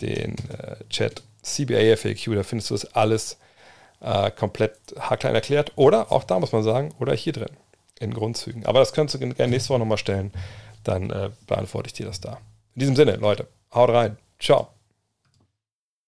[0.00, 1.22] den äh, Chat.
[1.42, 3.38] CBA FAQ, da findest du das alles
[4.00, 5.72] äh, komplett haarklein erklärt.
[5.76, 7.50] Oder, auch da muss man sagen, oder hier drin,
[8.00, 8.66] in Grundzügen.
[8.66, 10.32] Aber das kannst du gerne nächste Woche nochmal stellen.
[10.82, 12.38] Dann äh, beantworte ich dir das da.
[12.74, 14.16] In diesem Sinne, Leute, haut rein.
[14.40, 14.79] Ciao.